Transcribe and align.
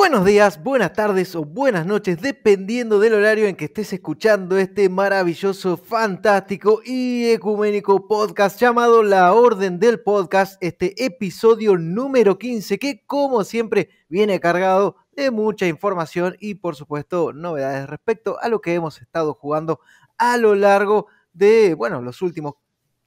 Buenos 0.00 0.24
días, 0.24 0.62
buenas 0.62 0.94
tardes 0.94 1.36
o 1.36 1.44
buenas 1.44 1.84
noches, 1.84 2.22
dependiendo 2.22 2.98
del 2.98 3.12
horario 3.12 3.46
en 3.46 3.54
que 3.54 3.66
estés 3.66 3.92
escuchando 3.92 4.56
este 4.56 4.88
maravilloso, 4.88 5.76
fantástico 5.76 6.80
y 6.82 7.26
ecuménico 7.26 8.08
podcast 8.08 8.58
llamado 8.58 9.02
La 9.02 9.34
Orden 9.34 9.78
del 9.78 10.00
Podcast, 10.00 10.56
este 10.62 11.04
episodio 11.04 11.76
número 11.76 12.38
15 12.38 12.78
que 12.78 13.04
como 13.04 13.44
siempre 13.44 13.90
viene 14.08 14.40
cargado 14.40 14.96
de 15.12 15.30
mucha 15.30 15.66
información 15.66 16.34
y 16.40 16.54
por 16.54 16.76
supuesto 16.76 17.34
novedades 17.34 17.86
respecto 17.86 18.40
a 18.40 18.48
lo 18.48 18.62
que 18.62 18.72
hemos 18.72 19.02
estado 19.02 19.34
jugando 19.34 19.80
a 20.16 20.38
lo 20.38 20.54
largo 20.54 21.08
de, 21.34 21.74
bueno, 21.74 22.00
los 22.00 22.22
últimos 22.22 22.54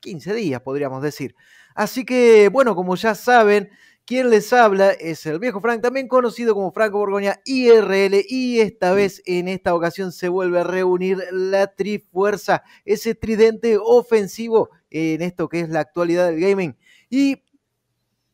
15 0.02 0.32
días, 0.36 0.62
podríamos 0.62 1.02
decir. 1.02 1.34
Así 1.74 2.06
que, 2.06 2.50
bueno, 2.50 2.76
como 2.76 2.96
ya 2.96 3.16
saben, 3.16 3.72
quien 4.06 4.30
les 4.30 4.52
habla 4.52 4.92
es 4.92 5.26
el 5.26 5.40
viejo 5.40 5.62
Frank, 5.62 5.82
también 5.82 6.08
conocido 6.08 6.54
como 6.54 6.72
Franco 6.72 6.98
Borgoña 6.98 7.40
IRL, 7.46 8.26
y 8.28 8.60
esta 8.60 8.94
vez, 8.94 9.22
en 9.26 9.48
esta 9.48 9.74
ocasión, 9.74 10.12
se 10.12 10.28
vuelve 10.28 10.60
a 10.60 10.64
reunir 10.64 11.20
la 11.32 11.68
Trifuerza, 11.68 12.64
ese 12.86 13.16
tridente 13.16 13.78
ofensivo 13.78 14.70
en 14.90 15.22
esto 15.22 15.48
que 15.48 15.62
es 15.62 15.70
la 15.70 15.80
actualidad 15.80 16.28
del 16.28 16.40
gaming. 16.40 16.78
Y, 17.10 17.44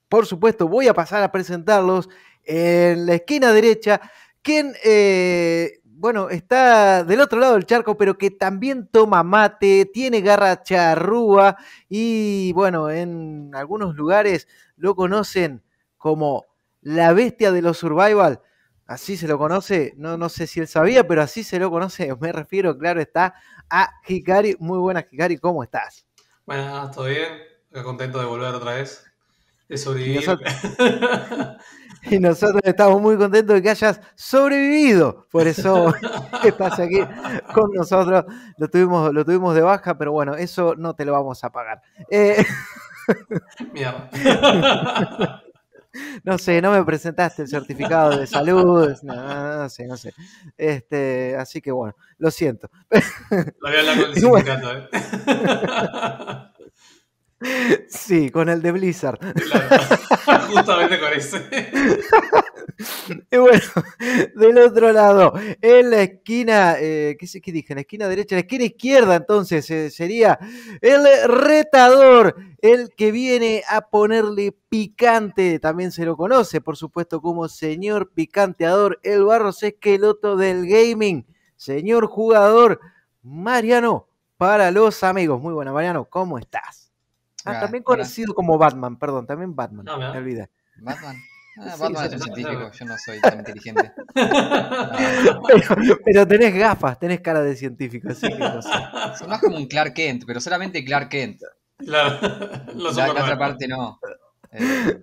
por 0.09 0.26
supuesto, 0.26 0.68
voy 0.68 0.88
a 0.88 0.94
pasar 0.94 1.22
a 1.23 1.32
presentarlos 1.32 2.09
en 2.44 3.06
la 3.06 3.16
esquina 3.16 3.54
derecha, 3.54 4.02
quien, 4.42 4.73
eh, 4.84 5.81
bueno, 5.99 6.30
está 6.30 7.03
del 7.03 7.20
otro 7.20 7.39
lado 7.39 7.55
del 7.55 7.66
charco, 7.66 7.98
pero 7.98 8.17
que 8.17 8.31
también 8.31 8.88
toma 8.88 9.21
mate, 9.21 9.85
tiene 9.94 10.22
garra 10.22 10.63
charrúa 10.63 11.58
y, 11.89 12.53
bueno, 12.53 12.89
en 12.89 13.52
algunos 13.53 13.95
lugares 13.95 14.48
lo 14.77 14.95
conocen 14.95 15.62
como 15.98 16.45
la 16.80 17.11
bestia 17.11 17.52
de 17.52 17.61
los 17.61 17.77
survival. 17.77 18.42
Así 18.86 19.17
se 19.17 19.27
lo 19.27 19.38
conoce, 19.38 19.94
no, 19.97 20.17
no 20.17 20.30
sé 20.30 20.47
si 20.47 20.61
él 20.61 20.70
sabía, 20.70 21.05
pero 21.05 21.22
así 21.22 21.44
se 21.44 21.59
lo 21.59 21.70
conoce. 21.70 22.16
Me 22.22 22.31
refiero, 22.31 22.77
claro, 22.77 23.02
está 23.02 23.36
a 23.70 23.89
Hikari. 24.08 24.55
Muy 24.59 24.80
buenas, 24.80 25.05
Hikari, 25.11 25.38
¿cómo 25.38 25.64
estás? 25.64 26.08
Buenas, 26.45 26.92
¿todo 26.92 27.05
bien? 27.05 27.27
Contento 27.83 28.20
de 28.20 28.25
volver 28.25 28.55
otra 28.55 28.75
vez, 28.75 29.08
de 29.70 29.78
sobrevivir. 29.78 30.16
Y 30.16 30.25
nosotros, 30.25 30.53
y 32.12 32.20
nosotros 32.20 32.62
estamos 32.66 33.02
muy 33.02 33.17
contentos 33.17 33.56
de 33.56 33.62
que 33.62 33.70
hayas 33.70 34.02
sobrevivido. 34.16 35.28
Por 35.31 35.48
eso 35.48 35.94
estás 36.44 36.80
aquí 36.80 37.00
con 37.53 37.72
nosotros. 37.73 38.26
Lo 38.58 38.67
tuvimos, 38.67 39.14
lo 39.14 39.23
tuvimos 39.23 39.56
de 39.56 39.61
baja, 39.61 39.98
pero 39.98 40.11
bueno, 40.11 40.36
eso 40.36 40.76
no 40.76 40.95
te 40.95 41.06
lo 41.06 41.14
vamos 41.14 41.44
a 41.44 41.52
pagar. 41.52 41.81
Eh, 42.09 42.44
Mierda. 43.73 44.09
No 46.23 46.38
sé, 46.38 46.61
no 46.61 46.72
me 46.72 46.83
presentaste 46.83 47.42
el 47.42 47.48
certificado 47.48 48.16
de 48.17 48.28
salud, 48.28 48.95
no, 49.02 49.58
no 49.58 49.70
sé, 49.70 49.88
no 49.88 49.98
sé. 49.98 50.14
Este, 50.56 51.36
así 51.36 51.61
que 51.61 51.72
bueno, 51.72 51.95
lo 52.20 52.30
siento. 52.30 52.70
Lo 52.92 53.39
voy 53.61 53.76
a 53.76 53.80
hablar 53.80 54.02
con 54.02 54.14
el 54.14 54.26
bueno. 54.26 54.45
sindicato, 54.45 54.78
¿eh? 54.78 56.48
Sí, 57.88 58.30
con 58.32 58.50
el 58.50 58.62
de 58.62 58.72
Blizzard. 58.72 59.20
Claro. 59.34 60.48
Justamente 60.54 61.00
con 61.00 61.14
ese. 61.14 61.48
Y 63.30 63.38
bueno, 63.38 63.62
del 64.36 64.58
otro 64.58 64.94
lado, 64.94 65.34
en 65.62 65.90
la 65.90 66.04
esquina, 66.04 66.76
eh, 66.80 67.17
¿qué, 67.20 67.42
qué 67.42 67.52
dije? 67.52 67.73
En 67.73 67.78
la 67.78 67.82
esquina 67.82 68.08
derecha, 68.08 68.36
en 68.36 68.38
la 68.38 68.42
esquina 68.42 68.64
izquierda, 68.64 69.16
entonces 69.16 69.70
eh, 69.70 69.90
sería 69.90 70.40
el 70.80 71.06
retador, 71.28 72.36
el 72.62 72.92
que 72.95 73.12
viene 73.12 73.64
a 73.70 73.82
ponerle 73.90 74.56
picante, 74.70 75.60
también 75.60 75.92
se 75.92 76.06
lo 76.06 76.16
conoce, 76.16 76.62
por 76.62 76.78
supuesto, 76.78 77.22
como 77.22 77.50
señor 77.50 78.12
picanteador, 78.14 79.00
el 79.04 79.26
Barros 79.26 79.62
Esqueloto 79.62 80.38
del 80.38 80.66
gaming, 80.66 81.26
señor 81.58 82.08
jugador, 82.08 82.80
Mariano, 83.22 84.08
para 84.38 84.72
los 84.72 85.04
amigos. 85.04 85.42
Muy 85.42 85.54
buena, 85.54 85.73
Mariano, 85.73 86.05
¿cómo 86.05 86.39
estás? 86.39 86.89
Ah, 87.45 87.52
Ah, 87.55 87.60
también 87.61 87.83
hola. 87.86 87.98
conocido 87.98 88.33
como 88.33 88.58
Batman, 88.58 88.98
perdón, 88.98 89.26
también 89.26 89.55
Batman, 89.55 89.86
me 89.86 90.17
olvidé. 90.17 90.50
¿Batman? 90.77 91.16
Ah, 91.61 91.76
Batman 91.77 92.10
sí, 92.10 92.16
es 92.16 92.22
un 92.22 92.33
científico, 92.33 92.72
yo 92.72 92.86
no 92.86 92.98
soy 92.98 93.20
tan 93.22 93.39
inteligente. 93.39 93.92
Pero, 94.16 95.98
pero 96.05 96.28
tenés 96.28 96.54
gafas, 96.55 96.99
tenés 96.99 97.22
cara 97.22 97.42
de 97.42 97.55
científico, 97.55 98.10
así 98.11 98.28
que 98.28 98.38
no 98.38 98.61
sé. 98.61 98.70
Soy 99.17 99.28
más 99.28 99.39
como 99.42 99.58
un 99.58 99.67
Clark 99.67 99.94
Kent, 99.94 100.23
pero 100.26 100.39
solamente 100.39 100.83
Clark 100.86 101.10
Kent. 101.10 101.42
Claro. 101.78 102.17
Lo 102.76 102.92
La, 102.92 102.92
la 102.92 102.94
Superman. 102.94 103.23
otra 103.23 103.38
parte 103.38 103.67
no. 103.67 103.99
Eh, 104.52 104.99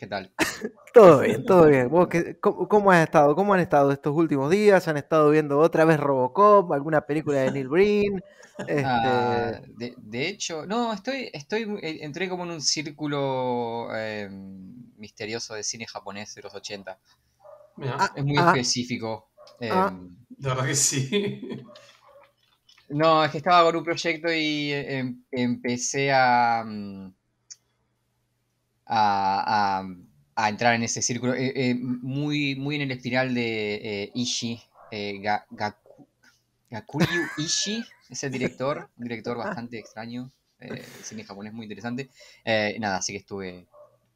¿Qué 0.00 0.06
tal? 0.06 0.32
Todo 0.92 1.20
bien, 1.20 1.44
todo 1.44 1.66
bien. 1.68 1.88
¿Vos 1.88 2.08
qué- 2.08 2.38
cómo, 2.40 2.68
cómo 2.68 2.90
has 2.90 3.04
estado? 3.04 3.34
¿Cómo 3.36 3.54
han 3.54 3.60
estado 3.60 3.92
estos 3.92 4.14
últimos 4.16 4.50
días? 4.50 4.88
¿Han 4.88 4.96
estado 4.96 5.30
viendo 5.30 5.58
otra 5.60 5.84
vez 5.84 6.00
Robocop? 6.00 6.72
¿Alguna 6.72 7.02
película 7.06 7.38
de 7.40 7.50
Neil 7.52 7.68
Breen? 7.68 8.24
Este, 8.66 8.80
Ah, 8.82 9.60
de, 9.68 9.94
de 9.98 10.28
hecho, 10.28 10.64
no, 10.66 10.92
estoy, 10.92 11.28
estoy, 11.34 11.62
eh, 11.82 11.98
entré 12.02 12.28
como 12.30 12.44
en 12.44 12.50
un 12.52 12.62
círculo 12.62 13.88
eh, 13.94 14.28
misterioso 14.96 15.54
de 15.54 15.62
cine 15.62 15.86
japonés 15.86 16.34
de 16.34 16.42
los 16.42 16.54
80. 16.54 16.98
Mira, 17.76 17.98
Ah, 17.98 18.12
Es 18.14 18.24
muy 18.24 18.38
ah. 18.38 18.40
específico. 18.40 19.30
Eh, 19.60 19.84
de 20.30 20.48
verdad 20.48 20.66
que 20.66 20.74
sí. 20.74 21.64
No, 22.88 23.24
es 23.24 23.30
que 23.30 23.38
estaba 23.38 23.64
con 23.64 23.76
un 23.76 23.84
proyecto 23.84 24.28
y 24.32 24.72
eh, 24.72 24.98
em- 24.98 25.24
empecé 25.30 26.10
a, 26.12 26.62
mm, 26.66 27.14
a, 28.90 29.78
a- 29.80 29.96
a 30.36 30.48
entrar 30.48 30.74
en 30.74 30.82
ese 30.82 31.02
círculo. 31.02 31.34
eh, 31.34 31.52
eh, 31.54 31.74
muy, 31.76 32.56
muy 32.56 32.76
en 32.76 32.82
el 32.82 32.90
espiral 32.92 33.34
de 33.34 33.74
eh, 34.04 34.10
Ishii, 34.14 34.60
eh, 34.90 35.14
Ga- 35.22 35.44
Gaku- 35.50 36.06
Gakuryu 36.70 37.22
Ishii, 37.38 37.84
es 38.10 38.24
el 38.24 38.32
director, 38.32 38.88
un 38.98 39.04
director 39.04 39.36
bastante 39.36 39.78
extraño, 39.78 40.30
eh, 40.60 40.84
cine 41.04 41.24
japonés 41.24 41.52
muy 41.52 41.64
interesante. 41.66 42.10
Eh, 42.44 42.76
nada, 42.80 42.96
así 42.98 43.12
que 43.12 43.18
estuve, 43.18 43.66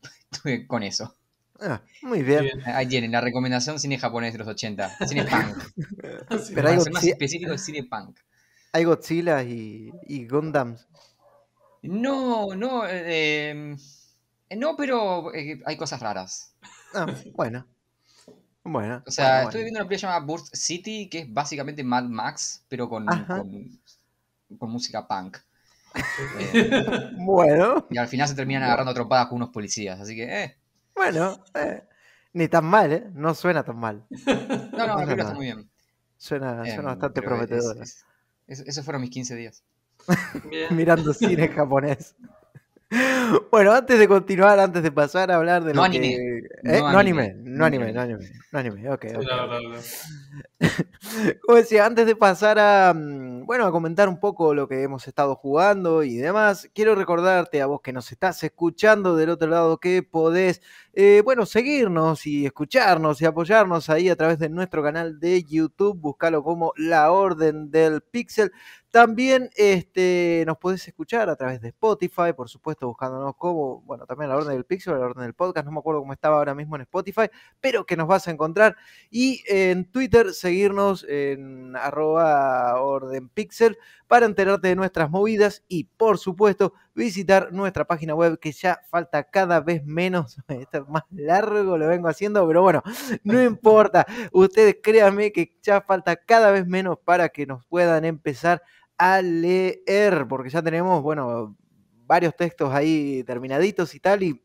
estuve 0.32 0.66
con 0.66 0.82
eso. 0.82 1.14
ah, 1.60 1.80
muy 2.02 2.22
bien. 2.22 2.42
Bien. 2.44 2.60
Ahí 2.66 2.86
tienen, 2.88 3.12
la 3.12 3.20
recomendación 3.20 3.78
cine 3.78 3.98
japonés 3.98 4.32
de 4.32 4.38
los 4.38 4.48
80, 4.48 4.90
cine 5.06 5.24
punk. 5.30 5.58
Sí. 6.46 6.54
Pero 6.54 6.68
hay 6.68 6.80
ser 6.80 6.92
más 6.92 7.04
específico, 7.04 7.52
es 7.52 7.64
cine 7.64 7.84
punk. 7.84 8.18
Hay 8.72 8.84
Godzilla 8.84 9.42
y, 9.42 9.90
y 10.08 10.26
Gundams. 10.26 10.86
No, 11.82 12.54
no, 12.54 12.86
eh, 12.86 13.50
em, 13.50 13.76
no, 14.56 14.76
pero 14.76 15.34
eh, 15.34 15.60
hay 15.66 15.76
cosas 15.76 16.00
raras. 16.00 16.54
Ah, 16.94 17.06
bueno. 17.34 17.66
Bueno. 18.62 19.02
O 19.06 19.10
sea, 19.10 19.26
bueno, 19.26 19.42
estoy 19.48 19.60
bueno. 19.60 19.64
viendo 19.64 19.80
una 19.80 19.88
película 19.88 20.12
llamada 20.12 20.26
Burst 20.26 20.54
City, 20.56 21.08
que 21.10 21.18
es 21.20 21.32
básicamente 21.32 21.84
Mad 21.84 22.04
Max, 22.04 22.64
pero 22.68 22.88
con, 22.88 23.06
con, 23.06 23.80
con 24.58 24.70
música 24.70 25.06
punk. 25.06 25.38
Eh, 26.52 27.10
Bueno, 27.18 27.86
y 27.90 27.98
al 27.98 28.08
final 28.08 28.26
se 28.26 28.34
terminan 28.34 28.64
agarrando 28.64 28.92
trompadas 28.94 29.28
con 29.28 29.36
unos 29.36 29.50
policías, 29.50 30.00
así 30.00 30.16
que, 30.16 30.44
eh. 30.44 30.56
bueno. 30.94 31.44
eh, 31.54 31.84
Ni 32.32 32.48
tan 32.48 32.64
mal, 32.64 32.92
¿eh? 32.92 33.04
No 33.14 33.32
suena 33.34 33.62
tan 33.62 33.76
mal. 33.78 34.04
No, 34.10 34.34
no, 34.34 34.70
No, 34.72 34.86
la 34.86 34.94
película 34.96 35.22
está 35.22 35.34
muy 35.34 35.46
bien. 35.46 35.70
Suena, 36.16 36.62
Em, 36.66 36.74
suena 36.74 36.90
bastante 36.90 37.20
pero 37.22 37.34
es- 37.36 37.46
prometedora. 37.46 37.82
es- 37.84 38.04
es- 38.48 38.60
esos 38.60 38.84
fueron 38.84 39.02
mis 39.02 39.10
15 39.10 39.36
días. 39.36 39.62
Bien. 40.50 40.66
Mirando 40.76 41.12
cine 41.14 41.48
japonés. 41.48 42.16
Bueno, 43.50 43.72
antes 43.72 43.98
de 43.98 44.08
continuar, 44.08 44.58
antes 44.60 44.82
de 44.82 44.92
pasar 44.92 45.30
a 45.30 45.36
hablar 45.36 45.64
de 45.64 45.74
No 45.74 45.82
lo 45.82 45.82
anime. 45.84 46.08
que... 46.08 46.38
¿Eh? 46.64 46.82
No 46.82 46.90
No 46.90 46.98
anime. 46.98 47.22
anime, 47.22 47.34
no 47.44 47.64
anime, 47.64 47.92
no 47.92 48.00
anime, 48.00 48.30
no 48.52 48.58
anime, 48.58 48.90
ok, 48.90 49.06
Sí, 49.06 49.16
ok, 49.16 49.22
claro, 49.22 49.44
ok. 49.44 49.48
claro, 49.48 49.68
claro. 49.70 49.80
Como 51.42 51.56
decía, 51.58 51.86
antes 51.86 52.06
de 52.06 52.16
pasar 52.16 52.58
a, 52.58 52.92
mm, 52.94 53.46
bueno, 53.46 53.66
a 53.66 53.72
comentar 53.72 54.08
un 54.08 54.18
poco 54.20 54.54
lo 54.54 54.68
que 54.68 54.82
hemos 54.82 55.06
estado 55.08 55.34
jugando 55.36 56.02
y 56.02 56.16
demás, 56.16 56.68
quiero 56.74 56.94
recordarte 56.94 57.60
a 57.62 57.66
vos 57.66 57.80
que 57.82 57.92
nos 57.92 58.10
estás 58.12 58.42
escuchando 58.44 59.16
del 59.16 59.30
otro 59.30 59.48
lado 59.48 59.78
que 59.78 60.02
podés, 60.02 60.60
eh, 60.92 61.22
bueno, 61.24 61.46
seguirnos 61.46 62.26
y 62.26 62.46
escucharnos 62.46 63.20
y 63.22 63.26
apoyarnos 63.26 63.90
ahí 63.90 64.08
a 64.08 64.16
través 64.16 64.38
de 64.38 64.48
nuestro 64.48 64.82
canal 64.82 65.20
de 65.20 65.42
YouTube, 65.44 65.98
buscalo 66.00 66.42
como 66.42 66.72
La 66.76 67.10
Orden 67.12 67.70
del 67.70 68.02
Pixel. 68.02 68.52
También 68.94 69.50
este, 69.56 70.44
nos 70.46 70.56
podés 70.58 70.86
escuchar 70.86 71.28
a 71.28 71.34
través 71.34 71.60
de 71.60 71.70
Spotify, 71.70 72.32
por 72.32 72.48
supuesto, 72.48 72.86
buscándonos 72.86 73.34
como, 73.34 73.80
bueno, 73.80 74.06
también 74.06 74.28
La 74.28 74.36
Orden 74.36 74.54
del 74.54 74.64
Pixel, 74.64 74.92
La 74.92 75.06
Orden 75.06 75.24
del 75.24 75.34
Podcast, 75.34 75.66
no 75.66 75.72
me 75.72 75.80
acuerdo 75.80 75.98
cómo 76.02 76.12
estaba 76.12 76.36
ahora 76.36 76.54
mismo 76.54 76.76
en 76.76 76.82
Spotify, 76.82 77.24
pero 77.60 77.86
que 77.86 77.96
nos 77.96 78.06
vas 78.06 78.28
a 78.28 78.30
encontrar. 78.30 78.76
Y 79.10 79.42
en 79.48 79.90
Twitter 79.90 80.32
seguirnos 80.32 81.04
en 81.08 81.74
arroba 81.74 82.80
ordenpixel 82.80 83.76
para 84.06 84.26
enterarte 84.26 84.68
de 84.68 84.76
nuestras 84.76 85.10
movidas 85.10 85.64
y 85.66 85.84
por 85.84 86.18
supuesto 86.18 86.74
visitar 86.94 87.52
nuestra 87.52 87.84
página 87.86 88.14
web 88.14 88.38
que 88.38 88.52
ya 88.52 88.80
falta 88.88 89.24
cada 89.24 89.58
vez 89.58 89.84
menos, 89.84 90.36
esto 90.48 90.78
es 90.78 90.88
más 90.88 91.02
largo 91.10 91.76
lo 91.76 91.88
vengo 91.88 92.06
haciendo, 92.06 92.46
pero 92.46 92.62
bueno, 92.62 92.80
no 93.24 93.42
importa, 93.42 94.06
ustedes 94.30 94.76
créanme 94.80 95.32
que 95.32 95.58
ya 95.62 95.80
falta 95.80 96.14
cada 96.14 96.52
vez 96.52 96.64
menos 96.64 96.96
para 97.04 97.30
que 97.30 97.44
nos 97.44 97.66
puedan 97.66 98.04
empezar 98.04 98.62
a 98.62 98.74
leer, 99.22 100.26
porque 100.28 100.50
ya 100.50 100.62
tenemos, 100.62 101.02
bueno, 101.02 101.56
varios 102.06 102.34
textos 102.36 102.72
ahí 102.72 103.22
terminaditos 103.24 103.94
y 103.94 104.00
tal 104.00 104.22
y 104.22 104.42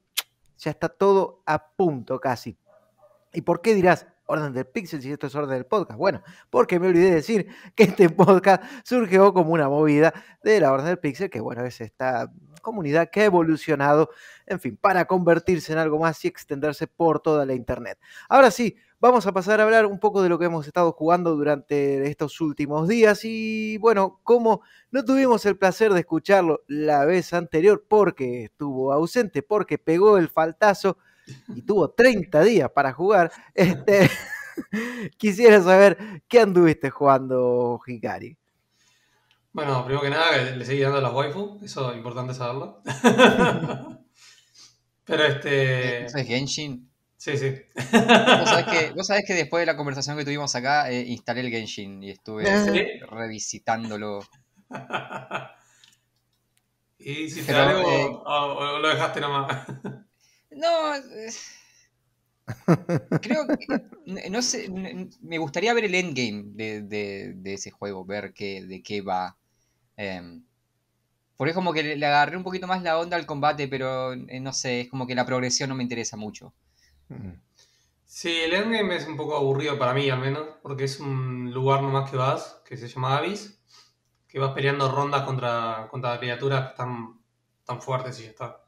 ya 0.57 0.71
está 0.71 0.89
todo 0.89 1.41
a 1.45 1.71
punto 1.71 2.19
casi. 2.19 2.57
¿Y 3.33 3.41
por 3.41 3.61
qué 3.61 3.75
dirás 3.75 4.07
orden 4.25 4.53
del 4.53 4.65
pixel 4.65 5.01
si 5.01 5.11
esto 5.11 5.27
es 5.27 5.35
orden 5.35 5.55
del 5.55 5.65
podcast? 5.65 5.97
Bueno, 5.97 6.21
porque 6.49 6.79
me 6.79 6.87
olvidé 6.87 7.09
de 7.09 7.15
decir 7.15 7.47
que 7.75 7.83
este 7.83 8.09
podcast 8.09 8.63
surgió 8.83 9.33
como 9.33 9.53
una 9.53 9.69
movida 9.69 10.13
de 10.43 10.59
la 10.59 10.71
orden 10.71 10.87
del 10.87 10.99
pixel, 10.99 11.29
que 11.29 11.39
bueno, 11.39 11.63
es 11.63 11.79
esta 11.81 12.31
comunidad 12.61 13.09
que 13.09 13.21
ha 13.21 13.25
evolucionado, 13.25 14.09
en 14.45 14.59
fin, 14.59 14.77
para 14.77 15.05
convertirse 15.05 15.71
en 15.73 15.79
algo 15.79 15.99
más 15.99 16.23
y 16.25 16.27
extenderse 16.27 16.87
por 16.87 17.21
toda 17.21 17.45
la 17.45 17.53
internet. 17.53 17.97
Ahora 18.27 18.51
sí, 18.51 18.75
vamos 18.99 19.25
a 19.25 19.31
pasar 19.31 19.59
a 19.59 19.63
hablar 19.63 19.85
un 19.85 19.99
poco 19.99 20.21
de 20.21 20.29
lo 20.29 20.37
que 20.37 20.45
hemos 20.45 20.67
estado 20.67 20.91
jugando 20.91 21.35
durante 21.35 22.09
estos 22.09 22.39
últimos 22.41 22.87
días 22.87 23.21
y 23.23 23.77
bueno, 23.77 24.19
como 24.23 24.61
no 24.91 25.05
tuvimos 25.05 25.45
el 25.45 25.57
placer 25.57 25.93
de 25.93 26.01
escucharlo 26.01 26.63
la 26.67 27.05
vez 27.05 27.33
anterior 27.33 27.85
porque 27.87 28.43
estuvo 28.45 28.91
ausente, 28.91 29.41
porque 29.41 29.77
pegó 29.77 30.17
el 30.17 30.29
faltazo 30.29 30.97
y 31.47 31.61
tuvo 31.61 31.91
30 31.91 32.41
días 32.41 32.71
para 32.71 32.93
jugar, 32.93 33.31
este, 33.53 34.09
quisiera 35.17 35.61
saber 35.61 36.23
qué 36.27 36.41
anduviste 36.41 36.89
jugando, 36.89 37.79
Hikari. 37.85 38.37
Bueno, 39.51 39.83
primero 39.83 40.03
que 40.03 40.09
nada, 40.11 40.37
le 40.55 40.63
seguí 40.63 40.81
dando 40.81 40.99
a 40.99 41.01
las 41.01 41.13
waifu, 41.13 41.59
eso 41.63 41.91
es 41.91 41.97
importante 41.97 42.33
saberlo. 42.33 42.81
Pero 45.05 45.23
este. 45.23 46.05
¿Eso 46.05 46.17
es 46.19 46.27
Genshin? 46.27 46.88
Sí, 47.19 47.37
sí. 47.37 47.53
¿Vos 48.95 49.07
sabés, 49.07 49.25
que, 49.27 49.33
después 49.33 49.61
de 49.61 49.65
la 49.65 49.75
conversación 49.75 50.17
que 50.17 50.23
tuvimos 50.23 50.55
acá, 50.55 50.89
eh, 50.89 51.01
instalé 51.01 51.41
el 51.41 51.49
Genshin 51.49 52.01
y 52.01 52.11
estuve 52.11 52.45
revisitándolo. 53.11 54.21
¿Y 56.97 57.29
si 57.29 57.41
te 57.41 57.53
algo 57.53 57.91
eh, 57.91 58.09
o, 58.25 58.79
lo 58.79 58.87
dejaste 58.87 59.19
nomás? 59.19 59.67
No. 60.51 60.93
Creo 63.21 63.47
que. 63.47 64.29
No 64.29 64.41
sé. 64.41 64.69
Me 65.21 65.37
gustaría 65.39 65.73
ver 65.73 65.83
el 65.83 65.95
endgame 65.95 66.43
de, 66.53 66.81
de, 66.81 67.53
ese 67.53 67.69
juego, 67.69 68.05
ver 68.05 68.33
qué, 68.33 68.65
de 68.65 68.81
qué 68.81 69.01
va. 69.01 69.35
Eh, 69.97 70.39
porque 71.35 71.51
es 71.51 71.55
como 71.55 71.73
que 71.73 71.83
le, 71.83 72.05
agarré 72.05 72.37
un 72.37 72.43
poquito 72.43 72.65
más 72.65 72.81
la 72.81 72.97
onda 72.97 73.17
al 73.17 73.25
combate, 73.25 73.67
pero 73.67 74.13
eh, 74.13 74.39
no 74.39 74.53
sé, 74.53 74.79
es 74.81 74.89
como 74.89 75.05
que 75.05 75.15
la 75.15 75.25
progresión 75.25 75.67
no 75.69 75.75
me 75.75 75.83
interesa 75.83 76.17
mucho. 76.17 76.53
Sí, 78.05 78.41
el 78.41 78.53
endgame 78.53 78.95
es 78.95 79.07
un 79.07 79.17
poco 79.17 79.35
aburrido 79.35 79.77
para 79.77 79.93
mí, 79.93 80.09
al 80.09 80.19
menos, 80.19 80.47
porque 80.61 80.85
es 80.85 80.99
un 80.99 81.51
lugar 81.53 81.81
nomás 81.81 82.09
que 82.09 82.17
vas, 82.17 82.61
que 82.65 82.75
se 82.75 82.87
llama 82.87 83.17
Abyss, 83.17 83.59
que 84.27 84.39
vas 84.39 84.53
peleando 84.53 84.91
rondas 84.91 85.23
contra, 85.23 85.87
contra 85.89 86.19
criaturas 86.19 86.75
tan, 86.75 87.19
tan 87.65 87.81
fuertes 87.81 88.19
y 88.19 88.23
ya 88.23 88.29
está. 88.29 88.63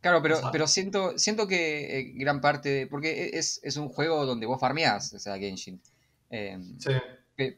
Claro, 0.00 0.22
pero, 0.22 0.40
pero 0.50 0.66
siento, 0.66 1.18
siento 1.18 1.46
que 1.46 1.98
eh, 1.98 2.12
gran 2.14 2.40
parte, 2.40 2.86
porque 2.86 3.24
e, 3.24 3.38
es, 3.38 3.60
es, 3.62 3.76
un 3.76 3.88
juego 3.88 4.24
donde 4.24 4.46
vos 4.46 4.58
farmeás, 4.58 5.12
o 5.12 5.18
sea, 5.18 5.36
Genshin. 5.36 5.80
Em, 6.30 6.78
sí. 6.78 6.92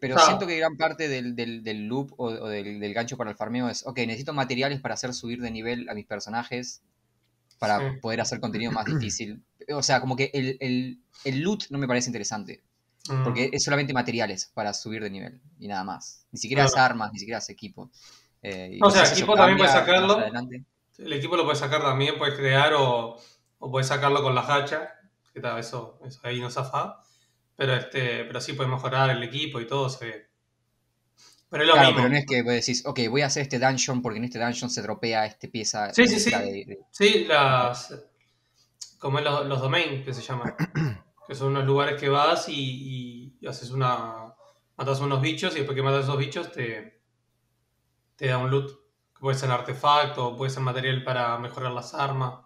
Pero 0.01 0.19
siento 0.19 0.47
que 0.47 0.57
gran 0.57 0.77
parte 0.77 1.09
del, 1.09 1.35
del, 1.35 1.87
loop 1.87 2.13
o, 2.17 2.49
del, 2.49 2.95
gancho 2.95 3.17
para 3.17 3.31
el 3.31 3.37
farmeo 3.37 3.69
es, 3.69 3.85
ok, 3.87 3.99
necesito 3.99 4.33
materiales 4.33 4.81
para 4.81 4.95
hacer 4.95 5.13
subir 5.13 5.41
de 5.41 5.51
nivel 5.51 5.89
a 5.89 5.95
mis 5.95 6.07
personajes, 6.07 6.83
para 7.59 8.01
poder 8.01 8.21
hacer 8.21 8.41
contenido 8.41 8.71
más 8.71 8.87
difícil. 8.87 9.43
O 9.75 9.83
sea, 9.83 10.01
como 10.01 10.17
que 10.17 10.31
el, 10.33 10.99
el, 11.25 11.41
loot 11.41 11.65
no 11.71 11.79
me 11.79 11.87
parece 11.87 12.09
interesante. 12.09 12.63
Porque 13.25 13.49
mm. 13.49 13.55
es 13.55 13.65
solamente 13.65 13.93
materiales 13.93 14.51
para 14.55 14.73
subir 14.73 15.03
de 15.03 15.11
nivel 15.11 15.41
y 15.59 15.67
nada 15.67 15.83
más. 15.83 16.25
Ni 16.31 16.39
siquiera 16.39 16.65
es 16.65 16.77
armas, 16.77 17.13
ni 17.13 17.19
siquiera 17.19 17.39
es 17.39 17.49
equipo. 17.49 17.91
Eh, 18.43 18.79
o 18.81 18.91
sea, 18.91 19.05
equipo 19.05 19.35
también 19.35 19.59
puedes 19.59 19.73
sacarlo. 19.73 20.23
El 20.99 21.13
equipo 21.13 21.37
lo 21.37 21.45
puedes 21.45 21.59
sacar 21.59 21.83
también, 21.83 22.17
puedes 22.17 22.35
crear 22.35 22.75
o, 22.75 23.17
o 23.59 23.71
puedes 23.71 23.89
sacarlo 23.89 24.23
con 24.23 24.35
la 24.35 24.43
hacha. 24.43 24.95
Que 25.35 25.41
tal, 25.41 25.59
eso, 25.59 25.99
eso 26.05 26.21
ahí 26.23 26.41
no 26.41 26.51
zafa. 26.51 27.01
Pero, 27.57 27.75
este, 27.75 28.25
pero 28.25 28.41
sí 28.41 28.53
puede 28.53 28.71
mejorar 28.71 29.11
el 29.11 29.23
equipo 29.23 29.61
y 29.61 29.67
todo, 29.67 29.89
se 29.89 30.05
ve. 30.05 30.27
Pero 31.49 31.65
es 31.65 31.69
lo 31.69 31.75
claro, 31.75 31.95
pero 31.95 32.09
no 32.09 32.17
es 32.17 32.25
que 32.27 32.43
vos 32.43 32.53
decís, 32.53 32.87
ok, 32.87 33.01
voy 33.11 33.21
a 33.21 33.27
hacer 33.27 33.43
este 33.43 33.59
dungeon 33.59 34.01
porque 34.01 34.19
en 34.19 34.25
este 34.25 34.39
dungeon 34.39 34.71
se 34.71 34.81
dropea 34.81 35.27
este 35.27 35.49
pieza. 35.49 35.93
Sí, 35.93 36.07
sí, 36.07 36.19
sí. 36.19 36.33
Sí, 36.91 37.25
las. 37.29 37.95
Como 39.03 39.19
es 39.19 39.25
los, 39.25 39.47
los 39.47 39.61
domains 39.61 40.05
que 40.05 40.15
se 40.15 40.23
llaman. 40.23 40.55
que 41.27 41.35
son 41.35 41.49
unos 41.49 41.65
lugares 41.65 42.01
que 42.01 42.09
vas 42.09 42.49
y, 42.49 43.35
y, 43.41 43.47
haces 43.49 43.73
una. 43.73 44.33
Matas 44.77 45.01
unos 45.01 45.21
bichos 45.21 45.55
y 45.55 45.59
después 45.59 45.75
que 45.75 45.83
matas 45.83 46.05
esos 46.05 46.17
bichos 46.17 46.53
te. 46.53 47.03
te 48.15 48.29
da 48.29 48.39
un 48.39 48.49
loot. 48.49 48.71
puede 49.19 49.37
ser 49.37 49.51
artefacto, 49.51 50.37
puede 50.37 50.53
ser 50.53 50.63
material 50.63 51.03
para 51.03 51.37
mejorar 51.39 51.73
las 51.73 51.95
armas. 51.95 52.45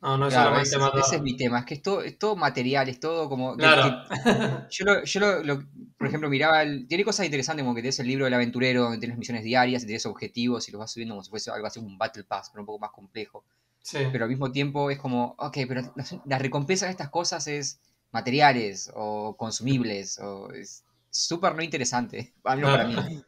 No, 0.00 0.18
no 0.18 0.26
es 0.26 0.34
solamente 0.34 0.68
ese, 0.68 0.98
ese 0.98 1.16
es 1.16 1.22
mi 1.22 1.36
tema, 1.36 1.60
es 1.60 1.64
que 1.64 1.74
es 1.74 1.82
todo, 1.82 2.02
es 2.02 2.18
todo 2.18 2.36
material, 2.36 2.88
es 2.88 3.00
todo 3.00 3.28
como... 3.28 3.56
Claro. 3.56 4.04
yo, 4.70 4.84
lo, 4.84 5.04
yo 5.04 5.42
lo, 5.42 5.64
por 5.96 6.06
ejemplo, 6.06 6.28
miraba, 6.28 6.62
el, 6.62 6.86
tiene 6.86 7.04
cosas 7.04 7.26
interesantes 7.26 7.64
como 7.64 7.74
que 7.74 7.82
tienes 7.82 7.98
el 7.98 8.06
libro 8.06 8.24
del 8.24 8.34
aventurero, 8.34 8.82
donde 8.82 8.98
tienes 8.98 9.18
misiones 9.18 9.42
diarias, 9.42 9.82
y 9.82 9.86
tienes 9.86 10.06
objetivos 10.06 10.68
y 10.68 10.72
los 10.72 10.78
vas 10.78 10.92
subiendo 10.92 11.14
como 11.14 11.24
si 11.24 11.30
fuese 11.30 11.50
algo 11.50 11.66
así, 11.66 11.80
un 11.80 11.98
Battle 11.98 12.22
Pass, 12.22 12.50
pero 12.50 12.62
un 12.62 12.66
poco 12.66 12.78
más 12.78 12.92
complejo. 12.92 13.44
Sí. 13.82 13.98
Pero 14.12 14.24
al 14.24 14.30
mismo 14.30 14.52
tiempo 14.52 14.90
es 14.90 14.98
como, 14.98 15.34
ok, 15.38 15.58
pero 15.66 15.94
la 16.24 16.38
recompensa 16.38 16.86
de 16.86 16.92
estas 16.92 17.08
cosas 17.08 17.46
es 17.46 17.80
materiales 18.10 18.90
o 18.94 19.36
consumibles, 19.36 20.18
o 20.18 20.50
es 20.52 20.84
súper 21.10 21.54
no 21.54 21.62
interesante, 21.62 22.34
al 22.44 22.60
para 22.60 22.86
mí. 22.86 23.22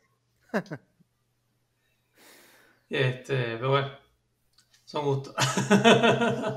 Este, 2.90 3.54
pero 3.54 3.70
bueno. 3.70 4.00
Son 4.90 5.04
gustos. 5.04 5.32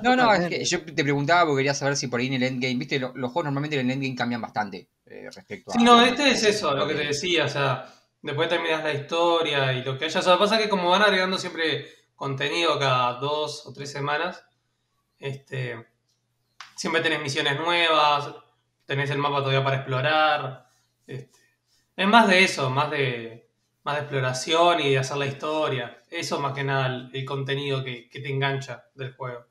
no, 0.02 0.16
no, 0.16 0.34
es 0.34 0.50
que 0.50 0.66
yo 0.66 0.84
te 0.84 1.04
preguntaba 1.04 1.46
porque 1.46 1.60
quería 1.60 1.76
saber 1.76 1.96
si 1.96 2.08
por 2.08 2.20
ahí 2.20 2.26
en 2.26 2.34
el 2.34 2.42
endgame, 2.42 2.74
viste, 2.78 2.98
los, 2.98 3.12
juegos 3.12 3.44
normalmente 3.44 3.80
en 3.80 3.86
el 3.86 3.92
endgame 3.92 4.16
cambian 4.16 4.42
bastante 4.42 4.90
eh, 5.06 5.30
respecto 5.32 5.70
a. 5.70 5.76
Sí, 5.76 5.84
no, 5.84 6.02
este 6.02 6.32
es 6.32 6.44
eso, 6.44 6.74
lo 6.74 6.88
que 6.88 6.96
te 6.96 7.06
decía, 7.06 7.46
o 7.46 7.48
sea, 7.48 7.94
después 8.24 8.50
terminas 8.50 8.84
la 8.84 8.92
historia 8.92 9.72
y 9.74 9.84
lo 9.84 10.00
que 10.00 10.06
haya. 10.06 10.20
O 10.20 10.24
sea, 10.24 10.40
pasa 10.40 10.58
que 10.58 10.68
como 10.68 10.90
van 10.90 11.04
agregando 11.04 11.38
siempre 11.38 11.86
contenido 12.24 12.80
cada 12.80 13.16
dos 13.16 13.66
o 13.66 13.74
tres 13.74 13.92
semanas, 13.92 14.46
este, 15.20 15.88
siempre 16.74 17.02
tenés 17.02 17.22
misiones 17.22 17.60
nuevas, 17.60 18.34
tenés 18.86 19.10
el 19.10 19.18
mapa 19.18 19.40
todavía 19.40 19.62
para 19.62 19.76
explorar. 19.76 20.70
Este, 21.06 21.38
es 21.98 22.08
más 22.08 22.30
de 22.30 22.46
eso, 22.46 22.70
más 22.70 22.90
de 22.92 23.50
más 23.84 23.96
de 23.96 24.02
exploración 24.04 24.80
y 24.80 24.92
de 24.92 25.00
hacer 25.00 25.18
la 25.18 25.26
historia. 25.26 26.02
Eso 26.10 26.40
más 26.40 26.54
que 26.54 26.64
nada 26.64 27.10
el, 27.12 27.26
contenido 27.26 27.84
que, 27.84 28.08
te 28.10 28.30
engancha 28.30 28.86
del 28.96 29.14
juego. 29.14 29.46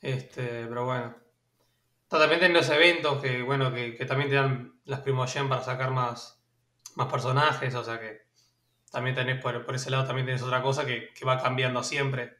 Este, 0.00 0.64
pero 0.68 0.84
bueno. 0.84 1.16
También 2.06 2.38
tienen 2.38 2.56
los 2.56 2.70
eventos 2.70 3.20
que, 3.20 3.42
bueno, 3.42 3.74
que, 3.74 4.06
también 4.06 4.30
te 4.30 4.36
dan 4.36 4.80
las 4.84 5.00
Primogen 5.00 5.48
para 5.48 5.64
sacar 5.64 5.90
más, 5.90 6.40
más 6.94 7.08
personajes, 7.08 7.74
o 7.74 7.82
sea 7.82 7.98
que 7.98 8.27
también 8.90 9.14
tenés 9.14 9.40
por, 9.40 9.74
ese 9.74 9.90
lado 9.90 10.06
también 10.06 10.26
tenés 10.26 10.42
otra 10.42 10.62
cosa 10.62 10.84
que, 10.86 11.10
va 11.26 11.42
cambiando 11.42 11.82
siempre. 11.82 12.36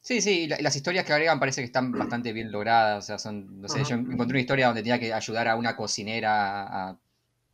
Sí, 0.00 0.20
sí, 0.20 0.48
las 0.48 0.74
historias 0.74 1.04
que 1.04 1.12
agregan 1.12 1.38
parece 1.38 1.60
que 1.60 1.66
están 1.66 1.92
bastante 1.92 2.32
bien 2.32 2.50
logradas. 2.50 3.04
O 3.04 3.06
sea, 3.06 3.18
son, 3.18 3.60
no 3.60 3.68
sé, 3.68 3.84
yo 3.84 3.94
encontré 3.94 4.34
una 4.34 4.40
historia 4.40 4.66
donde 4.66 4.82
tenía 4.82 4.98
que 4.98 5.12
ayudar 5.12 5.46
a 5.46 5.54
una 5.54 5.76
cocinera 5.76 6.88
a 6.88 6.98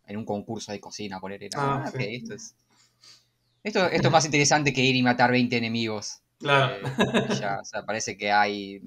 en 0.09 0.17
un 0.17 0.25
concurso 0.25 0.73
de 0.73 0.81
cocina, 0.81 1.21
poner 1.21 1.49
ah, 1.55 1.85
ah 1.87 1.93
esto 1.99 2.35
es. 2.35 2.55
Esto, 3.62 3.87
esto 3.87 4.09
es 4.09 4.12
más 4.12 4.25
interesante 4.25 4.73
que 4.73 4.81
ir 4.81 4.97
y 4.97 5.03
matar 5.03 5.31
20 5.31 5.57
enemigos. 5.57 6.23
Claro. 6.38 6.77
Eh, 6.77 7.35
ya, 7.41 7.59
o 7.61 7.65
sea, 7.65 7.85
parece 7.85 8.17
que 8.17 8.33
hay. 8.33 8.81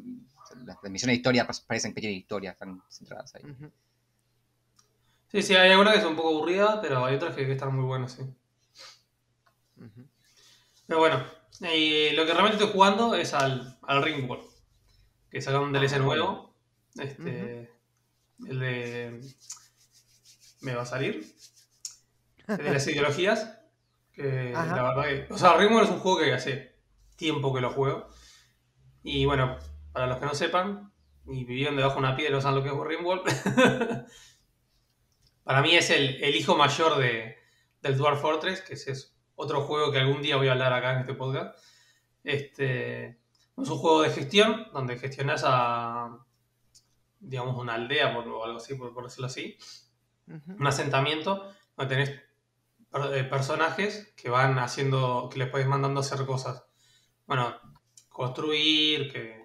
Las, 0.66 0.78
misiones 0.84 1.14
de 1.14 1.18
historia 1.18 1.48
parecen 1.68 1.94
pequeñas 1.94 2.18
historias, 2.18 2.54
están 2.54 2.82
centradas 2.90 3.36
ahí. 3.36 3.44
Sí, 5.32 5.42
sí, 5.42 5.56
hay 5.56 5.72
algunas 5.72 5.96
que 5.96 6.02
son 6.02 6.12
un 6.12 6.16
poco 6.18 6.30
aburridas, 6.30 6.80
pero 6.82 7.06
hay 7.06 7.16
otras 7.16 7.36
que, 7.36 7.50
están 7.50 7.74
muy 7.74 7.86
buenas, 7.86 8.14
sí. 8.14 8.24
Pero 10.88 11.00
bueno, 11.00 11.24
y 11.74 12.10
lo 12.12 12.26
que 12.26 12.34
realmente 12.34 12.58
estoy 12.58 12.74
jugando 12.74 13.16
es 13.16 13.34
al, 13.34 13.80
al 13.84 14.04
Ringworld, 14.04 14.44
que 15.30 15.42
saca 15.42 15.62
un 15.62 15.72
DLC 15.72 15.94
ah, 15.94 16.00
nuevo. 16.00 16.54
Este, 17.00 17.72
El 18.46 18.60
de 18.60 19.22
me 20.62 20.76
va 20.76 20.82
a 20.82 20.86
salir. 20.86 21.26
De 22.48 22.74
las 22.74 22.88
ideologías. 22.88 23.58
Que 24.12 24.52
la 24.52 24.84
verdad 24.84 25.04
que. 25.04 25.34
O 25.34 25.38
sea, 25.38 25.56
Ringworld 25.56 25.88
es 25.88 25.96
un 25.96 26.02
juego 26.02 26.20
que 26.20 26.34
hace 26.34 26.76
tiempo 27.16 27.54
que 27.54 27.62
lo 27.62 27.70
juego. 27.70 28.10
Y 29.04 29.26
bueno, 29.26 29.58
para 29.94 30.08
los 30.08 30.18
que 30.18 30.26
no 30.26 30.36
sepan, 30.36 30.92
y 31.26 31.46
vivieron 31.46 31.76
debajo 31.76 31.96
de 31.96 32.00
una 32.00 32.16
piedra 32.16 32.36
no 32.36 32.42
saben 32.42 32.58
lo 32.58 32.64
que 32.64 32.70
es 32.70 32.88
Ringworld. 32.88 34.06
para 35.44 35.62
mí 35.62 35.76
es 35.76 35.90
el, 35.90 36.36
hijo 36.36 36.56
mayor 36.56 36.98
de, 36.98 37.38
del 37.82 37.98
Dwarf 37.98 38.22
Fortress, 38.22 38.62
que 38.62 38.74
es 38.74 39.16
otro 39.36 39.62
juego 39.62 39.92
que 39.92 40.00
algún 40.00 40.22
día 40.22 40.38
voy 40.38 40.48
a 40.48 40.52
hablar 40.52 40.74
acá 40.74 40.94
en 40.94 41.00
este 41.00 41.14
podcast. 41.14 41.58
Este, 42.24 43.08
es 43.08 43.70
un 43.70 43.78
juego 43.78 44.02
de 44.02 44.12
gestión, 44.12 44.68
donde 44.74 44.98
gestionas 44.98 45.44
a, 45.46 46.26
digamos, 47.20 47.58
una 47.58 47.74
aldea 47.74 48.18
o 48.18 48.44
algo 48.44 48.58
así, 48.58 48.76
por 48.76 49.04
decirlo 49.04 49.28
así 49.28 49.58
un 50.28 50.66
asentamiento 50.66 51.52
donde 51.76 51.96
tenés 51.96 52.22
eh, 53.12 53.24
personajes 53.26 54.14
que 54.16 54.30
van 54.30 54.60
haciendo, 54.60 55.30
que 55.32 55.40
les 55.40 55.50
puedes 55.50 55.68
mandando 55.68 56.00
hacer 56.00 56.26
cosas. 56.26 56.64
Bueno, 57.26 57.56
construir, 58.10 59.12
que 59.12 59.42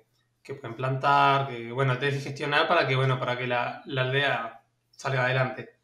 que 0.46 0.54
pueden 0.54 0.76
plantar, 0.76 1.48
que 1.48 1.72
bueno, 1.72 1.98
tenés 1.98 2.22
que 2.22 2.30
gestionar 2.30 2.68
para 2.68 2.86
que, 2.86 2.94
bueno, 2.94 3.18
para 3.18 3.36
que 3.36 3.48
la, 3.48 3.82
la 3.86 4.02
aldea 4.02 4.62
salga 4.92 5.24
adelante. 5.24 5.75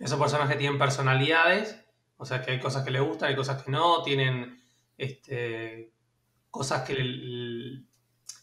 Esos 0.00 0.18
personajes 0.18 0.56
tienen 0.58 0.78
personalidades, 0.78 1.78
o 2.16 2.24
sea 2.24 2.42
que 2.42 2.52
hay 2.52 2.58
cosas 2.58 2.84
que 2.84 2.90
les 2.90 3.02
gustan, 3.02 3.28
hay 3.28 3.36
cosas 3.36 3.62
que 3.62 3.70
no, 3.70 4.02
tienen 4.02 4.58
este, 4.96 5.92
cosas 6.50 6.82
que 6.82 7.84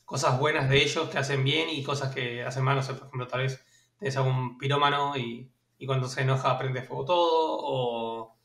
cosas 0.05 0.39
buenas 0.39 0.69
de 0.69 0.81
ellos 0.81 1.09
que 1.09 1.17
hacen 1.17 1.43
bien 1.43 1.69
y 1.69 1.83
cosas 1.83 2.13
que 2.13 2.43
hacen 2.43 2.63
mal, 2.63 2.77
no 2.77 2.83
sé, 2.83 2.93
por 2.93 3.07
ejemplo, 3.07 3.27
tal 3.27 3.41
vez 3.41 3.65
tenés 3.99 4.15
algún 4.15 4.57
pirómano 4.57 5.17
y, 5.17 5.51
y 5.79 5.85
cuando 5.85 6.07
se 6.07 6.21
enoja 6.21 6.57
prende 6.57 6.81
fuego 6.81 7.03
todo, 7.03 7.57
o, 7.59 8.37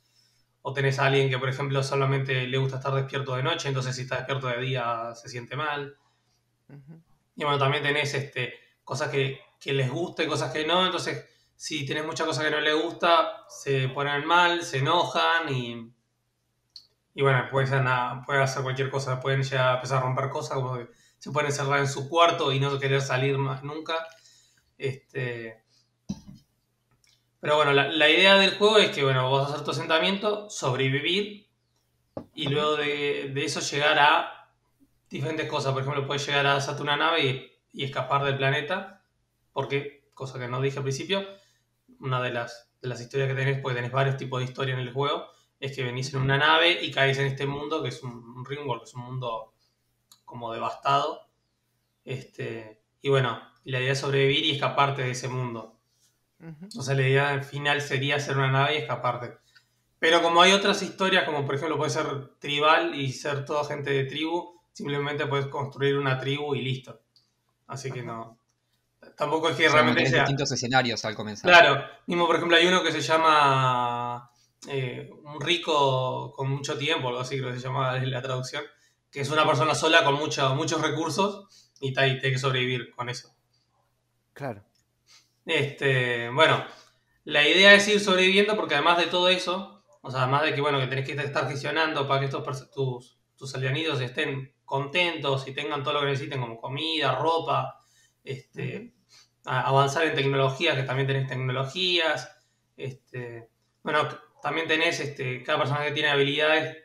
o, 0.62 0.73
tenés 0.73 0.99
a 0.99 1.07
alguien 1.07 1.31
que, 1.31 1.38
por 1.38 1.49
ejemplo, 1.49 1.83
solamente 1.83 2.47
le 2.49 2.59
gusta 2.59 2.78
estar 2.78 2.92
despierto 2.95 3.37
de 3.37 3.42
noche, 3.45 3.69
entonces 3.69 3.95
si 3.95 4.02
está 4.02 4.16
despierto 4.16 4.49
de 4.49 4.61
día 4.61 5.14
se 5.14 5.28
siente 5.28 5.54
mal. 5.54 5.97
Y 7.37 7.45
bueno, 7.45 7.59
también 7.59 7.83
tenés 7.83 8.12
este, 8.14 8.54
cosas 8.83 9.11
que, 9.11 9.38
que 9.61 9.73
les 9.73 9.90
gusta 9.90 10.25
y 10.25 10.26
cosas 10.26 10.52
que 10.52 10.66
no, 10.66 10.85
entonces 10.85 11.32
si 11.62 11.87
tenés 11.87 12.04
muchas 12.04 12.26
cosas 12.26 12.45
que 12.45 12.50
no 12.50 12.61
les 12.61 12.75
gusta, 12.75 13.45
se 13.49 13.88
ponen 13.90 14.26
mal, 14.26 14.64
se 14.64 14.78
enojan 14.78 15.49
y, 15.49 15.95
y 17.14 17.23
bueno, 17.23 17.47
pueden, 17.52 17.87
hacer 17.87 18.64
cualquier 18.64 18.90
cosa, 18.90 19.21
pueden 19.21 19.45
ya 19.45 19.75
empezar 19.75 19.99
a 19.99 20.00
romper 20.00 20.28
cosas, 20.28 20.57
como 20.57 20.76
que 20.78 20.88
se 21.21 21.31
pueden 21.31 21.50
encerrar 21.50 21.78
en 21.78 21.87
su 21.87 22.09
cuarto 22.09 22.50
y 22.50 22.59
no 22.59 22.76
querer 22.81 23.00
salir 23.00 23.38
más 23.38 23.62
nunca. 23.62 23.95
Este, 24.76 25.62
pero 27.38 27.54
bueno, 27.54 27.73
la, 27.73 28.11
idea 28.11 28.38
del 28.38 28.59
juego 28.59 28.78
es 28.78 28.90
que 28.90 29.04
bueno, 29.04 29.31
vas 29.31 29.49
a 29.49 29.52
hacer 29.52 29.64
tu 29.64 29.71
asentamiento, 29.71 30.50
sobrevivir 30.50 31.49
y 32.35 32.49
luego 32.49 32.75
de, 32.75 33.33
eso 33.37 33.61
llegar 33.61 34.00
a 34.00 34.50
diferentes 35.09 35.49
cosas. 35.49 35.73
Por 35.73 35.83
ejemplo, 35.83 36.09
puedes 36.09 36.26
llegar 36.26 36.45
a 36.45 36.57
hacerte 36.57 36.83
una 36.83 36.97
nave 36.97 37.25
y, 37.25 37.52
y 37.73 37.85
escapar 37.85 38.25
del 38.25 38.37
planeta, 38.37 39.04
porque, 39.52 40.11
cosa 40.12 40.40
que 40.40 40.49
no 40.49 40.61
dije 40.61 40.78
al 40.78 40.83
principio, 40.83 41.25
una 42.02 42.21
de 42.21 42.30
las, 42.30 42.71
de 42.82 42.88
las 42.88 43.00
historias 43.00 43.28
que 43.28 43.35
tenés, 43.35 43.61
porque 43.61 43.76
tenés 43.76 43.92
varios 43.92 44.16
tipos 44.16 44.40
de 44.40 44.47
historia 44.47 44.75
en 44.75 44.80
el 44.80 44.92
juego, 44.92 45.26
es 45.59 45.75
que 45.75 45.85
venís 45.85 46.12
en 46.12 46.21
una 46.21 46.37
nave 46.37 46.85
y 46.85 46.90
caes 46.90 47.18
en 47.18 47.26
este 47.26 47.47
mundo 47.47 47.82
que 47.82 47.88
es 47.88 48.02
un, 48.02 48.44
ringworld, 48.44 48.82
que 48.82 48.88
es 48.88 48.94
un 48.94 49.02
mundo 49.02 49.54
como 50.25 50.52
devastado. 50.52 51.28
Este, 52.04 52.82
y 53.00 53.09
bueno, 53.09 53.40
la 53.64 53.80
idea 53.80 53.92
es 53.92 54.00
sobrevivir 54.00 54.44
y 54.44 54.50
escaparte 54.52 55.02
de 55.02 55.12
ese 55.12 55.28
mundo. 55.28 55.78
Entonces 56.40 56.97
la 56.97 57.06
idea 57.06 57.40
final 57.42 57.80
sería 57.80 58.16
hacer 58.16 58.37
una 58.37 58.50
nave 58.50 58.75
y 58.75 58.78
escaparte. 58.78 59.37
Pero 60.00 60.21
como 60.21 60.42
hay 60.42 60.50
otras 60.50 60.82
historias, 60.82 61.23
como 61.23 61.47
por 61.47 61.54
ejemplo 61.54 61.76
puede 61.76 61.90
ser 61.90 62.35
tribal 62.40 62.97
y 62.97 63.12
ser 63.12 63.44
toda 63.44 63.64
gente 63.64 63.90
de 63.92 64.04
tribu, 64.04 64.61
simplemente 64.73 65.28
puedes 65.28 65.47
construir 65.47 65.97
una 65.97 66.18
tribu 66.18 66.56
y 66.56 66.62
listo. 66.62 67.00
Así 67.68 67.92
que 67.92 68.02
no, 68.02 68.42
Tampoco 69.16 69.49
es 69.50 69.57
que 69.57 69.69
realmente 69.69 70.07
sea... 70.07 70.21
distintos 70.21 70.52
escenarios 70.52 71.04
al 71.04 71.14
comenzar. 71.14 71.50
Claro, 71.50 71.85
mismo 72.07 72.26
por 72.26 72.37
ejemplo 72.37 72.57
hay 72.57 72.66
uno 72.66 72.83
que 72.83 72.92
se 72.92 73.00
llama 73.00 74.31
eh, 74.69 75.11
Un 75.25 75.40
rico 75.40 76.33
con 76.33 76.50
mucho 76.50 76.76
tiempo, 76.76 77.09
algo 77.09 77.21
así 77.21 77.38
creo 77.38 77.52
que 77.52 77.59
se 77.59 77.66
llama 77.66 77.99
la 77.99 78.23
traducción, 78.23 78.64
que 79.11 79.21
es 79.21 79.31
una 79.31 79.47
persona 79.47 79.75
sola 79.75 80.04
con 80.04 80.14
mucho, 80.14 80.54
muchos 80.54 80.81
recursos 80.81 81.73
y 81.81 81.92
tiene 81.92 82.21
que 82.21 82.38
sobrevivir 82.38 82.90
con 82.90 83.09
eso. 83.09 83.35
Claro. 84.33 84.64
Este, 85.45 86.31
bueno, 86.31 86.64
la 87.25 87.47
idea 87.47 87.75
es 87.75 87.87
ir 87.88 88.00
sobreviviendo 88.00 88.57
porque 88.57 88.75
además 88.75 88.99
de 88.99 89.07
todo 89.07 89.28
eso, 89.28 89.85
o 90.00 90.11
sea, 90.11 90.23
además 90.23 90.42
de 90.42 90.54
que 90.54 90.61
bueno, 90.61 90.78
que 90.78 90.87
tenés 90.87 91.07
que 91.07 91.14
estar 91.14 91.49
gestionando 91.49 92.07
para 92.07 92.21
que 92.21 92.26
estos 92.26 92.71
tus, 92.71 93.19
tus 93.37 93.54
alianidos 93.54 94.00
estén 94.00 94.54
contentos 94.64 95.47
y 95.49 95.52
tengan 95.52 95.83
todo 95.83 95.95
lo 95.95 96.00
que 96.00 96.07
necesiten 96.07 96.40
como 96.40 96.61
comida, 96.61 97.16
ropa, 97.16 97.78
este, 98.25 98.95
avanzar 99.45 100.05
en 100.05 100.15
tecnologías, 100.15 100.77
que 100.77 100.83
también 100.85 101.07
tenés 101.07 101.29
tecnologías. 101.29 102.43
Este, 102.77 103.49
bueno, 103.83 104.09
también 104.43 104.67
tenés, 104.67 105.01
este, 105.01 105.43
cada 105.43 105.59
persona 105.59 105.85
que 105.85 105.93
tiene 105.93 106.11
habilidades 106.11 106.77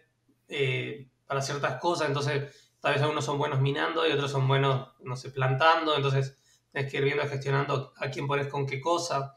eh, 0.48 1.10
para 1.26 1.42
ciertas 1.42 1.80
cosas, 1.80 2.08
entonces 2.08 2.76
tal 2.80 2.94
vez 2.94 3.02
algunos 3.02 3.26
son 3.26 3.38
buenos 3.38 3.60
minando 3.60 4.08
y 4.08 4.12
otros 4.12 4.32
son 4.32 4.48
buenos, 4.48 4.90
no 5.02 5.16
sé, 5.16 5.32
plantando, 5.32 5.96
entonces 5.96 6.38
tenés 6.72 6.92
que 6.92 6.98
ir 6.98 7.04
viendo, 7.04 7.28
gestionando 7.28 7.94
a 7.98 8.10
quién 8.10 8.28
pones 8.28 8.48
con 8.48 8.66
qué 8.66 8.80
cosa. 8.80 9.36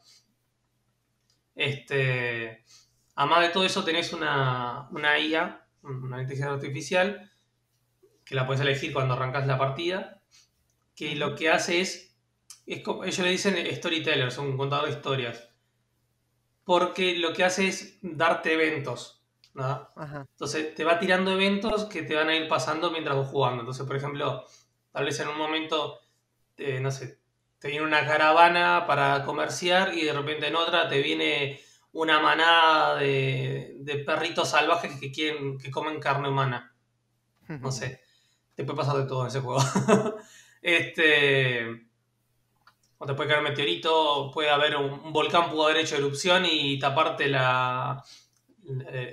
Este, 1.54 2.64
además 3.14 3.40
de 3.42 3.48
todo 3.48 3.64
eso 3.64 3.84
tenés 3.84 4.12
una, 4.12 4.88
una 4.90 5.18
IA, 5.18 5.66
una 5.82 6.20
inteligencia 6.20 6.54
artificial, 6.54 7.30
que 8.24 8.34
la 8.34 8.46
puedes 8.46 8.60
elegir 8.60 8.92
cuando 8.92 9.14
arrancas 9.14 9.46
la 9.46 9.58
partida, 9.58 10.22
que 10.94 11.16
lo 11.16 11.34
que 11.34 11.50
hace 11.50 11.80
es 11.80 12.09
ellos 12.66 13.18
le 13.18 13.30
dicen 13.30 13.56
storyteller, 13.76 14.30
son 14.30 14.48
un 14.48 14.56
contador 14.56 14.86
de 14.86 14.92
historias. 14.92 15.48
Porque 16.64 17.16
lo 17.16 17.32
que 17.32 17.44
hace 17.44 17.68
es 17.68 17.98
darte 18.02 18.54
eventos. 18.54 19.20
Entonces 19.54 20.74
te 20.74 20.84
va 20.84 20.98
tirando 20.98 21.32
eventos 21.32 21.84
que 21.86 22.02
te 22.02 22.14
van 22.14 22.28
a 22.28 22.36
ir 22.36 22.48
pasando 22.48 22.90
mientras 22.90 23.16
vas 23.16 23.28
jugando. 23.28 23.60
Entonces, 23.60 23.86
por 23.86 23.96
ejemplo, 23.96 24.44
tal 24.92 25.04
vez 25.04 25.18
en 25.20 25.28
un 25.28 25.38
momento, 25.38 26.00
eh, 26.56 26.80
no 26.80 26.90
sé, 26.90 27.20
te 27.58 27.68
viene 27.68 27.84
una 27.84 28.06
caravana 28.06 28.84
para 28.86 29.24
comerciar 29.24 29.94
y 29.94 30.04
de 30.04 30.12
repente 30.12 30.46
en 30.46 30.56
otra 30.56 30.88
te 30.88 31.02
viene 31.02 31.60
una 31.92 32.20
manada 32.20 32.96
de, 32.96 34.02
perritos 34.06 34.50
salvajes 34.50 34.98
que 35.00 35.10
quieren, 35.10 35.58
que 35.58 35.70
comen 35.70 36.00
carne 36.00 36.28
humana. 36.28 36.74
No 37.48 37.72
sé. 37.72 38.00
Te 38.54 38.62
puede 38.62 38.76
pasar 38.76 38.96
de 38.98 39.06
todo 39.06 39.22
en 39.22 39.26
ese 39.26 39.40
juego. 39.40 39.60
este 40.62 41.89
o 43.02 43.06
te 43.06 43.14
puede 43.14 43.30
caer 43.30 43.40
un 43.40 43.48
meteorito, 43.48 44.30
puede 44.30 44.50
haber 44.50 44.76
un, 44.76 45.10
volcán, 45.10 45.48
pudo 45.48 45.64
haber 45.64 45.78
hecho 45.78 45.96
erupción 45.96 46.44
y 46.44 46.78
taparte 46.78 47.28
la, 47.28 48.04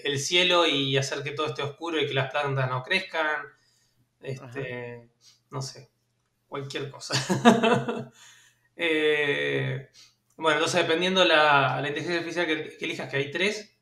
el 0.04 0.20
cielo 0.20 0.68
y 0.68 0.98
hacer 0.98 1.24
que 1.24 1.32
todo 1.32 1.48
esté 1.48 1.64
oscuro 1.64 1.98
y 1.98 2.06
que 2.06 2.14
las 2.14 2.30
plantas 2.30 2.70
no 2.70 2.84
crezcan. 2.84 3.44
Este, 4.20 5.10
no 5.52 5.62
sé, 5.62 5.90
cualquier 6.48 6.90
cosa. 6.92 8.12
Eh, 8.80 9.90
bueno, 10.36 10.60
entonces 10.60 10.84
dependiendo 10.84 11.26
la, 11.26 11.82
la 11.82 11.88
inteligencia 11.88 12.20
artificial 12.20 12.46
que, 12.46 12.78
elijas, 12.86 13.10
que 13.10 13.18
hay 13.18 13.32
tres, 13.32 13.76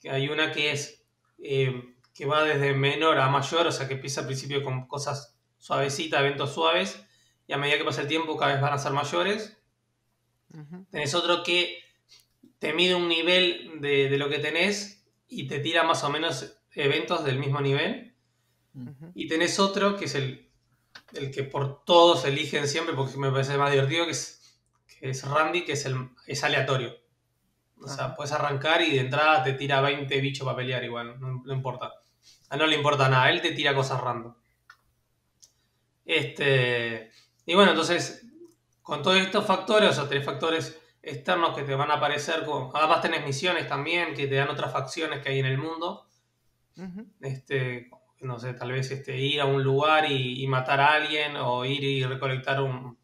que 0.00 0.08
hay 0.08 0.30
una 0.30 0.52
que 0.52 0.72
es 0.72 1.04
eh, 1.42 1.96
que 2.14 2.24
va 2.24 2.42
desde 2.42 2.72
menor 2.72 3.18
a 3.18 3.28
mayor, 3.28 3.66
o 3.66 3.72
sea 3.72 3.86
que 3.86 3.92
empieza 3.92 4.22
al 4.22 4.26
principio 4.28 4.62
con 4.62 4.86
cosas 4.86 5.38
suavecitas, 5.58 6.20
eventos 6.20 6.54
suaves, 6.54 7.04
y 7.46 7.52
a 7.52 7.58
medida 7.58 7.78
que 7.78 7.84
pasa 7.84 8.02
el 8.02 8.08
tiempo 8.08 8.36
cada 8.36 8.52
vez 8.52 8.60
van 8.60 8.72
a 8.72 8.78
ser 8.78 8.92
mayores. 8.92 9.56
Tenés 10.90 11.14
otro 11.14 11.42
que 11.42 11.82
te 12.58 12.72
mide 12.72 12.94
un 12.94 13.08
nivel 13.08 13.80
de, 13.80 14.16
lo 14.18 14.28
que 14.28 14.38
tenés 14.38 15.04
y 15.28 15.48
te 15.48 15.58
tira 15.58 15.82
más 15.82 16.04
o 16.04 16.10
menos 16.10 16.54
eventos 16.72 17.24
del 17.24 17.38
mismo 17.38 17.60
nivel. 17.60 18.14
Y 19.14 19.28
tenés 19.28 19.58
otro 19.58 19.96
que 19.96 20.06
es 20.06 20.14
el, 20.14 20.48
el, 21.14 21.30
que 21.30 21.42
por 21.42 21.84
todos 21.84 22.24
eligen 22.24 22.68
siempre, 22.68 22.94
porque 22.94 23.18
me 23.18 23.30
parece 23.30 23.58
más 23.58 23.70
divertido, 23.70 24.06
que 24.06 24.12
es, 24.12 24.60
que 24.86 25.10
es 25.10 25.28
Randy, 25.28 25.64
que 25.64 25.72
es, 25.72 25.84
el, 25.86 26.10
es 26.26 26.44
aleatorio. 26.44 26.96
O 27.80 27.88
sea, 27.88 28.14
puedes 28.14 28.32
arrancar 28.32 28.80
y 28.82 28.92
de 28.92 29.00
entrada 29.00 29.42
te 29.42 29.54
tira 29.54 29.80
20 29.80 30.20
bichos 30.20 30.44
para 30.44 30.56
pelear 30.56 30.84
igual, 30.84 31.18
no, 31.20 31.42
no 31.44 31.52
importa. 31.52 31.92
A 32.48 32.56
no 32.56 32.66
le 32.66 32.76
importa 32.76 33.08
nada, 33.08 33.28
él 33.30 33.40
te 33.40 33.52
tira 33.52 33.74
cosas 33.74 34.00
random. 34.00 34.34
Este, 36.04 37.10
y 37.46 37.54
bueno, 37.54 37.72
entonces, 37.72 38.26
con 38.82 39.02
todos 39.02 39.18
estos 39.18 39.44
factores, 39.44 39.90
o 39.90 39.92
sea, 39.92 40.08
tres 40.08 40.24
factores 40.24 40.80
externos 41.02 41.56
que 41.56 41.64
te 41.64 41.74
van 41.74 41.90
a 41.90 41.94
aparecer, 41.94 42.44
como, 42.44 42.70
además 42.74 43.00
tenés 43.00 43.24
misiones 43.24 43.66
también 43.68 44.14
que 44.14 44.26
te 44.26 44.36
dan 44.36 44.48
otras 44.48 44.72
facciones 44.72 45.20
que 45.20 45.30
hay 45.30 45.40
en 45.40 45.46
el 45.46 45.58
mundo. 45.58 46.06
Este, 47.20 47.90
no 48.20 48.38
sé, 48.38 48.54
tal 48.54 48.72
vez 48.72 48.90
este, 48.90 49.18
ir 49.18 49.40
a 49.40 49.46
un 49.46 49.62
lugar 49.62 50.10
y, 50.10 50.46
matar 50.46 50.80
a 50.80 50.94
alguien, 50.94 51.36
o 51.36 51.64
ir 51.64 51.82
y 51.82 52.04
recolectar 52.04 52.60
un, 52.62 52.96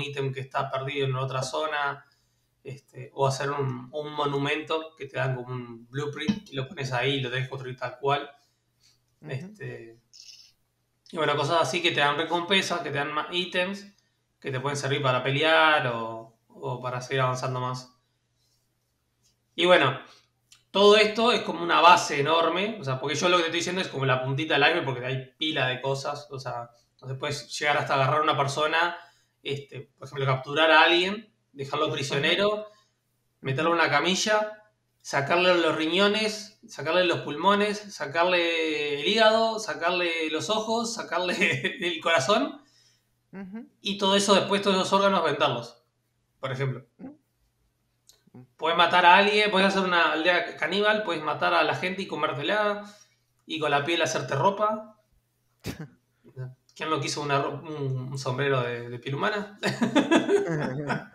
ítem 0.00 0.32
que 0.32 0.40
está 0.40 0.70
perdido 0.70 1.06
en 1.06 1.16
otra 1.16 1.42
zona, 1.42 2.04
este, 2.62 3.10
o 3.14 3.26
hacer 3.26 3.50
un, 3.50 3.88
monumento 3.88 4.94
que 4.96 5.06
te 5.06 5.16
dan 5.16 5.34
como 5.34 5.48
un 5.48 5.88
blueprint 5.88 6.50
y 6.50 6.54
lo 6.54 6.68
pones 6.68 6.92
ahí 6.92 7.14
y 7.14 7.20
lo 7.20 7.30
que 7.30 7.48
construir 7.48 7.76
tal 7.76 7.98
cual. 7.98 8.30
este, 9.22 9.98
y 11.10 11.16
bueno, 11.16 11.36
cosas 11.36 11.62
así 11.62 11.80
que 11.80 11.92
te 11.92 12.00
dan 12.00 12.18
recompensas, 12.18 12.80
que 12.80 12.90
te 12.90 12.98
dan 12.98 13.12
más 13.12 13.28
ítems, 13.32 13.86
que 14.40 14.50
te 14.50 14.60
pueden 14.60 14.76
servir 14.76 15.02
para 15.02 15.22
pelear 15.22 15.86
o, 15.94 16.36
para 16.82 17.00
seguir 17.00 17.22
avanzando 17.22 17.60
más. 17.60 17.94
Y 19.54 19.64
bueno, 19.64 19.98
todo 20.70 20.96
esto 20.96 21.32
es 21.32 21.40
como 21.42 21.62
una 21.62 21.80
base 21.80 22.20
enorme, 22.20 22.76
o 22.80 22.84
sea, 22.84 23.00
porque 23.00 23.16
yo 23.16 23.28
lo 23.28 23.38
que 23.38 23.44
te 23.44 23.48
estoy 23.48 23.60
diciendo 23.60 23.80
es 23.80 23.88
como 23.88 24.04
la 24.04 24.22
puntita 24.22 24.54
del 24.54 24.64
iceberg 24.64 24.84
porque 24.84 25.06
hay 25.06 25.34
pila 25.38 25.66
de 25.66 25.80
cosas, 25.80 26.28
o 26.30 26.38
sea, 26.38 26.70
entonces 26.92 27.18
puedes 27.18 27.58
llegar 27.58 27.78
hasta 27.78 27.94
agarrar 27.94 28.20
a 28.20 28.22
una 28.22 28.36
persona, 28.36 28.96
este, 29.42 29.90
por 29.98 30.06
ejemplo, 30.06 30.26
capturar 30.26 30.70
a 30.70 30.82
alguien, 30.82 31.32
dejarlo 31.52 31.90
prisionero, 31.90 32.66
meterlo 33.40 33.70
en 33.70 33.76
una 33.76 33.90
camilla 33.90 34.57
sacarle 35.08 35.54
los 35.54 35.74
riñones, 35.74 36.60
sacarle 36.68 37.02
los 37.04 37.20
pulmones, 37.20 37.78
sacarle 37.78 39.00
el 39.00 39.08
hígado, 39.08 39.58
sacarle 39.58 40.28
los 40.30 40.50
ojos, 40.50 40.92
sacarle 40.92 41.32
el 41.80 41.98
corazón 42.02 42.60
Y 43.80 43.96
todo 43.96 44.16
eso 44.16 44.34
después, 44.34 44.60
todos 44.60 44.76
esos 44.76 44.92
órganos, 44.92 45.24
venderlos. 45.24 45.82
Por 46.40 46.52
ejemplo. 46.52 46.84
Puedes 48.58 48.76
matar 48.76 49.06
a 49.06 49.16
alguien, 49.16 49.50
puedes 49.50 49.68
hacer 49.68 49.82
una 49.82 50.12
aldea 50.12 50.56
caníbal, 50.56 51.04
puedes 51.04 51.22
matar 51.22 51.54
a 51.54 51.64
la 51.64 51.74
gente 51.74 52.02
y 52.02 52.06
comértela, 52.06 52.84
y 53.46 53.58
con 53.58 53.70
la 53.70 53.86
piel 53.86 54.02
hacerte 54.02 54.34
ropa. 54.34 55.00
¿Quién 56.76 56.90
no 56.90 57.00
quiso 57.00 57.22
un, 57.22 58.18
sombrero 58.18 58.60
de, 58.60 58.98
piel 58.98 59.14
humana? 59.14 59.58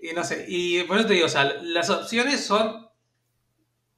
y 0.00 0.12
no 0.12 0.22
sé, 0.22 0.44
y 0.46 0.84
por 0.84 0.98
eso 0.98 1.08
te 1.08 1.14
digo, 1.14 1.26
o 1.26 1.28
sea, 1.28 1.52
las 1.62 1.90
opciones 1.90 2.46
son 2.46 2.87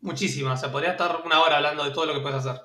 muchísimas, 0.01 0.59
o 0.59 0.61
sea, 0.61 0.73
podría 0.73 0.93
estar 0.93 1.23
una 1.25 1.41
hora 1.41 1.57
hablando 1.57 1.85
de 1.85 1.91
todo 1.91 2.07
lo 2.07 2.15
que 2.15 2.21
puedes 2.21 2.45
hacer. 2.45 2.61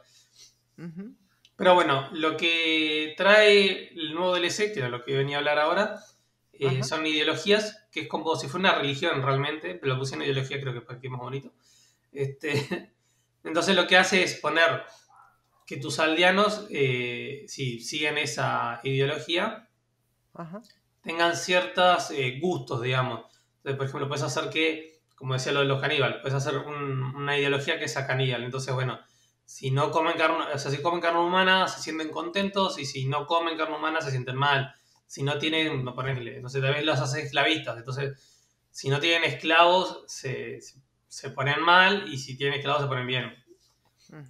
Pero 1.55 1.73
bueno, 1.73 2.09
lo 2.11 2.35
que 2.35 3.13
trae 3.17 3.89
el 3.93 4.13
nuevo 4.13 4.35
DLC, 4.35 4.73
que 4.73 4.79
era 4.79 4.89
lo 4.89 5.03
que 5.03 5.15
venía 5.15 5.37
a 5.37 5.39
hablar 5.39 5.59
ahora, 5.59 5.99
eh, 6.53 6.83
son 6.83 7.05
ideologías, 7.05 7.87
que 7.91 8.01
es 8.01 8.07
como 8.07 8.35
si 8.35 8.47
fuera 8.47 8.69
una 8.69 8.79
religión 8.79 9.21
realmente, 9.21 9.75
pero 9.75 9.93
lo 9.93 9.99
puse 9.99 10.15
en 10.15 10.23
ideología 10.23 10.59
creo 10.59 10.73
que 10.73 11.07
es 11.07 11.11
más 11.11 11.19
bonito. 11.19 11.51
Este, 12.11 12.93
entonces 13.43 13.75
lo 13.75 13.87
que 13.87 13.97
hace 13.97 14.23
es 14.23 14.35
poner 14.35 14.83
que 15.65 15.77
tus 15.77 15.99
aldeanos, 15.99 16.67
eh, 16.69 17.45
si 17.47 17.79
siguen 17.79 18.17
esa 18.17 18.79
ideología, 18.83 19.69
tengan 21.01 21.35
ciertos 21.35 22.11
eh, 22.11 22.39
gustos, 22.39 22.81
digamos. 22.81 23.21
Entonces, 23.57 23.77
por 23.77 23.85
ejemplo, 23.87 24.07
puedes 24.07 24.23
hacer 24.23 24.49
que, 24.49 24.94
como 25.25 25.33
decía 25.33 25.53
lo 25.53 25.61
de 25.61 25.65
los 25.65 25.81
caníbales, 25.81 26.19
puedes 26.21 26.35
hacer 26.35 26.55
una 26.55 27.35
ideología 27.35 27.79
que 27.79 27.87
sea 27.87 28.05
caníbal. 28.05 28.43
Entonces, 28.43 28.71
bueno, 28.75 28.99
si 29.43 29.71
no 29.71 29.89
comen 29.89 30.15
carne, 30.15 30.53
o 30.53 30.59
sea, 30.59 30.69
si 30.69 30.83
comen 30.83 31.01
carne 31.01 31.19
humana, 31.19 31.67
se 31.67 31.81
sienten 31.81 32.11
contentos, 32.11 32.77
y 32.77 32.85
si 32.85 33.07
no 33.07 33.25
comen 33.25 33.57
carne 33.57 33.75
humana, 33.75 34.01
se 34.01 34.11
sienten 34.11 34.35
mal. 34.35 34.75
Si 35.07 35.23
no 35.23 35.39
tienen, 35.39 35.83
no 35.83 35.95
ponerle, 35.95 36.41
no 36.41 36.47
sé, 36.47 36.61
tal 36.61 36.75
vez 36.75 36.85
los 36.85 36.99
haces 36.99 37.23
esclavistas. 37.23 37.75
Entonces, 37.75 38.53
si 38.69 38.89
no 38.89 38.99
tienen 38.99 39.23
esclavos, 39.23 40.03
se, 40.05 40.59
se 41.07 41.29
ponen 41.31 41.59
mal, 41.59 42.07
y 42.07 42.19
si 42.19 42.37
tienen 42.37 42.59
esclavos, 42.59 42.83
se 42.83 42.87
ponen 42.87 43.07
bien. 43.07 43.33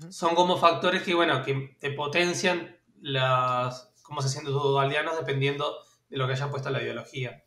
Son 0.10 0.34
como 0.34 0.56
factores 0.56 1.04
que, 1.04 1.14
bueno, 1.14 1.44
que 1.44 1.76
te 1.78 1.92
potencian 1.92 2.74
las 3.02 3.92
cómo 4.02 4.22
se 4.22 4.30
sienten 4.30 4.54
tus 4.54 4.80
aldeanos 4.80 5.18
dependiendo 5.20 5.76
de 6.08 6.16
lo 6.16 6.26
que 6.26 6.32
hayan 6.32 6.52
puesto 6.52 6.70
en 6.70 6.74
la 6.76 6.84
ideología. 6.84 7.44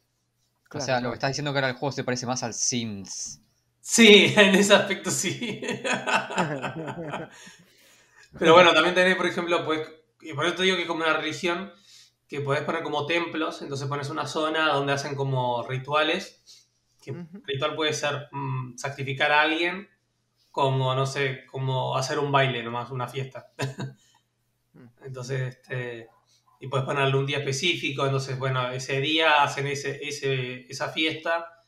O 0.73 0.81
sea, 0.81 1.01
lo 1.01 1.11
que 1.11 1.15
estás 1.15 1.31
diciendo 1.31 1.53
que 1.53 1.59
ahora 1.59 1.71
el 1.71 1.77
juego 1.77 1.93
se 1.93 2.05
parece 2.05 2.27
más 2.27 2.43
al 2.43 2.55
Sims. 2.55 3.41
Sí, 3.81 4.33
en 4.37 4.55
ese 4.55 4.75
aspecto 4.75 5.11
sí. 5.11 5.63
Pero 8.39 8.53
bueno, 8.53 8.75
también 8.75 8.95
tenés, 8.95 9.17
por 9.17 9.27
ejemplo, 9.27 9.65
pues, 9.65 9.89
y 10.21 10.35
por 10.35 10.45
eso 10.45 10.57
te 10.57 10.65
digo 10.65 10.77
que 10.77 10.83
es 10.83 10.89
como 10.89 11.03
una 11.03 11.15
religión, 11.15 11.73
que 12.29 12.43
podés 12.43 12.63
poner 12.63 12.83
como 12.83 13.07
templos, 13.07 13.63
entonces 13.63 13.89
pones 13.89 14.11
una 14.11 14.27
zona 14.27 14.69
donde 14.69 14.93
hacen 14.93 15.15
como 15.15 15.63
rituales, 15.67 16.69
que 17.03 17.15
ritual 17.45 17.75
puede 17.75 17.95
ser 17.95 18.29
mm, 18.33 18.77
sacrificar 18.77 19.33
a 19.33 19.41
alguien 19.41 19.89
como, 20.51 20.95
no 20.95 21.07
sé, 21.07 21.47
como 21.47 21.97
hacer 21.97 22.19
un 22.19 22.31
baile 22.31 22.63
nomás, 22.63 22.91
una 22.91 23.09
fiesta. 23.09 23.53
Mm. 24.75 24.87
entonces, 25.07 25.57
este, 25.57 26.11
y 26.61 26.69
puedes 26.69 26.87
ponerle 26.87 27.17
un 27.17 27.27
día 27.27 27.38
específico, 27.38 28.05
entonces, 28.05 28.38
bueno, 28.38 28.71
ese 28.71 29.00
día 29.00 29.43
hacen 29.43 29.67
ese, 29.67 29.99
ese, 30.03 30.67
esa 30.69 30.88
fiesta, 30.88 31.65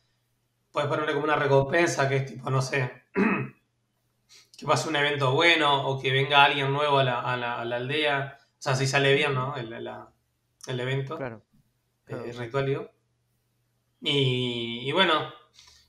puedes 0.73 0.89
ponerle 0.89 1.13
como 1.13 1.25
una 1.25 1.37
recompensa 1.37 2.09
que 2.09 2.17
es 2.17 2.27
tipo, 2.27 2.51
no 2.51 2.61
sé, 2.61 3.05
que 4.59 4.67
pase 4.67 4.89
un 4.89 4.97
evento 4.97 5.33
bueno 5.33 5.87
o 5.87 6.01
que 6.01 6.13
venga 6.13 6.45
alguien 6.45 6.73
nuevo 6.73 6.99
a 6.99 7.05
la, 7.05 7.21
a 7.21 7.37
la, 7.37 7.77
aldea, 7.77 8.39
o 8.41 8.63
sea, 8.63 8.75
si 8.75 8.87
sale 8.87 9.15
bien, 9.15 9.35
¿no? 9.35 9.57
El, 9.57 9.73
el 9.73 10.81
evento. 10.81 11.17
Claro. 11.17 11.43
Eh, 12.09 12.33
ritual, 12.37 12.91
Y, 14.01 14.89
y 14.89 14.93
bueno, 14.93 15.33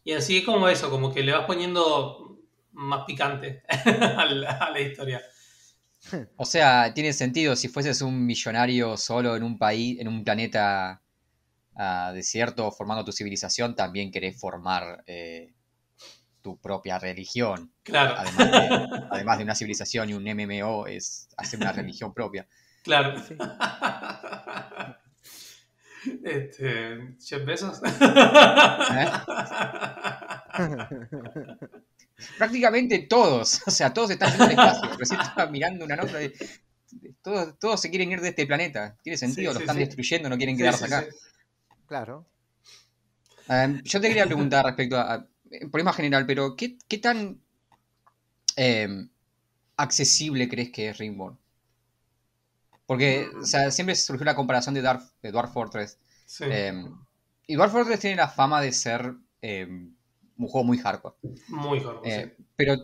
y 0.03 0.13
así 0.13 0.37
es 0.37 0.45
como 0.45 0.67
eso, 0.67 0.89
como 0.89 1.13
que 1.13 1.23
le 1.23 1.31
vas 1.31 1.45
poniendo 1.45 2.39
más 2.73 3.05
picante 3.05 3.63
a, 3.69 4.25
la, 4.25 4.79
historia. 4.79 5.21
O 6.35 6.45
sea, 6.45 6.93
tiene 6.93 7.13
sentido 7.13 7.55
si 7.55 7.67
fueses 7.67 8.01
un 8.01 8.25
millonario 8.25 8.97
solo 8.97 9.35
en 9.35 9.43
un 9.43 9.57
país, 9.57 9.99
en 9.99 10.07
un 10.07 10.23
planeta 10.23 11.01
uh, 11.75 12.13
desierto, 12.13 12.71
formando 12.71 13.05
tu 13.05 13.11
civilización, 13.11 13.75
también 13.75 14.11
querés 14.11 14.39
formar 14.39 15.03
eh, 15.07 15.53
tu 16.41 16.59
propia 16.59 16.97
religión. 16.99 17.71
Claro. 17.83 18.15
Además 18.17 19.37
de, 19.37 19.43
una 19.43 19.55
civilización 19.55 20.09
y 20.09 20.13
un 20.13 20.23
MMO, 20.23 20.87
es 20.87 21.29
hacer 21.37 21.59
una 21.59 21.71
religión 21.71 22.13
propia. 22.13 22.47
Claro. 22.83 23.21
Este, 26.23 27.15
¿Jeff 27.23 27.45
Bezos? 27.45 27.79
¿Eh? 27.83 29.07
Prácticamente 32.37 32.99
todos, 32.99 33.61
o 33.67 33.71
sea, 33.71 33.93
todos 33.93 34.11
están 34.11 34.33
en 34.35 34.41
el 34.41 34.51
espacio. 34.51 34.97
Recién 34.97 35.21
estaba 35.21 35.49
mirando 35.49 35.85
una 35.85 35.95
nota 35.95 36.17
de. 36.17 36.33
Todos, 37.21 37.57
todos 37.59 37.81
se 37.81 37.89
quieren 37.89 38.11
ir 38.11 38.19
de 38.19 38.29
este 38.29 38.45
planeta. 38.45 38.97
Tiene 39.01 39.17
sentido, 39.17 39.53
lo 39.53 39.59
están 39.59 39.77
destruyendo, 39.77 40.29
no 40.29 40.37
quieren 40.37 40.57
quedarse 40.57 40.85
acá. 40.85 41.05
Claro. 41.87 42.25
Em, 43.47 43.81
yo 43.83 44.01
te 44.01 44.07
quería 44.07 44.25
preguntar 44.25 44.65
respecto 44.65 44.97
a, 44.97 45.25
problema 45.69 45.93
general, 45.93 46.25
pero 46.25 46.55
¿qué, 46.55 46.77
tan 47.01 47.39
em, 48.55 49.09
accesible 49.77 50.49
crees 50.49 50.71
que 50.71 50.89
es 50.89 50.97
Ringborn? 50.97 51.37
Porque, 52.85 53.29
o 53.41 53.45
sea, 53.45 53.71
siempre 53.71 53.95
surgió 53.95 54.25
la 54.25 54.35
comparación 54.35 54.75
de, 54.75 54.81
Dark, 54.81 55.01
de 55.21 55.31
Dwarf 55.31 55.53
Fortress. 55.53 55.97
Em, 56.41 56.93
y 57.47 57.55
Dwarf 57.55 57.71
Fortress 57.71 57.99
tiene 57.99 58.17
la 58.17 58.27
fama 58.27 58.61
de 58.61 58.71
ser 58.71 59.13
un 60.37 60.47
juego 60.47 60.65
muy 60.65 60.77
hardcore. 60.77 61.15
Muy 61.49 61.79
hardcore. 61.79 62.15
Eh, 62.15 62.35
pero 62.55 62.75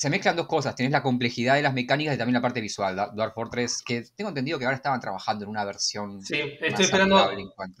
se 0.00 0.08
mezclan 0.08 0.34
dos 0.34 0.46
cosas. 0.46 0.74
Tienes 0.74 0.92
la 0.92 1.02
complejidad 1.02 1.56
de 1.56 1.62
las 1.62 1.74
mecánicas 1.74 2.14
y 2.14 2.18
también 2.18 2.34
la 2.34 2.40
parte 2.40 2.62
visual. 2.62 2.96
Dwarf 3.14 3.34
Fortress, 3.34 3.82
que 3.82 4.02
tengo 4.16 4.30
entendido 4.30 4.58
que 4.58 4.64
ahora 4.64 4.76
estaban 4.76 4.98
trabajando 4.98 5.44
en 5.44 5.50
una 5.50 5.62
versión. 5.64 6.22
Sí, 6.24 6.40
estoy 6.58 6.86
esperando. 6.86 7.30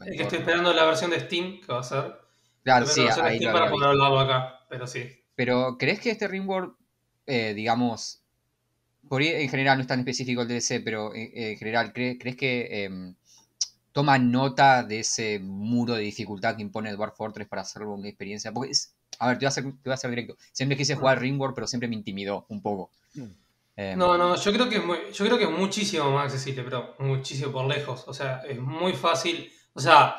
estoy 0.04 0.38
esperando 0.38 0.72
la 0.74 0.84
versión 0.84 1.10
de 1.10 1.20
Steam 1.20 1.60
que 1.60 1.72
va 1.72 1.80
a 1.80 1.82
ser. 1.82 2.12
Claro, 2.62 2.86
sí, 2.86 3.06
ahí 3.22 3.40
para 3.40 3.70
ponerlo 3.70 4.18
acá, 4.18 4.60
pero 4.68 4.86
sí. 4.86 5.08
Pero, 5.34 5.78
¿crees 5.78 6.00
que 6.00 6.10
este 6.10 6.28
Ringworld, 6.28 6.74
eh, 7.26 7.54
digamos, 7.54 8.22
por 9.08 9.22
en 9.22 9.48
general 9.48 9.78
no 9.78 9.82
es 9.82 9.88
tan 9.88 10.00
específico 10.00 10.42
el 10.42 10.48
DLC, 10.48 10.82
pero 10.84 11.14
en, 11.14 11.56
general, 11.56 11.94
¿crees, 11.94 12.36
que 12.36 12.84
em, 12.84 13.14
toma 13.92 14.18
nota 14.18 14.82
de 14.82 15.00
ese 15.00 15.38
muro 15.38 15.94
de 15.94 16.02
dificultad 16.02 16.56
que 16.56 16.62
impone 16.62 16.92
Dwarf 16.92 17.16
Fortress 17.16 17.48
para 17.48 17.62
hacerlo 17.62 17.94
una 17.94 18.08
experiencia? 18.08 18.52
Porque 18.52 18.72
es, 18.72 18.94
a 19.20 19.28
ver, 19.28 19.38
te 19.38 19.44
voy 19.44 19.92
a 19.92 19.94
hacer, 19.94 20.10
directo. 20.10 20.36
Siempre 20.50 20.78
quise 20.78 20.96
jugar 20.96 21.20
Ringworld, 21.20 21.54
pero 21.54 21.66
siempre 21.66 21.88
me 21.88 21.94
intimidó 21.94 22.46
un 22.48 22.62
poco. 22.62 22.90
Mm. 23.12 23.24
Em, 23.76 23.98
no, 23.98 24.16
no, 24.16 24.34
yo 24.34 24.52
creo 24.52 24.68
que 24.68 24.76
es 24.76 25.16
yo 25.16 25.26
creo 25.26 25.36
que 25.36 25.44
es 25.44 25.50
muchísimo 25.50 26.10
más 26.10 26.24
accesible, 26.24 26.62
pero 26.62 26.94
muchísimo 26.98 27.52
por 27.52 27.66
lejos. 27.66 28.04
O 28.06 28.14
sea, 28.14 28.42
es 28.48 28.58
muy 28.58 28.94
fácil. 28.94 29.52
O 29.74 29.80
sea, 29.80 30.16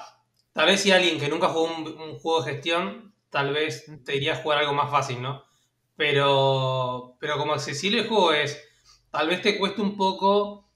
tal 0.54 0.68
vez 0.68 0.82
si 0.82 0.92
alguien 0.92 1.20
que 1.20 1.30
nunca 1.30 1.50
jugó 1.50 1.64
un, 1.64 2.20
juego 2.20 2.44
de 2.44 2.54
gestión, 2.54 3.16
tal 3.32 3.54
vez 3.54 3.92
te 4.06 4.16
iría 4.16 4.34
a 4.34 4.38
jugar 4.44 4.60
algo 4.60 4.74
más 4.74 4.92
fácil, 4.92 5.20
¿no? 5.20 5.44
Pero, 5.96 7.18
pero 7.20 7.38
como 7.38 7.54
accesible 7.54 8.02
el 8.02 8.08
juego 8.08 8.34
es, 8.34 8.62
tal 9.10 9.30
vez 9.30 9.42
te 9.42 9.58
cueste 9.58 9.82
un 9.82 9.98
poco 9.98 10.70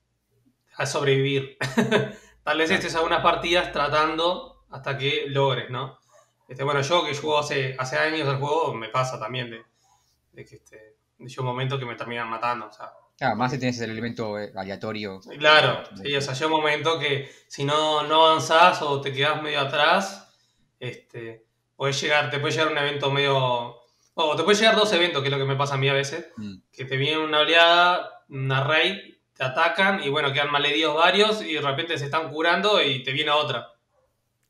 a 0.77 0.85
sobrevivir. 0.87 1.57
tal 2.43 2.57
vez 2.57 2.71
estés 2.71 2.95
a 2.95 3.01
unas 3.01 3.21
partidas 3.21 3.71
tratando 3.71 4.65
hasta 4.71 4.97
que 4.97 5.25
logres, 5.27 5.69
¿no? 5.69 5.99
Este, 6.47 6.63
bueno, 6.63 6.81
yo 6.81 7.05
que 7.05 7.15
juego 7.15 7.39
hace, 7.39 7.75
hace 7.77 7.97
años 7.97 8.27
el 8.27 8.37
juego, 8.37 8.73
me 8.73 8.89
pasa 8.89 9.19
también 9.19 9.49
de, 9.49 10.45
que 10.45 10.55
este, 10.55 10.95
de 11.17 11.39
un 11.39 11.45
momento 11.45 11.79
que 11.79 11.85
me 11.85 11.95
terminan 11.95 12.29
matando. 12.29 12.67
O 12.67 12.71
sea, 12.71 12.91
Claro, 13.17 13.37
más 13.37 13.51
si 13.51 13.59
tienes 13.59 13.79
el 13.79 13.91
elemento 13.91 14.37
eh, 14.37 14.51
aleatorio. 14.55 15.21
Claro, 15.39 15.83
sí, 16.03 16.13
o 16.15 16.21
sea, 16.21 16.33
llega 16.33 16.47
un 16.47 16.51
momento 16.51 16.99
que 16.99 17.31
si 17.47 17.63
no, 17.63 18.03
no 18.03 18.25
avanzás 18.25 18.81
o 18.81 18.99
te 18.99 19.13
quedas 19.13 19.41
medio 19.41 19.61
atrás, 19.61 20.33
este, 20.79 21.45
puedes 21.77 21.99
llegar, 22.01 22.29
te 22.29 22.39
puede 22.39 22.53
llegar 22.53 22.71
un 22.71 22.77
evento 22.77 23.11
medio. 23.11 23.81
O 24.17 24.35
te 24.35 24.43
puede 24.43 24.57
llegar 24.57 24.75
dos 24.75 24.91
eventos, 24.93 25.21
que 25.21 25.29
es 25.29 25.31
lo 25.31 25.37
que 25.37 25.45
me 25.45 25.55
pasa 25.55 25.75
a 25.75 25.77
mí 25.77 25.87
a 25.87 25.93
veces, 25.93 26.27
mm. 26.35 26.55
que 26.71 26.85
te 26.85 26.97
viene 26.97 27.23
una 27.23 27.39
oleada, 27.39 28.23
una 28.29 28.63
raid, 28.63 28.97
te 29.33 29.43
atacan 29.43 30.03
y 30.03 30.09
bueno, 30.09 30.31
quedan 30.31 30.51
malheridos 30.51 30.95
varios 30.95 31.41
y 31.41 31.53
de 31.53 31.61
repente 31.61 31.97
se 31.97 32.05
están 32.05 32.29
curando 32.29 32.81
y 32.81 33.03
te 33.03 33.11
viene 33.11 33.31
otra. 33.31 33.74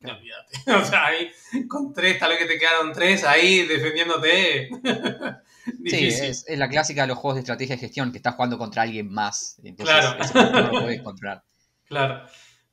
o 0.67 0.85
sea, 0.85 1.05
ahí 1.05 1.31
con 1.67 1.93
tres, 1.93 2.19
tal 2.19 2.29
vez 2.29 2.39
que 2.39 2.45
te 2.45 2.59
quedaron 2.59 2.93
tres 2.93 3.23
ahí 3.23 3.65
defendiéndote. 3.65 4.69
sí, 5.85 6.07
es, 6.07 6.45
la 6.49 6.69
clásica 6.69 7.01
de 7.01 7.07
los 7.07 7.17
juegos 7.17 7.35
de 7.35 7.39
estrategia 7.41 7.75
y 7.75 7.79
gestión, 7.79 8.11
que 8.11 8.17
estás 8.17 8.35
jugando 8.35 8.57
contra 8.57 8.83
alguien 8.83 9.11
más. 9.11 9.59
Entonces, 9.63 9.95
claro. 9.95 10.51
no 10.51 10.61
lo 10.61 10.81
puedes 10.81 11.01
controlar. 11.03 11.43
Claro. 11.85 12.25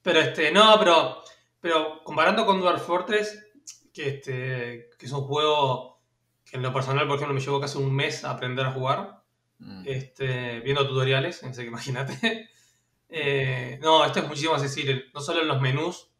Pero 0.02 0.20
este, 0.20 0.50
no, 0.50 0.76
pero, 0.78 1.22
pero 1.60 2.02
comparando 2.04 2.44
con 2.44 2.60
Dwarf 2.60 2.84
Fortress, 2.84 3.38
que, 3.92 4.08
este, 4.08 4.90
que 4.98 5.06
es 5.06 5.12
un 5.12 5.22
juego 5.22 6.02
que 6.44 6.56
en 6.56 6.62
lo 6.62 6.72
personal, 6.72 7.06
por 7.06 7.16
ejemplo, 7.16 7.34
me 7.34 7.40
llevó 7.40 7.60
casi 7.60 7.78
un 7.78 7.94
mes 7.94 8.24
a 8.24 8.30
aprender 8.32 8.66
a 8.66 8.72
jugar, 8.72 9.22
mm. 9.58 9.84
este, 9.86 10.60
viendo 10.60 10.86
tutoriales, 10.86 11.42
no 11.42 11.52
que 11.52 11.64
imagínate. 11.64 12.48
Eh, 13.14 13.78
no, 13.82 14.04
esto 14.06 14.20
es 14.20 14.26
muchísimo 14.26 14.52
más 14.52 14.62
accesible. 14.62 15.04
No 15.12 15.20
solo 15.20 15.42
en 15.42 15.48
los 15.48 15.60
menús, 15.60 16.11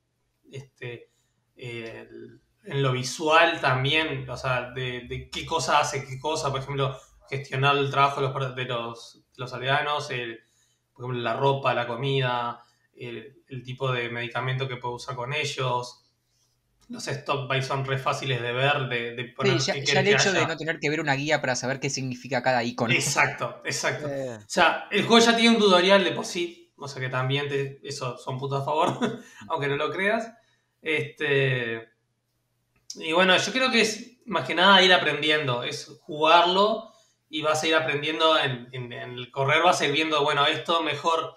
este, 0.52 1.10
en 1.56 2.82
lo 2.82 2.92
visual 2.92 3.60
también, 3.60 4.28
o 4.28 4.36
sea, 4.36 4.70
de, 4.70 5.28
qué 5.32 5.44
cosa 5.44 5.80
hace 5.80 6.04
qué 6.06 6.18
cosa, 6.20 6.50
por 6.50 6.60
ejemplo, 6.60 6.96
gestionar 7.28 7.76
el 7.76 7.90
trabajo 7.90 8.20
de 8.20 8.28
los, 8.28 8.54
de 8.54 8.64
los, 8.64 9.24
los 9.36 9.52
aldeanos, 9.52 10.06
por 10.06 11.04
ejemplo, 11.04 11.22
la 11.22 11.34
ropa, 11.34 11.74
la 11.74 11.86
comida, 11.86 12.62
el, 12.96 13.62
tipo 13.64 13.90
de 13.92 14.10
medicamento 14.10 14.68
que 14.68 14.76
puedo 14.76 14.94
usar 14.94 15.16
con 15.16 15.32
ellos. 15.32 15.98
Los 16.88 17.08
stop 17.08 17.48
by 17.48 17.62
son 17.62 17.84
re 17.84 17.98
fáciles 17.98 18.42
de 18.42 18.52
ver, 18.52 18.88
de, 18.88 19.32
poner. 19.36 19.60
Sí, 19.60 19.72
ya, 19.84 20.00
el 20.00 20.08
hecho 20.08 20.32
de 20.32 20.46
no 20.46 20.56
tener 20.56 20.78
que 20.78 20.90
ver 20.90 21.00
una 21.00 21.14
guía 21.14 21.40
para 21.40 21.54
saber 21.56 21.80
qué 21.80 21.88
significa 21.90 22.42
cada 22.42 22.62
icono. 22.64 22.92
Exacto, 22.92 23.62
exacto. 23.64 24.08
Eh. 24.08 24.36
O 24.36 24.48
sea, 24.48 24.88
el 24.90 25.06
juego 25.06 25.24
ya 25.24 25.36
tiene 25.36 25.56
un 25.56 25.62
tutorial 25.62 26.04
de 26.04 26.12
por 26.12 26.26
sí, 26.26 26.72
o 26.76 26.86
sea 26.88 27.00
que 27.00 27.08
también 27.08 27.46
eso 27.82 28.18
son 28.18 28.38
putos 28.38 28.60
a 28.60 28.64
favor, 28.64 28.98
aunque 29.48 29.68
no 29.68 29.76
lo 29.76 29.90
creas. 29.90 30.32
Este, 30.82 31.88
y 32.96 33.12
bueno, 33.12 33.36
yo 33.36 33.52
creo 33.52 33.70
que 33.70 33.80
es 33.80 34.18
más 34.26 34.46
que 34.46 34.54
nada 34.54 34.82
ir 34.82 34.92
aprendiendo, 34.92 35.62
es 35.62 35.98
jugarlo 36.02 36.92
y 37.30 37.40
vas 37.40 37.62
a 37.62 37.66
ir 37.68 37.74
aprendiendo 37.74 38.36
en, 38.38 38.92
el 38.92 39.30
correr, 39.30 39.62
vas 39.62 39.80
a 39.80 39.86
ir 39.86 39.92
viendo, 39.92 40.22
bueno, 40.22 40.44
esto 40.46 40.82
mejor, 40.82 41.34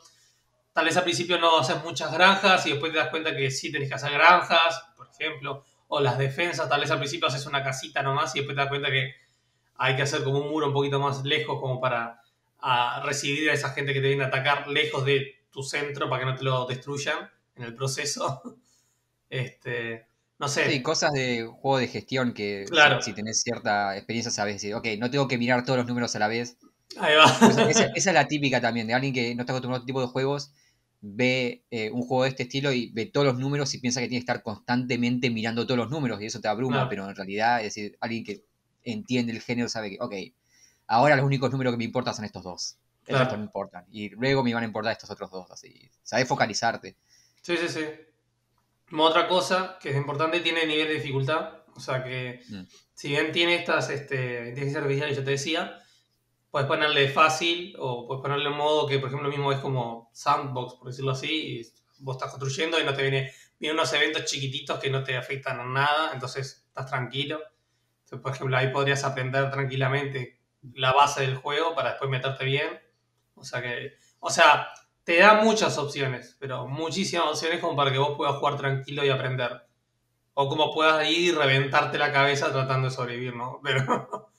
tal 0.74 0.86
vez 0.86 0.98
al 0.98 1.04
principio 1.04 1.38
no 1.38 1.60
haces 1.60 1.82
muchas 1.84 2.12
granjas 2.12 2.66
y 2.66 2.72
después 2.72 2.92
te 2.92 2.98
das 2.98 3.10
cuenta 3.10 3.36
que 3.36 3.50
sí 3.52 3.72
tenés 3.72 3.88
que 3.88 3.96
hacer 3.96 4.12
granjas, 4.12 4.84
por 4.98 5.08
ejemplo, 5.08 5.64
o 5.88 6.02
las 6.02 6.18
defensas, 6.18 6.68
tal 6.68 6.82
vez 6.82 6.92
al 6.92 6.98
principio 6.98 7.28
haces 7.28 7.46
una 7.46 7.64
casita 7.64 8.02
nomás 8.02 8.36
y 8.36 8.40
después 8.40 8.56
te 8.56 8.62
das 8.62 8.70
cuenta 8.70 8.90
que 8.90 9.14
hay 9.78 9.96
que 9.96 10.02
hacer 10.02 10.24
como 10.24 10.40
un 10.40 10.50
muro 10.50 10.68
un 10.68 10.74
poquito 10.74 11.00
más 11.00 11.24
lejos 11.24 11.60
como 11.60 11.80
para 11.80 12.22
recibir 13.04 13.50
a 13.52 13.54
esa 13.54 13.70
gente 13.70 13.94
que 13.94 14.02
te 14.02 14.08
viene 14.08 14.24
a 14.24 14.28
atacar 14.28 14.68
lejos 14.68 15.06
de 15.06 15.46
tu 15.52 15.62
centro 15.62 16.10
para 16.10 16.22
que 16.22 16.32
no 16.32 16.36
te 16.36 16.44
lo 16.44 16.66
destruyan 16.66 17.30
en 17.56 17.64
el 17.64 17.76
proceso. 17.76 18.42
Este, 19.36 20.08
no 20.40 20.48
sé. 20.48 20.70
Sí, 20.70 20.82
cosas 20.82 21.12
de 21.14 21.46
juego 21.46 21.78
de 21.78 21.88
gestión 21.88 22.34
que 22.34 22.66
si, 23.02 23.14
tenés 23.14 23.42
cierta 23.42 23.96
experiencia 23.96 24.32
sabes 24.32 24.56
decir, 24.56 24.74
ok, 24.74 24.88
no 25.00 25.10
tengo 25.10 25.28
que 25.28 25.38
mirar 25.38 25.64
todos 25.66 25.78
los 25.78 25.88
números 25.88 26.16
a 26.16 26.20
la 26.20 26.28
vez. 26.28 26.58
Ahí 26.98 27.16
va. 27.16 27.70
esa, 27.70 27.86
es 27.94 28.06
la 28.06 28.28
típica 28.28 28.62
también, 28.62 28.88
de 28.88 28.94
alguien 28.94 29.14
que 29.14 29.36
no 29.36 29.42
está 29.42 29.54
acostumbrado 29.54 29.82
a 29.82 29.84
este 29.84 29.88
tipo 29.88 30.02
de 30.02 30.08
juegos, 30.08 30.54
ve 31.02 31.64
eh, 31.72 31.92
un 31.92 32.02
juego 32.02 32.24
de 32.24 32.30
este 32.30 32.44
estilo 32.44 32.72
y 32.72 32.92
ve 32.92 33.06
todos 33.06 33.28
los 33.28 33.38
números 33.38 33.74
y 33.74 33.80
piensa 33.80 34.00
que 34.00 34.08
tiene 34.08 34.20
que 34.20 34.32
estar 34.32 34.44
constantemente 34.44 35.30
mirando 35.30 35.66
todos 35.66 35.78
los 35.78 35.90
números 35.90 36.22
y 36.22 36.26
eso 36.26 36.42
te 36.42 36.48
abruma, 36.48 36.90
pero 36.90 37.10
en 37.10 37.16
realidad, 37.16 37.60
es 37.60 37.76
decir, 37.76 37.98
alguien 38.00 38.24
que 38.24 38.44
entiende 38.84 39.32
el 39.32 39.42
género 39.42 39.70
sabe 39.70 39.92
que, 39.92 39.98
ok, 40.00 40.14
ahora 40.88 41.16
los 41.16 41.26
únicos 41.26 41.52
números 41.52 41.74
que 41.74 41.78
me 41.78 41.84
importan 41.84 42.14
son 42.14 42.26
estos 42.26 42.44
dos. 42.44 42.78
Estos 43.06 43.38
no 43.38 43.44
importan. 43.44 43.86
Y 43.92 44.10
luego 44.10 44.44
me 44.44 44.54
van 44.54 44.64
a 44.64 44.66
importar 44.66 44.94
estos 44.94 45.12
otros 45.12 45.30
dos, 45.30 45.52
así. 45.52 45.92
Sabes 46.02 46.28
focalizarte. 46.28 46.96
Sí, 47.42 47.56
sí, 47.56 47.70
sí. 47.70 47.86
Otra 48.92 49.28
cosa 49.28 49.78
que 49.82 49.90
es 49.90 49.96
importante, 49.96 50.40
tiene 50.42 50.66
nivel 50.66 50.88
de 50.88 50.96
dificultad. 50.96 51.64
O 51.76 51.80
sea 51.80 52.04
que, 52.04 52.42
mm. 52.48 52.62
si 52.94 53.10
bien 53.10 53.32
tiene 53.32 53.56
estas 53.56 53.90
este, 53.90 54.50
inteligencias 54.50 54.84
artificiales, 54.84 55.18
yo 55.18 55.24
te 55.24 55.32
decía, 55.32 55.78
puedes 56.50 56.68
ponerle 56.68 57.10
fácil 57.10 57.76
o 57.80 58.08
puedes 58.08 58.22
ponerle 58.22 58.48
un 58.50 58.58
modo 58.58 58.88
que, 58.88 59.00
por 59.00 59.10
ejemplo, 59.10 59.30
mismo 59.30 59.52
es 59.52 59.60
como 59.60 60.10
sandbox, 60.14 60.76
por 60.76 60.88
decirlo 60.88 61.12
así, 61.12 61.60
y 61.60 61.62
vos 62.00 62.16
estás 62.16 62.32
construyendo 62.32 62.80
y 62.80 62.84
no 62.86 62.94
te 62.94 63.02
viene, 63.02 63.34
vienen 63.60 63.78
unos 63.78 63.92
eventos 63.94 64.26
chiquititos 64.26 64.80
que 64.80 64.90
no 64.90 65.04
te 65.04 65.18
afectan 65.18 65.60
a 65.60 65.66
nada, 65.66 66.12
entonces 66.14 66.66
estás 66.68 66.86
tranquilo. 66.86 67.42
por 68.22 68.34
ejemplo, 68.34 68.56
ahí 68.56 68.72
podrías 68.72 69.04
aprender 69.04 69.52
tranquilamente 69.52 70.40
la 70.74 70.94
base 70.94 71.22
del 71.22 71.36
juego 71.36 71.76
para 71.76 71.90
después 71.92 72.10
meterte 72.10 72.46
bien. 72.46 72.80
O 73.36 73.44
sea 73.44 73.62
que, 73.62 73.94
o 74.20 74.30
sea, 74.30 74.70
te 75.06 75.20
da 75.20 75.36
muchas 75.36 75.78
opciones, 75.78 76.36
pero 76.40 76.68
muchísimas 76.68 77.28
opciones 77.28 77.60
como 77.60 77.76
para 77.76 77.92
que 77.92 78.00
vos 78.00 78.18
puedas 78.18 78.36
jugar 78.38 78.58
tranquilo 78.58 79.06
y 79.06 79.10
aprender. 79.10 79.62
O 80.34 80.50
como 80.50 80.74
puedas 80.74 81.08
ir 81.08 81.20
y 81.20 81.32
reventarte 81.32 82.00
la 82.00 82.12
cabeza 82.12 82.52
tratando 82.52 82.90
de 82.90 82.94
sobrevivir, 82.94 83.36
¿no? 83.36 83.62
Pero, 83.64 84.30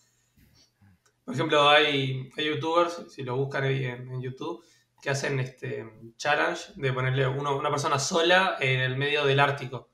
por 1.24 1.34
ejemplo, 1.34 1.70
hay, 1.70 2.30
youtubers, 2.36 3.04
si 3.10 3.22
lo 3.22 3.36
buscan 3.36 3.64
ahí 3.64 3.84
en, 3.84 4.20
YouTube, 4.20 4.62
que 5.00 5.10
hacen 5.10 5.38
este 5.38 5.86
challenge 6.16 6.72
de 6.74 6.92
ponerle 6.92 7.26
uno, 7.28 7.56
una 7.56 7.70
persona 7.70 7.98
sola 7.98 8.56
en 8.60 8.80
el 8.80 8.96
medio 8.96 9.24
del 9.24 9.40
Ártico. 9.40 9.90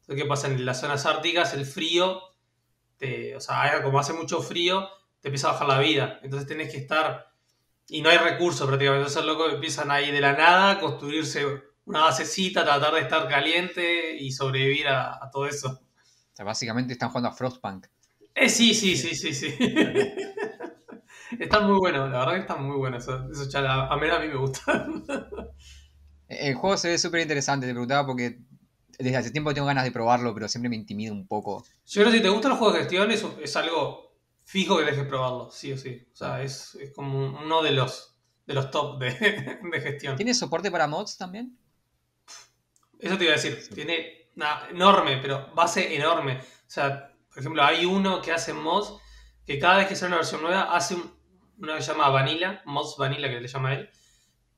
Entonces, 0.00 0.22
¿qué 0.22 0.28
pasa? 0.28 0.48
En 0.48 0.64
las 0.64 0.80
zonas 0.80 1.06
árticas 1.06 1.54
el 1.54 1.64
frío, 1.64 2.20
o 3.36 3.40
sea, 3.40 3.82
como 3.82 3.98
hace 3.98 4.12
mucho 4.12 4.42
frío, 4.42 4.86
te 5.20 5.28
empieza 5.28 5.48
a 5.48 5.52
bajar 5.52 5.68
la 5.68 5.78
vida. 5.78 6.20
Entonces 6.22 6.46
tenés 6.46 6.70
que 6.70 6.78
estar 6.78 7.29
y 7.90 8.02
no 8.02 8.08
hay 8.08 8.18
recursos 8.18 8.66
prácticamente. 8.66 9.06
Entonces, 9.06 9.24
locos 9.24 9.52
empiezan 9.52 9.90
ahí 9.90 10.10
de 10.10 10.20
la 10.20 10.32
nada 10.32 10.70
a 10.72 10.80
construirse 10.80 11.44
una 11.84 12.02
basecita, 12.02 12.64
tratar 12.64 12.94
de 12.94 13.00
estar 13.00 13.28
caliente 13.28 14.16
y 14.16 14.30
sobrevivir 14.30 14.86
a, 14.88 15.28
todo 15.32 15.46
eso. 15.46 15.68
O 15.68 16.36
sea, 16.36 16.44
básicamente 16.44 16.92
están 16.92 17.08
jugando 17.08 17.30
a 17.30 17.32
Frostpunk. 17.32 17.86
Eh, 18.34 18.48
sí, 18.48 18.74
sí, 18.74 18.96
sí, 18.96 19.14
sí, 19.14 19.34
sí. 19.34 19.54
están 21.38 21.66
muy 21.66 21.78
buenos, 21.78 22.10
la 22.10 22.20
verdad 22.20 22.34
que 22.34 22.40
están 22.40 22.64
muy 22.64 22.76
buenos. 22.76 23.02
Esos, 23.02 23.54
a, 23.56 23.88
a 23.88 23.96
mí 23.96 24.06
me 24.06 24.36
gustan. 24.36 25.04
El 26.28 26.54
juego 26.54 26.76
se 26.76 26.90
ve 26.90 26.98
súper 26.98 27.22
interesante, 27.22 27.66
te 27.66 27.72
preguntaba 27.72 28.06
porque 28.06 28.38
desde 29.00 29.16
hace 29.16 29.30
tiempo 29.32 29.52
tengo 29.52 29.66
ganas 29.66 29.82
de 29.82 29.90
probarlo, 29.90 30.32
pero 30.32 30.46
siempre 30.46 30.68
me 30.68 30.76
intimida 30.76 31.10
un 31.10 31.26
poco. 31.26 31.64
Yo 31.86 32.02
creo 32.02 32.12
que 32.12 32.18
si 32.18 32.22
te 32.22 32.28
gustan 32.28 32.50
los 32.50 32.58
juegos 32.58 32.74
de 32.74 32.80
gestión, 32.82 33.10
es, 33.10 33.26
es 33.42 33.56
algo 33.56 34.09
fijo 34.50 34.78
que 34.78 34.84
dejes 34.84 35.06
probarlo, 35.06 35.48
sí 35.52 35.72
o 35.72 35.78
sí. 35.78 36.04
O 36.12 36.16
sea, 36.16 36.42
es, 36.42 36.76
como 36.96 37.38
uno 37.40 37.62
de 37.62 37.70
los, 37.70 38.16
de 38.46 38.54
los 38.54 38.68
top 38.72 38.98
de, 38.98 39.12
gestión. 39.80 40.16
¿Tiene 40.16 40.34
soporte 40.34 40.72
para 40.72 40.88
mods 40.88 41.16
también? 41.16 41.56
Eso 42.98 43.16
te 43.16 43.24
iba 43.24 43.32
a 43.32 43.36
decir, 43.36 43.68
tiene 43.72 44.28
una 44.34 44.66
enorme, 44.68 45.18
pero 45.18 45.54
base 45.54 45.94
enorme. 45.94 46.38
O 46.38 46.44
sea, 46.66 47.12
por 47.28 47.38
ejemplo, 47.38 47.62
hay 47.62 47.84
uno 47.84 48.20
que 48.20 48.32
hace 48.32 48.52
mods 48.52 48.94
que 49.46 49.60
cada 49.60 49.76
vez 49.76 49.86
que 49.86 49.94
sale 49.94 50.08
una 50.08 50.16
versión 50.16 50.42
nueva 50.42 50.74
hace 50.74 50.96
una 51.58 51.76
que 51.76 51.82
se 51.82 51.92
llama 51.92 52.08
Vanilla, 52.08 52.60
mods 52.64 52.96
Vanilla 52.98 53.28
que 53.28 53.40
le 53.40 53.46
llama 53.46 53.74
él, 53.74 53.88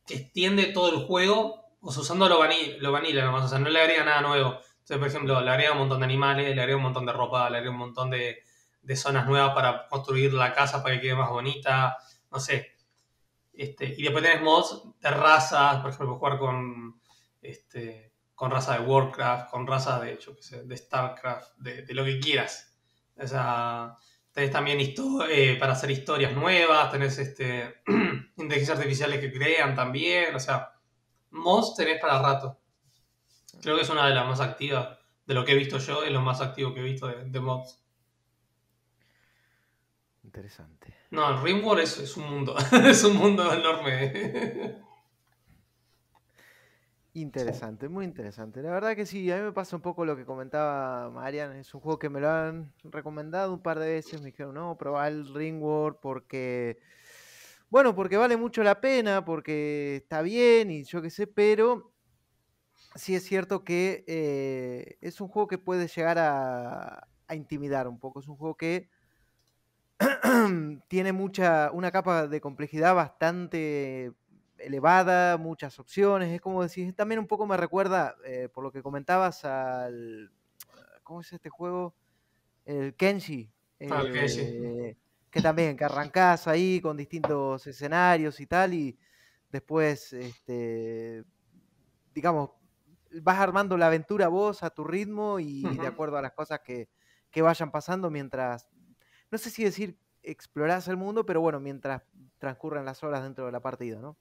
que 0.06 0.14
extiende 0.14 0.72
todo 0.72 0.88
el 0.88 1.04
juego, 1.04 1.66
o 1.82 1.92
sea, 1.92 2.00
usando 2.00 2.30
lo, 2.30 2.38
vanilla, 2.38 2.76
lo 2.78 2.92
vanilla 2.92 3.26
nomás, 3.26 3.44
o 3.44 3.48
sea, 3.48 3.58
no 3.58 3.68
le 3.68 3.78
agrega 3.78 4.04
nada 4.04 4.22
nuevo. 4.22 4.52
Entonces, 4.52 4.98
por 4.98 5.08
ejemplo, 5.08 5.40
le 5.42 5.50
agrega 5.50 5.72
un 5.72 5.78
montón 5.80 6.00
de 6.00 6.06
animales, 6.06 6.56
le 6.56 6.62
agrega 6.62 6.78
un 6.78 6.82
montón 6.82 7.04
de 7.04 7.12
ropa, 7.12 7.50
le 7.50 7.58
agrega 7.58 7.72
un 7.72 7.78
montón 7.78 8.08
de, 8.08 8.42
de 8.82 8.96
zonas 8.96 9.26
nuevas 9.26 9.54
para 9.54 9.86
construir 9.88 10.32
la 10.34 10.52
casa 10.52 10.82
para 10.82 10.96
que 10.96 11.02
quede 11.02 11.14
más 11.14 11.30
bonita, 11.30 11.96
no 12.30 12.40
sé. 12.40 12.72
Este, 13.52 13.94
y 13.96 14.02
después 14.02 14.24
tenés 14.24 14.42
mods 14.42 14.82
de 15.00 15.10
razas, 15.10 15.80
por 15.80 15.90
ejemplo, 15.90 16.16
jugar 16.16 16.38
con, 16.38 17.00
este, 17.40 18.12
con 18.34 18.50
raza 18.50 18.78
de 18.78 18.84
Warcraft, 18.84 19.50
con 19.50 19.66
raza 19.66 20.00
de, 20.00 20.18
yo 20.18 20.34
de 20.64 20.76
Starcraft, 20.76 21.58
de, 21.58 21.94
lo 21.94 22.04
que 22.04 22.18
quieras. 22.18 22.76
O 23.16 23.26
sea, 23.26 23.96
tenés 24.32 24.50
también 24.50 24.78
eh, 24.80 25.56
para 25.60 25.72
hacer 25.74 25.90
historias 25.90 26.32
nuevas, 26.32 26.90
tenés 26.90 27.18
este, 27.18 27.82
inteligencias 28.36 28.78
artificiales 28.78 29.20
que 29.20 29.32
crean 29.32 29.74
también, 29.74 30.34
o 30.34 30.40
sea, 30.40 30.72
mods 31.30 31.76
tenés 31.76 32.00
para 32.00 32.20
rato. 32.20 32.58
Creo 33.60 33.76
que 33.76 33.82
es 33.82 33.90
una 33.90 34.08
de 34.08 34.14
las 34.14 34.26
más 34.26 34.40
activas, 34.40 34.98
de 35.24 35.34
lo 35.34 35.44
que 35.44 35.52
he 35.52 35.56
visto 35.56 35.78
yo, 35.78 36.02
es 36.02 36.10
lo 36.10 36.20
más 36.20 36.40
activo 36.40 36.74
que 36.74 36.80
he 36.80 36.84
visto 36.84 37.06
de 37.06 37.40
mods. 37.40 37.81
Interesante. 40.32 40.94
No, 41.10 41.42
Rimworld 41.42 41.82
es, 41.82 41.98
es 41.98 42.16
un 42.16 42.30
mundo. 42.30 42.56
es 42.86 43.04
un 43.04 43.18
mundo 43.18 43.52
enorme. 43.52 44.80
Interesante, 47.12 47.90
muy 47.90 48.06
interesante. 48.06 48.62
La 48.62 48.70
verdad 48.70 48.96
que 48.96 49.04
sí, 49.04 49.30
a 49.30 49.36
mí 49.36 49.42
me 49.42 49.52
pasa 49.52 49.76
un 49.76 49.82
poco 49.82 50.06
lo 50.06 50.16
que 50.16 50.24
comentaba 50.24 51.10
Marian. 51.10 51.52
Es 51.56 51.74
un 51.74 51.82
juego 51.82 51.98
que 51.98 52.08
me 52.08 52.18
lo 52.18 52.30
han 52.30 52.72
recomendado 52.84 53.52
un 53.52 53.60
par 53.60 53.78
de 53.78 53.90
veces. 53.92 54.22
Me 54.22 54.28
dijeron, 54.28 54.54
no, 54.54 54.78
probar 54.78 55.12
el 55.12 55.34
Ringworld 55.34 55.98
porque. 56.00 56.78
Bueno, 57.68 57.94
porque 57.94 58.16
vale 58.16 58.38
mucho 58.38 58.62
la 58.62 58.80
pena, 58.80 59.26
porque 59.26 59.96
está 59.96 60.22
bien 60.22 60.70
y 60.70 60.84
yo 60.84 61.02
qué 61.02 61.10
sé, 61.10 61.26
pero 61.26 61.92
sí 62.94 63.14
es 63.14 63.24
cierto 63.24 63.64
que 63.64 64.02
eh, 64.06 64.96
es 65.02 65.20
un 65.20 65.28
juego 65.28 65.46
que 65.46 65.58
puede 65.58 65.88
llegar 65.88 66.18
a, 66.18 67.06
a 67.26 67.34
intimidar 67.34 67.86
un 67.86 67.98
poco. 67.98 68.20
Es 68.20 68.28
un 68.28 68.36
juego 68.36 68.56
que 68.56 68.88
tiene 70.88 71.12
mucha, 71.12 71.70
una 71.72 71.90
capa 71.90 72.26
de 72.26 72.40
complejidad 72.40 72.94
bastante 72.94 74.12
elevada, 74.58 75.36
muchas 75.36 75.78
opciones. 75.78 76.32
Es 76.32 76.40
como 76.40 76.62
decir, 76.62 76.94
también 76.94 77.18
un 77.18 77.26
poco 77.26 77.46
me 77.46 77.56
recuerda, 77.56 78.16
eh, 78.24 78.48
por 78.52 78.64
lo 78.64 78.72
que 78.72 78.82
comentabas, 78.82 79.44
al. 79.44 80.30
¿Cómo 81.02 81.20
es 81.20 81.32
este 81.32 81.50
juego? 81.50 81.94
El 82.64 82.94
Kenshi. 82.94 83.50
Ah, 83.90 84.04
eh, 84.06 84.96
que 85.28 85.40
también, 85.40 85.76
que 85.76 85.84
arrancás 85.84 86.46
ahí 86.46 86.80
con 86.80 86.96
distintos 86.96 87.66
escenarios 87.66 88.38
y 88.38 88.46
tal, 88.46 88.74
y 88.74 88.96
después, 89.50 90.12
este, 90.12 91.24
digamos, 92.14 92.50
vas 93.22 93.40
armando 93.40 93.76
la 93.76 93.88
aventura 93.88 94.28
vos 94.28 94.62
a 94.62 94.70
tu 94.70 94.84
ritmo 94.84 95.40
y 95.40 95.62
de 95.62 95.86
acuerdo 95.86 96.16
a 96.16 96.22
las 96.22 96.32
cosas 96.32 96.60
que, 96.60 96.88
que 97.30 97.42
vayan 97.42 97.72
pasando 97.72 98.10
mientras 98.10 98.68
no 99.32 99.38
sé 99.38 99.50
si 99.50 99.64
decir 99.64 99.98
explorás 100.22 100.88
el 100.88 100.98
mundo, 100.98 101.26
pero 101.26 101.42
bueno, 101.42 101.60
mientras 101.60 102.02
transcurren 102.38 102.84
las 102.86 103.02
horas 103.04 103.24
dentro 103.24 103.46
de 103.46 103.52
la 103.52 103.60
partida, 103.62 104.00
¿no? 104.00 104.18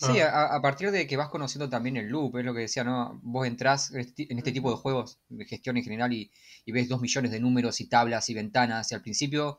Sí, 0.00 0.18
Ah, 0.18 0.20
a, 0.20 0.54
a 0.54 0.62
partir 0.62 0.90
de 0.92 1.06
que 1.08 1.16
vas 1.16 1.28
conociendo 1.28 1.68
también 1.68 1.96
el 1.96 2.06
loop, 2.08 2.36
es 2.38 2.44
lo 2.44 2.54
que 2.54 2.60
decía, 2.60 2.84
¿no? 2.84 3.18
Vos 3.22 3.46
entrás 3.46 3.90
en 3.92 4.38
este 4.38 4.52
tipo 4.52 4.70
de 4.70 4.76
juegos 4.76 5.18
de 5.28 5.44
gestión 5.44 5.76
en 5.76 5.82
general 5.82 6.12
y, 6.12 6.30
y 6.64 6.70
ves 6.72 6.88
dos 6.88 7.00
millones 7.00 7.32
de 7.32 7.40
números 7.40 7.80
y 7.80 7.88
tablas 7.88 8.28
y 8.30 8.34
ventanas 8.34 8.92
y 8.92 8.94
al 8.94 9.02
principio, 9.02 9.58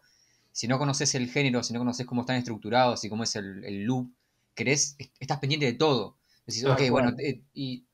si 0.53 0.67
no 0.67 0.77
conoces 0.79 1.13
el 1.15 1.29
género, 1.29 1.61
si 1.63 1.73
no 1.73 1.79
conoces 1.79 2.05
cómo 2.05 2.21
están 2.21 2.37
estructurados 2.37 3.03
y 3.03 3.09
cómo 3.09 3.23
es 3.23 3.35
el, 3.35 3.63
el 3.65 3.83
loop, 3.83 4.13
querés, 4.55 4.95
est- 4.97 5.13
estás 5.19 5.39
pendiente 5.39 5.65
de 5.65 5.73
todo. 5.73 6.17
Decís, 6.45 6.63
ok, 6.65 6.83
bueno, 6.89 7.11
cual. 7.11 7.19
eh, 7.19 7.41
y 7.53 7.85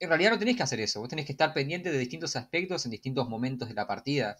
en 0.00 0.08
realidad 0.08 0.30
no 0.32 0.38
tenés 0.38 0.56
que 0.56 0.62
hacer 0.62 0.80
eso, 0.80 1.00
vos 1.00 1.08
tenés 1.08 1.26
que 1.26 1.32
estar 1.32 1.52
pendiente 1.52 1.90
de 1.90 1.98
distintos 1.98 2.36
aspectos 2.36 2.84
en 2.84 2.92
distintos 2.92 3.28
momentos 3.28 3.68
de 3.68 3.74
la 3.74 3.86
partida. 3.88 4.38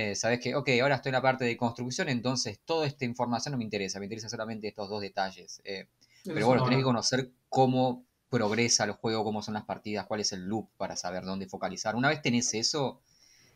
Eh, 0.00 0.14
sabés 0.14 0.38
que, 0.38 0.54
ok, 0.54 0.68
ahora 0.80 0.94
estoy 0.94 1.10
en 1.10 1.14
la 1.14 1.22
parte 1.22 1.44
de 1.44 1.56
construcción, 1.56 2.08
entonces 2.08 2.60
toda 2.64 2.86
esta 2.86 3.04
información 3.04 3.50
no 3.50 3.58
me 3.58 3.64
interesa, 3.64 3.98
me 3.98 4.06
interesa 4.06 4.28
solamente 4.28 4.68
estos 4.68 4.88
dos 4.88 5.00
detalles. 5.00 5.60
Eh, 5.64 5.88
eso 6.22 6.32
pero 6.32 6.46
bueno, 6.46 6.62
tenés 6.62 6.78
que 6.78 6.84
conocer 6.84 7.32
cómo 7.48 8.04
progresa 8.30 8.84
el 8.84 8.92
juego, 8.92 9.24
cómo 9.24 9.42
son 9.42 9.54
las 9.54 9.64
partidas, 9.64 10.06
cuál 10.06 10.20
es 10.20 10.30
el 10.30 10.44
loop 10.46 10.68
para 10.76 10.94
saber 10.94 11.24
dónde 11.24 11.48
focalizar. 11.48 11.96
Una 11.96 12.10
vez 12.10 12.22
tenés 12.22 12.54
eso, 12.54 13.02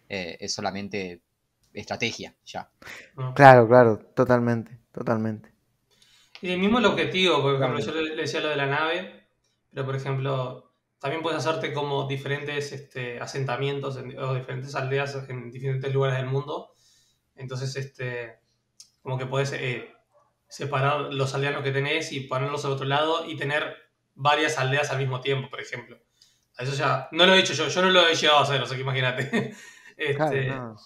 eh, 0.08 0.36
es 0.40 0.52
solamente 0.52 1.20
estrategia, 1.72 2.34
ya. 2.44 2.68
Ah. 3.16 3.32
Claro, 3.36 3.68
claro, 3.68 3.98
totalmente, 4.12 4.76
totalmente. 4.90 5.48
Y 6.40 6.56
mismo 6.56 6.80
el 6.80 6.86
objetivo, 6.86 7.40
por 7.40 7.54
ejemplo, 7.54 7.78
Claro. 7.78 7.92
yo 7.92 8.02
le 8.02 8.16
decía 8.16 8.40
lo 8.40 8.48
de 8.48 8.56
la 8.56 8.66
nave, 8.66 9.28
pero 9.72 9.86
por 9.86 9.94
ejemplo, 9.94 10.71
también 11.02 11.20
puedes 11.22 11.38
hacerte 11.44 11.72
como 11.74 12.06
diferentes 12.06 12.72
este, 12.72 13.20
asentamientos 13.20 13.96
en- 13.98 14.18
o 14.18 14.34
diferentes 14.34 14.74
aldeas 14.74 15.14
en 15.28 15.50
diferentes 15.50 15.92
lugares 15.92 16.16
del 16.16 16.26
mundo. 16.26 16.72
Entonces, 17.34 17.74
este, 17.76 18.38
como 19.02 19.18
que 19.18 19.26
puedes 19.26 19.52
eh, 19.52 19.92
separar 20.48 21.12
los 21.12 21.34
aldeanos 21.34 21.62
que 21.64 21.72
tenés 21.72 22.12
y 22.12 22.20
ponerlos 22.20 22.64
al 22.64 22.72
otro 22.72 22.86
lado 22.86 23.26
y 23.28 23.36
tener 23.36 23.74
varias 24.14 24.58
aldeas 24.58 24.90
al 24.90 24.98
mismo 24.98 25.20
tiempo, 25.20 25.50
por 25.50 25.60
ejemplo. 25.60 25.98
Eso 26.58 26.72
ya, 26.74 27.08
no 27.12 27.26
lo 27.26 27.34
he 27.34 27.40
hecho 27.40 27.54
yo, 27.54 27.66
yo 27.68 27.82
no 27.82 27.90
lo 27.90 28.06
he 28.06 28.14
llegado 28.14 28.38
a 28.38 28.42
hacer, 28.42 28.60
o 28.62 28.66
sea 28.66 28.76
que 28.76 28.82
imagínate. 28.82 29.54
Claro, 30.16 30.32
Este, 30.34 30.46
no. 30.48 30.76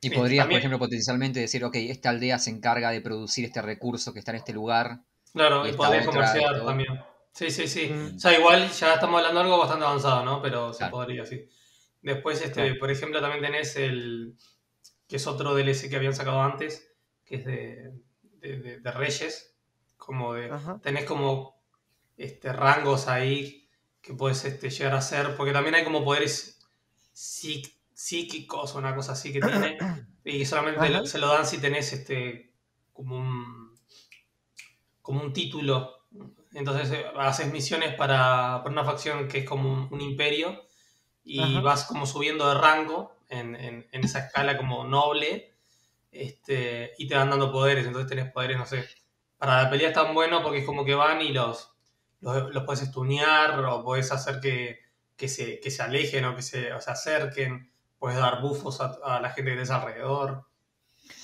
Y 0.00 0.08
Sí, 0.10 0.14
podrías, 0.14 0.42
también- 0.44 0.48
por 0.56 0.58
ejemplo, 0.58 0.78
potencialmente 0.78 1.40
decir, 1.40 1.64
ok, 1.64 1.74
esta 1.76 2.10
aldea 2.10 2.38
se 2.38 2.50
encarga 2.50 2.90
de 2.90 3.00
producir 3.00 3.44
este 3.44 3.60
recurso 3.62 4.12
que 4.12 4.20
está 4.20 4.30
en 4.30 4.36
este 4.36 4.52
lugar. 4.52 5.00
Claro, 5.32 5.66
Y 5.66 5.72
podrías 5.72 6.06
comerciar 6.06 6.64
también. 6.64 6.88
Sí, 7.36 7.50
sí, 7.50 7.68
sí. 7.68 7.88
Mm. 7.88 8.16
O 8.16 8.18
sea, 8.18 8.38
igual 8.38 8.70
ya 8.70 8.94
estamos 8.94 9.18
hablando 9.18 9.40
de 9.40 9.44
algo 9.44 9.58
bastante 9.58 9.84
avanzado, 9.84 10.24
¿no? 10.24 10.40
Pero 10.40 10.72
se 10.72 10.78
Claro. 10.78 10.92
podría, 10.92 11.26
sí. 11.26 11.46
Después, 12.00 12.40
este, 12.40 12.62
Claro. 12.64 12.78
por 12.80 12.90
ejemplo, 12.90 13.20
también 13.20 13.42
tenés 13.42 13.76
el. 13.76 14.36
que 15.08 15.16
es 15.16 15.26
otro 15.26 15.54
DLC 15.54 15.88
que 15.90 15.96
habían 15.96 16.14
sacado 16.14 16.40
antes, 16.42 16.92
que 17.24 17.36
es 17.36 17.44
de, 17.44 17.92
de, 18.22 18.58
de- 18.58 18.80
de 18.80 18.90
Reyes. 18.90 19.54
Como 19.98 20.32
de. 20.34 20.50
Ajá. 20.50 20.80
Tenés 20.82 21.04
como 21.04 21.62
este, 22.16 22.52
rangos 22.52 23.06
ahí 23.08 23.68
que 24.00 24.14
puedes 24.14 24.44
este, 24.46 24.70
llegar 24.70 24.94
a 24.94 24.98
hacer. 24.98 25.36
Porque 25.36 25.52
también 25.52 25.74
hay 25.74 25.84
como 25.84 26.02
poderes 26.04 26.66
psí- 27.14 27.70
psíquicos 27.92 28.74
o 28.74 28.78
una 28.78 28.94
cosa 28.96 29.12
así 29.12 29.32
que 29.32 29.40
tiene. 29.40 29.76
Y 30.24 30.44
solamente 30.44 30.80
Ajá. 30.80 31.06
se 31.06 31.18
lo 31.18 31.28
dan 31.28 31.46
si 31.46 31.58
tenés 31.58 31.92
este. 31.92 32.52
como 32.94 33.16
un. 33.18 33.78
como 35.02 35.20
un 35.22 35.32
título. 35.32 35.95
Entonces 36.56 36.90
eh, 36.92 37.06
haces 37.18 37.52
misiones 37.52 37.94
para, 37.94 38.60
para 38.62 38.70
una 38.70 38.84
facción 38.84 39.28
que 39.28 39.38
es 39.40 39.44
como 39.48 39.72
un, 39.72 39.88
un 39.92 40.00
imperio 40.00 40.62
y 41.24 41.42
Ajá. 41.42 41.60
vas 41.60 41.84
como 41.84 42.06
subiendo 42.06 42.48
de 42.48 42.54
rango 42.56 43.16
en, 43.28 43.56
en- 43.56 43.88
en 43.92 44.04
esa 44.04 44.20
escala 44.20 44.56
como 44.58 44.84
noble 44.84 45.54
este, 46.12 46.92
y 46.98 47.08
te 47.08 47.16
van 47.16 47.30
dando 47.30 47.52
poderes. 47.52 47.86
Entonces 47.86 48.08
tenés 48.10 48.32
poderes, 48.32 48.58
no 48.58 48.66
sé. 48.66 48.88
Para 49.38 49.62
la 49.64 49.70
pelea 49.70 49.88
es 49.88 49.94
tan 49.94 50.14
bueno 50.14 50.42
porque 50.42 50.60
es 50.60 50.66
como 50.66 50.84
que 50.84 50.94
van 50.94 51.22
y 51.22 51.30
los, 51.32 51.74
los, 52.20 52.54
los 52.54 52.64
puedes 52.64 52.82
estunear 52.82 53.60
o 53.64 53.84
puedes 53.84 54.10
hacer 54.12 54.40
que, 54.40 54.80
que, 55.16 55.28
se, 55.28 55.60
que 55.60 55.70
se 55.70 55.82
alejen 55.82 56.24
o 56.26 56.36
que 56.36 56.42
se, 56.42 56.72
o 56.72 56.80
se 56.80 56.90
acerquen. 56.90 57.70
Puedes 57.98 58.18
dar 58.18 58.40
bufos 58.42 58.80
a, 58.80 58.96
a 59.04 59.20
la 59.20 59.30
gente 59.30 59.50
que 59.50 59.56
tenés 59.56 59.70
alrededor. 59.70 60.46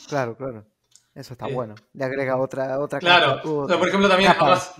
Claro, 0.09 0.37
claro. 0.37 0.67
Eso 1.15 1.35
está 1.35 1.47
Eh, 1.47 1.55
bueno. 1.55 1.75
Le 1.93 2.05
agrega 2.05 2.37
otra, 2.37 2.79
otra 2.81 3.01
Claro, 3.01 3.37
capa- 3.37 3.79
por 3.79 3.89
ejemplo 3.89 4.09
también 4.09 4.33
capa, 4.33 4.45
además. 4.47 4.75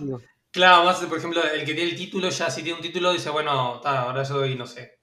Claro, 0.53 0.85
más, 0.85 0.99
por 1.05 1.17
ejemplo, 1.17 1.41
el 1.43 1.65
que 1.65 1.73
tiene 1.73 1.89
el 1.89 1.97
título, 1.97 2.29
ya 2.29 2.49
si 2.51 2.61
tiene 2.61 2.77
un 2.77 2.83
título, 2.83 3.11
dice, 3.11 3.29
bueno, 3.31 3.79
ta, 3.81 4.03
ahora 4.03 4.21
yo 4.23 4.35
soy, 4.35 4.55
no 4.55 4.67
sé, 4.67 4.99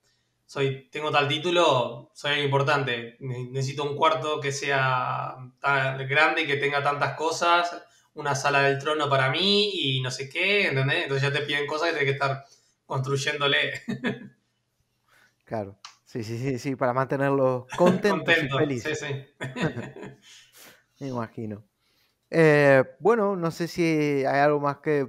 soy, 0.47 0.89
tengo 0.91 1.11
tal 1.11 1.27
título, 1.29 2.11
soy 2.15 2.41
importante. 2.41 3.17
Ne- 3.21 3.51
Necesito 3.51 3.83
un 3.85 3.97
cuarto 3.97 4.41
que 4.41 4.53
sea 4.53 5.35
tan 5.61 6.07
grande 6.09 6.43
y 6.43 6.47
que 6.47 6.57
tenga 6.57 6.83
tantas 6.85 7.17
cosas, 7.17 7.83
una 8.15 8.35
sala 8.37 8.63
del 8.63 8.79
trono 8.79 9.09
para 9.11 9.31
mí 9.31 9.71
y 9.75 10.01
no 10.03 10.11
sé 10.13 10.29
qué, 10.29 10.69
¿entendés? 10.69 11.05
Entonces 11.05 11.29
ya 11.33 11.37
te 11.37 11.45
piden 11.47 11.67
cosas 11.67 11.89
y 11.89 11.93
tienes 11.93 12.07
que 12.11 12.13
estar 12.19 12.45
construyéndole 12.87 13.83
Claro. 15.45 15.79
Sí, 16.05 16.25
sí, 16.25 16.39
sí, 16.39 16.59
sí, 16.59 16.77
para 16.77 16.93
mantenerlos 16.93 17.67
contentos 17.77 18.35
contento. 18.35 18.57
y 18.57 18.59
felices. 18.59 18.99
Sí, 18.99 19.07
sí. 19.07 19.27
Me 21.01 21.09
imagino. 21.09 21.65
Eh, 22.31 22.85
bueno, 23.01 23.37
no 23.37 23.51
sé 23.51 23.69
si 23.69 23.83
hay 24.25 24.41
algo 24.41 24.61
más 24.61 24.79
que 24.79 25.09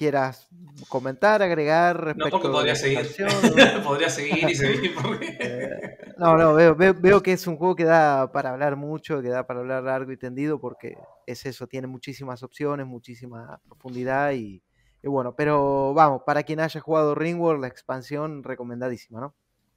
quieras 0.00 0.48
comentar, 0.88 1.42
agregar 1.42 1.96
No, 1.96 2.04
respecto 2.04 2.30
porque 2.30 2.48
de 2.48 2.54
podría 2.54 2.74
seguir. 2.74 3.06
podría 3.84 4.08
seguir 4.08 4.48
y 4.48 4.54
seguir 4.54 4.94
porque... 4.94 5.36
Eh, 5.38 6.14
no, 6.16 6.38
no, 6.38 6.54
veo, 6.54 6.74
veo, 6.74 6.94
veo 6.98 7.22
que 7.22 7.34
es 7.34 7.46
un 7.46 7.58
juego 7.58 7.76
que 7.76 7.84
da 7.84 8.32
para 8.32 8.48
hablar 8.48 8.76
mucho, 8.76 9.20
que 9.20 9.28
da 9.28 9.46
para 9.46 9.60
hablar 9.60 9.82
largo 9.82 10.10
y 10.10 10.16
tendido, 10.16 10.58
porque 10.58 10.96
es 11.26 11.44
eso, 11.44 11.66
tiene 11.66 11.86
muchísimas 11.86 12.42
opciones, 12.42 12.86
muchísima 12.86 13.60
profundidad 13.68 14.32
y, 14.32 14.62
y 15.02 15.08
bueno, 15.08 15.36
pero 15.36 15.92
vamos, 15.92 16.22
para 16.24 16.44
quien 16.44 16.60
haya 16.60 16.80
jugado 16.80 17.14
Ringworld, 17.14 17.60
la 17.60 17.68
expansión 17.68 18.42
recomendadísima, 18.42 19.20
¿no? 19.20 19.34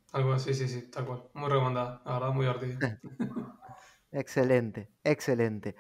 Tal 0.10 0.24
cual, 0.24 0.40
sí, 0.40 0.54
sí, 0.54 0.70
sí, 0.70 0.90
tal 0.90 1.06
cual. 1.06 1.24
Muy 1.34 1.50
recomendada, 1.50 2.02
la 2.06 2.14
verdad, 2.14 2.32
muy 2.32 2.46
divertido. 2.46 2.80
Excelente, 4.14 4.90
excelente. 5.04 5.76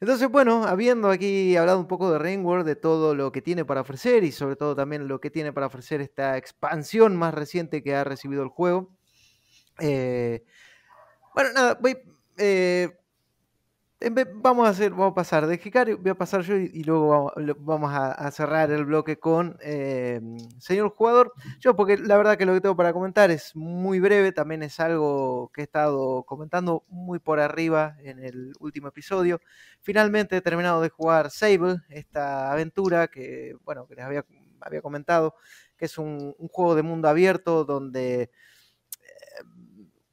Entonces, 0.00 0.28
bueno, 0.28 0.64
habiendo 0.64 1.10
aquí 1.10 1.56
hablado 1.56 1.80
un 1.80 1.86
poco 1.86 2.10
de 2.12 2.18
Ringworld, 2.18 2.66
de 2.66 2.76
todo 2.76 3.14
lo 3.14 3.32
que 3.32 3.42
tiene 3.42 3.64
para 3.64 3.80
ofrecer 3.80 4.24
y 4.24 4.32
sobre 4.32 4.56
todo 4.56 4.76
también 4.76 5.08
lo 5.08 5.20
que 5.20 5.30
tiene 5.30 5.52
para 5.52 5.66
ofrecer 5.66 6.00
esta 6.00 6.36
expansión 6.36 7.16
más 7.16 7.32
reciente 7.34 7.82
que 7.82 7.94
ha 7.94 8.04
recibido 8.04 8.42
el 8.42 8.48
juego. 8.48 8.90
eh, 9.80 10.44
bueno, 11.34 11.52
nada, 11.54 11.78
voy, 11.80 11.98
eh, 12.38 12.90
vamos 14.10 14.66
a 14.66 14.70
hacer, 14.70 14.90
vamos 14.90 15.12
a 15.12 15.14
pasar 15.14 15.46
de 15.46 15.60
Hikari, 15.62 15.94
voy 15.94 16.10
a 16.10 16.14
pasar 16.14 16.42
yo 16.42 16.56
y, 16.56 16.84
luego 16.84 17.32
vamos, 17.58 17.90
a, 17.92 18.30
cerrar 18.30 18.70
el 18.70 18.84
bloque 18.84 19.18
con 19.18 19.56
eh, 19.62 20.20
señor 20.58 20.90
jugador. 20.90 21.32
Yo, 21.60 21.74
porque 21.76 21.96
la 21.96 22.16
verdad 22.16 22.36
que 22.36 22.46
lo 22.46 22.54
que 22.54 22.60
tengo 22.60 22.76
para 22.76 22.92
comentar 22.92 23.30
es 23.30 23.54
muy 23.54 24.00
breve, 24.00 24.32
también 24.32 24.62
es 24.62 24.78
algo 24.80 25.50
que 25.52 25.62
he 25.62 25.64
estado 25.64 26.24
comentando 26.24 26.84
muy 26.88 27.18
por 27.18 27.40
arriba 27.40 27.96
en 28.00 28.18
el 28.18 28.52
último 28.60 28.88
episodio. 28.88 29.40
Finalmente 29.80 30.36
he 30.36 30.40
terminado 30.40 30.80
de 30.80 30.88
jugar 30.88 31.30
Sable, 31.30 31.78
esta 31.88 32.52
aventura 32.52 33.08
que, 33.08 33.56
bueno, 33.64 33.86
que 33.86 33.96
les 33.96 34.04
había, 34.04 34.24
comentado, 34.82 35.34
que 35.76 35.84
es 35.84 35.96
un 35.96 36.34
juego 36.50 36.74
de 36.74 36.82
mundo 36.82 37.08
abierto 37.08 37.64
donde 37.64 38.30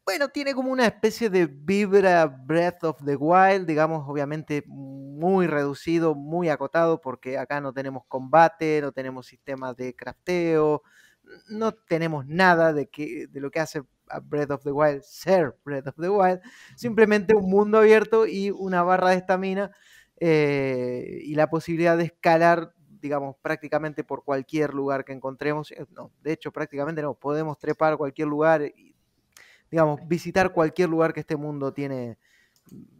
bueno, 0.06 0.30
tiene 0.30 0.54
como 0.54 0.72
una 0.72 0.86
especie 0.86 1.30
de 1.30 1.46
vibra 1.46 2.26
Breath 2.26 2.84
of 2.84 3.04
the 3.06 3.16
Wild, 3.16 3.66
digamos, 3.66 4.04
obviamente 4.08 4.63
muy 4.68 5.48
reducido, 5.48 6.13
muy 6.13 6.50
acotado, 6.50 7.00
porque 7.00 7.38
acá 7.38 7.62
no 7.62 7.72
tenemos 7.74 8.04
combate, 8.08 8.82
no 8.82 8.92
tenemos 8.92 9.28
sistemas 9.28 9.78
de 9.78 9.96
crafteo, 9.96 10.84
no 11.50 11.72
tenemos 11.72 12.28
nada 12.28 12.74
de, 12.74 12.89
que, 12.89 13.28
de 13.28 13.39
lo 13.39 13.50
que 13.50 13.62
hace 13.62 13.82
a 14.10 14.20
Breath 14.20 14.52
of 14.52 14.63
the 14.63 14.72
Wild 14.72 15.02
ser 15.04 15.56
Breath 15.63 15.88
of 15.88 15.96
the 15.96 16.10
Wild, 16.10 16.42
simplemente 16.76 17.36
un 17.36 17.50
mundo 17.50 17.78
abierto 17.78 18.28
y 18.28 18.52
una 18.52 18.84
barra 18.84 19.12
de 19.12 19.18
estamina 19.18 19.72
eh, 20.20 21.20
y 21.24 21.36
la 21.36 21.50
posibilidad 21.50 21.98
de 21.98 22.06
escalar 22.06 22.74
digamos, 23.04 23.36
prácticamente 23.42 24.06
por 24.06 24.24
cualquier 24.24 24.74
lugar 24.74 25.04
que 25.04 25.12
encontremos. 25.12 25.72
Eh, 25.72 25.86
No, 25.92 26.13
de 26.22 26.32
hecho, 26.32 26.52
prácticamente 26.54 27.02
no, 27.02 27.13
podemos 27.16 27.60
trepar 27.60 27.98
cualquier 27.98 28.30
lugar 28.30 28.62
y 28.63 28.93
digamos, 29.74 30.08
visitar 30.08 30.54
cualquier 30.54 30.88
lugar 30.88 31.16
que 31.16 31.22
este 31.22 31.36
mundo 31.36 31.74
tiene 31.74 32.20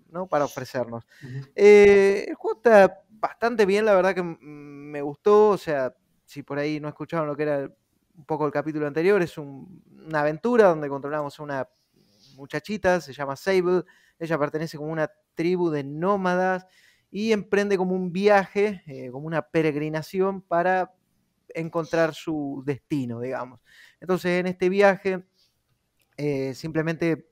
¿no? 0.10 0.26
para 0.26 0.46
ofrecernos. 0.46 1.06
Ujú. 1.22 1.46
Eh, 1.56 2.26
el 2.30 2.34
juego 2.34 2.58
está 2.58 3.04
bastante 3.12 3.68
bien, 3.68 3.86
la 3.86 3.94
verdad 3.94 4.16
que 4.16 4.24
me 4.24 5.00
gustó, 5.04 5.50
o 5.50 5.58
sea, 5.60 5.96
si 6.26 6.42
por 6.42 6.58
ahí 6.58 6.80
no 6.80 6.88
escucharon 6.88 7.28
lo 7.28 7.36
que 7.36 7.44
era 7.44 7.72
un 8.16 8.26
poco 8.26 8.48
el 8.48 8.52
capítulo 8.52 8.88
anterior, 8.88 9.22
es 9.22 9.38
un- 9.38 9.84
una 10.08 10.22
aventura 10.22 10.70
donde 10.70 10.90
controlamos 10.90 11.40
a 11.40 11.44
una 11.44 11.70
muchachita, 12.38 13.00
se 13.02 13.14
llama 13.14 13.36
Sable, 13.36 13.84
ella 14.18 14.40
pertenece 14.40 14.76
como 14.76 14.92
una 14.92 15.12
tribu 15.36 15.70
de 15.70 15.84
nómadas 15.84 16.66
y 17.12 17.34
emprende 17.34 17.78
como 17.78 17.94
un 17.94 18.12
viaje, 18.12 18.82
eh, 18.88 19.12
como 19.12 19.28
una 19.28 19.44
peregrinación 19.44 20.42
para 20.42 20.92
encontrar 21.50 22.16
su 22.16 22.64
destino, 22.66 23.20
digamos. 23.20 23.60
Entonces, 24.00 24.40
en 24.40 24.48
este 24.48 24.70
viaje, 24.70 25.24
eh, 26.18 26.54
simplemente 26.54 27.28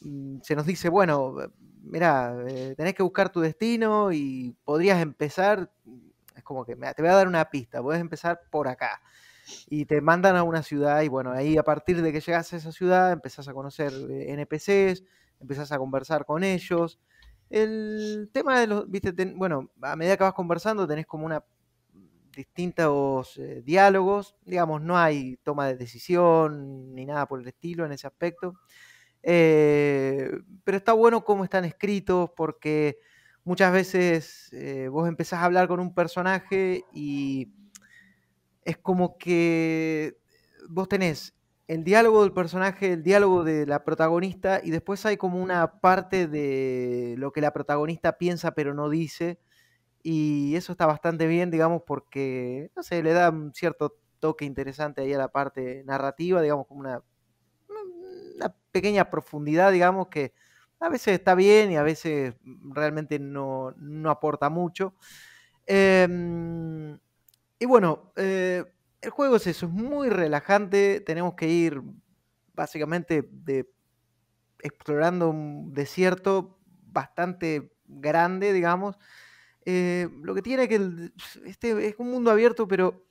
mm, 0.00 0.38
se 0.42 0.56
nos 0.56 0.66
dice, 0.66 0.88
bueno, 0.88 1.36
mira, 1.82 2.36
tenés 2.76 2.94
que 2.94 3.02
buscar 3.02 3.30
tu 3.30 3.40
destino 3.40 4.12
y 4.12 4.56
podrías 4.64 5.00
empezar 5.00 5.70
mm, 5.84 6.06
como 6.46 6.64
que 6.64 6.76
te 6.76 7.02
voy 7.02 7.10
a 7.10 7.14
dar 7.14 7.28
una 7.28 7.44
pista, 7.50 7.82
puedes 7.82 8.00
empezar 8.00 8.40
por 8.50 8.68
acá. 8.68 9.02
Y 9.68 9.84
te 9.84 10.00
mandan 10.00 10.36
a 10.36 10.42
una 10.42 10.62
ciudad 10.62 11.02
y 11.02 11.08
bueno, 11.08 11.30
ahí 11.30 11.56
a 11.56 11.62
partir 11.62 12.02
de 12.02 12.12
que 12.12 12.20
llegas 12.20 12.52
a 12.52 12.56
esa 12.56 12.72
ciudad 12.72 13.12
empezás 13.12 13.46
a 13.46 13.52
conocer 13.52 13.92
eh, 14.10 14.32
NPCs, 14.32 15.04
empezás 15.40 15.70
a 15.70 15.78
conversar 15.78 16.24
con 16.24 16.42
ellos. 16.42 16.98
El 17.48 18.28
tema 18.32 18.58
de 18.58 18.66
los, 18.66 18.90
viste, 18.90 19.12
bueno, 19.36 19.70
a 19.82 19.94
medida 19.94 20.16
que 20.16 20.24
vas 20.24 20.34
conversando 20.34 20.86
tenés 20.86 21.06
como 21.06 21.26
una 21.26 21.44
distintos 22.36 23.38
eh, 23.38 23.62
diálogos, 23.64 24.36
digamos, 24.44 24.82
no 24.82 24.98
hay 24.98 25.38
toma 25.38 25.66
de 25.66 25.76
decisión 25.76 26.94
ni 26.94 27.06
nada 27.06 27.26
por 27.26 27.40
el 27.40 27.48
estilo 27.48 27.84
en 27.86 27.92
ese 27.92 28.06
aspecto. 28.06 28.54
Eh, 29.22 30.30
pero 30.62 30.76
está 30.76 30.92
bueno 30.92 31.24
cómo 31.24 31.42
están 31.42 31.64
escritos 31.64 32.30
porque 32.36 32.98
muchas 33.42 33.72
veces 33.72 34.52
eh, 34.52 34.88
vos 34.88 35.08
empezás 35.08 35.40
a 35.40 35.44
hablar 35.46 35.66
con 35.66 35.80
un 35.80 35.94
personaje 35.94 36.84
y 36.92 37.52
es 38.62 38.76
como 38.78 39.16
que 39.18 40.18
vos 40.68 40.88
tenés 40.88 41.34
el 41.66 41.82
diálogo 41.82 42.22
del 42.22 42.32
personaje, 42.32 42.92
el 42.92 43.02
diálogo 43.02 43.42
de 43.42 43.66
la 43.66 43.82
protagonista 43.82 44.60
y 44.62 44.70
después 44.70 45.04
hay 45.06 45.16
como 45.16 45.42
una 45.42 45.80
parte 45.80 46.28
de 46.28 47.14
lo 47.18 47.32
que 47.32 47.40
la 47.40 47.52
protagonista 47.52 48.18
piensa 48.18 48.52
pero 48.52 48.74
no 48.74 48.88
dice 48.90 49.40
y 50.08 50.54
eso 50.54 50.70
está 50.70 50.86
bastante 50.86 51.26
bien, 51.26 51.50
digamos, 51.50 51.82
porque, 51.84 52.70
no 52.76 52.84
sé, 52.84 53.02
le 53.02 53.12
da 53.12 53.28
un 53.30 53.52
cierto 53.52 53.98
toque 54.20 54.44
interesante 54.44 55.00
ahí 55.00 55.12
a 55.12 55.18
la 55.18 55.32
parte 55.32 55.82
narrativa, 55.84 56.40
digamos, 56.40 56.68
como 56.68 56.82
una, 56.82 57.02
pequeña 58.70 59.10
profundidad, 59.10 59.72
digamos, 59.72 60.06
que 60.06 60.32
a 60.78 60.88
veces 60.90 61.14
está 61.14 61.34
bien 61.34 61.72
y 61.72 61.76
a 61.76 61.82
veces 61.82 62.36
realmente 62.72 63.18
no, 63.18 63.74
aporta 64.08 64.48
mucho. 64.48 64.94
Em, 65.66 66.96
y 67.58 67.66
bueno, 67.66 68.12
eh, 68.14 68.64
el 69.00 69.10
juego 69.10 69.36
es 69.36 69.48
eso, 69.48 69.66
es 69.66 69.72
muy 69.72 70.08
relajante, 70.08 71.00
tenemos 71.00 71.34
que 71.34 71.48
ir 71.48 71.82
básicamente 72.54 73.28
de, 73.28 73.68
explorando 74.60 75.30
un 75.30 75.72
desierto 75.74 76.60
bastante 76.92 77.72
grande, 77.88 78.52
digamos, 78.52 78.96
eh, 79.66 80.08
lo 80.22 80.34
que 80.34 80.42
tiene 80.42 80.68
que 80.68 81.10
este 81.44 81.88
es 81.88 81.96
un 81.98 82.10
mundo 82.10 82.30
abierto, 82.30 82.68
pero 82.68 83.04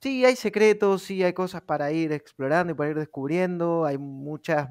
sí 0.00 0.24
hay 0.24 0.36
secretos, 0.36 1.02
sí 1.02 1.22
hay 1.22 1.32
cosas 1.32 1.62
para 1.62 1.90
ir 1.90 2.12
explorando 2.12 2.72
y 2.72 2.76
para 2.76 2.90
ir 2.90 2.96
descubriendo. 2.96 3.84
Hay 3.84 3.98
muchas 3.98 4.68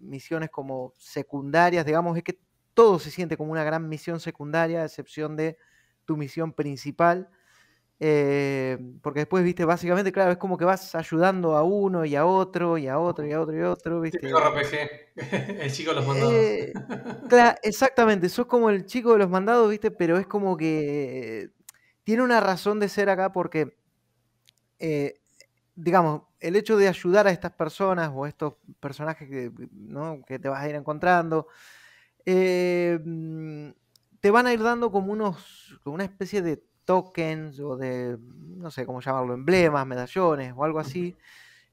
misiones 0.00 0.50
como 0.50 0.92
secundarias, 0.96 1.84
digamos, 1.84 2.16
es 2.16 2.24
que 2.24 2.40
todo 2.72 2.98
se 2.98 3.10
siente 3.10 3.36
como 3.36 3.52
una 3.52 3.62
gran 3.62 3.88
misión 3.88 4.20
secundaria, 4.20 4.82
a 4.82 4.86
excepción 4.86 5.36
de 5.36 5.58
tu 6.06 6.16
misión 6.16 6.52
principal. 6.52 7.28
Eh, 8.00 8.76
porque 9.02 9.20
después, 9.20 9.44
viste, 9.44 9.64
básicamente, 9.64 10.10
claro, 10.10 10.32
es 10.32 10.38
como 10.38 10.58
que 10.58 10.64
vas 10.64 10.94
ayudando 10.94 11.56
a 11.56 11.62
uno 11.62 12.04
y 12.04 12.16
a 12.16 12.26
otro 12.26 12.76
y 12.76 12.88
a 12.88 12.98
otro 12.98 13.26
y 13.26 13.32
a 13.32 13.40
otro 13.40 13.56
y 13.56 13.62
a 13.62 13.70
otro, 13.70 14.00
viste. 14.00 14.18
RPG, 14.18 15.16
el 15.60 15.72
chico 15.72 15.90
de 15.90 15.96
los 15.96 16.06
mandados. 16.06 16.32
Eh, 16.32 16.72
claro, 17.28 17.58
exactamente, 17.62 18.28
sos 18.28 18.46
como 18.46 18.68
el 18.70 18.84
chico 18.86 19.12
de 19.12 19.20
los 19.20 19.30
mandados, 19.30 19.70
viste, 19.70 19.90
pero 19.90 20.18
es 20.18 20.26
como 20.26 20.56
que 20.56 21.50
tiene 22.02 22.22
una 22.22 22.40
razón 22.40 22.80
de 22.80 22.88
ser 22.88 23.08
acá 23.08 23.32
porque, 23.32 23.76
eh, 24.80 25.20
digamos, 25.76 26.22
el 26.40 26.56
hecho 26.56 26.76
de 26.76 26.88
ayudar 26.88 27.26
a 27.26 27.30
estas 27.30 27.52
personas 27.52 28.10
o 28.12 28.24
a 28.24 28.28
estos 28.28 28.54
personajes 28.80 29.28
que, 29.28 29.52
que 30.26 30.38
te 30.38 30.48
vas 30.48 30.62
a 30.62 30.68
ir 30.68 30.74
encontrando, 30.74 31.46
mm, 32.26 33.68
te 34.20 34.30
van 34.30 34.46
a 34.46 34.52
ir 34.52 34.62
dando 34.62 34.90
como 34.90 35.12
unos, 35.12 35.78
como 35.82 35.94
una 35.94 36.04
especie 36.04 36.42
de 36.42 36.62
tokens 36.84 37.60
o 37.60 37.76
de, 37.76 38.18
no 38.56 38.70
sé 38.70 38.86
cómo 38.86 39.00
llamarlo, 39.00 39.34
emblemas, 39.34 39.86
medallones 39.86 40.52
o 40.56 40.64
algo 40.64 40.78
así, 40.78 41.16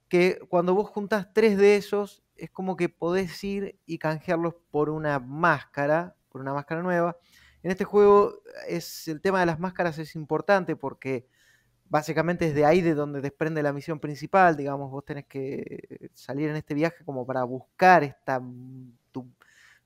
que 0.07 0.39
cuando 0.49 0.75
vos 0.75 0.89
juntás 0.89 1.33
tres 1.33 1.57
de 1.57 1.75
esos, 1.75 2.23
es 2.35 2.49
como 2.51 2.75
que 2.75 2.89
podés 2.89 3.43
ir 3.43 3.79
y 3.85 3.97
canjearlos 3.97 4.55
por 4.71 4.89
una 4.89 5.19
máscara, 5.19 6.15
por 6.29 6.41
una 6.41 6.53
máscara 6.53 6.81
nueva. 6.81 7.17
En 7.63 7.71
este 7.71 7.85
juego 7.85 8.41
es 8.67 9.07
el 9.07 9.21
tema 9.21 9.39
de 9.39 9.45
las 9.45 9.59
máscaras 9.59 9.99
es 9.99 10.15
importante 10.15 10.75
porque 10.75 11.27
básicamente 11.85 12.47
es 12.47 12.55
de 12.55 12.65
ahí 12.65 12.81
de 12.81 12.95
donde 12.95 13.21
desprende 13.21 13.61
la 13.61 13.73
misión 13.73 13.99
principal, 13.99 14.55
digamos, 14.55 14.89
vos 14.89 15.05
tenés 15.05 15.25
que 15.27 16.09
salir 16.13 16.49
en 16.49 16.55
este 16.55 16.73
viaje 16.73 17.03
como 17.03 17.25
para 17.25 17.43
buscar 17.43 18.03
esta 18.03 18.41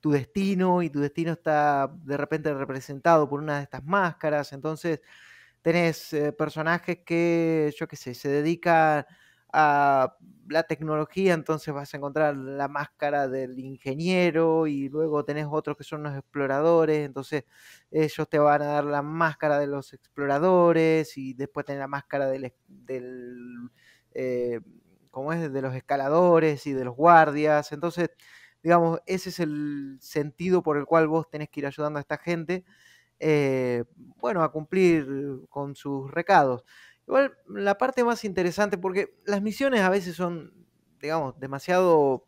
tu, 0.06 0.12
destino 0.12 0.84
y 0.84 0.90
tu 0.90 1.00
destino 1.00 1.34
está 1.34 1.88
de 2.04 2.18
repente 2.18 2.54
representado 2.54 3.28
por 3.28 3.42
una 3.42 3.58
de 3.58 3.64
estas 3.64 3.84
máscaras. 3.84 4.54
Entonces 4.54 5.02
tenés 5.62 6.14
eh, 6.14 6.32
personajes 6.32 7.00
que, 7.06 7.74
yo 7.78 7.88
qué 7.88 7.96
sé, 7.96 8.14
se 8.14 8.30
dedican 8.30 9.06
a 9.52 10.16
la 10.50 10.64
tecnología, 10.64 11.34
entonces 11.34 11.74
vas 11.74 11.94
a 11.94 11.98
encontrar 11.98 12.36
la 12.36 12.68
máscara 12.68 13.28
del 13.28 13.58
ingeniero 13.58 14.68
y 14.68 14.90
luego 14.90 15.26
tenés 15.26 15.48
otros 15.50 15.78
que 15.78 15.84
son 15.84 16.04
los 16.04 16.14
exploradores, 16.16 17.06
entonces 17.06 17.46
ellos 17.90 18.30
te 18.30 18.38
van 18.38 18.62
a 18.62 18.66
dar 18.66 18.84
la 18.84 19.02
máscara 19.02 19.58
de 19.60 19.68
los 19.68 19.94
exploradores 19.94 21.18
y 21.18 21.34
después 21.34 21.66
tenés 21.66 21.80
la 21.80 21.88
máscara 21.88 22.28
del, 22.28 22.54
del 22.68 23.70
eh, 24.14 24.60
es? 25.34 25.54
de 25.54 25.62
los 25.62 25.74
escaladores 25.74 26.68
y 26.68 26.74
de 26.74 26.86
los 26.86 26.96
guardias, 26.96 27.72
entonces 27.72 28.10
digamos, 28.66 29.00
ese 29.06 29.30
es 29.30 29.40
el 29.40 30.00
sentido 30.02 30.64
por 30.64 30.78
el 30.78 30.86
cual 30.88 31.08
vos 31.08 31.30
tenés 31.30 31.50
que 31.50 31.60
ir 31.60 31.68
ayudando 31.68 32.00
a 32.00 32.02
esta 32.02 32.18
gente, 32.18 32.66
eh, 33.20 33.84
bueno, 34.18 34.42
a 34.44 34.52
cumplir 34.52 35.08
con 35.50 35.76
sus 35.76 36.10
recados. 36.10 36.66
Igual 37.08 37.38
la 37.48 37.78
parte 37.78 38.04
más 38.04 38.26
interesante, 38.26 38.80
porque 38.80 39.16
las 39.26 39.44
misiones 39.44 39.82
a 39.82 39.90
veces 39.92 40.16
son, 40.16 40.52
digamos, 41.00 41.40
demasiado, 41.40 42.26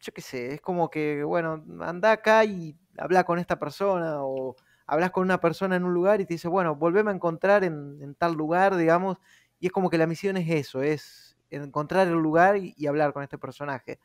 yo 0.00 0.12
qué 0.12 0.20
sé, 0.20 0.52
es 0.52 0.60
como 0.60 0.90
que, 0.90 1.24
bueno, 1.24 1.64
anda 1.80 2.12
acá 2.12 2.44
y 2.44 2.76
habla 2.98 3.24
con 3.24 3.38
esta 3.38 3.58
persona 3.58 4.22
o 4.22 4.56
hablas 4.86 5.12
con 5.12 5.24
una 5.24 5.40
persona 5.40 5.76
en 5.76 5.84
un 5.84 5.94
lugar 5.94 6.20
y 6.20 6.26
te 6.26 6.34
dice, 6.34 6.48
bueno, 6.48 6.76
volveme 6.76 7.10
a 7.10 7.14
encontrar 7.14 7.64
en, 7.64 8.14
tal 8.16 8.34
lugar, 8.34 8.76
digamos, 8.76 9.16
y 9.58 9.68
es 9.68 9.72
como 9.72 9.88
que 9.88 9.96
la 9.96 10.06
misión 10.06 10.36
es 10.36 10.50
eso, 10.50 10.82
es 10.82 11.38
encontrar 11.48 12.06
el 12.06 12.14
lugar 12.14 12.58
y 12.58 12.86
hablar 12.86 13.14
con 13.14 13.22
este 13.22 13.38
personaje. 13.38 13.98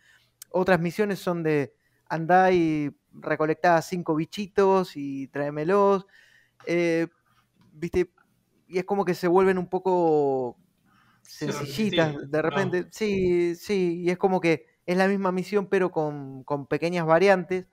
Otras 0.58 0.80
misiones 0.80 1.20
son 1.20 1.44
de 1.44 1.76
andar 2.08 2.54
y 2.54 2.96
recolectar 3.12 3.84
cinco 3.84 4.16
bichitos 4.16 4.96
y 4.96 5.28
tráemelos. 5.28 6.08
Eh, 6.66 7.08
¿Viste? 7.74 8.10
Y 8.70 8.78
es 8.78 8.86
como 8.86 9.04
que 9.04 9.16
se 9.16 9.28
vuelven 9.28 9.58
un 9.58 9.68
poco 9.68 10.58
sencillitas 11.24 12.32
de 12.32 12.42
repente. 12.42 12.88
Sí, 12.92 13.54
sí, 13.56 14.04
y 14.06 14.10
es 14.10 14.18
como 14.18 14.40
que 14.40 14.66
es 14.86 14.96
la 14.96 15.10
misma 15.10 15.34
misión 15.34 15.68
pero 15.68 15.92
con, 15.92 16.46
pequeñas 16.70 17.06
variantes. 17.06 17.68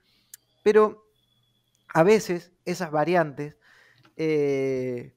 Pero 0.64 1.04
a 1.94 2.02
veces 2.02 2.50
esas 2.64 2.90
variantes 2.90 3.56
eh, 4.16 5.14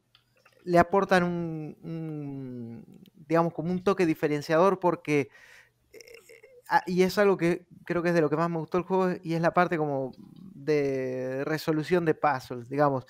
le 0.66 0.78
aportan 0.78 1.24
un, 1.24 2.86
digamos, 3.28 3.56
como 3.56 3.72
un 3.72 3.84
toque 3.84 4.06
diferenciador 4.06 4.80
porque 4.80 5.30
y 6.86 7.04
es 7.04 7.18
algo 7.18 7.38
que 7.38 7.68
creo 7.86 8.02
que 8.02 8.10
es 8.10 8.16
de 8.16 8.22
lo 8.22 8.30
que 8.30 8.38
más 8.38 8.50
me 8.50 8.58
gustó 8.58 8.78
el 8.78 8.84
juego 8.84 9.18
y 9.24 9.34
es 9.34 9.42
la 9.42 9.54
parte 9.54 9.78
como 9.78 10.12
de 10.54 11.44
resolución 11.46 12.06
de 12.06 12.16
puzzles, 12.16 12.68
digamos. 12.70 13.06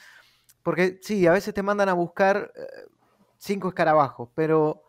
Porque 0.64 1.00
sí, 1.02 1.26
a 1.28 1.32
veces 1.32 1.54
te 1.54 1.64
mandan 1.64 1.90
a 1.90 1.94
buscar 1.94 2.52
eh, 2.56 2.88
cinco 3.38 3.70
escarabajos, 3.70 4.30
pero 4.36 4.84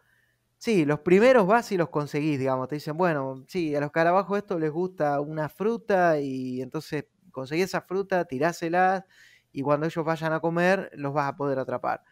sí, 0.58 0.84
los 0.84 1.00
primeros 1.00 1.46
vas 1.46 1.70
y 1.72 1.76
los 1.76 1.90
conseguís, 1.90 2.38
digamos. 2.38 2.68
Te 2.68 2.76
dicen, 2.76 2.96
bueno, 2.96 3.44
sí, 3.48 3.74
a 3.74 3.80
los 3.80 3.88
escarabajos 3.88 4.38
esto 4.38 4.58
les 4.58 4.70
gusta 4.72 5.20
una 5.20 5.48
fruta 5.48 6.20
y 6.20 6.62
entonces 6.62 7.06
conseguís 7.32 7.66
esa 7.66 7.82
fruta, 7.82 8.24
tiráselas 8.24 9.04
y 9.52 9.62
cuando 9.62 9.86
ellos 9.86 10.04
vayan 10.04 10.32
a 10.32 10.40
comer 10.40 10.90
los 10.94 11.12
vas 11.14 11.28
a 11.28 11.36
poder 11.36 11.58
atrapar. 11.58 12.02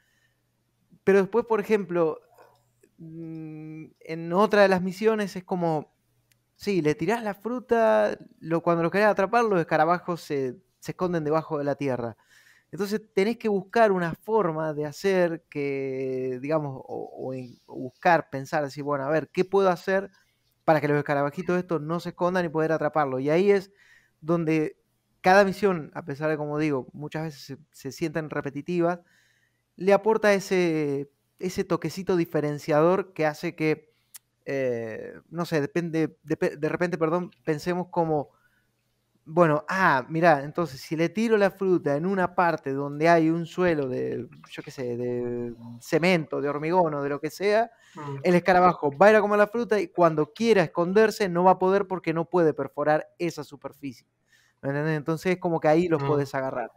Pero 1.04 1.20
después, 1.20 1.44
por 1.46 1.60
ejemplo, 1.60 2.20
mm, 2.98 3.84
en 4.00 4.32
otra 4.32 4.62
de 4.62 4.68
las 4.68 4.82
misiones 4.82 5.36
es 5.36 5.44
como 5.44 5.93
Sí, 6.64 6.80
le 6.80 6.94
tirás 6.94 7.22
la 7.22 7.34
fruta, 7.34 8.18
lo, 8.40 8.62
cuando 8.62 8.82
lo 8.82 8.90
querés 8.90 9.08
atrapar, 9.08 9.44
los 9.44 9.60
escarabajos 9.60 10.22
se, 10.22 10.56
esconden 10.86 11.22
debajo 11.22 11.58
de 11.58 11.64
la 11.64 11.74
tierra. 11.74 12.16
Entonces 12.72 13.02
tenés 13.14 13.36
que 13.36 13.48
buscar 13.50 13.92
una 13.92 14.14
forma 14.14 14.72
de 14.72 14.86
hacer 14.86 15.44
que, 15.50 16.38
digamos, 16.40 16.80
o, 16.86 17.34
buscar, 17.66 18.30
pensar, 18.30 18.64
decir, 18.64 18.82
bueno, 18.82 19.04
a 19.04 19.10
ver, 19.10 19.28
¿qué 19.30 19.44
puedo 19.44 19.68
hacer 19.68 20.10
para 20.64 20.80
que 20.80 20.88
los 20.88 20.96
escarabajitos 20.96 21.58
estos 21.58 21.82
no 21.82 22.00
se 22.00 22.10
escondan 22.10 22.46
y 22.46 22.48
poder 22.48 22.72
atraparlo? 22.72 23.20
Y 23.20 23.28
ahí 23.28 23.50
es 23.50 23.70
donde 24.22 24.78
cada 25.20 25.44
misión, 25.44 25.90
a 25.94 26.06
pesar 26.06 26.30
de, 26.30 26.38
como 26.38 26.58
digo, 26.58 26.88
muchas 26.94 27.24
veces 27.24 27.42
se, 27.42 27.58
se 27.72 27.92
sienten 27.92 28.30
repetitivas, 28.30 29.00
le 29.76 29.92
aporta 29.92 30.32
ese, 30.32 31.10
ese 31.38 31.64
toquecito 31.64 32.16
diferenciador 32.16 33.12
que 33.12 33.26
hace 33.26 33.54
que 33.54 33.93
eh, 34.44 35.14
no 35.30 35.44
sé, 35.44 35.60
depende, 35.60 36.18
de, 36.22 36.68
repente, 36.68 36.98
perdón, 36.98 37.30
pensemos 37.44 37.88
como 37.90 38.30
bueno, 39.26 39.64
ah, 39.68 40.04
mira, 40.10 40.42
entonces 40.44 40.80
si 40.80 40.96
le 40.96 41.08
tiro 41.08 41.38
la 41.38 41.50
fruta 41.50 41.96
en 41.96 42.04
una 42.04 42.34
parte 42.34 42.72
donde 42.74 43.08
hay 43.08 43.30
un 43.30 43.46
suelo 43.46 43.88
de, 43.88 44.28
yo 44.50 44.62
qué 44.62 44.70
sé, 44.70 44.96
de 44.98 45.54
cemento, 45.80 46.42
de 46.42 46.48
hormigón 46.50 46.92
o 46.94 47.02
de 47.02 47.08
lo 47.08 47.20
que 47.20 47.30
sea, 47.30 47.70
Mm. 47.94 48.16
el 48.22 48.34
escarabajo 48.34 48.90
va 48.98 49.06
a 49.06 49.10
ir 49.10 49.16
a 49.16 49.20
comer 49.20 49.38
la 49.38 49.46
fruta 49.46 49.80
y 49.80 49.88
cuando 49.88 50.32
quiera 50.32 50.62
esconderse 50.64 51.28
no 51.28 51.44
va 51.44 51.52
a 51.52 51.58
poder 51.58 51.86
porque 51.86 52.12
no 52.12 52.24
puede 52.28 52.52
perforar 52.52 53.08
esa 53.18 53.44
superficie. 53.44 54.06
¿Me 54.60 54.70
entendés? 54.70 54.96
Entonces 54.96 55.32
es 55.34 55.38
como 55.38 55.60
que 55.60 55.68
ahí 55.68 55.88
los 55.88 56.02
Mm. 56.02 56.06
podés 56.06 56.34
agarrar. 56.34 56.70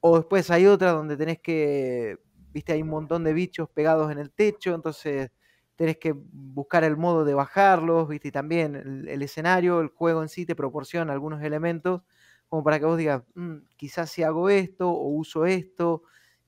O 0.00 0.16
después 0.18 0.50
hay 0.50 0.66
otra 0.66 0.92
donde 0.92 1.16
tenés 1.16 1.40
que, 1.40 2.18
viste, 2.52 2.72
hay 2.72 2.82
un 2.82 2.88
montón 2.88 3.24
de 3.24 3.32
bichos 3.32 3.68
pegados 3.70 4.10
en 4.12 4.18
el 4.18 4.32
techo, 4.32 4.74
entonces 4.74 5.30
tenés 5.76 5.98
que 5.98 6.14
buscar 6.16 6.84
el 6.84 6.96
modo 6.96 7.24
de 7.24 7.34
bajarlos, 7.34 8.08
viste, 8.08 8.28
y 8.28 8.32
también 8.32 8.76
el, 9.08 9.22
escenario, 9.22 9.80
el 9.80 9.88
juego 9.88 10.22
en 10.22 10.28
sí 10.28 10.46
te 10.46 10.56
proporciona 10.56 11.12
algunos 11.12 11.42
elementos 11.42 12.02
como 12.48 12.62
para 12.64 12.78
que 12.78 12.86
vos 12.86 12.96
digas, 12.98 13.22
"Mm, 13.34 13.56
quizás 13.76 14.10
si 14.10 14.22
hago 14.22 14.48
esto 14.50 14.90
o 14.90 15.08
uso 15.08 15.46
esto 15.46 16.02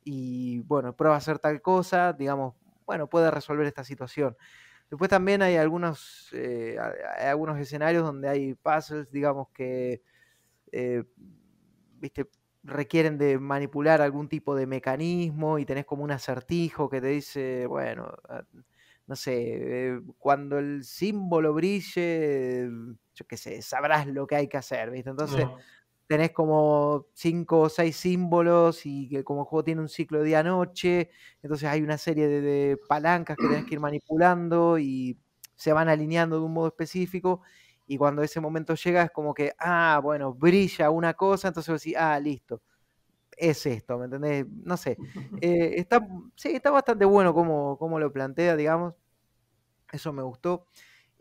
y 0.04 0.60
bueno, 0.60 0.94
prueba 0.96 1.16
a 1.16 1.18
hacer 1.18 1.38
tal 1.38 1.60
cosa, 1.62 2.12
digamos, 2.12 2.54
bueno, 2.86 3.08
puede 3.08 3.30
resolver 3.30 3.66
esta 3.66 3.84
situación. 3.84 4.36
Después 4.90 5.10
también 5.10 5.42
hay 5.42 5.56
algunos, 5.56 6.30
eh, 6.32 6.78
hay 7.18 7.28
algunos 7.28 7.58
escenarios 7.60 8.04
donde 8.04 8.28
hay 8.28 8.54
puzzles, 8.54 9.10
digamos, 9.12 9.48
que 9.54 10.02
eh, 10.72 11.04
viste, 12.00 12.28
requieren 12.62 13.18
de 13.18 13.38
manipular 13.38 14.00
algún 14.02 14.28
tipo 14.28 14.54
de 14.54 14.66
mecanismo 14.66 15.58
y 15.58 15.64
tenés 15.66 15.86
como 15.86 16.04
un 16.04 16.10
acertijo 16.10 16.88
que 16.90 17.00
te 17.00 17.08
dice, 17.08 17.66
bueno, 17.66 18.12
ah, 18.28 18.42
no 19.08 19.16
sé, 19.16 19.88
eh, 19.96 20.00
cuando 20.18 20.58
el 20.60 20.84
símbolo 20.84 21.54
brille, 21.54 22.68
yo 23.14 23.26
qué 23.28 23.36
sé, 23.38 23.62
sabrás 23.62 24.06
lo 24.08 24.26
que 24.28 24.36
hay 24.36 24.48
que 24.48 24.58
hacer, 24.58 24.90
¿viste? 24.92 25.10
Entonces 25.10 25.48
No. 25.48 25.68
tenés 26.06 26.32
como 26.32 27.06
cinco 27.14 27.60
o 27.62 27.68
seis 27.68 27.96
símbolos 27.96 28.86
y 28.86 29.08
que 29.08 29.24
como 29.24 29.42
el 29.42 29.46
juego 29.46 29.64
tiene 29.64 29.80
un 29.82 29.88
ciclo 29.88 30.20
de 30.20 30.26
día-noche, 30.26 31.10
entonces 31.42 31.68
hay 31.68 31.82
una 31.82 31.98
serie 31.98 32.28
de, 32.28 32.40
de 32.40 32.76
palancas 32.78 33.38
que 33.38 33.48
tenés 33.48 33.64
que 33.66 33.74
ir 33.74 33.80
manipulando 33.80 34.78
y 34.78 35.18
se 35.56 35.72
van 35.72 35.88
alineando 35.88 36.38
de 36.38 36.44
un 36.46 36.52
modo 36.54 36.68
específico 36.68 37.42
y 37.86 37.96
cuando 37.98 38.22
ese 38.22 38.40
momento 38.40 38.74
llega 38.74 39.02
es 39.04 39.10
como 39.10 39.34
que, 39.34 39.52
ah, 39.58 40.00
bueno, 40.02 40.34
brilla 40.34 40.90
una 40.90 41.14
cosa, 41.14 41.48
entonces 41.48 41.72
vos 41.72 41.82
decís, 41.82 41.96
ah, 41.98 42.18
listo, 42.20 42.62
es 43.38 43.64
esto, 43.66 43.98
¿me 43.98 44.06
entendés? 44.06 44.46
No 44.64 44.76
sé, 44.76 44.96
eh, 45.42 45.74
está, 45.76 46.06
sí, 46.34 46.50
está 46.50 46.70
bastante 46.70 47.04
bueno 47.04 47.34
como, 47.34 47.78
como 47.78 47.98
lo 48.00 48.12
plantea, 48.12 48.56
digamos, 48.56 48.94
eso 49.92 50.12
me 50.12 50.22
gustó. 50.22 50.66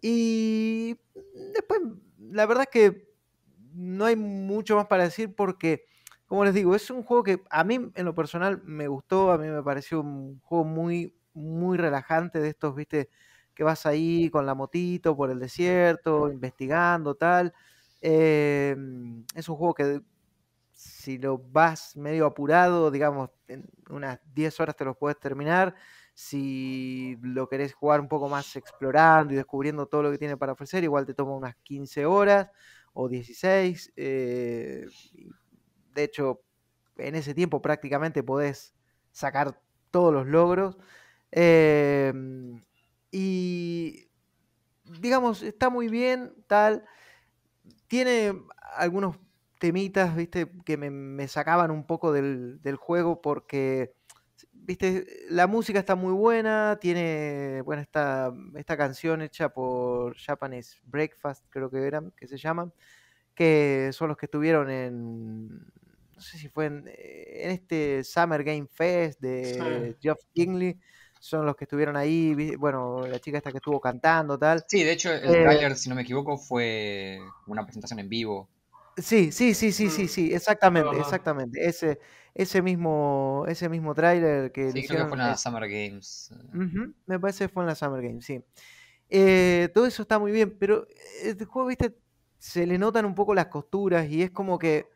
Y 0.01 0.97
después, 1.53 1.81
la 2.19 2.45
verdad 2.45 2.63
es 2.63 2.69
que 2.69 3.07
no 3.73 4.05
hay 4.05 4.15
mucho 4.15 4.75
más 4.75 4.87
para 4.87 5.03
decir 5.03 5.35
porque, 5.35 5.85
como 6.25 6.45
les 6.45 6.53
digo, 6.53 6.75
es 6.75 6.89
un 6.89 7.03
juego 7.03 7.23
que 7.23 7.43
a 7.49 7.63
mí 7.63 7.79
en 7.93 8.05
lo 8.05 8.15
personal 8.15 8.61
me 8.63 8.87
gustó, 8.87 9.31
a 9.31 9.37
mí 9.37 9.47
me 9.47 9.63
pareció 9.63 10.01
un 10.01 10.39
juego 10.41 10.65
muy, 10.65 11.15
muy 11.33 11.77
relajante 11.77 12.39
de 12.39 12.49
estos, 12.49 12.75
viste, 12.75 13.09
que 13.53 13.63
vas 13.63 13.85
ahí 13.85 14.29
con 14.29 14.45
la 14.45 14.55
motito 14.55 15.15
por 15.15 15.31
el 15.31 15.39
desierto, 15.39 16.31
investigando, 16.31 17.15
tal. 17.15 17.53
Eh, 18.01 18.75
es 19.35 19.49
un 19.49 19.55
juego 19.55 19.73
que 19.73 20.01
si 20.77 21.17
lo 21.17 21.39
vas 21.39 21.95
medio 21.97 22.27
apurado, 22.27 22.91
digamos, 22.91 23.31
en 23.47 23.67
unas 23.89 24.19
10 24.33 24.59
horas 24.59 24.75
te 24.75 24.85
lo 24.85 24.95
puedes 24.95 25.19
terminar. 25.19 25.75
Si 26.13 27.17
lo 27.21 27.49
querés 27.49 27.73
jugar 27.73 27.99
un 27.99 28.07
poco 28.07 28.29
más 28.29 28.55
explorando 28.55 29.33
y 29.33 29.37
descubriendo 29.37 29.87
todo 29.87 30.03
lo 30.03 30.11
que 30.11 30.19
tiene 30.19 30.37
para 30.37 30.53
ofrecer, 30.53 30.83
igual 30.83 31.05
te 31.07 31.15
toma 31.15 31.35
unas 31.35 31.55
15 31.63 32.05
horas 32.05 32.49
o 32.93 33.09
16. 33.09 33.91
eh, 33.95 34.85
de 35.93 36.03
hecho, 36.03 36.41
en 36.97 37.15
ese 37.15 37.33
tiempo 37.33 37.61
prácticamente 37.61 38.23
podés 38.23 38.75
sacar 39.11 39.59
todos 39.91 40.13
los 40.13 40.27
logros. 40.27 40.77
Eh, 41.31 42.13
y 43.11 44.09
digamos, 44.85 45.43
está 45.43 45.69
muy 45.69 45.87
bien, 45.87 46.33
tal. 46.47 46.85
Tiene 47.87 48.33
algunos 48.75 49.17
temitas, 49.59 50.15
viste, 50.15 50.51
que 50.65 50.77
me, 50.77 50.89
me 50.91 51.27
sacaban 51.27 51.71
un 51.71 51.85
poco 51.85 52.11
del, 52.11 52.61
del 52.61 52.75
juego 52.77 53.21
porque, 53.21 53.93
viste, 54.53 55.05
la 55.29 55.47
música 55.47 55.79
está 55.79 55.95
muy 55.95 56.13
buena, 56.13 56.77
tiene, 56.81 57.61
bueno, 57.65 57.81
esta, 57.81 58.33
esta 58.55 58.77
canción 58.77 59.21
hecha 59.21 59.49
por 59.49 60.15
Japanese 60.17 60.77
Breakfast, 60.83 61.45
creo 61.49 61.69
que 61.71 61.85
eran, 61.87 62.11
que 62.17 62.27
se 62.27 62.37
llaman, 62.37 62.73
que 63.35 63.91
son 63.93 64.09
los 64.09 64.17
que 64.17 64.25
estuvieron 64.27 64.69
en, 64.69 65.47
no 65.49 66.21
sé 66.21 66.37
si 66.37 66.49
fue 66.49 66.65
en, 66.67 66.87
eh, 66.87 67.43
en 67.45 67.51
este 67.51 68.03
Summer 68.03 68.43
Game 68.43 68.67
Fest 68.67 69.19
de 69.21 69.95
Sí. 69.95 69.97
Geoff 70.01 70.19
Kingley, 70.33 70.79
son 71.19 71.45
los 71.45 71.55
que 71.55 71.65
estuvieron 71.65 71.95
ahí, 71.97 72.55
bueno, 72.57 73.07
la 73.07 73.19
chica 73.19 73.37
esta 73.37 73.51
que 73.51 73.57
estuvo 73.57 73.79
cantando, 73.81 74.37
tal. 74.37 74.63
Sí, 74.67 74.83
de 74.83 74.91
hecho, 74.91 75.11
el 75.13 75.21
Eh, 75.33 75.41
tráiler, 75.43 75.75
si 75.77 75.89
no 75.89 75.95
me 75.95 76.01
equivoco, 76.01 76.37
fue 76.37 77.19
una 77.47 77.63
presentación 77.65 77.99
en 77.99 78.09
vivo. 78.09 78.49
Sí, 78.97 79.31
sí, 79.31 79.53
sí, 79.53 79.71
sí, 79.71 79.89
sí, 79.91 80.07
Mm, 80.07 80.07
sí, 80.07 80.33
exactamente, 80.33 80.99
exactamente. 80.99 81.63
Ese, 81.67 81.99
ese 82.33 82.61
mismo, 82.63 83.45
ese 83.47 83.69
mismo 83.69 83.93
tráiler 83.93 84.51
que 84.51 84.71
Sí, 84.71 84.85
creo 84.85 84.99
que 84.99 85.05
hicieron, 85.05 85.07
fue 85.07 85.17
en 85.17 85.23
la 85.23 85.35
eh, 85.35 85.37
Summer 85.37 85.67
Games. 85.67 86.31
eh. 86.31 86.57
me 87.05 87.19
parece 87.19 87.45
que 87.45 87.49
fue 87.53 87.63
en 87.63 87.67
la 87.67 87.75
Summer 87.75 88.01
Game, 88.01 88.21
sí. 88.21 88.43
Eh, 89.09 89.69
todo 89.73 89.85
eso 89.87 90.03
está 90.03 90.19
muy 90.19 90.31
bien, 90.31 90.57
pero 90.59 90.87
este 91.23 91.45
juego, 91.45 91.69
viste, 91.69 91.97
se 92.39 92.65
le 92.67 92.77
notan 92.77 93.05
un 93.05 93.15
poco 93.15 93.35
las 93.35 93.47
costuras 93.47 94.09
y 94.09 94.23
es 94.23 94.31
como 94.31 94.59
que 94.59 94.87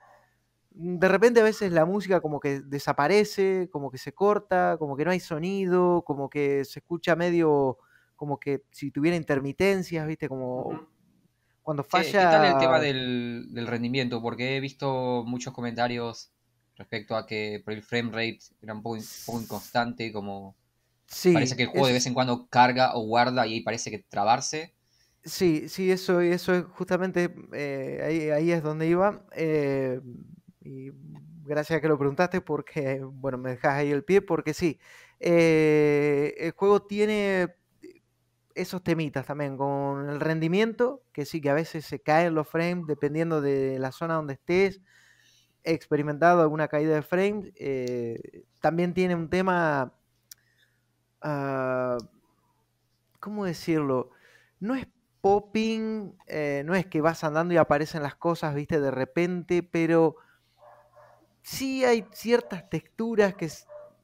mm, 0.71 0.99
de 0.99 1.07
repente 1.09 1.41
a 1.41 1.43
veces 1.43 1.71
la 1.73 1.85
música 1.85 2.21
como 2.21 2.39
que 2.41 2.61
desaparece, 2.61 3.69
como 3.71 3.91
que 3.91 3.97
se 3.99 4.13
corta, 4.13 4.77
como 4.79 4.97
que 4.97 5.05
no 5.05 5.11
hay 5.11 5.19
sonido, 5.21 6.03
como 6.05 6.29
que 6.29 6.65
se 6.65 6.79
escucha 6.79 7.15
medio, 7.15 7.79
como 8.15 8.39
que 8.39 8.63
si 8.71 8.91
tuviera 8.91 9.17
intermitencias, 9.17 10.07
viste, 10.07 10.29
como. 10.29 10.81
Cuando 11.61 11.83
¿Qué, 11.87 12.15
qué 12.17 12.27
tal 12.27 12.45
el 12.45 12.57
tema 12.57 12.79
falla. 12.79 12.81
del, 12.81 13.47
del 13.51 13.67
rendimiento? 13.67 14.21
Porque 14.21 14.55
he 14.57 14.59
visto 14.61 15.23
muchos 15.25 15.53
comentarios 15.53 16.31
respecto 16.75 17.15
a 17.15 17.25
que 17.27 17.61
por 17.63 17.73
el 17.73 17.83
frame 17.83 18.11
rate 18.11 18.39
era 18.61 18.73
un 18.73 18.81
poco, 18.81 18.95
un 18.97 19.09
poco 19.25 19.41
inconstante, 19.41 20.11
como 20.13 20.55
parece 21.31 21.55
Sí, 21.55 21.57
que 21.57 21.63
el 21.63 21.69
juego 21.69 21.87
de 21.87 21.93
vez 21.93 22.05
en 22.07 22.13
cuando 22.15 22.47
carga 22.49 22.95
o 22.95 23.01
guarda 23.07 23.47
y 23.47 23.55
ahí 23.55 23.61
parece 23.63 23.91
que 23.91 23.99
trabarse. 23.99 24.75
Sí, 25.23 25.69
sí, 25.69 25.91
eso, 25.91 26.19
eso 26.21 26.53
es 26.55 26.65
justamente 26.65 27.31
eh, 27.53 28.01
ahí, 28.03 28.29
ahí 28.31 28.51
es 28.51 28.63
donde 28.63 28.87
iba. 28.87 29.25
eh, 29.35 30.01
y 30.61 30.91
gracias 31.43 31.77
a 31.77 31.81
que 31.81 31.87
lo 31.87 31.97
preguntaste 31.97 32.41
porque, 32.41 33.01
bueno, 33.03 33.37
me 33.37 33.51
dejas 33.51 33.73
ahí 33.75 33.91
el 33.91 34.03
pie 34.03 34.21
porque 34.21 34.53
sí, 34.53 34.79
eh, 35.19 36.33
el 36.37 36.51
juego 36.51 36.83
tiene 36.83 37.55
esos 38.55 38.83
temitas 38.83 39.25
también 39.25 39.57
con 39.57 40.09
el 40.09 40.19
rendimiento, 40.19 41.03
que 41.13 41.25
sí, 41.25 41.41
que 41.41 41.49
a 41.49 41.53
veces 41.53 41.85
se 41.85 41.99
caen 41.99 42.35
los 42.35 42.47
frames 42.47 42.85
dependiendo 42.87 43.41
de 43.41 43.79
la 43.79 43.91
zona 43.91 44.15
donde 44.15 44.33
estés. 44.33 44.81
He 45.63 45.73
experimentado 45.73 46.41
alguna 46.41 46.67
caída 46.67 46.95
de 46.95 47.01
frames. 47.01 47.51
eh, 47.55 48.45
también 48.59 48.93
tiene 48.93 49.15
un 49.15 49.29
tema, 49.29 49.93
ah, 51.21 51.97
¿cómo 53.19 53.45
decirlo? 53.45 54.11
No 54.59 54.75
es 54.75 54.87
popping, 55.21 56.17
eh, 56.27 56.63
no 56.65 56.75
es 56.75 56.87
que 56.87 57.01
vas 57.01 57.23
andando 57.23 57.53
y 57.53 57.57
aparecen 57.57 58.03
las 58.03 58.15
cosas, 58.15 58.55
viste, 58.55 58.79
de 58.79 58.91
repente, 58.91 59.63
pero 59.63 60.15
sí 61.43 61.85
hay 61.85 62.05
ciertas 62.11 62.69
texturas 62.69 63.35
que 63.35 63.49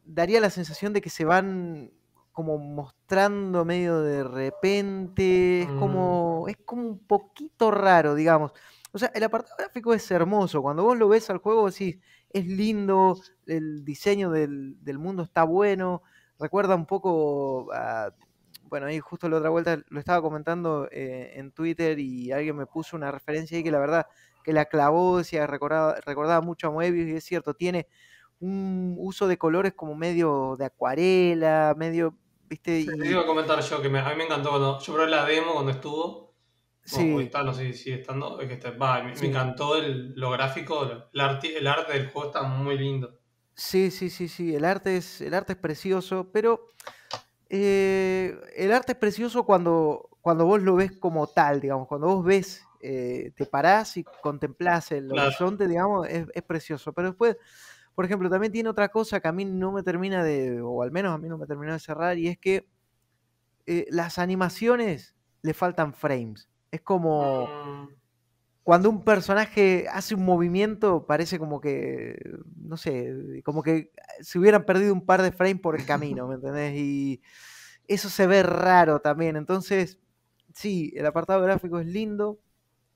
daría 0.05 0.39
la 0.39 0.49
sensación 0.49 0.93
de 0.93 1.01
que 1.01 1.09
se 1.09 1.25
van 1.25 1.91
como 2.37 2.59
mostrando 2.59 3.65
medio 3.65 4.01
de 4.03 4.23
repente, 4.23 5.63
es 5.63 5.71
Mm, 5.71 5.79
como, 5.79 6.45
es 6.47 6.57
como 6.65 6.83
un 6.83 6.99
poquito 7.07 7.71
raro, 7.71 8.13
digamos. 8.13 8.51
O 8.91 8.99
sea, 8.99 9.11
el 9.15 9.23
apartado 9.23 9.55
gráfico 9.57 9.91
es 9.95 10.09
hermoso, 10.11 10.61
cuando 10.61 10.83
vos 10.83 10.95
lo 10.97 11.09
ves 11.09 11.31
al 11.31 11.39
juego 11.39 11.67
decís, 11.71 11.97
es 12.29 12.45
lindo, 12.45 13.17
el 13.47 13.83
diseño 13.83 14.29
del, 14.29 14.77
del 14.83 14.99
mundo 14.99 15.23
está 15.23 15.43
bueno, 15.45 16.03
recuerda 16.39 16.75
un 16.75 16.85
poco 16.85 17.71
a, 17.73 18.13
bueno, 18.69 18.85
ahí 18.85 18.99
justo 18.99 19.27
la 19.29 19.37
otra 19.37 19.49
vuelta 19.49 19.79
lo 19.89 19.99
estaba 19.99 20.21
comentando 20.21 20.87
eh, 20.91 21.31
en 21.35 21.51
Twitter 21.51 21.97
y 21.97 22.31
alguien 22.31 22.55
me 22.55 22.67
puso 22.67 22.95
una 22.95 23.11
referencia 23.11 23.57
ahí 23.57 23.63
que 23.63 23.71
la 23.71 23.79
verdad 23.79 24.05
que 24.43 24.53
la 24.53 24.65
clavó, 24.65 25.17
decía, 25.17 25.47
recordaba, 25.47 25.95
recordaba 26.05 26.41
mucho 26.41 26.67
a 26.67 26.71
Moebius 26.71 27.07
y 27.07 27.15
es 27.15 27.23
cierto, 27.23 27.55
tiene 27.55 27.87
un 28.39 28.95
uso 28.99 29.27
de 29.27 29.37
colores 29.37 29.73
como 29.73 29.95
medio 29.95 30.55
de 30.57 30.65
acuarela, 30.65 31.73
medio, 31.77 32.15
viste, 32.47 32.81
Sí, 32.81 32.97
te 32.97 33.07
iba 33.09 33.21
a 33.21 33.25
comentar 33.25 33.59
yo 33.61 33.81
que 33.81 33.89
me- 33.89 33.99
a 33.99 34.09
mí 34.09 34.15
me 34.15 34.25
encantó 34.25 34.49
cuando 34.49 34.79
yo 34.79 34.93
probé 34.93 35.09
la 35.09 35.25
demo 35.25 35.53
cuando 35.53 35.71
estuvo. 35.71 36.35
Sí, 36.83 37.19
está, 37.23 37.43
no 37.43 37.53
sé 37.53 37.73
si 37.73 37.83
sigue 37.83 38.01
estando. 38.01 38.39
Es 38.39 38.47
que 38.47 38.53
está, 38.53 38.71
va, 38.71 39.03
me, 39.03 39.11
encantó 39.11 39.75
el, 39.75 40.13
lo 40.15 40.31
gráfico, 40.31 40.83
el, 41.11 41.19
arte, 41.19 41.57
el 41.57 41.67
arte 41.67 41.93
del 41.93 42.09
juego 42.09 42.27
está 42.27 42.43
muy 42.43 42.77
lindo. 42.77 43.19
sí, 43.53 43.91
sí, 43.91 44.09
sí, 44.09 44.27
sí, 44.27 44.55
el 44.55 44.63
arte 44.63 44.97
es, 44.97 45.19
el 45.21 45.33
arte 45.33 45.53
es 45.53 45.59
precioso, 45.59 46.29
pero 46.31 46.69
eh, 47.49 48.39
el 48.55 48.71
arte 48.71 48.93
es 48.93 48.97
precioso 48.97 49.43
cuando, 49.45 50.09
cuando 50.21 50.45
vos 50.45 50.61
lo 50.61 50.75
ves 50.75 50.91
como 50.99 51.27
tal, 51.27 51.59
digamos, 51.61 51.87
cuando 51.87 52.07
vos 52.07 52.25
ves 52.25 52.63
eh, 52.79 53.31
te 53.35 53.45
parás 53.45 53.97
y 53.97 54.03
contemplás 54.21 54.91
el 54.91 55.11
horizonte, 55.11 55.67
digamos, 55.67 56.07
es, 56.07 56.43
precioso. 56.43 56.93
Pero 56.93 57.09
después, 57.09 57.37
por 57.97 58.05
ejemplo, 58.05 58.29
también 58.29 58.53
tiene 58.53 58.69
otra 58.69 58.89
cosa 58.89 59.19
que 59.19 59.27
a 59.27 59.31
mí 59.31 59.43
no 59.43 59.71
me 59.71 59.81
termina 59.81 60.23
de, 60.23 60.61
o 60.61 60.83
al 60.83 60.91
menos 60.91 61.15
a 61.15 61.17
mí 61.17 61.27
no 61.27 61.39
me 61.39 61.47
terminó 61.47 61.73
de 61.73 61.79
cerrar, 61.79 62.19
y 62.19 62.27
es 62.27 62.37
que 62.37 62.69
eh, 63.65 63.87
las 63.89 64.19
animaciones 64.19 65.15
le 65.41 65.55
faltan 65.55 65.95
frames. 65.95 66.47
Es 66.69 66.81
como 66.81 67.47
mm. 67.47 67.89
cuando 68.61 68.91
un 68.91 69.03
personaje 69.03 69.87
hace 69.91 70.13
un 70.13 70.25
movimiento, 70.25 71.07
parece 71.07 71.39
como 71.39 71.59
que, 71.59 72.19
no 72.55 72.77
sé, 72.77 73.41
como 73.43 73.63
que 73.63 73.89
se 74.21 74.37
hubieran 74.37 74.63
perdido 74.63 74.93
un 74.93 75.03
par 75.03 75.23
de 75.23 75.31
frames 75.31 75.59
por 75.59 75.75
el 75.75 75.83
camino, 75.83 76.27
¿me 76.27 76.35
entendés? 76.35 76.75
Y 76.75 77.23
eso 77.87 78.09
se 78.09 78.27
ve 78.27 78.43
raro 78.43 78.99
también. 78.99 79.37
Entonces, 79.37 79.97
sí, 80.53 80.93
el 80.95 81.07
apartado 81.07 81.41
gráfico 81.41 81.79
es 81.79 81.87
lindo, 81.87 82.39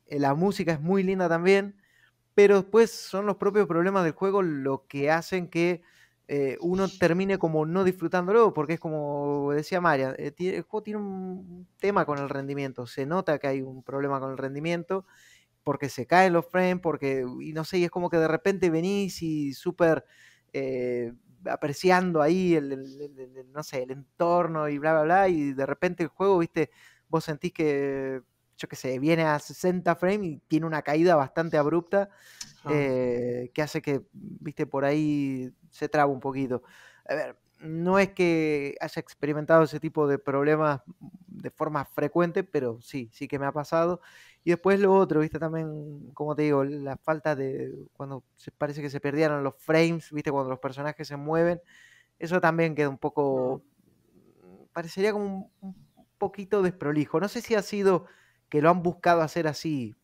eh, 0.05 0.19
la 0.19 0.35
música 0.35 0.73
es 0.73 0.79
muy 0.79 1.01
linda 1.01 1.27
también, 1.27 1.80
pero 2.33 2.61
después 2.61 2.91
son 2.91 3.25
los 3.25 3.37
propios 3.37 3.67
problemas 3.67 4.03
del 4.03 4.13
juego 4.13 4.41
lo 4.41 4.85
que 4.87 5.11
hacen 5.11 5.49
que 5.49 5.81
eh, 6.27 6.57
uno 6.61 6.87
termine 6.87 7.37
como 7.37 7.65
no 7.65 7.83
disfrutándolo, 7.83 8.53
porque 8.53 8.73
es 8.73 8.79
como 8.79 9.51
decía 9.53 9.81
María, 9.81 10.15
eh, 10.17 10.33
el 10.39 10.61
juego 10.63 10.83
tiene 10.83 10.99
un 10.99 11.67
tema 11.79 12.05
con 12.05 12.19
el 12.19 12.29
rendimiento, 12.29 12.87
se 12.87 13.05
nota 13.05 13.37
que 13.39 13.47
hay 13.47 13.61
un 13.61 13.83
problema 13.83 14.19
con 14.19 14.31
el 14.31 14.37
rendimiento, 14.37 15.05
porque 15.63 15.89
se 15.89 16.07
caen 16.07 16.33
los 16.33 16.47
frames, 16.47 16.79
porque, 16.81 17.25
y 17.41 17.53
no 17.53 17.65
sé, 17.65 17.79
y 17.79 17.85
es 17.85 17.91
como 17.91 18.09
que 18.09 18.17
de 18.17 18.27
repente 18.29 18.69
venís 18.69 19.21
y 19.23 19.53
súper 19.53 20.05
apreciando 21.45 22.21
ahí 22.21 22.53
el, 22.55 23.49
no 23.51 23.63
sé, 23.63 23.83
el 23.83 23.91
entorno 23.91 24.69
y 24.69 24.77
bla, 24.77 24.93
bla, 24.93 25.03
bla, 25.03 25.29
y 25.29 25.53
de 25.53 25.65
repente 25.65 26.03
el 26.03 26.09
juego, 26.09 26.37
viste, 26.39 26.71
vos 27.07 27.23
sentís 27.23 27.53
que 27.53 28.21
yo 28.61 28.67
qué 28.67 28.75
sé, 28.75 28.99
viene 28.99 29.23
a 29.23 29.39
60 29.39 29.95
frames 29.95 30.27
y 30.27 30.37
tiene 30.47 30.67
una 30.67 30.83
caída 30.83 31.15
bastante 31.15 31.57
abrupta 31.57 32.09
eh, 32.69 33.49
que 33.55 33.61
hace 33.63 33.81
que, 33.81 34.05
viste, 34.13 34.67
por 34.67 34.85
ahí 34.85 35.51
se 35.71 35.89
traba 35.89 36.11
un 36.11 36.19
poquito. 36.19 36.61
A 37.09 37.15
ver, 37.15 37.39
no 37.59 37.97
es 37.97 38.09
que 38.09 38.75
haya 38.79 38.99
experimentado 38.99 39.63
ese 39.63 39.79
tipo 39.79 40.07
de 40.07 40.19
problemas 40.19 40.81
de 41.27 41.49
forma 41.49 41.85
frecuente, 41.85 42.43
pero 42.43 42.79
sí, 42.81 43.09
sí 43.13 43.27
que 43.27 43.39
me 43.39 43.47
ha 43.47 43.51
pasado. 43.51 43.99
Y 44.43 44.51
después 44.51 44.79
lo 44.79 44.93
otro, 44.93 45.21
viste, 45.21 45.39
también, 45.39 46.11
como 46.13 46.35
te 46.35 46.43
digo, 46.43 46.63
la 46.63 46.97
falta 46.97 47.35
de 47.35 47.87
cuando 47.93 48.23
se 48.35 48.51
parece 48.51 48.81
que 48.81 48.91
se 48.91 48.99
perdieron 48.99 49.43
los 49.43 49.55
frames, 49.57 50.11
viste, 50.11 50.31
cuando 50.31 50.51
los 50.51 50.59
personajes 50.59 51.07
se 51.07 51.15
mueven, 51.15 51.61
eso 52.19 52.39
también 52.39 52.75
queda 52.75 52.89
un 52.89 52.99
poco, 52.99 53.63
parecería 54.71 55.13
como 55.13 55.51
un 55.61 55.75
poquito 56.19 56.61
desprolijo. 56.61 57.19
No 57.19 57.27
sé 57.27 57.41
si 57.41 57.55
ha 57.55 57.63
sido 57.63 58.05
que 58.51 58.61
lo 58.61 58.69
han 58.69 58.83
buscado 58.83 59.21
hacer 59.21 59.47
así 59.47 59.95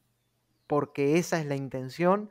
porque 0.68 1.18
esa 1.18 1.40
es 1.40 1.46
la 1.46 1.56
intención, 1.56 2.30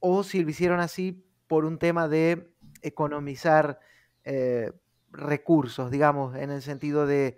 o 0.00 0.22
si 0.22 0.42
lo 0.42 0.50
hicieron 0.50 0.80
así 0.80 1.28
por 1.48 1.64
un 1.64 1.78
tema 1.78 2.08
de 2.08 2.52
economizar 2.82 3.80
eh, 4.24 4.72
recursos, 5.10 5.90
digamos, 5.90 6.36
en 6.36 6.50
el 6.50 6.62
sentido 6.62 7.06
de, 7.06 7.36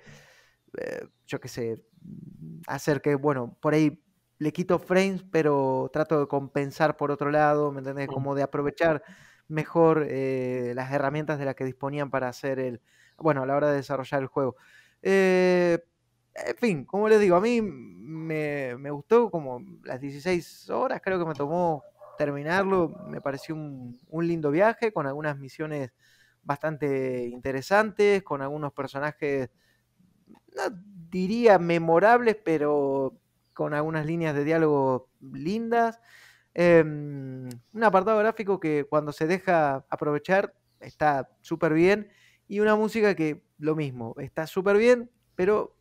eh, 0.79 1.09
yo 1.27 1.41
qué 1.41 1.49
sé, 1.49 1.85
hacer 2.67 3.01
que, 3.01 3.15
bueno, 3.15 3.57
por 3.61 3.75
ahí 3.75 4.05
le 4.39 4.53
quito 4.53 4.79
frames, 4.79 5.25
pero 5.31 5.91
trato 5.93 6.21
de 6.21 6.29
compensar 6.29 6.97
por 6.97 7.11
otro 7.11 7.31
lado, 7.31 7.73
¿me 7.73 7.79
entendés? 7.79 8.09
Como 8.09 8.35
de 8.35 8.43
aprovechar 8.43 9.03
mejor 9.49 10.07
eh, 10.07 10.73
las 10.75 10.93
herramientas 10.93 11.39
de 11.39 11.47
las 11.47 11.55
que 11.55 11.65
disponían 11.65 12.11
para 12.11 12.29
hacer 12.29 12.59
el, 12.59 12.83
bueno, 13.17 13.43
a 13.43 13.47
la 13.47 13.57
hora 13.57 13.71
de 13.71 13.77
desarrollar 13.77 14.21
el 14.21 14.29
juego. 14.29 14.57
Eh, 15.03 15.79
en 16.47 16.57
fin, 16.57 16.85
como 16.85 17.09
les 17.09 17.21
digo, 17.21 17.37
a 17.37 17.41
mí 17.41 17.61
me, 17.63 18.91
gustó 18.91 19.31
como 19.31 19.63
las 19.85 20.01
16 20.01 20.71
horas, 20.71 21.01
creo 21.03 21.19
que 21.19 21.27
me 21.27 21.35
tomó 21.35 21.83
terminarlo. 22.17 22.95
Me 23.09 23.21
pareció 23.21 23.55
un, 23.55 23.99
lindo 24.27 24.51
viaje 24.51 24.93
con 24.93 25.07
algunas 25.07 25.39
misiones 25.39 25.93
bastante 26.43 27.27
interesantes, 27.27 28.23
con 28.23 28.43
algunos 28.43 28.73
personajes, 28.73 29.51
no 30.27 30.63
diría 31.11 31.59
memorables, 31.59 32.37
pero 32.45 33.19
con 33.55 33.75
algunas 33.75 34.07
líneas 34.07 34.35
de 34.35 34.45
diálogo 34.45 35.11
lindas. 35.21 36.01
Em, 36.55 37.49
un 37.73 37.85
apartado 37.85 38.19
gráfico 38.19 38.59
que 38.59 38.85
cuando 38.89 39.13
se 39.13 39.27
deja 39.27 39.85
aprovechar 39.89 40.55
está 40.81 41.29
súper 41.41 41.75
bien. 41.75 42.09
Y 42.47 42.61
una 42.61 42.77
música 42.77 43.15
que 43.15 43.43
lo 43.59 43.77
mismo, 43.77 44.15
está 44.19 44.47
súper 44.47 44.77
bien, 44.79 45.11
pero 45.35 45.78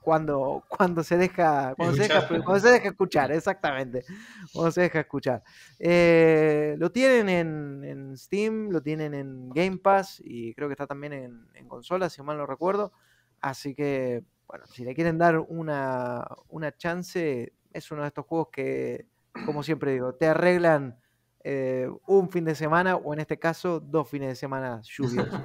cuando, 0.00 0.64
cuando 0.68 1.02
se 1.02 1.16
deja, 1.16 1.74
cuando 1.76 1.94
se 1.94 2.02
deja, 2.02 2.26
cuando 2.26 2.58
se 2.58 2.70
deja, 2.70 2.88
escuchar, 2.88 3.32
exactamente. 3.32 4.04
Cuando 4.52 4.70
se 4.70 4.82
deja 4.82 5.00
escuchar. 5.00 5.42
Eh, 5.78 6.76
lo 6.78 6.90
tienen 6.90 7.28
en, 7.28 8.16
Steam, 8.16 8.70
lo 8.70 8.82
tienen 8.82 9.14
en 9.14 9.50
Game 9.50 9.78
Pass 9.78 10.20
y 10.24 10.54
creo 10.54 10.68
que 10.68 10.74
está 10.74 10.86
también 10.86 11.12
en, 11.12 11.46
en 11.54 11.68
consola, 11.68 12.08
si 12.08 12.22
mal 12.22 12.36
no 12.36 12.46
recuerdo. 12.46 12.92
Así 13.40 13.74
que, 13.74 14.24
bueno, 14.46 14.66
si 14.66 14.84
le 14.84 14.94
quieren 14.94 15.18
dar 15.18 15.38
una, 15.38 16.26
una 16.48 16.76
chance, 16.76 17.52
es 17.72 17.90
uno 17.90 18.02
de 18.02 18.08
estos 18.08 18.26
juegos 18.26 18.48
que, 18.52 19.06
como 19.46 19.62
siempre 19.62 19.92
digo, 19.92 20.14
te 20.14 20.26
arreglan 20.26 20.98
eh, 21.42 21.88
un 22.06 22.28
fin 22.30 22.44
de 22.44 22.54
semana 22.54 22.96
o 22.96 23.14
en 23.14 23.20
este 23.20 23.38
caso 23.38 23.80
dos 23.80 24.08
fines 24.08 24.28
de 24.28 24.34
semana 24.34 24.82
lluviosos. 24.82 25.40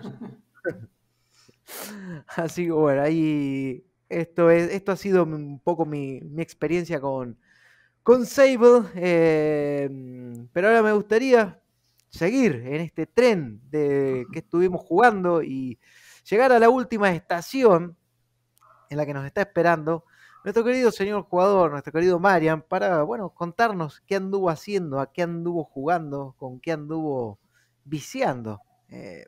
Así 2.27 2.65
que 2.65 2.71
bueno, 2.71 3.01
ahí 3.01 3.85
esto, 4.21 4.49
es, 4.49 4.71
esto 4.71 4.91
ha 4.91 4.95
sido 4.95 5.23
un 5.23 5.59
poco 5.59 5.85
mi, 5.85 6.21
experiencia 6.37 6.99
con, 6.99 7.37
con 8.03 8.25
Sable. 8.25 8.83
Em, 8.95 10.47
pero 10.53 10.67
ahora 10.67 10.81
me 10.81 10.93
gustaría 10.93 11.61
seguir 12.09 12.55
en 12.65 12.81
este 12.81 13.07
tren 13.07 13.61
de 13.69 14.25
que 14.31 14.39
estuvimos 14.39 14.81
jugando 14.81 15.43
y 15.43 15.79
llegar 16.29 16.51
a 16.51 16.59
la 16.59 16.69
última 16.69 17.11
estación 17.11 17.97
en 18.89 18.97
la 18.97 19.05
que 19.05 19.13
nos 19.13 19.25
está 19.25 19.41
esperando 19.41 20.05
nuestro 20.45 20.63
querido 20.63 20.91
señor 20.91 21.23
jugador, 21.23 21.71
nuestro 21.71 21.91
querido 21.91 22.19
Marian, 22.19 22.61
para 22.61 23.01
bueno, 23.01 23.31
contarnos 23.31 24.01
qué 24.01 24.15
anduvo 24.15 24.51
haciendo, 24.51 24.99
a 24.99 25.11
qué 25.11 25.23
anduvo 25.23 25.63
jugando, 25.63 26.35
con 26.37 26.59
qué 26.59 26.71
anduvo 26.71 27.39
viciando. 27.83 28.61
Eh, 28.89 29.25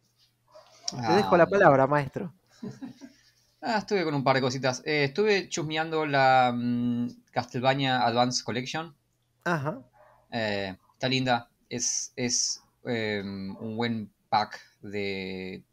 te 0.91 1.13
dejo 1.13 1.35
la 1.35 1.43
ah. 1.43 1.49
palabra, 1.49 1.87
maestro. 1.87 2.33
Ah, 3.61 3.79
estuve 3.79 4.03
con 4.03 4.13
un 4.13 4.23
par 4.23 4.35
de 4.35 4.41
cositas. 4.41 4.81
Eh, 4.85 5.05
estuve 5.05 5.49
chusmeando 5.49 6.05
la 6.05 6.53
mm, 6.55 7.07
Castlevania 7.31 8.05
Advance 8.05 8.43
Collection. 8.43 8.95
Ajá. 9.43 9.81
Eh, 10.31 10.75
está 10.93 11.09
linda. 11.09 11.49
Es, 11.67 12.13
es 12.15 12.61
em, 12.85 13.55
un 13.57 13.75
buen 13.75 14.11
pack 14.29 14.61
de, 14.81 15.63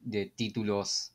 de 0.00 0.26
títulos. 0.26 1.12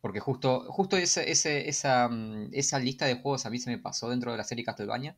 porque 0.00 0.20
justo, 0.20 0.66
justo 0.70 0.96
ese, 0.96 1.30
ese, 1.30 1.68
esa, 1.68 2.08
mm, 2.08 2.50
esa 2.52 2.78
lista 2.78 3.06
de 3.06 3.16
juegos 3.16 3.44
a 3.44 3.50
mí 3.50 3.58
se 3.58 3.70
me 3.70 3.78
pasó 3.78 4.08
dentro 4.08 4.30
de 4.30 4.38
la 4.38 4.44
serie 4.44 4.64
Castlevania. 4.64 5.16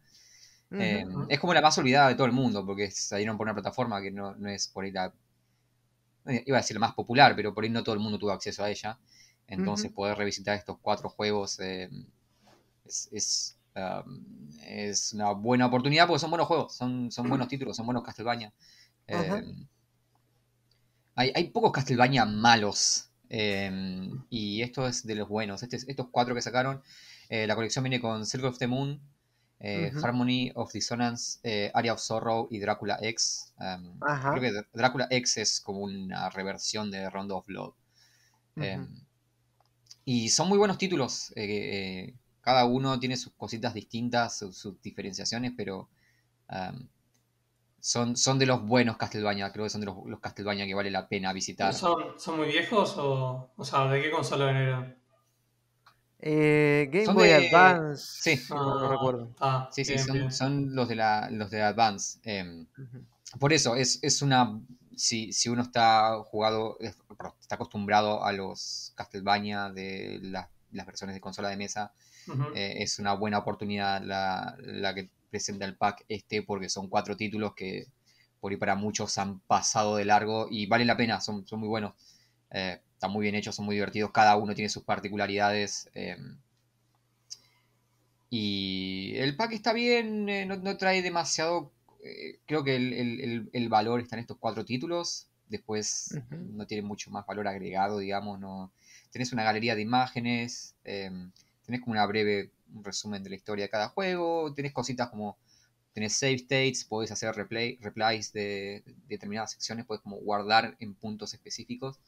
Em, 0.71 1.27
es 1.29 1.41
como 1.41 1.55
la 1.55 1.63
más 1.63 1.79
olvidada 1.79 2.09
de 2.09 2.15
todo 2.15 2.27
el 2.27 2.33
mundo, 2.33 2.65
porque 2.65 2.91
salieron 2.91 3.37
por 3.37 3.47
una 3.47 3.55
plataforma 3.55 4.01
que 4.03 4.11
no, 4.11 4.35
no 4.35 4.49
es 4.49 4.69
por 4.69 4.85
ahí 4.85 4.91
la 4.93 5.13
iba 6.27 6.59
a 6.59 6.61
decir 6.61 6.75
la 6.75 6.81
más 6.81 6.95
popular, 6.95 7.35
pero 7.37 7.55
por 7.55 7.65
ahí 7.65 7.71
no 7.71 7.83
todo 7.83 7.95
el 7.95 8.01
mundo 8.01 8.19
tuvo 8.19 8.33
acceso 8.33 8.65
a 8.65 8.71
ella. 8.71 8.99
Entonces 9.47 9.91
poder 9.91 10.17
revisitar 10.19 10.57
estos 10.57 10.79
cuatro 10.81 11.09
juegos 11.09 11.59
eh, 11.61 11.89
es, 12.85 13.57
um, 13.75 14.51
es, 14.63 15.15
una 15.15 15.33
buena 15.33 15.67
oportunidad 15.67 16.07
porque 16.07 16.21
son 16.21 16.31
buenos 16.31 16.47
juegos, 16.47 16.75
son, 16.75 17.11
son 17.11 17.29
buenos 17.29 17.49
títulos, 17.49 17.77
son 17.77 17.87
buenos 17.87 18.03
Castlevania. 18.03 18.53
Eh, 19.07 19.43
hay, 21.15 21.33
hay, 21.35 21.49
pocos 21.49 21.73
Castlevania 21.73 22.27
malos. 22.27 23.11
y 23.31 24.63
esto 24.63 24.87
es 24.87 25.07
de 25.07 25.15
los 25.15 25.29
buenos. 25.29 25.63
Este, 25.63 25.77
estos 25.77 26.09
cuatro 26.11 26.35
que 26.35 26.43
sacaron, 26.43 26.83
la 27.31 27.55
colección 27.55 27.85
viene 27.85 28.01
con 28.01 28.27
Circle 28.27 28.49
of 28.49 28.59
the 28.59 28.67
Moon, 28.67 29.01
eh, 29.61 29.93
Harmony 30.03 30.53
of 30.55 30.73
Dissonance, 30.73 31.41
eh, 31.43 31.71
Area 31.75 31.93
of 31.93 32.01
Sorrow 32.01 32.49
y 32.51 32.61
Drácula 32.61 32.99
X. 33.01 33.53
Em, 33.59 33.99
creo 33.99 34.41
que 34.41 34.63
Drácula 34.73 35.09
X 35.11 35.37
es 35.39 35.61
como 35.61 35.81
una 35.81 36.31
reversión 36.31 36.91
de 36.91 37.11
Rondo 37.11 37.37
of 37.37 37.47
Blood. 37.47 37.73
Em, 38.57 38.89
y 40.05 40.29
son 40.29 40.49
muy 40.49 40.59
buenos 40.59 40.79
títulos. 40.79 41.33
Eh, 41.37 42.15
cada 42.41 42.65
uno 42.65 42.99
tiene 42.99 43.17
sus 43.17 43.33
cositas 43.35 43.75
distintas, 43.75 44.39
sus, 44.39 44.81
diferenciaciones, 44.81 45.53
pero 45.57 45.89
em, 46.49 46.89
son, 47.81 48.17
son 48.17 48.39
de 48.39 48.47
los 48.47 48.65
buenos 48.65 48.97
Castlevania. 48.97 49.53
Creo 49.53 49.65
que 49.65 49.71
son 49.71 49.81
de 49.81 49.87
los, 49.87 50.21
Castlevania 50.21 50.67
que 50.67 50.75
vale 50.75 50.91
la 50.91 51.09
pena 51.09 51.33
visitar. 51.33 51.75
¿Son, 51.75 52.19
¿Son, 52.19 52.37
muy 52.37 52.49
viejos 52.49 52.97
o, 52.97 53.51
o 53.57 53.65
sea, 53.65 53.87
de 53.87 54.03
qué 54.03 54.11
consola 54.11 54.51
eran? 54.51 54.98
Eh, 56.21 56.89
Game 56.93 57.13
Boy 57.13 57.31
Advance. 57.31 58.05
Sí, 58.21 58.43
no, 58.51 58.91
recuerdo. 58.91 59.35
Ah, 59.41 59.69
sí, 59.73 59.85
sí, 59.85 59.97
son, 60.31 60.75
los 60.75 60.89
de 60.89 60.97
la, 60.97 61.31
los 61.31 61.51
de 61.51 61.63
Advance. 61.63 62.19
Em, 62.25 62.67
por 63.39 63.53
eso, 63.53 63.77
es, 63.77 63.99
es 64.03 64.23
una. 64.23 64.61
Si, 64.97 65.31
uno 65.49 65.63
está 65.63 66.19
jugado, 66.25 66.77
está 66.81 67.55
acostumbrado 67.55 68.25
a 68.25 68.33
los 68.33 68.93
Castlevania 68.97 69.71
de 69.71 70.19
las 70.23 70.49
las 70.73 70.87
versiones 70.87 71.15
de 71.15 71.21
consola 71.21 71.49
de 71.49 71.57
mesa, 71.57 71.93
eh, 72.55 72.75
es 72.79 72.99
una 72.99 73.15
buena 73.15 73.39
oportunidad 73.39 74.03
la, 74.03 74.57
la 74.61 74.95
que 74.95 75.09
presenta 75.31 75.65
el 75.65 75.77
pack 75.77 76.05
este, 76.09 76.43
porque 76.43 76.69
son 76.69 76.89
cuatro 76.89 77.17
títulos 77.17 77.55
que 77.55 77.87
por 78.41 78.53
ahí 78.53 78.59
para 78.59 78.75
muchos 78.75 79.17
han 79.19 79.41
pasado 79.41 79.97
de 79.97 80.05
largo 80.05 80.47
y 80.51 80.67
vale 80.67 80.85
la 80.85 80.97
pena, 80.97 81.21
son, 81.21 81.47
son 81.47 81.61
muy 81.61 81.69
buenos. 81.69 81.95
Eh, 82.51 82.81
están 82.99 83.13
muy 83.13 83.23
bien 83.23 83.35
hechos, 83.37 83.55
son 83.57 83.65
muy 83.67 83.77
divertidos, 83.77 84.11
cada 84.13 84.37
uno 84.37 84.55
tiene 84.55 84.69
sus 84.69 84.83
particularidades. 84.85 85.89
eh, 85.95 86.17
y 88.31 89.15
el 89.17 89.37
pack 89.37 89.53
está 89.53 89.73
bien, 89.73 90.29
eh, 90.29 90.45
no, 90.47 90.57
no 90.57 90.77
trae 90.77 91.03
demasiado. 91.03 91.73
eh, 92.05 92.39
creo 92.47 92.63
que 92.65 92.77
el, 92.77 92.93
el- 92.93 93.51
el- 93.53 93.69
valor 93.69 94.01
está 94.01 94.17
en 94.17 94.21
estos 94.21 94.37
cuatro 94.39 94.65
títulos. 94.65 95.29
Después 95.49 96.21
no 96.31 96.67
tiene 96.67 96.83
mucho 96.83 97.11
más 97.11 97.27
valor 97.27 97.49
agregado, 97.49 97.99
digamos. 97.99 98.39
No. 98.39 98.73
Tenés 99.11 99.33
una 99.33 99.43
galería 99.45 99.75
de 99.75 99.83
imágenes, 99.83 100.75
eh, 100.85 101.11
tenés 101.65 101.81
como 101.81 101.93
una 101.93 102.07
breve 102.07 102.51
un 102.75 102.85
resumen 102.85 103.23
de 103.23 103.31
la 103.31 103.37
historia 103.37 103.65
de 103.65 103.71
cada 103.71 103.89
juego, 103.89 104.53
tenés 104.55 104.73
cositas 104.73 105.09
como. 105.11 105.39
Tenés 105.95 106.15
save 106.19 106.35
states, 106.37 106.85
podés 106.85 107.11
hacer 107.11 107.35
replay, 107.35 107.77
replies 107.81 108.33
de, 108.33 108.83
de 108.87 108.95
determinadas 109.09 109.53
secciones, 109.53 109.85
podés 109.87 110.03
como 110.03 110.17
guardar 110.19 110.77
en 110.81 110.95
puntos 110.95 111.35
específicos. 111.35 111.99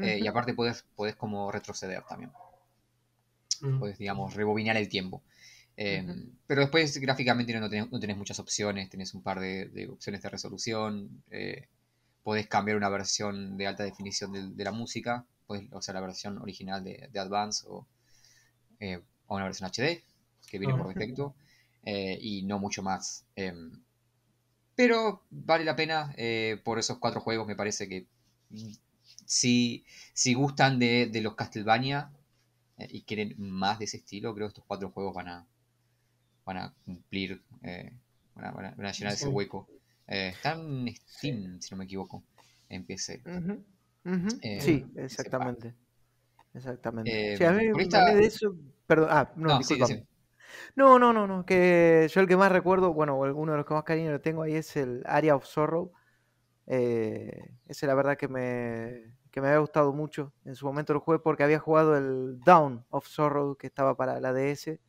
Eh, 0.00 0.18
y 0.20 0.26
aparte 0.26 0.54
podés, 0.54 0.84
podés 0.96 1.16
como 1.16 1.50
retroceder 1.52 2.02
también 2.04 2.32
Mm. 3.62 3.78
puedes, 3.78 3.98
digamos, 3.98 4.34
rebobinar 4.34 4.76
el 4.76 4.88
tiempo. 4.88 5.22
Eh, 5.76 6.02
Ujú. 6.02 6.32
Pero 6.46 6.60
después 6.60 6.98
gráficamente 6.98 7.58
no 7.58 7.68
tenés, 7.70 7.90
no 7.90 7.98
tenés 7.98 8.16
muchas 8.16 8.38
opciones, 8.38 8.90
tenés 8.90 9.14
un 9.14 9.22
par 9.22 9.40
de, 9.40 9.66
de 9.66 9.88
opciones 9.88 10.22
de 10.22 10.28
resolución, 10.28 11.22
eh, 11.30 11.68
podés 12.22 12.46
cambiar 12.48 12.76
una 12.76 12.88
versión 12.90 13.56
de 13.56 13.66
alta 13.66 13.84
definición 13.84 14.32
de, 14.32 14.48
de 14.50 14.64
la 14.64 14.72
música, 14.72 15.24
podés, 15.46 15.72
o 15.72 15.80
sea, 15.82 15.94
la 15.94 16.00
versión 16.00 16.38
original 16.38 16.84
de, 16.84 17.08
de 17.10 17.20
Advance 17.20 17.64
o, 17.68 17.86
eh, 18.80 19.00
o 19.26 19.36
una 19.36 19.44
versión 19.44 19.68
HD, 19.68 20.04
que 20.48 20.58
viene 20.58 20.74
por 20.74 20.88
Ujú. 20.88 20.90
defecto, 20.94 21.34
eh, 21.84 22.18
y 22.20 22.42
no 22.42 22.58
mucho 22.58 22.82
más. 22.82 23.24
Eh, 23.36 23.52
pero 24.74 25.22
vale 25.30 25.64
la 25.64 25.76
pena 25.76 26.14
por 26.64 26.78
esos 26.78 26.98
cuatro 26.98 27.20
juegos, 27.20 27.46
me 27.46 27.56
parece 27.56 27.88
que 27.88 28.06
si, 29.32 29.84
si 30.12 30.34
gustan 30.34 30.78
de, 30.78 31.06
de 31.06 31.20
los 31.22 31.34
Castlevania, 31.34 32.10
eh, 32.78 32.88
y 32.90 33.02
quieren 33.02 33.34
más 33.38 33.78
de 33.78 33.86
ese 33.86 33.98
estilo, 33.98 34.34
creo 34.34 34.46
que 34.48 34.50
estos 34.52 34.64
cuatro 34.66 34.90
juegos 34.90 35.14
van 35.14 35.28
a, 35.28 35.46
van 36.44 36.56
a 36.58 36.74
cumplir, 36.84 37.40
eh, 37.62 37.92
van, 38.34 38.44
a, 38.44 38.50
van 38.50 38.64
a- 38.66 38.70
van 38.76 38.86
a 38.86 38.92
llenar 38.92 39.14
ese 39.14 39.28
hueco. 39.28 39.66
Eh, 40.06 40.32
están 40.34 40.86
en 40.88 40.94
Steam, 40.96 41.60
si 41.60 41.70
no 41.70 41.78
me 41.78 41.84
equivoco, 41.84 42.22
en 42.68 42.84
PC. 42.84 43.20
Sí, 44.58 44.84
exactamente. 44.96 45.74
Exactamente. 46.54 47.36
Sí, 47.38 47.44
a 47.44 47.52
mí, 47.52 47.66
a 47.68 47.74
esta- 47.78 48.04
mí 48.04 48.14
de 48.14 48.26
eso. 48.26 48.54
Perdón. 48.86 49.08
Ah, 49.10 49.32
no, 49.36 49.48
No, 49.58 49.62
sí. 49.62 50.04
No, 50.76 50.98
no, 50.98 51.12
no, 51.12 51.26
no. 51.26 51.46
Que 51.46 52.08
yo 52.12 52.20
el 52.20 52.28
que 52.28 52.36
más 52.36 52.52
recuerdo, 52.52 52.92
bueno, 52.92 53.16
o 53.16 53.34
uno 53.34 53.52
de 53.52 53.58
los 53.58 53.66
que 53.66 53.74
más 53.74 53.84
cariño 53.84 54.10
le 54.12 54.18
tengo 54.18 54.42
ahí 54.42 54.54
es 54.54 54.76
el 54.76 55.02
Area 55.06 55.34
of 55.36 55.46
Sorrow. 55.46 55.92
Eh, 56.66 57.54
ese 57.66 57.86
la 57.86 57.94
verdad 57.94 58.16
que 58.16 58.28
me, 58.28 59.14
que 59.32 59.40
me 59.40 59.48
había 59.48 59.58
gustado 59.60 59.92
mucho. 59.92 60.32
En 60.44 60.54
su 60.54 60.66
momento 60.66 60.92
lo 60.94 61.00
jugué 61.00 61.18
porque 61.18 61.42
había 61.42 61.58
jugado 61.58 61.96
el 61.96 62.38
Down 62.40 62.84
of 62.90 63.06
Sorrow 63.08 63.56
que 63.56 63.66
estaba 63.66 63.96
para 63.96 64.20
la 64.20 64.32
DS. 64.32 64.80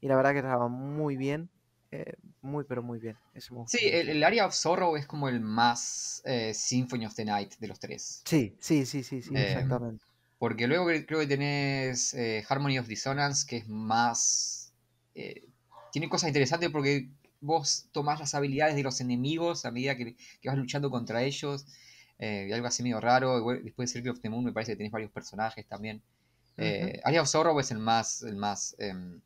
Y 0.00 0.08
la 0.08 0.16
verdad 0.16 0.32
que 0.32 0.38
estaba 0.38 0.68
muy 0.68 1.16
bien. 1.16 1.50
eh, 1.90 2.14
muy, 2.40 2.64
pero 2.64 2.82
muy 2.82 2.98
bien. 3.00 3.16
Ese 3.34 3.52
Sí, 3.66 3.78
el, 3.82 4.08
el 4.10 4.24
Area 4.24 4.46
of 4.46 4.54
Sorrow 4.54 4.96
es 4.96 5.06
como 5.06 5.28
el 5.28 5.40
más 5.40 6.22
eh, 6.24 6.54
Symphony 6.54 7.06
of 7.06 7.14
the 7.14 7.24
Night 7.24 7.54
de 7.58 7.68
los 7.68 7.78
tres. 7.80 8.22
Sí, 8.24 8.56
sí, 8.60 8.86
sí, 8.86 9.02
sí, 9.02 9.22
sí, 9.22 9.34
Eh, 9.34 9.54
exactamente. 9.54 10.04
Porque 10.38 10.66
luego 10.68 10.88
cre- 10.90 11.04
creo 11.06 11.20
que 11.20 11.26
tenés 11.26 12.16
Harmony 12.48 12.78
of 12.78 12.86
Dissonance, 12.86 13.46
que 13.46 13.56
es 13.58 13.68
más... 13.68 14.72
tiene 15.92 16.08
cosas 16.08 16.28
interesantes 16.28 16.70
porque 16.70 17.08
vos 17.40 17.88
tomás 17.92 18.20
las 18.20 18.34
habilidades 18.34 18.74
de 18.76 18.82
los 18.82 19.00
enemigos 19.00 19.64
a 19.64 19.70
medida 19.70 19.96
que, 19.96 20.16
que 20.40 20.48
vas 20.48 20.58
luchando 20.58 20.90
contra 20.90 21.22
ellos. 21.22 21.66
Eh, 22.18 22.50
algo 22.52 22.66
así 22.66 22.82
medio 22.82 23.00
raro. 23.00 23.40
Después 23.62 23.88
de 23.88 23.92
Circle 23.94 24.10
of 24.12 24.20
the 24.20 24.28
Moon 24.30 24.44
me 24.44 24.52
parece 24.52 24.72
que 24.72 24.76
tenés 24.76 24.92
varios 24.92 25.10
personajes 25.10 25.66
también. 25.66 26.02
Eh, 26.56 27.00
Area 27.04 27.22
of 27.22 27.28
Sorrow 27.28 27.58
es 27.60 27.70
el 27.70 27.78
más... 27.78 28.22
El 28.22 28.36
más 28.36 28.74
em, 28.78 29.20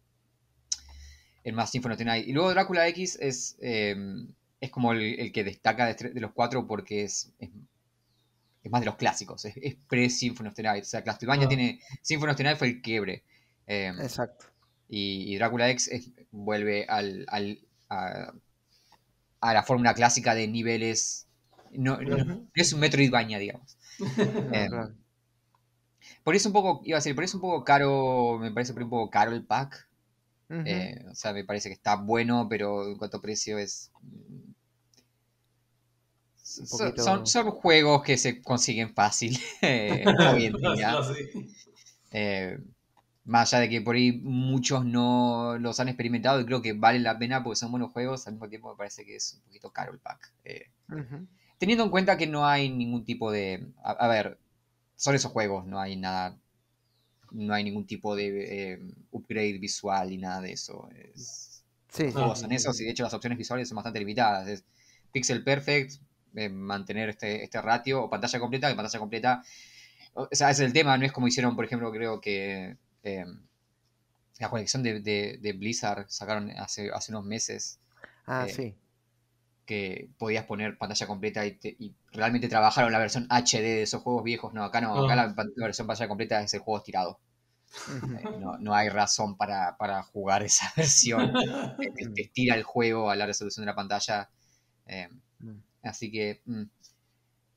el 1.44 1.54
más 1.54 1.70
Symphony 1.70 1.92
of 1.92 1.98
the 1.98 2.04
Night. 2.04 2.28
Y 2.28 2.32
luego 2.32 2.50
Drácula 2.50 2.86
X 2.88 3.18
es, 3.20 3.56
em, 3.60 4.28
es 4.60 4.70
como 4.70 4.92
el, 4.92 5.18
el 5.18 5.32
que 5.32 5.42
destaca 5.42 5.86
de, 5.92 6.20
los 6.20 6.30
cuatro 6.32 6.66
porque 6.68 7.02
es, 7.02 7.32
es, 7.40 7.50
es 8.62 8.70
más 8.70 8.80
de 8.80 8.86
los 8.86 8.96
clásicos. 8.96 9.44
Es, 9.44 9.54
es 9.56 9.74
pre-Symphony 9.88 10.48
of 10.48 10.54
the 10.54 10.62
Night. 10.62 10.82
O 10.84 10.86
sea, 10.86 11.02
Castlevania 11.02 11.46
Ah. 11.46 11.48
tiene... 11.48 11.80
Symphony 12.02 12.30
of 12.30 12.36
the 12.36 12.44
Night 12.44 12.58
fue 12.58 12.68
el 12.68 12.80
quiebre. 12.82 13.24
Em, 13.66 14.00
Exacto. 14.00 14.46
y, 14.88 15.32
y 15.32 15.36
Drácula 15.36 15.68
X 15.70 15.88
es- 15.88 16.10
vuelve 16.30 16.84
al, 16.88 17.24
al- 17.28 17.58
a, 17.88 18.32
a 19.40 19.54
la 19.54 19.62
fórmula 19.64 19.94
clásica 19.94 20.34
de 20.36 20.46
niveles. 20.46 21.26
No, 21.72 21.98
es 22.54 22.72
un 22.72 22.80
Metroidvania, 22.80 23.38
digamos. 23.38 23.76
Em. 24.52 24.94
Por 26.24 26.34
eso 26.34 26.48
un 26.48 26.52
poco, 26.52 26.82
iba 26.84 26.96
a 26.96 27.00
decir, 27.00 27.14
por 27.14 27.24
eso 27.24 27.36
un 27.36 27.40
poco 27.42 27.64
caro, 27.64 28.38
me 28.40 28.50
parece 28.52 28.72
un 28.72 28.88
poco 28.88 29.10
caro 29.10 29.32
el 29.32 29.44
pack. 29.44 29.88
Eh, 30.66 31.04
o 31.10 31.14
sea, 31.14 31.32
me 31.32 31.44
parece 31.44 31.68
que 31.68 31.74
está 31.74 31.96
bueno, 31.96 32.46
pero 32.48 32.86
en 32.88 32.96
cuanto 32.98 33.16
a 33.18 33.22
precio 33.22 33.58
es... 33.58 33.90
mm, 34.02 34.50
son- 36.36 36.66
poquito- 36.88 37.02
Son, 37.04 37.26
son 37.26 37.50
juegos 37.50 38.02
que 38.02 38.16
se 38.18 38.42
consiguen 38.42 38.94
fácil 38.94 39.38
hoy 39.62 40.46
en 40.46 40.52
día. 40.76 40.92
No, 40.92 41.02
sí. 41.02 41.54
Eh, 42.10 42.58
más 43.24 43.52
allá 43.54 43.62
de 43.62 43.68
que 43.70 43.80
por 43.80 43.94
ahí 43.94 44.12
muchos 44.22 44.84
no 44.84 45.56
los 45.58 45.78
han 45.80 45.88
experimentado 45.88 46.40
y 46.40 46.44
creo 46.44 46.60
que 46.60 46.72
vale 46.72 46.98
la 46.98 47.18
pena 47.18 47.42
porque 47.42 47.56
son 47.56 47.70
buenos 47.70 47.92
juegos, 47.92 48.26
al 48.26 48.34
mismo 48.34 48.48
tiempo 48.48 48.70
me 48.70 48.76
parece 48.76 49.04
que 49.04 49.16
es 49.16 49.34
un 49.34 49.42
poquito 49.42 49.70
caro 49.70 49.92
el 49.92 50.00
pack. 50.00 50.32
Eh. 50.44 50.66
Teniendo 51.62 51.84
en 51.84 51.90
cuenta 51.90 52.16
que 52.18 52.26
no 52.26 52.44
hay 52.44 52.68
ningún 52.70 53.04
tipo 53.04 53.30
de... 53.30 53.68
A, 53.84 53.92
a 53.92 54.08
ver, 54.08 54.36
son 54.96 55.14
esos 55.14 55.30
juegos, 55.30 55.64
no 55.64 55.80
hay 55.80 55.94
nada... 55.96 56.36
No 57.30 57.54
hay 57.54 57.62
ningún 57.64 57.86
tipo 57.86 58.16
de 58.16 58.72
eh, 58.74 58.80
upgrade 59.12 59.58
visual 59.60 60.10
ni 60.10 60.18
nada 60.18 60.40
de 60.40 60.52
eso. 60.52 60.88
Es, 61.14 61.64
Sí, 61.88 62.04
los 62.04 62.14
juegos 62.14 62.40
son 62.40 62.50
esos 62.52 62.80
y 62.80 62.84
de 62.84 62.90
hecho 62.90 63.04
las 63.04 63.14
opciones 63.14 63.38
visuales 63.38 63.68
son 63.68 63.76
bastante 63.76 64.00
limitadas. 64.00 64.48
Es 64.48 64.64
pixel 65.12 65.44
perfect, 65.44 66.02
eh, 66.34 66.48
mantener 66.48 67.10
este, 67.10 67.44
este 67.44 67.62
ratio 67.62 68.02
o 68.04 68.10
pantalla 68.10 68.40
completa, 68.40 68.68
que 68.68 68.74
pantalla 68.74 68.98
completa... 68.98 69.42
O 70.14 70.28
sea, 70.32 70.50
es 70.50 70.60
el 70.60 70.72
tema, 70.74 70.98
no 70.98 71.06
es 71.06 71.12
como 71.12 71.28
hicieron, 71.28 71.56
por 71.56 71.64
ejemplo, 71.64 71.92
creo 71.92 72.20
que 72.20 72.76
eh, 73.04 73.24
la 74.38 74.50
colección 74.50 74.82
de, 74.82 75.00
de- 75.00 75.38
de 75.40 75.52
Blizzard 75.52 76.06
sacaron 76.08 76.50
hace, 76.50 76.90
hace 76.92 77.12
unos 77.12 77.24
meses 77.24 77.78
Ah, 78.26 78.46
eh, 78.46 78.52
sí. 78.54 78.74
Que 79.66 80.08
podías 80.18 80.44
poner 80.44 80.76
pantalla 80.78 81.06
completa 81.06 81.46
y, 81.46 81.52
te- 81.56 81.76
y 81.78 81.94
realmente 82.12 82.48
trabajaron 82.48 82.92
la 82.92 82.98
versión 82.98 83.26
HD 83.30 83.60
de 83.62 83.82
esos 83.82 84.02
juegos 84.02 84.24
viejos. 84.24 84.52
No, 84.54 84.64
acá 84.64 84.80
no, 84.80 84.94
acá 84.94 85.12
Ah. 85.14 85.34
la, 85.36 85.44
versión 85.66 85.86
pantalla 85.86 86.08
completa 86.08 86.40
es 86.42 86.54
el 86.54 86.60
juego 86.60 86.78
estirado. 86.78 87.20
Eh, 88.20 88.24
no, 88.38 88.58
no 88.58 88.74
hay 88.74 88.88
razón 88.90 89.36
para, 89.36 89.76
para 89.78 90.02
jugar 90.02 90.42
esa 90.42 90.70
versión. 90.76 91.32
Eh, 91.80 91.90
te, 91.96 92.06
te 92.10 92.22
estira 92.22 92.54
el 92.56 92.64
juego 92.64 93.10
a 93.10 93.16
la 93.16 93.26
resolución 93.26 93.64
de 93.64 93.70
la 93.72 93.76
pantalla. 93.76 94.30
Eh, 94.86 95.08
Mm. 95.40 95.58
así 95.82 96.10
que. 96.12 96.40
mm, 96.46 96.62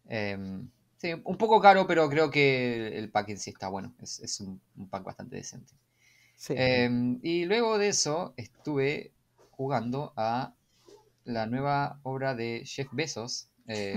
em, 0.08 0.70
sí, 0.98 1.14
un 1.24 1.38
poco 1.38 1.60
caro, 1.62 1.88
pero 1.88 2.10
creo 2.10 2.30
que 2.32 2.98
el 2.98 3.10
pack 3.12 3.30
en 3.30 3.38
sí 3.40 3.52
está 3.52 3.68
bueno. 3.68 3.94
Es, 4.02 4.20
es 4.20 4.40
un, 4.40 4.60
un 4.78 4.90
pack 4.90 5.04
bastante 5.04 5.36
decente. 5.36 5.74
Sí. 6.38 6.54
Y 7.22 7.46
luego 7.46 7.78
de 7.78 7.90
eso 7.90 8.34
estuve 8.38 9.14
jugando 9.52 10.14
a 10.18 10.54
la 11.26 11.48
nueva 11.48 12.00
obra 12.04 12.36
de 12.36 12.64
Jeff 12.66 12.90
Bezos, 12.92 13.50
eh, 13.68 13.96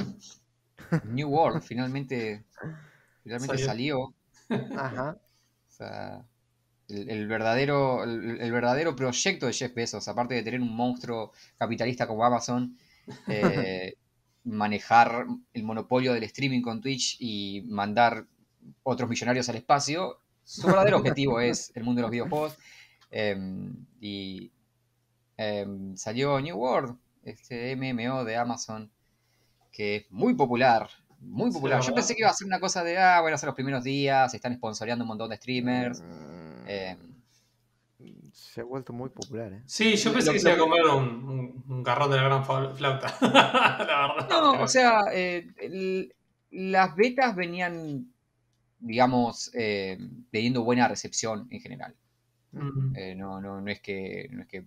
New 1.05 1.29
World. 1.29 1.62
Finalmente, 1.62 2.45
finalmente 3.22 3.59
Salió. 3.59 3.59
salió. 3.59 4.14
Ajá. 4.76 5.18
O 5.68 5.70
sea, 5.70 6.26
el, 6.89 7.11
el 7.11 7.26
verdadero, 7.29 8.05
el, 8.05 8.41
el 8.41 8.53
verdadero 8.53 8.97
proyecto 8.97 9.47
de 9.47 9.53
Jeff 9.53 9.74
Bezos, 9.74 10.09
aparte 10.09 10.35
de 10.35 10.43
tener 10.43 10.61
un 10.61 10.74
monstruo 10.74 11.33
capitalista 11.59 12.07
como 12.07 12.24
Amazon, 12.24 12.76
eh, 13.29 13.95
manejar 14.45 15.26
el 15.53 15.62
monopolio 15.64 16.14
del 16.14 16.24
streaming 16.24 16.62
con 16.62 16.81
Twitch 16.81 17.16
y 17.20 17.62
mandar 17.68 18.26
otros 18.83 19.09
millonarios 19.09 19.49
al 19.49 19.57
espacio, 19.57 20.20
su 20.45 20.66
verdadero 20.66 20.97
objetivo 20.99 21.41
es 21.41 21.72
el 21.76 21.85
mundo 21.85 22.01
de 22.01 22.03
los 22.03 22.11
videojuegos. 22.11 22.57
em, 23.11 23.87
y 24.01 24.53
em, 25.37 25.97
salió 25.97 26.41
New 26.41 26.57
World, 26.57 26.97
este 27.29 27.76
MMO 27.76 28.24
de 28.24 28.37
Amazon, 28.37 28.91
que 29.72 29.97
es 29.97 30.11
muy 30.11 30.35
popular. 30.35 30.89
Muy 31.20 31.51
popular. 31.51 31.81
la 31.81 31.87
Yo 31.87 31.95
pensé 31.95 32.14
que 32.14 32.22
iba 32.22 32.31
a 32.31 32.35
ser 32.35 32.47
una 32.47 32.61
cosa 32.61 32.85
de, 32.85 32.97
ah, 32.99 33.20
bueno, 33.20 33.35
hacer 33.35 33.47
los 33.49 33.55
primeros 33.57 33.83
días, 33.85 34.33
están 34.35 34.55
sponsoreando 34.55 35.05
un 35.05 35.09
montón 35.09 35.31
de 35.31 35.37
streamers. 35.37 36.01
Mm, 36.01 36.68
em, 36.68 36.99
Se 38.33 38.61
ha 38.61 38.64
vuelto 38.64 38.93
muy 38.93 39.09
popular, 39.11 39.53
¿eh? 39.53 39.62
Sí, 39.66 39.97
yo 39.97 40.12
pensé 40.12 40.29
Lo- 40.29 40.33
que 40.35 40.39
se 40.39 40.49
iba 40.49 40.57
a 40.57 40.61
comer 40.61 40.83
un, 40.85 41.05
un, 41.29 41.64
un 41.68 41.83
garrón 41.83 42.11
de 42.11 42.16
la 42.16 42.22
gran 42.22 42.45
flauta. 42.45 43.12
la 43.20 44.14
verdad. 44.16 44.29
No, 44.31 44.62
o 44.62 44.68
sea, 44.68 45.01
eh, 45.12 45.49
el- 45.59 46.14
las 46.51 46.95
betas 46.95 47.35
venían 47.35 48.12
digamos, 48.81 49.51
eh, 49.55 49.99
teniendo 50.31 50.62
buena 50.62 50.87
recepción 50.87 51.49
en 51.51 51.61
general. 51.61 51.97
Mm. 52.53 52.97
Eh, 52.97 53.14
no, 53.16 53.41
no, 53.41 53.61
no 53.61 53.70
es 53.70 53.81
que, 53.81 54.29
no, 54.31 54.43
es 54.43 54.49
que 54.49 54.64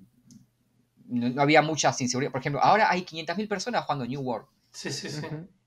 no, 1.11 1.29
no 1.29 1.41
había 1.41 1.61
mucha 1.61 1.93
inseguridad. 1.99 2.31
Por 2.31 2.41
ejemplo, 2.41 2.61
ahora 2.63 2.89
hay 2.89 3.01
500.000 3.01 3.47
personas 3.47 3.85
jugando 3.85 4.05
New 4.05 4.21
World 4.21 4.47
Sí, 4.71 4.91
sí, 4.91 5.09
sí. 5.09 5.21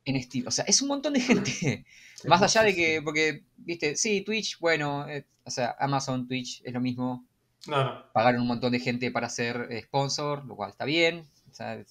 En 0.07 0.23
Steam. 0.23 0.47
O 0.47 0.51
sea, 0.51 0.65
es 0.67 0.81
un 0.83 0.89
montón 0.89 1.13
de 1.13 1.21
gente. 1.21 1.51
Sí, 1.51 1.85
Más 2.29 2.41
sí, 2.41 2.45
allá 2.59 2.67
de 2.67 2.75
que, 2.75 2.97
sí. 2.97 3.01
porque, 3.05 3.45
viste, 3.57 3.97
sí, 3.97 4.23
Twitch, 4.23 4.59
bueno, 4.59 5.09
eh, 5.09 5.27
o 5.45 5.51
sea, 5.51 5.77
Amazon, 5.79 6.27
Twitch 6.27 6.63
es 6.65 6.73
lo 6.73 6.81
mismo. 6.81 7.27
Claro. 7.63 8.11
Pagaron 8.13 8.43
un 8.43 8.49
montón 8.49 8.73
de 8.73 8.81
gente 8.81 9.11
para 9.11 9.29
ser 9.29 9.69
eh, 9.71 9.83
sponsor, 9.83 10.45
lo 10.45 10.57
cual 10.57 10.71
está 10.71 10.85
bien. 10.85 11.29
O 11.51 11.55
sea, 11.55 11.83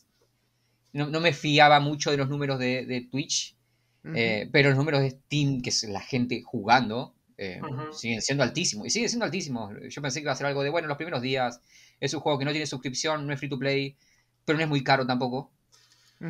no, 0.91 1.07
no 1.07 1.19
me 1.19 1.33
fiaba 1.33 1.79
mucho 1.79 2.11
de 2.11 2.17
los 2.17 2.29
números 2.29 2.59
de, 2.59 2.85
de 2.85 3.01
Twitch, 3.01 3.55
eh, 4.15 4.49
pero 4.51 4.69
los 4.69 4.77
números 4.77 5.01
de 5.01 5.11
Steam, 5.11 5.61
que 5.61 5.69
es 5.69 5.83
la 5.83 6.01
gente 6.01 6.41
jugando, 6.43 7.12
eh, 7.37 7.59
Ujú. 7.61 7.93
siguen 7.93 8.21
siendo 8.21 8.43
altísimos. 8.43 8.87
Y 8.87 8.89
siguen 8.89 9.09
siendo 9.09 9.25
altísimos. 9.25 9.71
Yo 9.89 10.01
pensé 10.01 10.19
que 10.19 10.23
iba 10.23 10.31
a 10.31 10.35
ser 10.35 10.47
algo 10.47 10.63
de, 10.63 10.69
bueno, 10.69 10.87
los 10.87 10.97
primeros 10.97 11.21
días 11.21 11.59
es 11.99 12.13
un 12.13 12.19
juego 12.19 12.37
que 12.39 12.45
no 12.45 12.51
tiene 12.51 12.65
suscripción, 12.67 13.25
no 13.27 13.33
es 13.33 13.39
free 13.39 13.49
to 13.49 13.57
play, 13.59 13.95
pero 14.45 14.57
no 14.57 14.63
es 14.63 14.69
muy 14.69 14.83
caro 14.83 15.05
tampoco. 15.05 15.51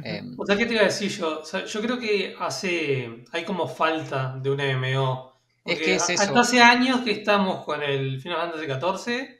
Eh, 0.03 0.21
O 0.37 0.45
sea, 0.45 0.57
¿qué 0.57 0.65
te 0.65 0.73
iba 0.73 0.81
a 0.81 0.85
decir 0.85 1.09
yo? 1.11 1.41
O 1.41 1.45
sea, 1.45 1.65
yo 1.65 1.81
creo 1.81 1.99
que 1.99 2.35
hace. 2.39 3.23
hay 3.31 3.43
como 3.45 3.67
falta 3.67 4.37
de 4.41 4.49
un 4.49 4.59
MMO. 4.59 5.33
Es 5.65 5.79
que 5.79 5.95
es 5.95 6.09
eso. 6.09 6.23
Hasta 6.23 6.39
hace 6.39 6.61
años 6.61 7.01
que 7.01 7.11
estamos 7.11 7.63
con 7.63 7.81
el 7.83 8.19
Final 8.19 8.51
Fantasy 8.51 8.65
XIV, 8.65 9.39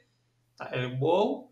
el 0.72 0.96
WoW. 0.98 1.50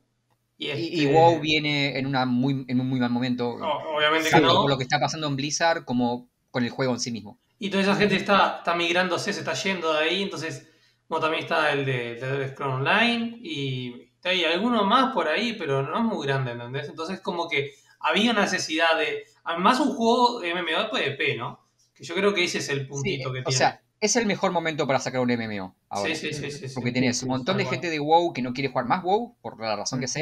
Y, 0.58 0.68
este- 0.68 0.80
y 0.82 1.06
WoW 1.12 1.40
viene 1.40 1.98
en, 1.98 2.06
una 2.06 2.24
muy, 2.26 2.64
en 2.68 2.80
un 2.80 2.88
muy 2.88 3.00
mal 3.00 3.10
momento. 3.10 3.48
o- 3.50 3.96
obviamente 3.96 4.30
que 4.30 4.40
no. 4.40 4.54
por 4.54 4.70
lo 4.70 4.76
que 4.78 4.84
está 4.84 5.00
pasando 5.00 5.26
en 5.26 5.34
Blizzard 5.36 5.84
como 5.84 6.28
con 6.50 6.62
el 6.64 6.70
juego 6.70 6.92
en 6.92 7.00
sí 7.00 7.10
mismo. 7.10 7.38
Y 7.64 7.70
toda 7.70 7.84
esa 7.84 7.94
gente 7.94 8.16
está, 8.16 8.56
está 8.58 8.74
migrándose, 8.74 9.32
se 9.32 9.38
está 9.38 9.54
yendo 9.54 9.92
de 9.92 10.00
ahí. 10.00 10.22
Entonces, 10.22 10.68
bueno, 11.08 11.22
también 11.22 11.44
está 11.44 11.70
el 11.70 11.84
de, 11.84 12.16
de 12.16 12.28
Elder 12.28 12.50
Scrolls 12.50 12.74
Online. 12.74 13.38
Y 13.40 14.10
hay 14.24 14.44
alguno 14.44 14.84
más 14.84 15.12
por 15.14 15.28
ahí, 15.28 15.52
pero 15.52 15.80
no 15.80 15.96
es 15.96 16.02
muy 16.02 16.26
grande, 16.26 16.50
¿entendés? 16.50 16.88
Entonces, 16.88 17.20
como 17.20 17.48
que 17.48 17.70
había 18.00 18.32
necesidad 18.32 18.98
de. 18.98 19.22
Además, 19.44 19.78
un 19.78 19.94
juego 19.94 20.40
de 20.40 20.52
MMO 20.54 20.82
de 20.82 20.88
PvP, 20.90 21.36
¿no? 21.36 21.60
Que 21.94 22.02
yo 22.02 22.16
creo 22.16 22.34
que 22.34 22.42
ese 22.42 22.58
es 22.58 22.68
el 22.68 22.88
puntito 22.88 23.28
Sí, 23.28 23.34
que 23.34 23.40
o 23.42 23.44
tiene. 23.44 23.56
sea, 23.56 23.80
es 24.00 24.16
el 24.16 24.26
mejor 24.26 24.50
momento 24.50 24.84
para 24.84 24.98
sacar 24.98 25.20
un 25.20 25.30
MMO 25.30 25.76
ahora. 25.88 26.12
sí, 26.16 26.32
sí, 26.32 26.34
sí, 26.34 26.50
sí, 26.50 26.68
sí. 26.68 26.74
Porque 26.74 26.90
tenés 26.90 27.22
un 27.22 27.28
montón 27.28 27.58
de 27.58 27.64
gente 27.64 27.90
de 27.90 28.00
WoW 28.00 28.32
que 28.32 28.42
no 28.42 28.52
quiere 28.52 28.70
jugar 28.70 28.86
más 28.86 29.04
WoW, 29.04 29.36
por 29.40 29.60
la 29.60 29.76
razón 29.76 30.00
que 30.00 30.06
Ujú. 30.06 30.12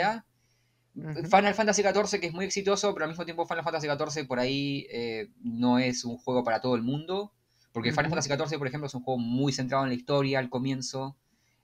Final 0.95 1.55
Fantasy 1.55 1.83
XIV, 1.83 2.21
que 2.21 2.27
es 2.27 2.33
muy 2.33 2.45
exitoso, 2.45 2.93
pero 2.93 3.05
al 3.05 3.11
mismo 3.11 3.25
tiempo 3.25 3.47
Final 3.47 3.65
Fantasy 3.65 3.87
XIV 3.87 4.27
por 4.27 4.39
ahí 4.41 4.87
eh, 4.91 5.29
no 5.43 5.79
es 5.79 6.05
un 6.05 6.17
juego 6.19 6.43
para 6.45 6.61
todo 6.61 6.75
el 6.75 6.83
mundo. 6.83 7.33
Porque 7.73 7.91
Final. 7.93 8.07
Fantasy 8.11 8.29
XIV, 8.29 8.59
por 8.59 8.67
ejemplo, 8.67 8.87
es 8.89 8.95
un 8.95 9.03
juego 9.03 9.19
muy 9.21 9.53
centrado 9.53 9.85
en 9.85 9.91
la 9.91 9.95
historia 9.95 10.39
al 10.41 10.51
comienzo. 10.51 11.17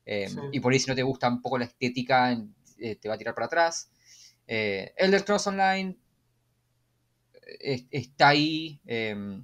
eh, 0.05 0.29
Sí. 0.29 0.39
Y 0.53 0.61
por 0.61 0.73
ahí 0.73 0.79
si 0.79 0.89
no 0.89 0.95
te 0.95 1.03
gusta 1.03 1.29
un 1.29 1.43
poco 1.43 1.59
la 1.59 1.65
estética, 1.65 2.33
eh, 2.79 2.97
te 2.97 3.09
va 3.09 3.15
a 3.17 3.19
tirar 3.19 3.35
para 3.35 3.47
atrás. 3.47 3.91
Eh, 4.47 4.93
Elder 4.97 5.21
Scrolls 5.21 5.47
Online 5.49 5.97
eh, 7.61 7.87
está 7.91 8.29
ahí. 8.29 8.81
eh, 8.87 9.43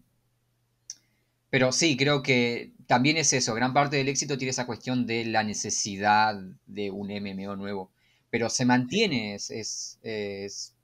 pero 1.50 1.70
sí, 1.70 1.96
creo 1.96 2.22
que 2.22 2.72
también 2.86 3.16
es 3.18 3.32
eso. 3.32 3.54
Gran 3.54 3.74
parte 3.74 3.96
del 3.96 4.08
éxito 4.08 4.38
tiene 4.38 4.50
esa 4.50 4.66
cuestión 4.66 5.06
de 5.06 5.26
la 5.26 5.42
necesidad 5.42 6.34
de 6.66 6.90
un 6.90 7.10
MMO 7.10 7.56
nuevo. 7.56 7.90
Pero 8.32 8.50
se 8.50 8.66
mantiene, 8.66 9.36
es, 9.36 9.50
es, 9.52 10.00
es- 10.02 10.76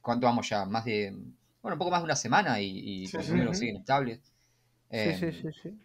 ¿Cuánto 0.00 0.26
vamos 0.26 0.48
ya? 0.48 0.64
Más 0.64 0.84
de. 0.84 1.10
Bueno, 1.62 1.74
un 1.74 1.78
poco 1.78 1.90
más 1.90 2.00
de 2.00 2.04
una 2.04 2.16
semana 2.16 2.60
y, 2.60 2.66
y 2.78 3.08
Sí, 3.08 3.18
los 3.18 3.26
sí. 3.26 3.28
números 3.28 3.58
siguen 3.58 3.76
estables. 3.76 4.20
Sí, 4.92 5.12
Eh, 5.12 5.14
sí, 5.14 5.32
sí, 5.32 5.50
sí. 5.62 5.78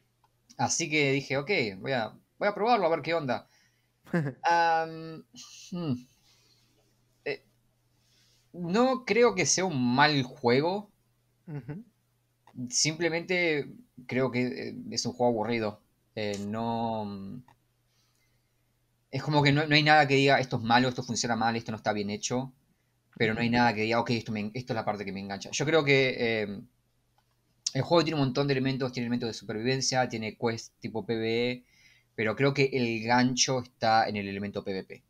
Así 0.57 0.89
que 0.89 1.11
dije, 1.11 1.37
ok, 1.37 1.51
voy 1.79 1.91
a, 1.91 2.11
voy 2.39 2.47
a 2.47 2.55
probarlo 2.55 2.85
a 2.87 2.89
ver 2.89 3.01
qué 3.03 3.13
onda. 3.13 3.47
Hmm. 5.71 5.93
Eh, 7.25 7.43
no 8.53 9.03
creo 9.05 9.35
que 9.35 9.45
sea 9.45 9.65
un 9.65 9.95
mal 9.95 10.23
juego. 10.23 10.89
Simplemente 12.69 13.73
creo 14.07 14.29
que 14.31 14.41
eh, 14.69 14.75
es 14.91 15.05
un 15.05 15.13
juego 15.13 15.31
aburrido. 15.33 15.81
Eh, 16.15 16.37
no. 16.39 17.41
Es 19.13 19.23
como 19.23 19.41
que 19.41 19.53
no, 19.53 19.65
no 19.65 19.75
hay 19.75 19.83
nada 19.83 20.05
que 20.07 20.15
diga 20.15 20.39
esto 20.41 20.57
es 20.57 20.63
malo, 20.63 20.89
esto 20.89 21.03
funciona 21.03 21.37
mal, 21.37 21.55
esto 21.55 21.71
no 21.71 21.77
está 21.77 21.93
bien 21.93 22.09
hecho. 22.09 22.53
Pero 23.17 23.33
no 23.35 23.41
hay 23.41 23.49
nada 23.49 23.73
que 23.75 23.81
diga, 23.83 23.99
ok, 24.01 24.11
esto, 24.11 24.31
me- 24.33 24.51
esto 24.53 24.73
es 24.73 24.75
la 24.75 24.85
parte 24.85 25.05
que 25.05 25.11
me 25.13 25.21
engancha. 25.21 25.51
Yo 25.51 25.65
creo 25.65 25.83
que 25.85 26.15
eh, 26.43 26.61
el 27.73 27.81
juego 27.81 28.03
tiene 28.03 28.19
un 28.19 28.25
montón 28.27 28.47
de 28.47 28.53
elementos, 28.53 28.91
tiene 28.91 29.05
elementos 29.05 29.27
de 29.29 29.33
supervivencia, 29.33 30.07
tiene 30.07 30.37
quest 30.37 30.73
tipo 30.79 31.05
PvE, 31.05 31.63
pero 32.15 32.35
creo 32.35 32.53
que 32.53 32.65
el 32.73 33.03
gancho 33.03 33.59
está 33.61 34.07
en 34.07 34.15
el 34.17 34.27
elemento 34.27 34.63
PvP. 34.63 35.03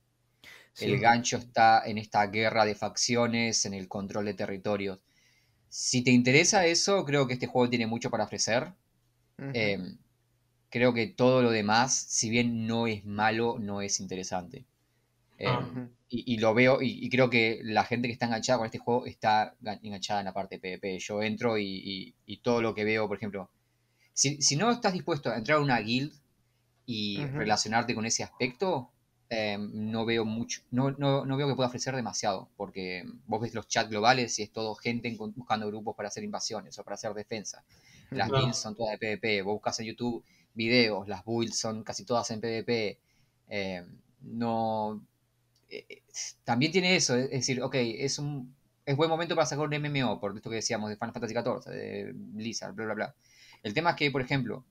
Sí. 0.73 0.85
El 0.85 0.99
gancho 0.99 1.37
está 1.37 1.83
en 1.85 1.97
esta 1.99 2.25
guerra 2.27 2.65
de 2.65 2.75
facciones, 2.75 3.65
en 3.65 3.73
el 3.75 3.87
control 3.89 4.25
de 4.25 4.33
territorios. 4.35 4.99
Si 5.69 6.03
te 6.03 6.11
interesa 6.11 6.65
eso, 6.67 7.05
creo 7.05 7.27
que 7.27 7.33
este 7.35 7.47
juego 7.47 7.69
tiene 7.69 7.87
mucho 7.87 8.11
para 8.11 8.25
ofrecer. 8.25 8.73
Eh, 9.53 9.79
creo 10.73 10.91
que 10.93 11.05
todo 11.07 11.43
lo 11.43 11.51
demás, 11.51 11.93
si 11.95 12.29
bien 12.31 12.65
no 12.65 12.87
es 12.87 13.05
malo, 13.05 13.57
no 13.59 13.81
es 13.81 13.99
interesante. 13.99 14.65
Eh, 15.37 15.45
Ah. 15.47 15.87
Y, 16.09 16.33
y 16.33 16.37
lo 16.37 16.53
veo, 16.53 16.81
y, 16.81 17.05
y 17.05 17.09
creo 17.09 17.29
que 17.29 17.59
la 17.63 17.83
gente 17.85 18.07
que 18.07 18.13
está 18.13 18.25
enganchada 18.27 18.57
con 18.59 18.65
este 18.67 18.77
juego 18.79 19.05
está 19.05 19.55
ga- 19.63 19.79
enganchada 19.83 20.19
en 20.21 20.25
la 20.25 20.33
parte 20.33 20.59
PvP. 20.59 20.99
Yo 20.99 21.21
entro 21.23 21.57
y, 21.57 21.65
y- 21.65 22.13
y 22.27 22.37
todo 22.37 22.61
lo 22.61 22.73
que 22.75 22.83
veo, 22.83 23.07
por 23.07 23.17
ejemplo, 23.17 23.49
si, 24.13 24.41
si 24.41 24.55
no 24.55 24.69
estás 24.71 24.93
dispuesto 24.93 25.29
a 25.31 25.37
entrar 25.37 25.57
a 25.57 25.61
una 25.61 25.79
guild 25.79 26.11
y 26.85 27.17
relacionarte 27.37 27.95
con 27.95 28.05
ese 28.05 28.23
aspecto, 28.23 28.89
eh, 29.29 29.57
no 29.59 30.05
veo 30.05 30.23
mucho, 30.25 30.61
no, 30.71 30.91
no, 30.91 31.25
no 31.25 31.37
veo 31.37 31.47
que 31.47 31.55
pueda 31.55 31.69
ofrecer 31.69 31.95
demasiado, 31.95 32.47
porque 32.57 33.03
vos 33.25 33.41
ves 33.41 33.53
los 33.55 33.67
chats 33.67 33.89
globales 33.89 34.37
y 34.37 34.43
es 34.43 34.51
todo 34.51 34.75
gente 34.75 35.07
en- 35.07 35.17
buscando 35.17 35.65
grupos 35.67 35.95
para 35.95 36.09
hacer 36.09 36.23
invasiones 36.23 36.77
o 36.77 36.83
para 36.83 36.95
hacer 36.95 37.13
defensa. 37.15 37.63
Las 38.11 38.29
builds 38.29 38.57
son 38.57 38.75
todas 38.75 38.91
de 38.91 38.99
PvP, 38.99 39.41
vos 39.41 39.53
buscas 39.55 39.79
en 39.79 39.87
YouTube 39.87 40.23
videos, 40.55 41.07
las 41.07 41.23
builds 41.25 41.57
son 41.59 41.83
casi 41.83 42.05
todas 42.05 42.29
en 42.31 42.41
PvP. 42.41 42.99
eh, 43.49 43.85
no. 44.21 45.05
eh, 45.69 45.85
eh, 45.89 46.03
también 46.43 46.71
tiene 46.71 46.95
eso, 46.95 47.15
es 47.15 47.29
decir, 47.31 47.61
ok, 47.61 47.75
es 47.77 48.19
un. 48.19 48.55
Es 48.85 48.97
buen 48.97 49.09
momento 49.09 49.35
para 49.35 49.45
sacar 49.47 49.65
un 49.67 49.73
MMO, 49.73 50.19
por 50.19 50.35
esto 50.35 50.49
que 50.49 50.57
decíamos 50.57 50.89
de 50.89 50.97
Final 50.97 51.13
Fantasy 51.13 51.33
XIV, 51.33 51.65
de 51.67 52.11
Blizzard, 52.15 52.73
bla, 52.73 52.85
bla, 52.85 52.93
bla. 52.95 53.15
El 53.63 53.73
tema 53.73 53.91
es 53.91 53.95
que, 53.95 54.11
por 54.11 54.21
ejemplo, 54.21 54.65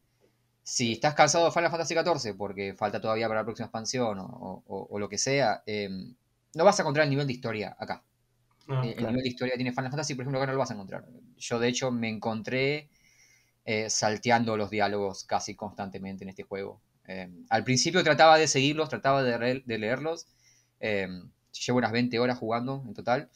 si 0.62 0.93
estás 0.93 1.14
cansado 1.14 1.47
de 1.47 1.53
Final 1.53 1.70
Fantasy 1.70 1.95
XIV 1.95 2.35
porque 2.35 2.74
falta 2.74 3.01
todavía 3.01 3.28
para 3.28 3.41
la 3.41 3.45
próxima 3.45 3.66
expansión 3.66 4.18
o, 4.20 4.26
o- 4.66 4.89
o 4.91 4.99
lo 4.99 5.09
que 5.09 5.18
sea, 5.18 5.62
eh, 5.66 5.89
no 6.55 6.64
vas 6.64 6.78
a 6.78 6.83
encontrar 6.83 7.05
el 7.05 7.11
nivel 7.11 7.26
de 7.26 7.33
historia 7.35 7.76
acá. 7.78 8.05
Ah, 8.68 8.83
Eh, 8.83 8.95
el 8.99 9.07
nivel 9.07 9.22
de 9.22 9.28
historia 9.28 9.55
tiene 9.57 9.72
Final 9.72 9.91
Fantasy, 9.91 10.14
por 10.14 10.22
ejemplo, 10.24 10.39
acá 10.41 10.47
no 10.47 10.53
lo 10.55 10.59
vas 10.61 10.70
a 10.70 10.74
encontrar. 10.74 11.07
Yo, 11.39 11.59
de 11.59 11.68
hecho, 11.68 11.91
me 11.93 12.09
encontré 12.09 12.91
eh, 13.64 13.90
salteando 13.90 14.56
los 14.56 14.70
diálogos 14.70 15.24
casi 15.24 15.54
constantemente 15.54 16.24
en 16.24 16.30
este 16.30 16.42
juego. 16.42 16.80
Eh, 17.06 17.30
al 17.48 17.64
principio 17.64 18.02
trataba 18.02 18.38
de 18.38 18.48
seguirlos, 18.48 18.88
trataba 18.88 19.22
de, 19.22 19.62
leerlos. 19.66 20.26
Eh, 20.80 21.08
llevo 21.66 21.78
unas 21.78 21.92
20 21.92 22.18
horas 22.18 22.38
jugando 22.38 22.82
en 22.86 22.94
total. 22.94 23.30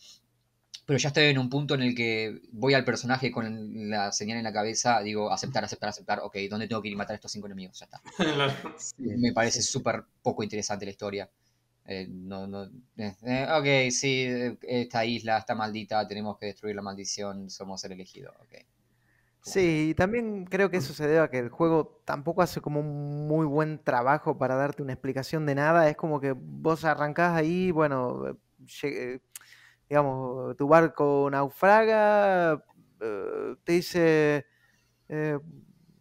Pero 0.85 0.99
ya 0.99 1.09
estoy 1.09 1.25
en 1.25 1.39
un 1.39 1.51
punto 1.51 1.75
en 1.75 1.83
el 1.83 1.97
que 1.97 2.41
voy 2.53 2.75
al 2.75 2.85
personaje 2.85 3.33
con 3.33 3.91
la 3.91 4.13
señal 4.13 4.39
en 4.39 4.45
la 4.45 4.53
cabeza, 4.53 5.01
digo, 5.01 5.33
aceptar, 5.33 5.65
aceptar, 5.65 5.89
aceptar, 5.89 6.21
ok, 6.21 6.37
¿dónde 6.49 6.69
tengo 6.69 6.81
que 6.81 6.89
ir 6.89 6.95
y 6.95 6.97
matar 6.97 7.15
a 7.15 7.17
estos 7.17 7.33
cinco 7.33 7.47
enemigos? 7.47 7.81
Ya 7.81 7.87
está. 7.87 8.01
Me 8.99 9.33
parece 9.33 9.63
súper 9.63 10.05
poco 10.23 10.45
interesante 10.45 10.85
la 10.85 10.93
historia. 10.93 11.29
Eh, 11.87 12.07
no, 12.09 12.47
no, 12.47 12.71
eh, 12.97 13.47
ok, 13.51 13.93
sí, 13.93 14.29
esta 14.63 15.05
isla 15.05 15.39
está 15.39 15.57
maldita, 15.57 16.07
tenemos 16.07 16.39
que 16.39 16.47
destruir 16.47 16.77
la 16.77 16.83
maldición, 16.83 17.51
somos 17.51 17.83
el 17.85 17.93
elegido. 17.93 18.33
ok. 18.41 18.76
Sí, 19.47 19.91
y 19.91 19.95
también 19.95 20.45
creo 20.47 20.71
que 20.71 20.79
eso 20.79 20.93
se 20.93 21.07
debe 21.07 21.21
a 21.21 21.29
que 21.31 21.39
el 21.39 21.51
juego 21.51 22.03
tampoco 22.05 22.43
hace 22.43 22.61
como 22.61 22.81
un 22.81 23.29
muy 23.29 23.47
buen 23.47 23.79
trabajo 23.83 24.37
para 24.37 24.57
darte 24.57 24.83
una 24.83 24.93
explicación 24.95 25.47
de 25.47 25.55
nada. 25.55 25.89
Es 25.89 25.97
como 25.97 26.19
que 26.21 26.33
vos 26.37 26.85
arrancás 26.85 27.37
ahí, 27.37 27.71
bueno, 27.71 28.27
eh, 28.29 28.35
eh, 28.83 29.21
digamos, 29.89 30.57
tu 30.57 30.69
barco 30.69 31.29
naufraga, 31.31 32.65
eh, 33.01 33.57
te 33.65 33.73
dice, 33.73 34.47
eh, 35.09 35.39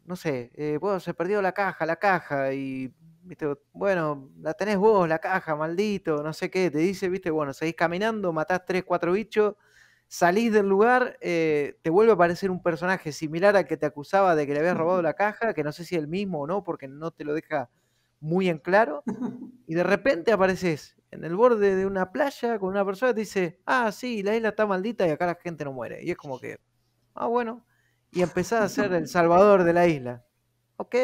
no 0.06 0.16
sé, 0.16 0.52
eh, 0.56 0.78
bueno, 0.82 1.00
se 1.00 1.14
perdió 1.14 1.42
la 1.42 1.54
caja, 1.54 1.86
la 1.86 1.98
caja, 1.98 2.54
y, 2.54 2.94
viste, 3.24 3.48
bueno, 3.74 4.30
la 4.42 4.54
tenés 4.56 4.78
vos, 4.78 5.08
la 5.10 5.20
caja, 5.20 5.56
maldito, 5.56 6.24
no 6.24 6.34
sé 6.34 6.50
qué, 6.52 6.72
te 6.72 6.80
dice, 6.80 7.10
viste, 7.10 7.32
bueno, 7.32 7.54
seguís 7.54 7.76
caminando, 7.76 8.34
matás 8.34 8.66
tres, 8.66 8.84
cuatro 8.86 9.14
bichos, 9.14 9.56
salís 10.08 10.52
del 10.54 10.68
lugar, 10.68 11.18
eh, 11.22 11.78
te 11.82 11.90
vuelve 11.90 12.12
a 12.12 12.16
aparecer 12.16 12.52
un 12.52 12.62
personaje 12.62 13.12
similar 13.12 13.56
al 13.58 13.66
que 13.68 13.78
te 13.78 13.86
acusaba 13.86 14.36
de 14.36 14.46
que 14.48 14.54
le 14.54 14.60
habías 14.60 14.78
robado 14.78 15.02
la 15.02 15.14
caja, 15.14 15.54
que 15.54 15.64
no 15.64 15.72
sé 15.72 15.84
si 15.86 15.96
es 15.96 16.02
el 16.02 16.08
mismo 16.08 16.42
o 16.42 16.48
no, 16.48 16.64
porque 16.64 16.88
no 16.88 17.12
te 17.12 17.24
lo 17.24 17.34
deja 17.34 17.70
muy 18.20 18.50
en 18.50 18.60
claro, 18.60 19.04
y 19.68 19.76
de 19.76 19.84
repente 19.84 20.32
apareces 20.32 20.96
en 21.12 21.24
el 21.24 21.36
borde 21.36 21.76
de 21.76 21.86
una 21.86 22.12
playa 22.12 22.60
con 22.60 22.70
una 22.70 22.84
persona 22.86 23.12
que 23.12 23.16
te 23.16 23.20
dice, 23.22 23.60
ah, 23.66 23.92
sí, 23.92 24.24
la 24.24 24.36
isla 24.36 24.50
está 24.50 24.66
maldita 24.66 25.08
y 25.08 25.12
acá 25.12 25.26
la 25.28 25.36
gente 25.36 25.64
no 25.64 25.72
muere. 25.74 26.04
Y 26.04 26.12
es 26.12 26.18
como 26.18 26.40
que, 26.40 26.60
ah, 27.14 27.28
bueno, 27.28 27.66
y 28.12 28.22
empezás 28.22 28.62
a 28.62 28.70
ser 28.70 28.94
el 28.94 29.08
salvador 29.08 29.64
de 29.64 29.74
la 29.74 29.88
isla. 29.88 30.24
ok. 30.78 30.96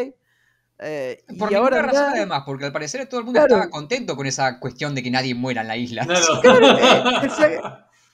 Eh, 0.84 1.24
Por 1.38 1.52
y 1.52 1.54
ninguna 1.54 1.58
ahora 1.60 1.82
razón 1.84 2.06
además, 2.16 2.42
porque 2.44 2.66
al 2.66 2.72
parecer 2.72 3.08
todo 3.08 3.20
el 3.20 3.26
mundo 3.28 3.40
Claro. 3.40 3.54
estaba 3.56 3.70
contento 3.72 4.16
con 4.16 4.26
esa 4.26 4.60
cuestión 4.60 4.96
de 4.96 5.04
que 5.04 5.12
nadie 5.12 5.36
muera 5.36 5.62
en 5.62 5.68
la 5.68 5.78
isla. 5.78 6.06
Claro. 6.08 6.42
Claro, 6.42 6.68
eh, 6.80 7.70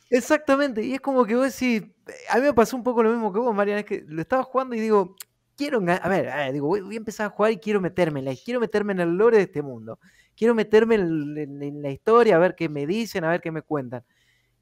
exactamente, 0.10 0.84
y 0.84 0.94
es 0.94 1.02
como 1.02 1.26
que 1.26 1.36
vos 1.36 1.60
decís, 1.60 1.84
a 2.30 2.36
mí 2.38 2.42
me 2.42 2.54
pasó 2.54 2.76
un 2.76 2.84
poco 2.84 3.04
lo 3.04 3.12
mismo 3.12 3.32
que 3.34 3.40
vos, 3.40 3.54
Mariana, 3.54 3.82
es 3.82 3.86
que 3.86 4.04
lo 4.08 4.22
estaba 4.22 4.44
jugando 4.44 4.76
y 4.76 4.80
digo, 4.80 5.16
quiero, 5.56 5.80
a 5.80 6.10
ver, 6.10 6.30
a 6.30 6.38
ver, 6.38 6.54
digo, 6.54 6.68
voy, 6.68 6.82
voy 6.82 6.96
a 6.96 6.98
empezar 6.98 7.28
a 7.28 7.30
jugar 7.30 7.52
y 7.52 7.58
quiero 7.58 7.82
meterme 7.82 8.24
quiero 8.44 8.60
meterme 8.60 8.94
en 8.94 9.00
el 9.02 9.18
lore 9.18 9.38
de 9.38 9.44
este 9.44 9.62
mundo, 9.62 10.00
quiero 10.36 10.56
meterme 10.56 10.96
en, 10.96 11.82
la 11.82 11.90
historia, 11.92 12.36
a 12.36 12.40
ver 12.40 12.56
qué 12.56 12.70
me 12.70 12.86
dicen, 12.86 13.24
a 13.24 13.30
ver 13.30 13.42
qué 13.42 13.52
me 13.52 13.62
cuentan. 13.62 14.04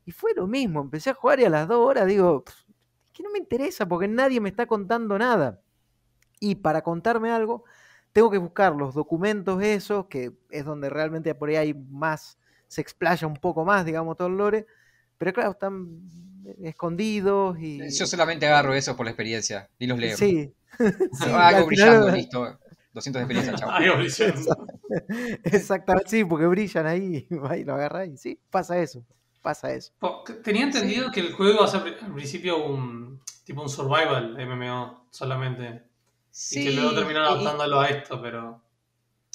Y 0.06 0.12
fue 0.12 0.34
lo 0.36 0.48
mismo, 0.48 0.82
empecé 0.82 1.10
a 1.12 1.14
jugar 1.16 1.40
y 1.40 1.46
a 1.46 1.50
las 1.50 1.68
dos 1.68 1.80
horas 1.80 2.08
digo, 2.08 2.44
"Pff, 2.44 2.56
es 3.06 3.12
que 3.14 3.24
no 3.24 3.32
me 3.32 3.40
interesa 3.40 3.88
porque 3.88 4.08
nadie 4.08 4.40
me 4.42 4.50
está 4.50 4.66
contando 4.68 5.18
nada. 5.18 5.62
Y 6.40 6.56
para 6.56 6.82
contarme 6.84 7.32
algo, 7.32 7.64
tengo 8.14 8.32
que 8.32 8.38
buscar 8.38 8.76
los 8.76 8.94
documentos 8.96 9.62
esos, 9.62 10.08
que 10.08 10.32
es 10.50 10.66
donde 10.66 10.90
realmente 10.90 11.36
por 11.36 11.50
ahí 11.50 11.56
hay 11.58 11.74
más, 11.74 12.38
se 12.68 12.82
explaya 12.82 13.28
un 13.28 13.36
poco 13.36 13.66
más, 13.66 13.86
digamos, 13.86 14.18
todo 14.18 14.28
el 14.30 14.38
lore. 14.38 14.68
Pero 15.18 15.34
claro, 15.34 15.52
están 15.52 15.88
escondidos 16.64 17.58
y... 17.60 17.80
Yo 17.98 18.06
solamente 18.06 18.46
agarro 18.48 18.74
eso 18.74 18.96
por 18.96 19.06
la 19.06 19.12
experiencia 19.12 19.70
y 19.80 19.88
los 19.88 19.98
leo. 20.00 20.18
Sí. 20.18 20.54
sí, 20.78 20.86
Ah, 21.32 21.48
al 21.50 21.56
algo 21.56 21.70
final- 21.70 21.88
brillando, 22.02 22.12
listo. 22.16 22.60
200 22.94 23.20
de 23.20 23.24
experiencia, 23.34 23.56
chao. 23.56 23.72
Ahí 23.72 23.90
va 23.90 23.96
brillando. 23.98 24.68
Exactamente, 25.44 26.10
sí, 26.10 26.24
porque 26.24 26.46
brillan 26.48 26.86
ahí, 26.86 27.28
va 27.32 27.58
y 27.58 27.64
lo 27.64 27.74
agarra 27.76 28.06
y 28.06 28.18
sí, 28.18 28.40
pasa 28.50 28.78
eso, 28.80 29.04
pasa 29.42 29.74
eso. 29.74 29.92
Tenía 30.44 30.64
entendido 30.64 31.12
que 31.12 31.20
el 31.20 31.34
juego 31.34 31.54
iba 31.56 31.66
a 31.66 31.68
ser 31.68 31.82
al 32.02 32.14
principio 32.14 32.64
un 32.66 33.20
tipo 33.44 33.62
un 33.62 33.70
survival 33.70 34.38
MMO 34.48 35.08
solamente. 35.12 35.84
y 36.52 36.64
que 36.64 36.72
luego 36.72 36.94
terminaron 36.96 37.32
y- 37.32 37.34
adaptándolo 37.34 37.82
a 37.82 37.88
esto, 37.90 38.22
pero. 38.22 38.62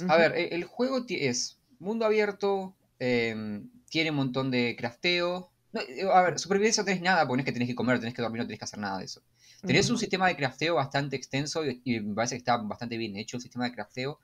A 0.08 0.16
ver, 0.16 0.32
e- 0.36 0.54
el 0.54 0.64
juego 0.64 1.04
es 1.08 1.58
mundo 1.78 2.06
abierto, 2.06 2.74
eh, 2.98 3.62
tiene 3.90 4.10
un 4.10 4.16
montón 4.16 4.50
de 4.50 4.74
crafteo. 4.78 5.49
No, 5.72 5.80
eh, 5.80 6.08
a 6.12 6.22
ver, 6.22 6.38
supervivencia 6.38 6.82
no 6.82 6.86
tenés 6.86 7.02
nada, 7.02 7.26
porque 7.26 7.36
no 7.36 7.40
es 7.40 7.46
que 7.46 7.52
tenés 7.52 7.68
que 7.68 7.74
comer, 7.74 8.00
tenés 8.00 8.14
que 8.14 8.22
dormir, 8.22 8.40
no 8.40 8.46
tenés 8.46 8.58
que 8.58 8.64
hacer 8.64 8.78
nada 8.78 8.98
de 8.98 9.04
eso. 9.04 9.22
Tenés 9.64 9.90
un 9.90 9.98
sistema 9.98 10.26
de 10.26 10.36
crafteo 10.36 10.74
bastante 10.74 11.16
extenso 11.16 11.64
y, 11.64 11.80
y 11.84 12.00
me 12.00 12.14
parece 12.14 12.34
que 12.34 12.38
está 12.38 12.56
bastante 12.56 12.96
bien 12.96 13.16
hecho 13.16 13.36
el 13.36 13.42
sistema 13.42 13.66
de 13.66 13.72
crafteo. 13.72 14.18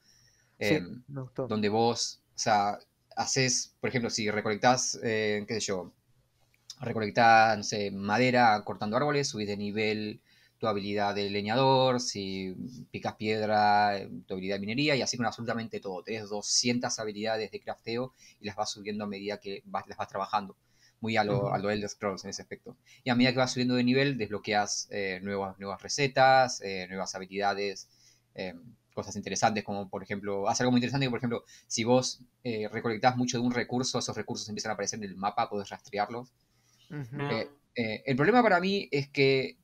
Sí, 0.58 0.78
me 1.08 1.20
gustó. 1.20 1.46
donde 1.46 1.68
vos, 1.68 2.20
o 2.34 2.38
sea, 2.38 2.78
haces, 3.14 3.74
por 3.80 3.88
ejemplo, 3.90 4.10
si 4.10 4.30
recolectás, 4.30 4.98
eh, 5.02 5.44
qué 5.46 5.54
sé 5.54 5.60
yo, 5.60 5.92
recolectás, 6.80 7.56
no 7.56 7.62
sé, 7.64 7.90
madera 7.90 8.62
cortando 8.64 8.96
árboles, 8.96 9.28
subís 9.28 9.48
de 9.48 9.56
nivel 9.56 10.20
tu 10.58 10.66
habilidad 10.66 11.14
de 11.14 11.28
leñador, 11.30 12.00
si 12.00 12.54
picas 12.90 13.14
piedra, 13.16 13.98
eh, 13.98 14.08
tu 14.26 14.34
habilidad 14.34 14.56
de 14.56 14.60
minería, 14.60 14.96
y 14.96 15.02
así 15.02 15.16
con 15.16 15.26
absolutamente 15.26 15.80
todo. 15.80 16.02
Tenés 16.02 16.28
200 16.28 16.98
habilidades 16.98 17.50
de 17.50 17.60
crafteo 17.60 18.14
y 18.40 18.46
las 18.46 18.56
vas 18.56 18.70
subiendo 18.70 19.04
a 19.04 19.06
medida 19.06 19.38
que 19.38 19.62
vas, 19.66 19.86
las 19.86 19.98
vas 19.98 20.08
trabajando. 20.08 20.56
Muy 21.00 21.16
a 21.16 21.24
lo, 21.24 21.52
a 21.52 21.58
lo 21.58 21.70
Elder 21.70 21.88
Scrolls 21.88 22.24
en 22.24 22.30
ese 22.30 22.42
aspecto. 22.42 22.76
Y 23.04 23.10
a 23.10 23.14
medida 23.14 23.32
que 23.32 23.38
vas 23.38 23.52
subiendo 23.52 23.74
de 23.74 23.84
nivel, 23.84 24.16
desbloqueas 24.16 24.88
eh, 24.90 25.20
nuevas, 25.22 25.58
nuevas 25.58 25.82
recetas, 25.82 26.60
eh, 26.62 26.86
nuevas 26.88 27.14
habilidades, 27.14 27.88
eh, 28.34 28.54
cosas 28.94 29.14
interesantes, 29.16 29.62
como 29.62 29.90
por 29.90 30.02
ejemplo, 30.02 30.48
hace 30.48 30.62
algo 30.62 30.72
muy 30.72 30.78
interesante 30.78 31.06
que, 31.06 31.10
por 31.10 31.18
ejemplo, 31.18 31.44
si 31.66 31.84
vos 31.84 32.22
recolectás 32.72 33.16
mucho 33.16 33.38
de 33.38 33.44
un 33.44 33.52
recurso, 33.52 33.98
esos 33.98 34.16
recursos 34.16 34.48
empiezan 34.48 34.70
a 34.70 34.72
aparecer 34.72 34.98
en 34.98 35.04
el 35.04 35.16
mapa, 35.16 35.50
podés 35.50 35.68
rastrearlos. 35.68 36.32
El 37.74 38.16
problema 38.16 38.42
para 38.42 38.58
mí 38.58 38.88
es 38.90 39.08
que 39.08 39.58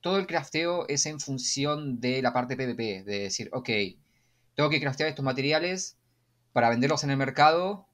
todo 0.00 0.18
el 0.18 0.26
crafteo 0.26 0.86
es 0.88 1.06
en 1.06 1.20
función 1.20 2.00
de 2.00 2.22
la 2.22 2.32
parte 2.32 2.56
PvP, 2.56 3.04
de 3.04 3.18
decir, 3.20 3.50
ok, 3.52 3.68
tengo 4.56 4.70
que 4.70 4.80
craftear 4.80 5.08
estos 5.08 5.24
materiales 5.24 5.96
para 6.52 6.70
venderlos 6.70 7.04
en 7.04 7.10
el 7.10 7.16
mercado 7.16 7.86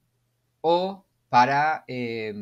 o 0.61 1.05
para 1.33 1.85
eh, 1.89 2.35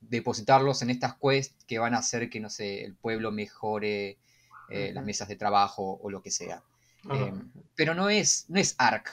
depositarlos 0.00 0.82
en 0.82 0.90
estas 0.90 1.14
quests 1.20 1.64
que 1.66 1.78
van 1.78 1.94
a 1.94 1.98
hacer 1.98 2.30
que, 2.30 2.40
no 2.40 2.50
sé, 2.50 2.84
el 2.84 2.94
pueblo 2.94 3.30
mejore 3.32 4.18
eh, 4.68 4.92
las 4.94 5.04
mesas 5.04 5.28
de 5.28 5.36
trabajo 5.36 5.98
o 6.02 6.10
lo 6.10 6.22
que 6.22 6.30
sea. 6.30 6.62
Eh, 7.10 7.32
pero 7.74 7.94
no 7.94 8.08
es, 8.10 8.46
no 8.48 8.58
es 8.60 8.74
Ark, 8.78 9.06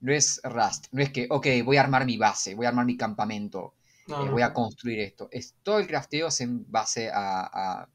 no 0.00 0.12
es 0.14 0.40
Rust, 0.44 0.86
no 0.92 1.02
es 1.02 1.10
que, 1.12 1.26
ok, 1.30 1.46
voy 1.64 1.76
a 1.78 1.82
armar 1.82 2.06
mi 2.06 2.16
base, 2.18 2.54
voy 2.54 2.66
a 2.66 2.70
armar 2.70 2.86
mi 2.86 2.96
campamento, 2.96 3.74
eh, 4.18 4.28
voy 4.30 4.42
a 4.42 4.52
construir 4.54 5.00
esto. 5.00 5.28
Es, 5.32 5.54
todo 5.62 5.78
el 5.80 5.86
crafteo 5.88 6.28
es 6.28 6.40
en 6.42 6.70
base 6.70 7.10
a, 7.10 7.42
a- 7.82 7.88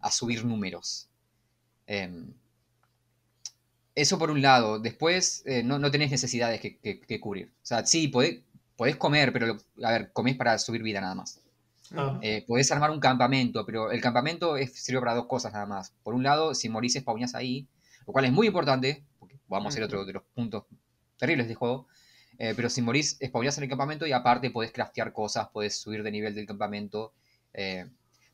a 0.00 0.10
subir 0.12 0.44
números. 0.44 1.08
Em, 1.86 2.32
eso 3.94 4.18
por 4.18 4.30
un 4.30 4.42
lado. 4.42 4.78
Después, 4.78 5.42
eh, 5.46 5.62
no, 5.62 5.78
no 5.78 5.90
tenés 5.90 6.10
necesidades 6.10 6.60
que, 6.60 6.78
que- 6.78 7.00
que 7.00 7.20
cubrir. 7.20 7.48
O 7.62 7.66
sea, 7.66 7.86
sí, 7.86 8.08
podés, 8.08 8.40
podés 8.76 8.96
comer, 8.96 9.32
pero, 9.32 9.46
lo- 9.46 9.86
a 9.86 9.92
ver, 9.92 10.12
comés 10.12 10.36
para 10.36 10.58
subir 10.58 10.82
vida 10.82 11.00
nada 11.00 11.14
más. 11.14 11.40
Ah, 11.92 12.18
Eh, 12.22 12.44
podés 12.46 12.70
armar 12.72 12.90
un 12.90 13.00
campamento, 13.00 13.64
pero 13.66 13.90
el 13.92 14.00
campamento 14.00 14.56
es, 14.56 14.72
sirve 14.82 15.00
para 15.00 15.14
dos 15.14 15.26
cosas 15.26 15.52
nada 15.52 15.66
más. 15.66 15.92
Por 16.02 16.14
un 16.14 16.22
lado, 16.22 16.54
si 16.54 16.68
morís, 16.68 16.94
spawneás 16.94 17.34
ahí, 17.34 17.68
lo 18.06 18.12
cual 18.12 18.24
es 18.24 18.32
muy 18.32 18.46
importante, 18.48 19.04
porque 19.18 19.38
vamos 19.48 19.72
a 19.72 19.74
ser 19.74 19.84
otro 19.84 20.04
de 20.04 20.12
los 20.14 20.22
puntos 20.34 20.64
terribles 21.18 21.46
del 21.46 21.56
juego. 21.56 21.86
eh, 22.38 22.52
pero 22.56 22.68
si 22.68 22.82
morís, 22.82 23.16
spawneás 23.24 23.58
en 23.58 23.64
el 23.64 23.70
campamento 23.70 24.06
y 24.06 24.12
aparte 24.12 24.50
podés 24.50 24.72
craftear 24.72 25.12
cosas, 25.12 25.48
podés 25.50 25.76
subir 25.80 26.02
de 26.02 26.10
nivel 26.10 26.34
del 26.34 26.46
campamento. 26.46 27.12
eh, 27.52 27.86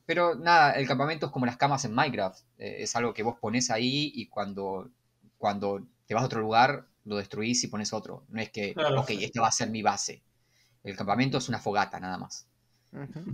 pero 0.07 0.33
nada, 0.35 0.71
el 0.73 0.87
campamento 0.87 1.27
es 1.27 1.31
como 1.31 1.45
las 1.45 1.57
camas 1.57 1.85
en 1.85 1.93
Minecraft. 1.93 2.39
eh, 2.57 2.77
es 2.79 2.95
algo 2.95 3.13
que 3.13 3.21
vos 3.23 3.37
pones 3.39 3.69
ahí 3.69 4.11
y 4.15 4.27
cuando, 4.27 4.89
cuando 5.37 5.85
te 6.07 6.13
vas 6.15 6.23
a 6.23 6.25
otro 6.25 6.41
lugar, 6.41 6.87
lo 7.05 7.17
destruís 7.17 7.63
y 7.63 7.67
pones 7.67 7.93
otro. 7.93 8.25
No 8.29 8.41
es 8.41 8.49
que, 8.49 8.73
Claro. 8.73 9.01
ok, 9.01 9.11
esta 9.11 9.41
va 9.41 9.47
a 9.49 9.51
ser 9.51 9.69
mi 9.69 9.81
base. 9.83 10.23
El 10.83 10.95
campamento 10.95 11.37
es 11.37 11.49
una 11.49 11.59
fogata 11.59 11.99
nada 11.99 12.17
más. 12.17 12.47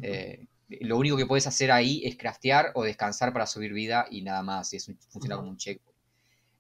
Eh, 0.02 0.48
lo 0.70 0.98
único 0.98 1.16
que 1.18 1.26
puedes 1.26 1.48
hacer 1.48 1.72
ahí 1.72 2.02
es 2.06 2.18
craftear 2.18 2.72
o 2.76 2.84
descansar 2.84 3.32
para 3.34 3.46
subir 3.48 3.74
vida 3.74 4.06
y 4.10 4.22
nada 4.22 4.44
más. 4.44 4.74
Y 4.74 4.78
eso 4.78 4.92
funciona 5.10 5.38
como 5.38 5.50
un 5.50 5.58
checkpoint. 5.58 5.98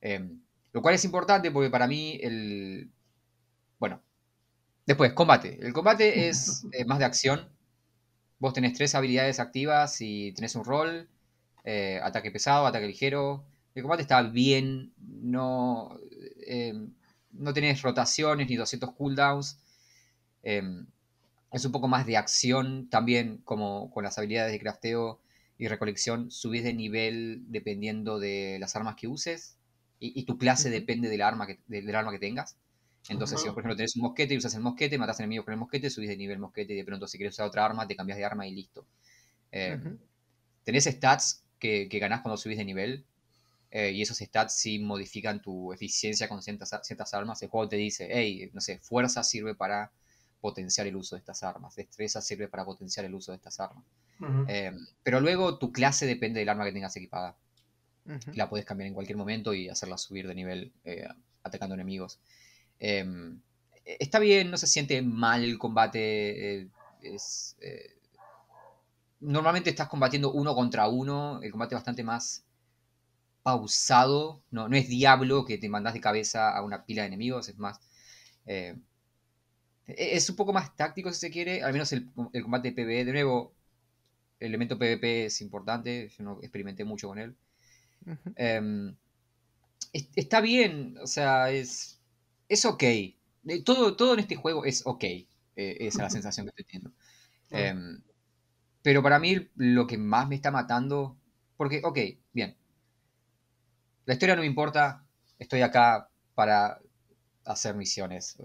Eh, 0.01 0.29
lo 0.71 0.81
cual 0.81 0.95
es 0.95 1.05
importante 1.05 1.51
porque 1.51 1.69
para 1.69 1.87
mí 1.87 2.19
el... 2.21 2.89
Bueno, 3.79 4.01
después, 4.85 5.13
combate. 5.13 5.59
El 5.61 5.73
combate 5.73 6.29
es 6.29 6.65
eh, 6.71 6.85
más 6.85 6.99
de 6.99 7.05
acción. 7.05 7.49
Vos 8.39 8.53
tenés 8.53 8.73
tres 8.73 8.95
habilidades 8.95 9.39
activas 9.39 9.99
y 9.99 10.31
tenés 10.33 10.55
un 10.55 10.63
rol. 10.63 11.09
eh, 11.63 11.99
ataque 12.01 12.31
pesado, 12.31 12.65
ataque 12.65 12.87
ligero. 12.87 13.43
El 13.75 13.83
combate 13.83 14.03
está 14.03 14.21
bien. 14.21 14.93
No, 14.97 15.99
no 17.31 17.53
tenés 17.53 17.81
rotaciones 17.81 18.47
ni 18.47 18.55
200 18.55 18.93
cooldowns. 18.93 19.59
Eh, 20.47 20.63
es 21.51 21.65
un 21.65 21.71
poco 21.71 21.87
más 21.87 22.05
de 22.05 22.17
acción 22.17 22.89
también, 22.89 23.37
como 23.43 23.89
con 23.91 24.03
las 24.03 24.17
habilidades 24.17 24.51
de 24.51 24.59
crafteo 24.59 25.21
y 25.57 25.67
recolección, 25.67 26.29
subís 26.31 26.63
de 26.63 26.73
nivel 26.73 27.43
dependiendo 27.47 28.19
de 28.19 28.57
las 28.59 28.75
armas 28.75 28.95
que 28.95 29.07
uses 29.07 29.57
y, 29.99 30.19
y 30.19 30.25
tu 30.25 30.37
clase 30.37 30.69
depende 30.69 31.09
del 31.09 31.21
arma 31.21 31.47
que, 31.47 31.59
de- 31.67 31.81
del 31.81 31.95
arma 31.95 32.11
que 32.11 32.19
tengas. 32.19 32.57
Entonces, 33.09 33.39
si 33.41 33.47
Ujú. 33.47 33.49
vos, 33.49 33.55
por 33.55 33.63
ejemplo, 33.63 33.77
tenés 33.77 33.95
un 33.95 34.03
mosquete 34.03 34.33
y 34.33 34.37
usas 34.37 34.53
el 34.55 34.61
mosquete, 34.61 34.97
matás 34.97 35.19
enemigos 35.19 35.45
con 35.45 35.53
el 35.53 35.59
mosquete, 35.59 35.89
subís 35.89 36.09
de 36.09 36.17
nivel 36.17 36.39
mosquete 36.39 36.73
y 36.73 36.77
de 36.77 36.85
pronto 36.85 37.07
si 37.07 37.17
querés 37.17 37.33
usar 37.35 37.47
otra 37.47 37.65
arma, 37.65 37.87
te 37.87 37.95
cambias 37.95 38.17
de 38.17 38.25
arma 38.25 38.45
y 38.47 38.51
listo. 38.53 38.85
Eh, 39.51 39.77
Ujú. 39.77 39.99
tenés 40.63 40.85
stats 40.85 41.43
que, 41.59 41.87
que 41.89 41.99
ganás 41.99 42.21
cuando 42.21 42.37
subís 42.37 42.57
de 42.57 42.65
nivel. 42.65 43.05
eh, 43.71 43.91
y 43.91 44.01
esos 44.03 44.17
stats 44.19 44.55
sí 44.59 44.79
modifican 44.79 45.41
tu 45.41 45.73
eficiencia 45.73 46.29
con 46.29 46.41
ciertas, 46.43 46.71
ciertas 46.83 47.13
armas. 47.13 47.41
El 47.43 47.49
juego 47.49 47.69
te 47.69 47.77
dice, 47.77 48.09
hey, 48.11 48.49
no 48.53 48.61
sé, 48.61 48.79
fuerza 48.79 49.23
sirve 49.23 49.55
para 49.55 49.91
potenciar 50.47 50.85
el 50.87 50.95
uso 50.95 51.15
de 51.15 51.19
estas 51.21 51.43
armas. 51.43 51.75
Destreza 51.75 52.21
sirve 52.21 52.47
para 52.47 52.65
potenciar 52.65 53.05
el 53.05 53.13
uso 53.15 53.31
de 53.31 53.37
estas 53.37 53.59
armas. 53.59 53.83
Eh, 54.47 54.71
pero 55.03 55.19
luego 55.19 55.57
tu 55.61 55.71
clase 55.77 56.05
depende 56.05 56.39
del 56.39 56.49
arma 56.49 56.65
que 56.65 56.71
tengas 56.77 56.95
equipada. 56.95 57.35
La 58.35 58.49
puedes 58.49 58.65
cambiar 58.65 58.87
en 58.87 58.93
cualquier 58.93 59.17
momento 59.17 59.53
y 59.53 59.69
hacerla 59.69 59.97
subir 59.97 60.25
de 60.27 60.35
nivel 60.35 60.71
eh, 60.85 61.07
atacando 61.43 61.75
enemigos. 61.75 62.19
Eh, 62.79 63.05
está 63.99 64.19
bien, 64.19 64.49
no 64.51 64.57
se 64.57 64.67
siente 64.67 65.01
mal 65.01 65.43
el 65.43 65.57
combate. 65.57 66.01
eh, 66.61 66.67
es, 67.01 67.55
eh, 67.61 67.89
normalmente 69.19 69.69
estás 69.69 69.87
combatiendo 69.89 70.31
uno 70.31 70.55
contra 70.55 70.87
uno. 70.87 71.41
El 71.41 71.51
combate 71.51 71.75
es 71.75 71.79
bastante 71.81 72.03
más 72.03 72.43
pausado. 73.43 74.41
No, 74.51 74.67
no 74.69 74.75
es 74.75 74.87
Diablo 74.87 75.45
que 75.45 75.57
te 75.57 75.69
mandas 75.69 75.93
de 75.93 76.01
cabeza 76.01 76.55
a 76.55 76.63
una 76.63 76.85
pila 76.85 77.01
de 77.03 77.07
enemigos. 77.09 77.49
Es 77.49 77.57
más. 77.57 77.79
eh, 78.45 78.75
e- 78.75 78.81
es 79.87 80.29
un 80.29 80.35
poco 80.35 80.53
más 80.53 80.75
táctico 80.75 81.11
si 81.13 81.19
se 81.19 81.31
quiere. 81.31 81.63
Al 81.63 81.73
menos 81.73 81.91
el, 81.93 82.09
el 82.33 82.43
combate 82.43 82.71
PvE. 82.71 83.05
De 83.05 83.13
nuevo, 83.13 83.53
el 84.39 84.49
elemento 84.49 84.77
PvP 84.79 85.25
es 85.27 85.41
importante. 85.41 86.09
Yo 86.09 86.23
no 86.23 86.39
experimenté 86.41 86.85
mucho 86.85 87.09
con 87.09 87.19
él. 87.19 87.35
Em, 88.35 88.95
es- 89.93 90.09
está 90.15 90.41
bien, 90.41 90.97
o 91.01 91.07
sea, 91.07 91.51
es, 91.51 92.01
es 92.49 92.65
ok. 92.65 92.83
Todo, 93.65 93.95
todo 93.95 94.13
en 94.13 94.19
este 94.21 94.35
juego 94.35 94.65
es 94.65 94.83
ok. 94.85 95.03
eh, 95.05 95.27
esa 95.55 95.87
es 95.87 95.97
la 96.05 96.09
sensación 96.11 96.45
que 96.45 96.49
estoy 96.51 96.65
teniendo. 96.65 96.91
Em, 97.51 98.01
pero 98.83 99.03
para 99.03 99.19
mí 99.19 99.49
lo 99.55 99.87
que 99.87 99.97
más 99.99 100.27
me 100.29 100.35
está 100.35 100.51
matando, 100.51 101.17
porque, 101.57 101.81
ok, 101.85 101.99
bien. 102.33 102.57
La 104.05 104.13
historia 104.13 104.35
no 104.35 104.41
me 104.41 104.47
importa, 104.47 105.05
estoy 105.37 105.61
acá 105.61 106.09
para 106.33 106.79
hacer 107.47 107.75
misiones. 107.75 108.37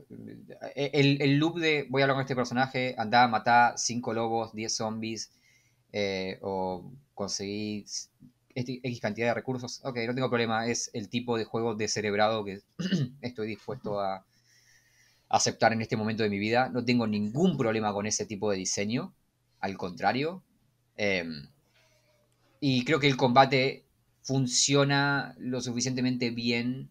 El, 0.75 1.21
el 1.21 1.37
loop 1.39 1.59
de 1.59 1.87
voy 1.91 2.01
a 2.01 2.05
hablar 2.05 2.17
con 2.17 2.23
este 2.23 2.37
personaje, 2.37 2.95
andá, 2.97 3.27
matá 3.29 3.75
5 3.77 4.13
lobos, 4.13 4.55
10 4.55 4.75
zombies, 4.75 5.33
eh, 5.93 6.39
o 6.41 6.91
conseguí 7.15 7.85
X 8.55 9.01
cantidad 9.01 9.29
de 9.29 9.35
recursos. 9.35 9.81
Ok, 9.85 9.99
no 10.07 10.15
tengo 10.15 10.29
problema, 10.29 10.67
es 10.67 10.91
el 10.95 11.09
tipo 11.09 11.37
de 11.37 11.45
juego 11.45 11.75
descerebrado 11.75 12.45
que 12.45 12.61
estoy 13.21 13.49
dispuesto 13.49 14.01
a 14.01 14.25
aceptar 15.29 15.73
en 15.73 15.83
este 15.83 15.97
momento 15.97 16.23
de 16.23 16.31
mi 16.31 16.39
vida. 16.39 16.69
No 16.69 16.85
tengo 16.85 17.07
ningún 17.07 17.57
problema 17.57 17.93
con 17.93 18.07
ese 18.07 18.25
tipo 18.25 18.51
de 18.51 18.59
diseño, 18.59 19.13
al 19.61 19.77
contrario. 19.77 20.43
Em, 20.97 21.49
y 22.61 22.85
creo 22.85 23.01
que 23.01 23.09
el 23.09 23.17
combate 23.17 23.85
funciona 24.23 25.35
lo 25.39 25.61
suficientemente 25.61 26.31
bien 26.31 26.91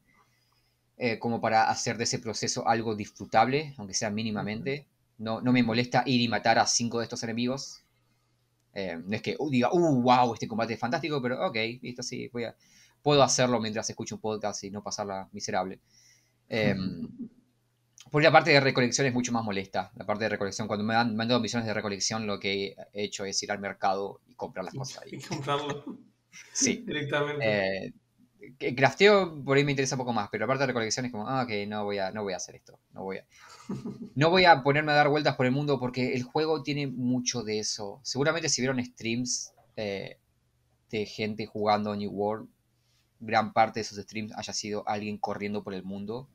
eh, 1.04 1.18
como 1.18 1.41
para 1.41 1.68
hacer 1.68 1.97
de 1.97 2.04
ese 2.04 2.20
proceso 2.20 2.68
algo 2.68 2.95
disfrutable, 2.95 3.74
aunque 3.78 3.95
sea 3.95 4.12
mínimamente. 4.12 4.86
No, 5.18 5.41
no 5.41 5.52
me 5.52 5.64
molesta 5.64 6.04
ir 6.06 6.22
y 6.22 6.28
matar 6.28 6.60
a 6.60 6.68
cinco 6.68 6.99
de 6.99 7.06
estos 7.06 7.24
enemigos. 7.24 7.82
Eh, 8.76 8.99
no 9.04 9.16
es 9.16 9.24
que 9.24 9.36
uh, 9.39 9.49
diga, 9.49 9.74
uh, 9.74 9.99
wow, 9.99 10.36
este 10.36 10.47
combate 10.47 10.74
es 10.74 10.80
fantástico, 10.80 11.20
pero 11.20 11.43
ok, 11.47 11.56
listo, 11.82 12.04
sí, 12.04 12.28
voy 12.28 12.43
a, 12.43 12.56
puedo 13.02 13.24
hacerlo 13.24 13.60
mientras 13.60 13.89
escucho 13.89 14.14
un 14.14 14.22
podcast 14.22 14.64
y 14.64 14.70
no 14.70 14.84
pasarla 14.84 15.28
miserable. 15.32 15.80
Eh, 16.47 16.76
por 18.12 18.22
la 18.22 18.32
parte 18.32 18.52
de 18.52 18.60
recolección 18.60 19.08
es 19.08 19.14
mucho 19.16 19.32
más 19.32 19.43
molesta. 19.43 19.91
La 19.95 20.06
parte 20.06 20.26
de 20.26 20.30
recolección, 20.30 20.68
cuando 20.68 20.86
me 20.86 20.93
han, 20.93 21.16
mandado 21.16 21.39
misiones 21.39 21.66
de 21.66 21.74
recolección, 21.74 22.28
lo 22.28 22.39
que 22.39 22.76
he 22.93 23.04
hecho 23.06 23.26
es 23.26 23.41
ir 23.41 23.52
al 23.52 23.58
mercado 23.58 24.22
y 24.28 24.36
comprar 24.36 24.66
las 24.66 24.76
cosas 24.76 25.02
ahí. 25.02 25.14
Y 25.18 25.22
comprarlo. 25.24 25.97
Sí. 26.54 26.84
Directamente. 26.86 27.88
Eh, 27.88 27.93
crafteo 28.58 29.43
por 29.43 29.58
ahí 29.58 29.64
me 29.64 29.72
interesa 29.72 29.95
un 29.95 29.99
poco 29.99 30.14
más, 30.14 30.30
pero 30.32 30.45
aparte 30.45 30.62
de 30.62 30.68
recolección 30.68 31.06
es 31.06 31.12
como, 31.12 31.28
ah, 31.28 31.43
ok, 31.43 31.68
no 31.68 31.84
voy 31.84 31.97
a, 31.97 32.12
no 32.12 32.24
voy 32.24 32.34
a 32.34 32.38
hacer 32.38 32.56
esto. 32.56 32.80
No 32.93 33.04
voy 33.04 33.18
a, 33.18 33.26
no 34.16 34.30
voy 34.30 34.45
a 34.45 34.64
ponerme 34.64 34.91
a 34.91 34.95
dar 34.95 35.10
vueltas 35.10 35.36
por 35.36 35.45
el 35.45 35.52
mundo 35.52 35.80
porque 35.80 36.14
el 36.14 36.24
juego 36.24 36.64
tiene 36.64 36.88
mucho 36.88 37.43
de 37.43 37.60
eso. 37.60 37.99
Seguramente 38.04 38.49
si 38.49 38.62
vieron 38.62 38.84
streams 38.84 39.54
eh, 39.76 40.18
de 40.89 41.06
gente 41.06 41.45
jugando 41.45 41.95
New 41.95 42.12
World, 42.12 42.49
gran 43.20 43.54
parte 43.54 43.80
de 43.80 43.82
esos 43.82 43.97
streams 43.97 44.34
haya 44.36 44.54
sido 44.54 44.88
alguien 44.88 45.18
corriendo 45.18 45.64
por 45.64 45.74
el 45.74 45.84
mundo. 45.84 46.28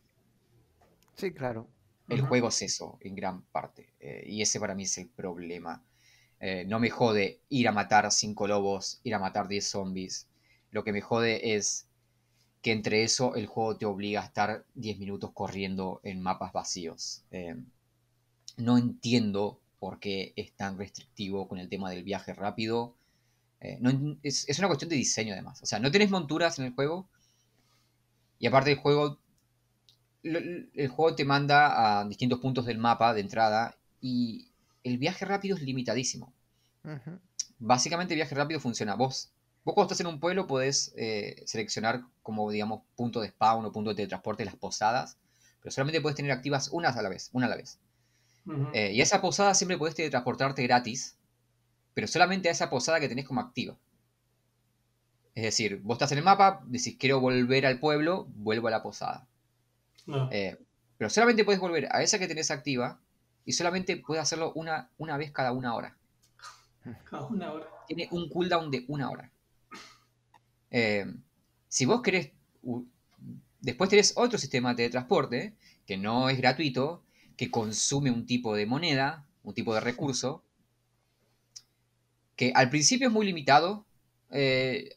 Sí, 1.17 1.33
claro. 1.33 1.69
El 2.09 2.21
juego 2.21 2.49
es 2.49 2.63
eso, 2.63 2.99
en 3.01 3.17
gran 3.17 3.43
parte. 3.43 3.93
Eh, 3.99 4.25
y 4.27 4.43
ese 4.43 4.61
para 4.61 4.75
mí 4.75 4.85
es 4.85 4.97
el 4.99 5.09
problema. 5.09 5.83
Eh, 6.39 6.65
no 6.67 6.79
me 6.79 6.91
jode 6.91 7.41
ir 7.49 7.67
a 7.67 7.73
matar 7.73 8.11
cinco 8.13 8.47
lobos, 8.47 9.01
ir 9.03 9.15
a 9.15 9.19
matar 9.19 9.49
10 9.49 9.67
zombies. 9.67 10.29
Lo 10.71 10.85
que 10.85 10.93
me 10.93 11.01
jode 11.01 11.57
es 11.57 11.89
que 12.67 12.73
entre 12.73 13.05
eso 13.05 13.37
el 13.37 13.47
juego 13.47 13.77
te 13.77 13.87
obliga 13.87 14.23
a 14.23 14.25
estar 14.25 14.65
10 14.75 14.99
minutos 14.99 15.31
corriendo 15.33 16.01
en 16.03 16.21
mapas 16.21 16.53
vacíos. 16.53 17.23
Eh, 17.31 17.55
no 18.57 18.77
entiendo 18.77 19.61
por 19.79 20.01
qué 20.01 20.33
es 20.35 20.51
tan 20.51 20.77
restrictivo 20.77 21.47
con 21.47 21.61
el 21.61 21.69
tema 21.69 21.91
del 21.91 22.03
viaje 22.03 22.35
rápido. 22.35 22.97
es, 23.61 24.49
es, 24.49 24.59
una 24.59 24.67
cuestión 24.67 24.89
de 24.89 24.97
diseño 24.97 25.33
además. 25.33 25.63
O 25.63 25.67
sea, 25.67 25.79
no 25.79 25.93
tienes 25.93 26.11
monturas 26.11 26.59
en 26.59 26.65
el 26.65 26.73
juego. 26.73 27.09
Y 28.41 28.49
aparte 28.49 28.73
el 28.73 28.79
juego 28.79 29.21
el 30.25 30.89
juego 30.89 31.15
te 31.15 31.25
manda 31.25 32.01
a 32.01 32.05
distintos 32.05 32.41
puntos 32.41 32.67
del 32.67 32.79
mapa 32.79 33.15
de 33.15 33.21
entrada 33.21 33.77
y 34.01 34.49
el 34.83 34.99
viaje 34.99 35.25
rápido 35.25 35.57
es 35.57 35.63
limitadísimo. 35.63 36.33
Básicamente 37.61 38.15
el 38.15 38.19
viaje 38.19 38.35
rápido 38.35 38.59
funciona. 38.59 38.97
Vos, 38.97 39.31
vos 39.67 39.75
cuando 39.75 39.93
estás 39.93 40.01
en 40.01 40.07
un 40.07 40.21
pueblo 40.21 40.47
podés 40.47 40.95
eh, 40.97 41.43
seleccionar 41.45 42.05
como, 42.23 42.49
digamos, 42.53 42.83
punto 42.95 43.21
de 43.21 43.31
spawn 43.31 43.65
o 43.67 43.73
punto 43.73 43.91
de 43.91 43.97
teletransporte 43.97 44.45
las 44.45 44.55
posadas, 44.55 45.19
pero 45.61 45.73
solamente 45.73 46.01
puedes 46.01 46.15
tener 46.15 46.31
activas 46.31 46.69
unas 46.73 46.97
a 46.97 47.03
la 47.03 47.09
vez, 47.09 47.31
una 47.33 47.47
a 47.47 47.49
la 47.49 47.57
vez. 47.57 47.81
Eh, 48.73 48.93
y 48.93 49.01
a 49.01 49.03
esa 49.03 49.21
posada 49.21 49.55
siempre 49.55 49.77
podés 49.77 49.97
teletransportarte 49.97 50.63
gratis, 50.63 51.17
pero 51.95 52.07
solamente 52.07 52.49
a 52.49 52.53
esa 52.53 52.71
posada 52.71 53.01
que 53.01 53.09
tenés 53.09 53.27
como 53.27 53.41
activa. 53.41 53.77
Es 55.35 55.43
decir, 55.43 55.81
vos 55.83 55.97
estás 55.97 56.13
en 56.13 56.19
el 56.19 56.25
mapa, 56.25 56.63
decís 56.67 56.97
quiero 56.97 57.19
volver 57.19 57.67
al 57.67 57.81
pueblo, 57.81 58.29
vuelvo 58.37 58.69
a 58.69 58.71
la 58.71 58.85
posada. 58.85 59.27
Eh, 60.31 60.57
pero 60.97 61.11
solamente 61.11 61.45
puedes 61.45 61.61
volver 61.61 61.89
a 61.91 62.05
esa 62.05 62.21
que 62.21 62.29
tenés 62.29 62.53
activa 62.53 63.01
y 63.45 63.53
solamente 63.55 63.97
puedes 63.97 64.23
hacerlo 64.23 64.53
una, 64.55 64.91
una 64.97 65.17
vez 65.17 65.33
cada 65.33 65.51
una 65.51 65.75
hora. 65.75 65.97
Cada 67.11 67.27
una 67.27 67.53
hora. 67.53 67.67
Tiene 67.89 68.07
un 68.13 68.29
cooldown 68.29 68.71
de 68.71 68.85
una 68.87 69.11
hora. 69.11 69.33
Eh, 70.71 71.07
si 71.69 71.85
vos 71.85 72.03
querés. 72.03 72.33
Después 73.61 73.91
tenés 73.91 74.13
otro 74.17 74.39
sistema 74.39 74.75
de 74.75 74.91
transporte 74.91 75.55
que 75.87 75.97
no 75.97 76.29
es 76.29 76.39
gratuito, 76.39 77.03
que 77.37 77.51
consume 77.51 78.11
un 78.11 78.27
tipo 78.27 78.55
de 78.55 78.67
moneda, 78.67 79.27
un 79.43 79.55
tipo 79.55 79.75
de 79.75 79.81
recurso, 79.81 80.45
que 82.37 82.53
al 82.55 82.71
principio 82.71 83.09
es 83.09 83.13
muy 83.13 83.27
limitado. 83.27 83.87
Eh, 84.31 84.91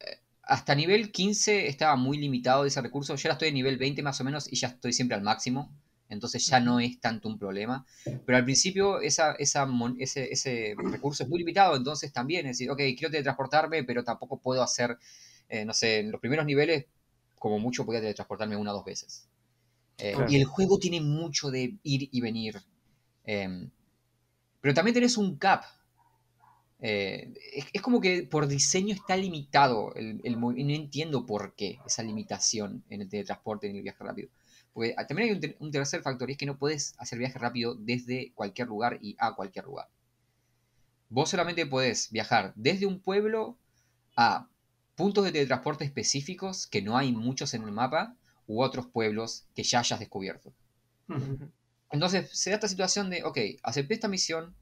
hasta 0.44 0.74
nivel 0.74 1.12
15 1.12 1.68
estaba 1.68 1.96
muy 1.96 2.18
limitado 2.18 2.66
ese 2.66 2.82
recurso. 2.82 3.16
Yo 3.16 3.28
ahora 3.28 3.34
estoy 3.34 3.50
en 3.50 3.54
nivel 3.54 3.78
20 3.78 4.02
más 4.02 4.20
o 4.20 4.24
menos 4.24 4.52
y 4.52 4.56
ya 4.56 4.70
estoy 4.70 4.94
siempre 4.94 5.16
al 5.16 5.24
máximo. 5.24 5.72
Entonces 6.10 6.46
ya 6.48 6.60
no 6.60 6.80
es 6.80 7.00
tanto 7.00 7.30
un 7.30 7.38
problema. 7.38 7.86
Pero 8.26 8.38
al 8.38 8.44
principio 8.44 9.00
ese, 9.00 9.22
ese, 9.38 10.76
recurso 10.92 11.24
es 11.24 11.30
muy 11.30 11.40
limitado. 11.40 11.76
Entonces 11.76 12.12
también 12.12 12.48
es 12.48 12.58
decir, 12.58 12.72
ok, 12.72 12.78
quiero 12.98 13.12
teletransportarme, 13.12 13.84
pero 13.84 14.04
tampoco 14.04 14.40
puedo 14.40 14.64
hacer, 14.64 14.98
eh, 15.50 15.66
no 15.66 15.74
sé, 15.74 16.00
en 16.00 16.12
los 16.12 16.22
primeros 16.22 16.46
niveles, 16.46 16.86
como 17.38 17.60
mucho 17.60 17.86
podía 17.86 18.02
teletransportarme 18.02 18.56
una 18.56 18.72
o 18.72 18.76
dos 18.76 18.86
veces. 18.86 19.28
Eh, 19.98 20.16
y 20.30 20.38
el 20.38 20.46
juego 20.46 20.80
tiene 20.80 21.02
mucho 21.02 21.52
de 21.52 21.78
ir 21.84 22.10
y 22.12 22.22
venir. 22.22 22.62
Em, 23.26 23.70
pero 24.62 24.74
también 24.74 24.94
tenés 24.94 25.18
un 25.18 25.38
cap 25.38 25.64
eh, 26.82 27.34
es, 27.74 27.82
como 27.82 28.00
que 28.00 28.24
por 28.24 28.48
diseño 28.48 28.94
está 28.94 29.18
limitado 29.18 29.94
el, 29.96 30.22
el, 30.24 30.40
no 30.40 30.52
entiendo 30.52 31.26
por 31.26 31.54
qué 31.54 31.80
esa 31.86 32.04
limitación 32.04 32.84
en 32.90 33.02
el 33.02 33.10
teletransporte, 33.10 33.70
en 33.70 33.76
el 33.76 33.82
viaje 33.82 34.04
rápido. 34.04 34.30
Porque 34.74 34.96
también 35.08 35.42
hay 35.44 35.56
un, 35.60 35.72
tercer 35.72 36.02
factor 36.02 36.30
y 36.30 36.34
es 36.34 36.38
que 36.38 36.46
no 36.46 36.58
puedes 36.58 36.96
hacer 36.98 37.20
viaje 37.20 37.38
rápido 37.38 37.76
desde 37.76 38.32
cualquier 38.34 38.68
lugar 38.68 38.98
y 39.02 39.16
a 39.20 39.36
cualquier 39.36 39.66
lugar. 39.66 39.90
Vos 41.10 41.30
solamente 41.30 41.66
podés 41.66 42.12
viajar 42.12 42.54
desde 42.56 42.86
un 42.86 43.00
pueblo 43.00 43.58
a 44.16 44.48
puntos 45.00 45.24
de 45.24 45.32
teletransporte 45.32 45.86
específicos 45.86 46.68
que 46.68 46.82
no 46.82 46.98
hay 46.98 47.14
muchos 47.14 47.54
en 47.54 47.64
el 47.64 47.72
mapa 47.72 48.18
u 48.48 48.62
otros 48.62 48.86
pueblos 48.88 49.46
que 49.56 49.64
ya 49.64 49.80
hayas 49.80 49.98
descubierto. 49.98 50.52
Entonces 51.90 52.30
se 52.38 52.50
da 52.50 52.58
esta 52.58 52.68
situación 52.68 53.10
de, 53.10 53.24
ok, 53.24 53.38
acepté 53.64 53.94
esta 53.94 54.10
misión, 54.10 54.54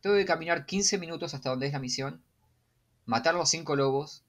tengo 0.00 0.14
que 0.14 0.24
caminar 0.24 0.66
15 0.66 0.98
minutos 0.98 1.34
hasta 1.34 1.50
donde 1.50 1.66
es 1.66 1.72
la 1.72 1.80
misión, 1.80 2.22
matar 3.06 3.34
los 3.34 3.50
5 3.50 3.74
lobos 3.74 4.22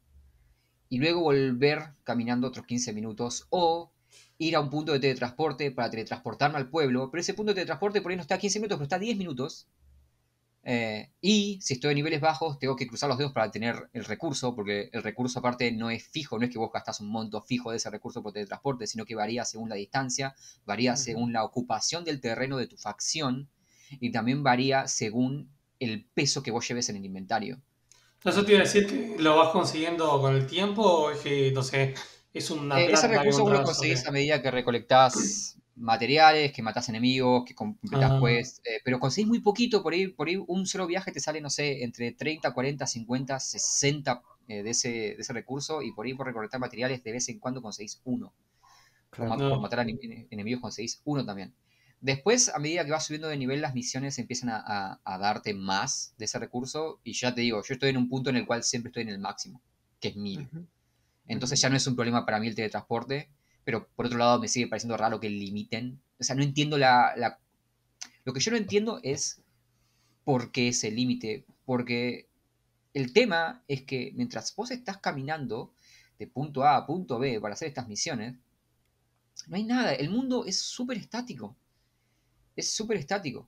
y 0.89 0.97
luego 0.97 1.21
volver 1.21 1.93
caminando 2.03 2.47
otros 2.47 2.65
15 2.65 2.91
minutos 2.91 3.45
o 3.51 3.91
ir 4.39 4.55
a 4.55 4.59
un 4.59 4.71
punto 4.71 4.91
de 4.91 4.99
teletransporte 5.01 5.69
para 5.69 5.91
teletransportarme 5.91 6.57
al 6.57 6.71
pueblo, 6.71 7.11
pero 7.11 7.21
ese 7.21 7.35
punto 7.35 7.51
de 7.51 7.57
teletransporte 7.57 8.01
por 8.01 8.09
ahí 8.09 8.15
no 8.17 8.23
está 8.23 8.35
a 8.35 8.39
15 8.39 8.57
minutos, 8.57 8.77
pero 8.77 8.85
está 8.85 8.95
a 8.95 8.99
10 8.99 9.17
minutos. 9.17 9.67
Eh, 10.65 11.09
y 11.19 11.59
si 11.61 11.73
estoy 11.73 11.91
en 11.91 11.95
niveles 11.95 12.21
bajos, 12.21 12.57
tengo 12.57 12.75
que 12.75 12.87
cruzar 12.87 13.09
los 13.09 13.17
dedos 13.17 13.33
para 13.33 13.51
tener 13.51 13.89
el 13.91 14.05
recurso, 14.05 14.55
porque 14.55 14.89
el 14.93 15.03
recurso 15.03 15.39
aparte 15.39 15.71
no 15.71 15.89
es 15.89 16.07
fijo, 16.07 16.39
no 16.39 16.45
es 16.45 16.51
que 16.51 16.57
vos 16.57 16.71
gastás 16.73 17.01
un 17.01 17.09
monto 17.09 17.41
fijo 17.41 17.71
de 17.71 17.77
ese 17.77 17.89
recurso 17.89 18.23
por 18.23 18.31
teletransporte, 18.31 18.87
sino 18.87 19.05
que 19.05 19.15
varía 19.15 19.43
según 19.43 19.67
la 19.67 19.75
distancia, 19.75 20.35
varía 20.65 20.95
según 20.95 21.33
la 21.33 21.43
ocupación 21.43 22.05
del 22.05 22.21
terreno 22.21 22.57
de 22.57 22.67
tu 22.67 22.77
facción 22.77 23.49
y 23.99 24.11
también 24.11 24.41
varía 24.41 24.87
según 24.87 25.49
el 25.79 26.05
peso 26.05 26.41
que 26.41 26.51
vos 26.51 26.65
lleves 26.67 26.87
en 26.89 26.95
el 26.95 27.05
inventario. 27.05 27.61
¿Eso 28.23 28.45
te 28.45 28.53
iba 28.53 28.61
a 28.61 28.63
decir 28.63 28.87
que 28.87 29.21
lo 29.21 29.35
vas 29.35 29.49
consiguiendo 29.49 30.21
con 30.21 30.33
el 30.33 30.47
tiempo 30.47 30.81
o 30.81 31.11
es 31.11 31.19
que, 31.19 31.51
no 31.51 31.61
sé, 31.61 31.93
es 32.33 32.49
una 32.49 32.79
eh, 32.79 32.93
Ese 32.93 33.09
recurso 33.09 33.41
vos 33.41 33.51
lo 33.51 33.63
conseguís 33.63 34.07
a 34.07 34.11
medida 34.11 34.41
que 34.41 34.49
recolectás 34.49 35.57
materiales, 35.75 36.51
que 36.51 36.61
matás 36.61 36.89
enemigos, 36.89 37.43
que 37.45 37.55
completás 37.55 38.11
ah. 38.11 38.19
quests, 38.23 38.61
eh, 38.65 38.79
pero 38.83 38.99
conseguís 38.99 39.27
muy 39.27 39.39
poquito, 39.39 39.81
por 39.81 39.93
ahí, 39.93 40.07
por 40.07 40.27
ahí 40.27 40.37
un 40.47 40.65
solo 40.65 40.87
viaje 40.87 41.11
te 41.11 41.19
sale, 41.19 41.41
no 41.41 41.49
sé, 41.49 41.83
entre 41.83 42.11
30, 42.11 42.53
40, 42.53 42.85
50, 42.85 43.39
60 43.39 44.21
de, 44.47 44.69
ese, 44.69 44.89
de 44.89 45.15
ese 45.19 45.33
recurso 45.33 45.81
y 45.81 45.91
por 45.93 46.05
ahí 46.05 46.13
por 46.13 46.27
recolectar 46.27 46.59
materiales 46.59 47.03
de 47.03 47.11
vez 47.11 47.29
en 47.29 47.39
cuando 47.39 47.61
conseguís 47.61 48.01
uno. 48.03 48.33
Por, 49.15 49.27
matar 49.59 49.81
a 49.81 49.85
enemigos 50.31 50.61
conseguís 50.61 51.01
uno 51.05 51.25
también. 51.25 51.53
Después, 52.01 52.49
a 52.49 52.59
medida 52.59 52.83
que 52.83 52.91
vas 52.91 53.05
subiendo 53.05 53.29
de 53.29 53.37
nivel, 53.37 53.61
las 53.61 53.73
misiones 53.73 54.19
empiezan 54.19 54.49
a, 54.49 54.99
darte 55.05 55.53
más 55.53 56.13
de 56.17 56.25
ese 56.25 56.37
recurso. 56.37 56.99
Y 57.03 57.13
ya 57.13 57.33
te 57.33 57.41
digo, 57.41 57.61
yo 57.63 57.73
estoy 57.73 57.91
en 57.91 57.97
un 57.97 58.09
punto 58.09 58.29
en 58.29 58.35
el 58.35 58.45
cual 58.45 58.63
siempre 58.63 58.89
estoy 58.89 59.03
en 59.03 59.09
el 59.09 59.19
máximo, 59.19 59.61
que 60.01 60.09
es 60.09 60.15
1000. 60.17 60.49
Entonces 61.27 61.61
ya 61.61 61.69
no 61.69 61.77
es 61.77 61.87
un 61.87 61.95
problema 61.95 62.25
para 62.25 62.41
mí 62.41 62.47
el 62.47 62.55
teletransporte. 62.55 63.29
Pero 63.65 63.87
por 63.95 64.05
otro 64.07 64.17
lado, 64.17 64.39
me 64.39 64.47
sigue 64.47 64.67
pareciendo 64.67 64.97
raro 64.97 65.19
que 65.19 65.29
limiten. 65.29 66.01
O 66.19 66.23
sea, 66.23 66.35
no 66.35 66.43
entiendo 66.43 66.77
la. 66.77 67.13
la... 67.17 67.39
Lo 68.25 68.33
que 68.33 68.39
yo 68.41 68.51
no 68.51 68.57
entiendo 68.57 68.99
es 69.03 69.41
por 70.25 70.51
qué 70.51 70.69
ese 70.69 70.91
límite. 70.91 71.45
Porque 71.65 72.29
el 72.93 73.13
tema 73.13 73.63
es 73.67 73.83
que 73.83 74.11
mientras 74.15 74.55
vos 74.55 74.71
estás 74.71 74.97
caminando 74.99 75.73
de 76.19 76.27
punto 76.27 76.63
A 76.63 76.77
a 76.77 76.85
punto 76.87 77.19
B 77.19 77.39
para 77.41 77.53
hacer 77.55 77.67
estas 77.69 77.87
misiones, 77.87 78.35
no 79.47 79.55
hay 79.55 79.63
nada. 79.63 79.93
El 79.93 80.09
mundo 80.09 80.45
es 80.45 80.59
súper 80.59 80.97
estático. 80.97 81.55
Es 82.55 82.71
súper 82.71 82.97
estático. 82.97 83.47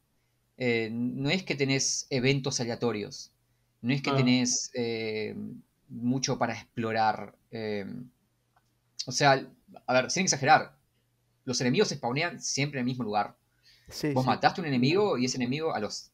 Eh, 0.58 0.90
no 0.92 1.30
es 1.30 1.44
que 1.44 1.56
tenés 1.56 2.08
eventos 2.10 2.60
aleatorios. 2.60 3.32
No 3.82 3.94
es 3.94 4.02
que 4.02 4.12
Ah. 4.12 4.16
tenés 4.16 4.72
eh, 4.74 5.36
mucho 5.90 6.38
para 6.38 6.54
explorar. 6.56 7.36
eh, 7.52 7.86
o 9.06 9.12
sea, 9.12 9.48
a 9.88 9.94
ver, 9.94 10.12
sin 10.12 10.24
exagerar, 10.24 10.78
los 11.46 11.62
enemigos 11.62 11.90
se 11.90 11.96
spawnean 11.96 12.42
siempre 12.42 12.80
en 12.80 12.84
el 12.86 12.92
mismo 12.92 13.04
lugar. 13.04 13.38
Sí, 13.90 14.14
Vos 14.14 14.24
sí. 14.24 14.28
mataste 14.28 14.62
a 14.62 14.64
un 14.64 14.68
enemigo 14.70 15.18
y 15.18 15.26
ese 15.26 15.38
enemigo 15.38 15.74
a 15.76 15.80
los 15.82 16.12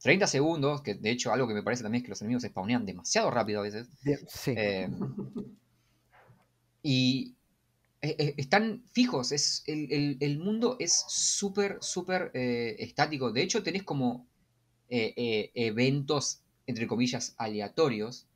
30 0.00 0.26
segundos, 0.26 0.82
que 0.82 0.94
de 0.94 1.10
hecho 1.10 1.32
algo 1.32 1.48
que 1.48 1.54
me 1.54 1.62
parece 1.62 1.82
también 1.84 2.02
es 2.02 2.06
que 2.06 2.10
los 2.10 2.22
enemigos 2.22 2.42
se 2.42 2.50
spawnean 2.50 2.86
demasiado 2.86 3.30
rápido 3.30 3.60
a 3.60 3.64
veces. 3.64 3.88
Sí. 4.28 4.52
eh, 4.56 4.88
y 6.82 7.36
eh, 8.02 8.16
eh, 8.18 8.34
están 8.38 8.84
fijos, 8.92 9.32
es, 9.32 9.64
el, 9.66 9.92
el- 9.92 10.18
el 10.20 10.38
mundo 10.38 10.76
es 10.80 11.04
súper, 11.08 11.78
súper 11.82 12.30
eh, 12.34 12.76
estático. 12.80 13.32
De 13.32 13.42
hecho, 13.42 13.62
tenés 13.62 13.84
como 13.84 14.26
eh, 14.90 15.50
eventos, 15.54 16.42
entre 16.66 16.86
comillas, 16.88 17.34
aleatorios. 17.38 18.26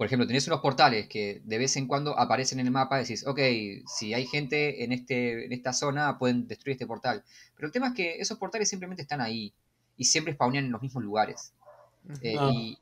Por 0.00 0.06
ejemplo, 0.06 0.26
tenés 0.26 0.46
unos 0.46 0.60
portales 0.60 1.08
que 1.08 1.42
de 1.44 1.58
vez 1.58 1.76
en 1.76 1.86
cuando 1.86 2.18
aparecen 2.18 2.58
en 2.58 2.64
el 2.64 2.72
mapa 2.72 2.96
y 2.98 3.02
decís, 3.02 3.26
ok, 3.26 3.38
si 3.86 4.14
hay 4.14 4.26
gente 4.26 4.82
en, 4.82 4.92
este, 4.92 5.44
en 5.44 5.52
esta 5.52 5.74
zona, 5.74 6.16
pueden 6.18 6.48
destruir 6.48 6.72
este 6.76 6.86
portal. 6.86 7.22
Pero 7.54 7.66
el 7.66 7.72
tema 7.72 7.88
es 7.88 7.92
que 7.94 8.18
esos 8.18 8.38
portales 8.38 8.66
simplemente 8.70 9.02
están 9.02 9.20
ahí 9.20 9.52
y 9.98 10.04
siempre 10.04 10.32
spawnean 10.32 10.64
en 10.64 10.72
los 10.72 10.80
mismos 10.80 11.04
lugares. 11.04 11.52
Eh, 12.22 12.34
Ah. 12.38 12.50
Y 12.50 12.78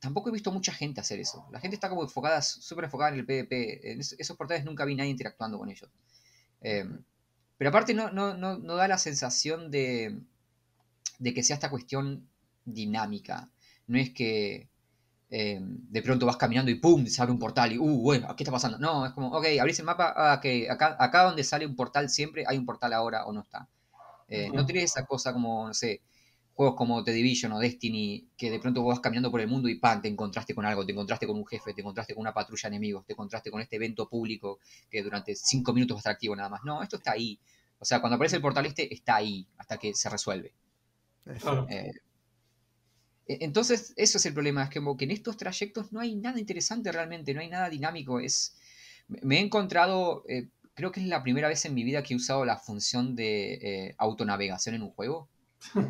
tampoco 0.00 0.30
he 0.30 0.32
visto 0.32 0.50
mucha 0.50 0.72
gente 0.72 0.98
hacer 0.98 1.20
eso. 1.20 1.46
La 1.52 1.60
gente 1.60 1.74
está 1.74 1.90
como 1.90 2.02
enfocada, 2.02 2.40
súper 2.40 2.84
enfocada 2.86 3.10
en 3.12 3.18
el 3.20 3.26
PvP. 3.26 3.92
En 3.92 4.00
es- 4.00 4.16
esos 4.18 4.34
portales 4.38 4.64
nunca 4.64 4.86
vi 4.86 4.94
nadie 4.94 5.10
interactuando 5.10 5.58
con 5.58 5.68
ellos. 5.68 5.90
Eh, 6.62 6.88
pero 7.58 7.68
aparte 7.68 7.92
no, 7.92 8.10
no, 8.12 8.32
no, 8.32 8.56
no 8.56 8.76
da 8.76 8.88
la 8.88 8.96
sensación 8.96 9.70
de, 9.70 10.18
de 11.18 11.34
que 11.34 11.42
sea 11.42 11.52
esta 11.56 11.68
cuestión 11.68 12.26
dinámica. 12.64 13.50
No 13.86 13.98
es 13.98 14.08
que 14.08 14.68
eh, 15.28 15.58
de 15.60 16.02
pronto 16.02 16.24
vas 16.26 16.36
caminando 16.36 16.70
y 16.70 16.76
¡pum! 16.76 17.04
se 17.06 17.20
abre 17.20 17.32
un 17.32 17.38
portal 17.38 17.72
y 17.72 17.78
¡uh! 17.78 18.00
Bueno, 18.00 18.34
¿qué 18.36 18.44
está 18.44 18.52
pasando? 18.52 18.78
No, 18.78 19.06
es 19.06 19.12
como, 19.12 19.28
ok, 19.28 19.46
abrís 19.60 19.78
el 19.78 19.84
mapa, 19.84 20.12
ah, 20.16 20.36
ok, 20.38 20.70
acá, 20.70 20.96
acá 20.98 21.24
donde 21.24 21.42
sale 21.42 21.66
un 21.66 21.74
portal 21.74 22.08
siempre 22.08 22.44
hay 22.46 22.58
un 22.58 22.64
portal 22.64 22.92
ahora 22.92 23.26
o 23.26 23.32
no 23.32 23.40
está. 23.40 23.68
Eh, 24.28 24.50
no 24.52 24.66
tenés 24.66 24.84
esa 24.84 25.04
cosa 25.04 25.32
como, 25.32 25.66
no 25.66 25.74
sé, 25.74 26.02
juegos 26.54 26.74
como 26.76 27.04
The 27.04 27.12
Division 27.12 27.52
o 27.52 27.58
Destiny, 27.58 28.28
que 28.36 28.50
de 28.50 28.58
pronto 28.58 28.82
vas 28.84 29.00
caminando 29.00 29.30
por 29.30 29.40
el 29.40 29.48
mundo 29.48 29.68
y 29.68 29.76
¡pam! 29.76 30.00
te 30.00 30.08
encontraste 30.08 30.54
con 30.54 30.64
algo, 30.64 30.86
te 30.86 30.92
encontraste 30.92 31.26
con 31.26 31.36
un 31.36 31.46
jefe, 31.46 31.74
te 31.74 31.82
encontraste 31.82 32.14
con 32.14 32.22
una 32.22 32.32
patrulla 32.32 32.70
de 32.70 32.76
enemigos, 32.76 33.04
te 33.04 33.12
encontraste 33.12 33.50
con 33.50 33.60
este 33.60 33.76
evento 33.76 34.08
público 34.08 34.58
que 34.90 35.02
durante 35.02 35.34
cinco 35.36 35.72
minutos 35.72 35.96
va 35.96 35.98
a 35.98 36.00
estar 36.00 36.12
activo 36.14 36.34
nada 36.34 36.48
más. 36.48 36.60
No, 36.64 36.82
esto 36.82 36.96
está 36.96 37.12
ahí. 37.12 37.38
O 37.78 37.84
sea, 37.84 38.00
cuando 38.00 38.14
aparece 38.16 38.36
el 38.36 38.42
portal 38.42 38.64
este, 38.64 38.92
está 38.92 39.16
ahí 39.16 39.46
hasta 39.58 39.76
que 39.76 39.94
se 39.94 40.08
resuelve. 40.08 40.54
Claro. 41.40 41.66
Eh, 41.68 41.92
entonces, 43.28 43.92
eso 43.96 44.18
es 44.18 44.26
el 44.26 44.34
problema, 44.34 44.64
es 44.64 44.70
que 44.70 44.78
como 44.80 44.96
que 44.96 45.04
en 45.04 45.10
estos 45.12 45.36
trayectos 45.36 45.92
no 45.92 46.00
hay 46.00 46.16
nada 46.16 46.38
interesante 46.38 46.92
realmente, 46.92 47.34
no 47.34 47.40
hay 47.40 47.48
nada 47.48 47.68
dinámico. 47.70 48.20
Es, 48.20 48.56
me- 49.08 49.20
me 49.22 49.36
he 49.38 49.40
encontrado, 49.40 50.24
eh, 50.28 50.48
creo 50.74 50.92
que 50.92 51.00
es 51.00 51.06
la 51.06 51.22
primera 51.22 51.48
vez 51.48 51.64
en 51.64 51.74
mi 51.74 51.84
vida 51.84 52.02
que 52.02 52.14
he 52.14 52.16
usado 52.16 52.44
la 52.44 52.58
función 52.58 53.16
de 53.16 53.54
eh, 53.88 53.94
autonavegación 53.98 54.74
en 54.76 54.82
un 54.82 54.90
juego. 54.90 55.28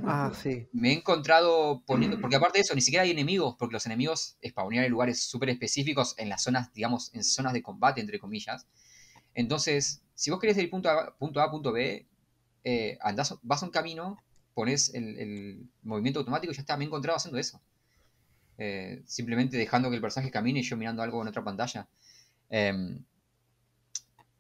Ah, 0.06 0.32
sí. 0.34 0.68
Me 0.72 0.90
he 0.90 0.92
encontrado 0.92 1.82
poniendo, 1.86 2.18
porque 2.20 2.36
aparte 2.36 2.58
de 2.58 2.62
eso, 2.62 2.74
ni 2.74 2.80
siquiera 2.80 3.02
hay 3.04 3.10
enemigos, 3.10 3.56
porque 3.58 3.72
los 3.74 3.86
enemigos 3.86 4.36
spawnean 4.46 4.84
en 4.84 4.90
lugares 4.90 5.20
súper 5.20 5.48
específicos, 5.50 6.14
en 6.18 6.28
las 6.28 6.42
zonas, 6.42 6.72
digamos, 6.72 7.12
en 7.14 7.24
zonas 7.24 7.52
de 7.52 7.62
combate, 7.62 8.00
entre 8.00 8.18
comillas. 8.18 8.66
Entonces, 9.34 10.02
si 10.14 10.30
vos 10.30 10.40
querés 10.40 10.58
ir 10.58 10.70
punto 10.70 10.90
A, 10.90 11.16
punto 11.18 11.40
A, 11.40 11.50
punto 11.50 11.72
B, 11.72 12.06
eh, 12.64 12.98
andás, 13.02 13.36
vas 13.42 13.62
a 13.62 13.66
un 13.66 13.72
camino, 13.72 14.18
pones 14.56 14.94
el, 14.94 15.18
el 15.18 15.68
movimiento 15.82 16.20
automático 16.20 16.50
y 16.50 16.56
ya 16.56 16.62
está. 16.62 16.78
Me 16.78 16.84
he 16.84 16.86
encontrado 16.86 17.18
haciendo 17.18 17.38
eso. 17.38 17.60
Eh, 18.56 19.02
simplemente 19.04 19.58
dejando 19.58 19.90
que 19.90 19.96
el 19.96 20.00
personaje 20.00 20.30
camine 20.30 20.60
y 20.60 20.62
yo 20.62 20.78
mirando 20.78 21.02
algo 21.02 21.20
en 21.20 21.28
otra 21.28 21.44
pantalla. 21.44 21.86
Em, 22.48 23.04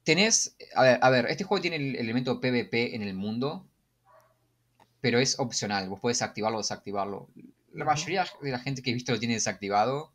tenés. 0.04 0.56
A 0.74 0.82
ver, 0.82 0.98
a 1.02 1.10
ver, 1.10 1.26
este 1.26 1.44
juego 1.44 1.60
tiene 1.60 1.76
el 1.76 1.96
elemento 1.96 2.40
PvP 2.40 2.96
en 2.96 3.02
el 3.02 3.12
mundo, 3.12 3.66
pero 5.02 5.18
es 5.18 5.38
opcional. 5.38 5.90
Vos 5.90 6.00
podés 6.00 6.22
activarlo 6.22 6.56
o 6.56 6.62
desactivarlo. 6.62 7.28
La 7.74 7.84
mayoría 7.84 8.24
de 8.40 8.50
la 8.50 8.58
gente 8.58 8.80
que 8.80 8.90
he 8.90 8.94
visto 8.94 9.12
lo 9.12 9.18
tiene 9.18 9.34
desactivado. 9.34 10.12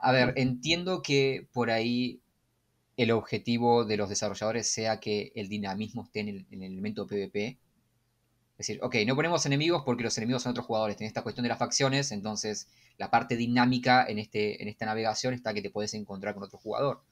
A 0.00 0.10
ver, 0.10 0.34
entiendo 0.36 1.02
que 1.02 1.46
por 1.52 1.70
ahí 1.70 2.20
el 2.96 3.12
objetivo 3.12 3.84
de 3.84 3.96
los 3.96 4.08
desarrolladores 4.08 4.66
sea 4.66 4.98
que 4.98 5.30
el 5.36 5.48
dinamismo 5.48 6.02
esté 6.02 6.20
en 6.20 6.28
el, 6.28 6.46
en 6.50 6.62
el 6.64 6.72
elemento 6.72 7.06
PvP. 7.06 7.58
Es 8.58 8.66
decir, 8.66 8.80
ok, 8.82 8.96
no 9.06 9.14
ponemos 9.14 9.44
enemigos 9.44 9.82
porque 9.84 10.02
los 10.02 10.16
enemigos 10.16 10.42
son 10.42 10.50
otros 10.50 10.64
jugadores. 10.64 10.96
Tenés 10.96 11.10
esta 11.10 11.22
cuestión 11.22 11.42
de 11.42 11.50
las 11.50 11.58
facciones, 11.58 12.10
entonces 12.10 12.68
la 12.96 13.10
parte 13.10 13.36
dinámica 13.36 14.06
en, 14.06 14.18
este, 14.18 14.62
en 14.62 14.68
esta 14.68 14.86
navegación 14.86 15.34
está 15.34 15.52
que 15.52 15.60
te 15.60 15.70
puedes 15.70 15.92
encontrar 15.92 16.34
con 16.34 16.42
otro 16.42 16.58
jugador. 16.58 17.02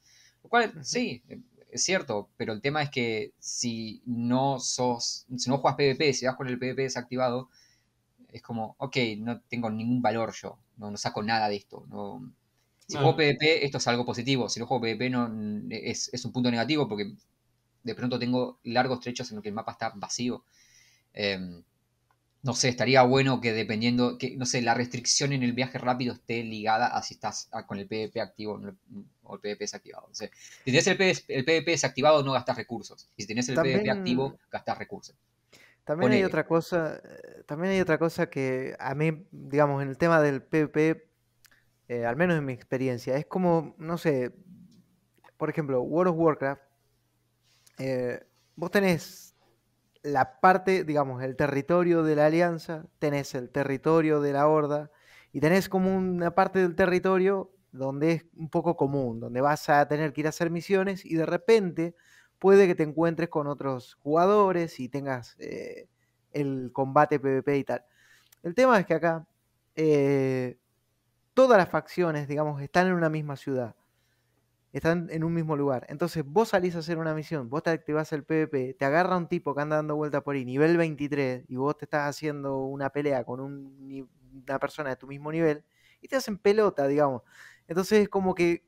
Lo 0.43 0.49
cual, 0.49 0.73
sí, 0.83 1.23
es 1.71 1.83
cierto, 1.85 2.31
pero 2.37 2.53
el 2.53 2.63
tema 2.63 2.83
es 2.83 2.91
que 2.91 3.33
si 3.39 4.03
no 4.07 4.59
sos, 4.59 5.27
si 5.37 5.51
no 5.51 5.59
juegas 5.59 5.77
PvP, 5.77 6.15
si 6.15 6.25
vas 6.25 6.37
con 6.37 6.49
el 6.49 6.59
PvP 6.59 6.83
desactivado, 6.83 7.51
es 8.33 8.43
como, 8.43 8.75
ok, 8.79 8.97
no 9.19 9.41
tengo 9.43 9.71
ningún 9.71 10.01
valor 10.01 10.33
yo, 10.33 10.59
no, 10.79 10.91
no 10.91 10.97
saco 10.97 11.23
nada 11.23 11.49
de 11.49 11.57
esto. 11.57 11.85
No, 11.91 12.33
si 12.87 12.97
juego 12.97 13.17
PvP, 13.17 13.65
esto 13.65 13.79
es 13.79 13.87
algo 13.89 14.05
positivo. 14.05 14.49
Si 14.49 14.61
no 14.61 14.67
juego 14.67 14.83
PvP, 14.83 15.11
no, 15.11 15.31
es, 15.71 16.11
es 16.13 16.25
un 16.25 16.33
punto 16.33 16.51
negativo 16.51 16.89
porque 16.89 17.15
de 17.83 17.95
pronto 17.95 18.19
tengo 18.19 18.59
largos 18.65 19.01
trechos 19.01 19.31
en 19.31 19.37
los 19.37 19.43
que 19.43 19.49
el 19.49 19.55
mapa 19.55 19.73
está 19.73 19.93
vacío. 19.95 20.45
Em, 21.15 21.63
no 22.43 22.53
sé, 22.53 22.69
estaría 22.69 23.03
bueno 23.03 23.41
que 23.41 23.55
dependiendo, 23.55 24.19
que 24.19 24.37
no 24.37 24.45
sé, 24.45 24.61
la 24.61 24.75
restricción 24.75 25.33
en 25.33 25.43
el 25.43 25.55
viaje 25.55 25.79
rápido 25.79 26.13
esté 26.13 26.45
ligada 26.45 26.89
a 26.89 27.03
si 27.03 27.15
estás 27.15 27.49
con 27.67 27.79
el 27.79 27.87
PvP 27.87 28.21
activo 28.21 28.61
o 29.23 29.35
el 29.35 29.41
PvP 29.41 29.61
desactivado. 29.61 30.09
O 30.11 30.15
sea, 30.15 30.29
si 30.65 30.71
tenés 30.71 30.87
el, 30.87 30.99
PvP 30.99 31.25
el 31.29 31.45
PvP 31.47 31.71
desactivado, 31.71 32.23
no 32.23 32.33
gastas 32.33 32.59
recursos. 32.59 33.09
Y 33.17 33.23
si 33.23 33.29
tenés 33.29 33.49
el 33.49 33.55
PvP 33.55 33.91
activo, 33.91 34.39
gastas 34.51 34.77
recursos. 34.77 35.17
También 35.85 36.13
hay 36.13 36.25
otra 36.25 36.47
cosa, 36.47 37.01
eh, 37.03 37.43
también 37.47 37.73
hay 37.73 37.81
otra 37.81 37.99
cosa 37.99 38.29
que 38.29 38.75
a 38.79 38.95
mí, 38.95 39.27
digamos, 39.31 39.83
en 39.83 39.89
el 39.89 39.99
tema 39.99 40.21
del 40.21 40.43
PvP, 40.43 41.09
eh, 41.89 42.05
al 42.05 42.17
menos 42.17 42.39
en 42.39 42.45
mi 42.45 42.53
experiencia, 42.55 43.17
es 43.17 43.27
como, 43.27 43.75
no 43.79 43.97
sé, 43.99 44.33
por 45.37 45.51
ejemplo, 45.51 45.83
World 45.83 46.13
of 46.13 46.19
Warcraft, 46.19 46.63
eh, 47.79 48.23
vos 48.57 48.71
tenés 48.71 49.34
la 50.05 50.39
parte, 50.41 50.85
digamos, 50.85 51.23
el 51.23 51.35
territorio 51.35 52.03
de 52.03 52.15
la 52.15 52.27
Alianza, 52.27 52.87
tenés 52.99 53.35
el 53.35 53.51
territorio 53.51 54.21
de 54.21 54.35
la 54.35 54.47
Horda, 54.47 54.91
y 55.33 55.41
tenés 55.41 55.69
como 55.69 55.97
una 55.97 56.35
parte 56.35 56.61
del 56.61 56.77
territorio 56.77 57.51
donde 57.73 58.13
es 58.13 58.27
un 58.37 58.51
poco 58.51 58.77
común, 58.77 59.19
donde 59.19 59.41
vas 59.41 59.69
a 59.69 59.89
tener 59.89 60.13
que 60.13 60.21
ir 60.21 60.27
a 60.27 60.29
hacer 60.29 60.51
misiones 60.51 61.05
y 61.05 61.15
de 61.17 61.27
repente 61.27 61.97
puede 62.39 62.69
que 62.69 62.77
te 62.77 62.85
encuentres 62.85 63.31
con 63.31 63.49
otros 63.49 63.95
jugadores 63.95 64.79
y 64.79 64.89
tengas 64.89 65.35
eh, 65.41 65.89
el 66.33 66.71
combate 66.73 67.19
PvP 67.19 67.59
y 67.59 67.65
tal. 67.65 67.85
El 68.45 68.55
tema 68.55 68.79
es 68.79 68.87
que 68.87 68.95
acá 68.95 69.27
eh, 69.75 70.59
todas 71.33 71.59
las 71.59 71.69
facciones, 71.69 72.29
digamos, 72.29 72.63
están 72.63 72.87
en 72.89 72.93
una 72.93 73.09
misma 73.09 73.37
ciudad. 73.37 73.75
Están 74.75 75.07
en 75.13 75.23
un 75.23 75.33
mismo 75.33 75.57
lugar. 75.57 75.87
Entonces 75.89 76.25
vos 76.27 76.49
salís 76.49 76.75
a 76.75 76.81
hacer 76.81 76.99
una 76.99 77.15
misión, 77.15 77.49
vos 77.49 77.63
te 77.63 77.71
activás 77.71 78.13
el 78.13 78.25
PvP, 78.25 78.75
te 78.77 78.85
agarra 78.85 79.17
un 79.17 79.29
tipo 79.29 79.55
que 79.55 79.61
anda 79.63 79.77
dando 79.77 79.95
vuelta 79.95 80.21
por 80.25 80.35
ahí, 80.35 80.45
nivel 80.45 80.77
23, 80.77 81.45
y 81.49 81.55
vos 81.55 81.79
te 81.79 81.85
estás 81.85 82.09
haciendo 82.11 82.59
una 82.65 82.91
pelea 82.91 83.23
con 83.23 83.39
una 83.41 84.59
persona 84.59 84.91
de 84.91 84.97
tu 84.97 85.07
mismo 85.07 85.31
nivel, 85.31 85.65
y 86.01 86.09
te 86.09 86.17
hacen 86.17 86.39
pelota, 86.39 86.89
digamos. 86.89 87.23
Entonces 87.69 88.01
es 88.03 88.09
como 88.09 88.35
que 88.35 88.65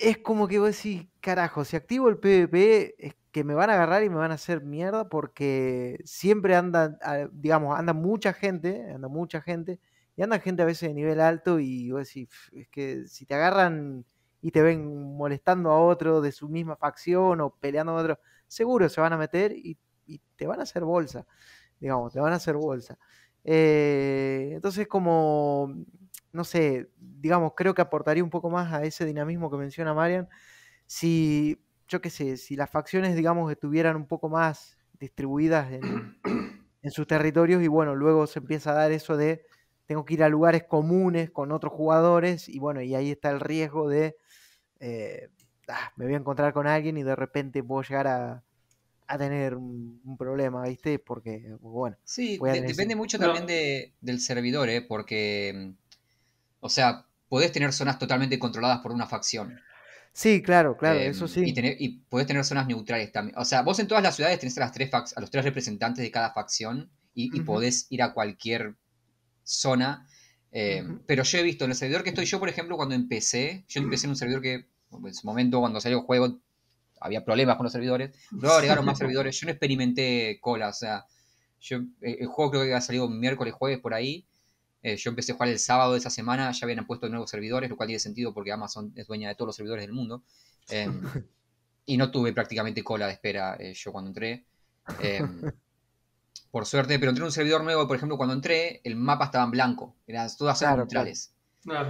es 0.00 0.18
como 0.18 0.48
que 0.48 0.58
vos 0.58 0.74
decís, 0.76 1.06
carajo, 1.20 1.64
si 1.64 1.76
activo 1.76 2.08
el 2.08 2.18
PvP 2.18 2.94
es 2.98 3.14
que 3.32 3.44
me 3.44 3.54
van 3.54 3.70
a 3.70 3.74
agarrar 3.74 4.02
y 4.04 4.08
me 4.10 4.16
van 4.16 4.30
a 4.30 4.34
hacer 4.34 4.62
mierda 4.62 5.08
porque 5.08 5.98
siempre 6.04 6.54
anda, 6.56 6.96
digamos, 7.32 7.76
anda 7.78 7.92
mucha 7.92 8.32
gente, 8.32 8.90
anda 8.92 9.08
mucha 9.08 9.40
gente, 9.42 9.80
y 10.16 10.22
anda 10.22 10.38
gente 10.40 10.62
a 10.62 10.66
veces 10.66 10.88
de 10.88 10.94
nivel 10.94 11.20
alto 11.20 11.58
y 11.60 11.90
vos 11.90 12.06
decís, 12.08 12.28
"Pf, 12.28 12.60
es 12.60 12.68
que 12.68 13.06
si 13.08 13.26
te 13.26 13.34
agarran 13.34 14.04
y 14.44 14.50
te 14.50 14.60
ven 14.60 15.16
molestando 15.16 15.70
a 15.70 15.80
otro 15.80 16.20
de 16.20 16.30
su 16.30 16.50
misma 16.50 16.76
facción 16.76 17.40
o 17.40 17.56
peleando 17.58 17.92
a 17.92 18.02
otro, 18.02 18.18
seguro 18.46 18.90
se 18.90 19.00
van 19.00 19.14
a 19.14 19.16
meter 19.16 19.52
y, 19.52 19.78
y 20.04 20.20
te 20.36 20.46
van 20.46 20.60
a 20.60 20.64
hacer 20.64 20.84
bolsa, 20.84 21.26
digamos, 21.80 22.12
te 22.12 22.20
van 22.20 22.34
a 22.34 22.36
hacer 22.36 22.54
bolsa. 22.54 22.98
Eh, 23.42 24.50
entonces 24.52 24.86
como, 24.86 25.74
no 26.32 26.44
sé, 26.44 26.90
digamos, 26.98 27.54
creo 27.56 27.72
que 27.72 27.80
aportaría 27.80 28.22
un 28.22 28.28
poco 28.28 28.50
más 28.50 28.70
a 28.74 28.82
ese 28.84 29.06
dinamismo 29.06 29.50
que 29.50 29.56
menciona 29.56 29.94
Marian 29.94 30.28
si, 30.84 31.58
yo 31.88 32.02
qué 32.02 32.10
sé, 32.10 32.36
si 32.36 32.54
las 32.54 32.68
facciones, 32.68 33.16
digamos, 33.16 33.50
estuvieran 33.50 33.96
un 33.96 34.06
poco 34.06 34.28
más 34.28 34.76
distribuidas 35.00 35.72
en, 35.72 36.18
en 36.82 36.90
sus 36.90 37.06
territorios 37.06 37.62
y 37.62 37.68
bueno, 37.68 37.94
luego 37.94 38.26
se 38.26 38.40
empieza 38.40 38.72
a 38.72 38.74
dar 38.74 38.92
eso 38.92 39.16
de 39.16 39.46
tengo 39.86 40.04
que 40.04 40.14
ir 40.14 40.22
a 40.22 40.28
lugares 40.28 40.64
comunes 40.64 41.30
con 41.30 41.50
otros 41.50 41.72
jugadores 41.72 42.46
y 42.46 42.58
bueno, 42.58 42.82
y 42.82 42.94
ahí 42.94 43.10
está 43.10 43.30
el 43.30 43.40
riesgo 43.40 43.88
de, 43.88 44.18
eh, 44.80 45.28
ah, 45.68 45.92
me 45.96 46.06
voy 46.06 46.14
a 46.14 46.18
encontrar 46.18 46.52
con 46.52 46.66
alguien 46.66 46.96
y 46.96 47.02
de 47.02 47.16
repente 47.16 47.62
puedo 47.62 47.82
llegar 47.82 48.06
a, 48.06 48.42
a 49.06 49.18
tener 49.18 49.54
un, 49.54 50.16
problema, 50.18 50.64
¿viste? 50.66 50.98
Porque, 50.98 51.56
bueno. 51.60 51.96
Sí, 52.04 52.38
depende 52.38 52.96
mucho 52.96 53.18
también 53.18 53.46
de, 53.46 53.92
del 54.00 54.20
servidor, 54.20 54.68
¿eh? 54.68 54.82
Porque, 54.82 55.72
o 56.60 56.68
sea, 56.68 57.06
podés 57.28 57.52
tener 57.52 57.72
zonas 57.72 57.98
totalmente 57.98 58.38
controladas 58.38 58.80
por 58.80 58.92
una 58.92 59.06
facción. 59.06 59.60
Sí, 60.12 60.42
claro, 60.42 60.76
claro, 60.76 61.00
eso 61.00 61.24
em, 61.24 61.30
sí. 61.30 61.42
Y, 61.44 61.52
tener, 61.52 61.76
y 61.80 61.98
podés 62.08 62.28
tener 62.28 62.44
zonas 62.44 62.68
neutrales 62.68 63.10
también. 63.10 63.36
O 63.36 63.44
sea, 63.44 63.62
vos 63.62 63.80
en 63.80 63.88
todas 63.88 64.02
las 64.02 64.14
ciudades 64.14 64.38
tenés 64.38 64.56
a, 64.56 64.60
las 64.60 64.72
tres 64.72 64.90
a 64.94 65.20
los 65.20 65.30
tres 65.30 65.44
representantes 65.44 66.04
de 66.04 66.10
cada 66.12 66.32
facción 66.32 66.88
y, 67.14 67.40
podés 67.40 67.86
ir 67.90 68.02
a 68.02 68.12
cualquier 68.12 68.76
zona. 69.42 70.06
Em, 70.56 71.00
pero 71.04 71.24
yo 71.24 71.38
he 71.38 71.42
visto 71.42 71.64
en 71.64 71.72
el 71.72 71.76
servidor 71.76 72.04
que 72.04 72.10
estoy 72.10 72.26
yo, 72.26 72.38
por 72.38 72.48
ejemplo, 72.48 72.76
cuando 72.76 72.94
empecé, 72.94 73.64
yo 73.66 73.80
empecé 73.80 74.06
en 74.06 74.10
un 74.10 74.16
servidor 74.16 74.40
que 74.40 74.66
en 74.92 75.14
su 75.14 75.26
momento, 75.26 75.58
cuando 75.58 75.80
salió 75.80 75.98
el 75.98 76.04
juego, 76.04 76.38
había 77.00 77.24
problemas 77.24 77.56
con 77.56 77.64
los 77.64 77.72
servidores. 77.72 78.16
Luego 78.30 78.54
agregaron 78.54 78.84
más 78.84 78.96
servidores. 78.96 79.38
Yo 79.40 79.46
no 79.46 79.50
experimenté 79.50 80.38
cola, 80.40 80.68
o 80.68 80.72
sea, 80.72 81.06
yo, 81.60 81.78
eh, 82.00 82.18
el 82.20 82.28
juego 82.28 82.52
creo 82.52 82.64
que 82.64 82.72
ha 82.72 82.80
salido 82.80 83.08
miércoles, 83.08 83.52
jueves 83.52 83.80
por 83.80 83.94
ahí. 83.94 84.26
Eh, 84.80 84.96
yo 84.96 85.10
empecé 85.10 85.32
a 85.32 85.34
jugar 85.34 85.48
el 85.48 85.58
sábado 85.58 85.92
de 85.92 85.98
esa 85.98 86.10
semana, 86.10 86.52
ya 86.52 86.66
habían 86.66 86.86
puesto 86.86 87.08
nuevos 87.08 87.30
servidores, 87.30 87.68
lo 87.68 87.76
cual 87.76 87.88
tiene 87.88 87.98
sentido 87.98 88.32
porque 88.32 88.52
Amazon 88.52 88.92
es 88.94 89.08
dueña 89.08 89.30
de 89.30 89.34
todos 89.34 89.48
los 89.48 89.56
servidores 89.56 89.84
del 89.84 89.92
mundo. 89.92 90.22
Em, 90.68 91.02
y 91.86 91.96
no 91.96 92.12
tuve 92.12 92.32
prácticamente 92.32 92.84
cola 92.84 93.06
de 93.06 93.14
espera 93.14 93.56
eh, 93.58 93.74
yo 93.74 93.90
cuando 93.90 94.10
entré. 94.10 94.44
Por 96.50 96.66
suerte, 96.66 96.98
pero 96.98 97.10
entré 97.10 97.22
en 97.22 97.26
un 97.26 97.32
servidor 97.32 97.64
nuevo, 97.64 97.86
por 97.88 97.96
ejemplo, 97.96 98.16
cuando 98.16 98.34
entré, 98.34 98.80
el 98.84 98.96
mapa 98.96 99.24
estaba 99.26 99.44
en 99.44 99.50
blanco, 99.50 99.96
eran 100.06 100.28
todas 100.36 100.58
zonas 100.58 100.76
neutrales. 100.76 101.32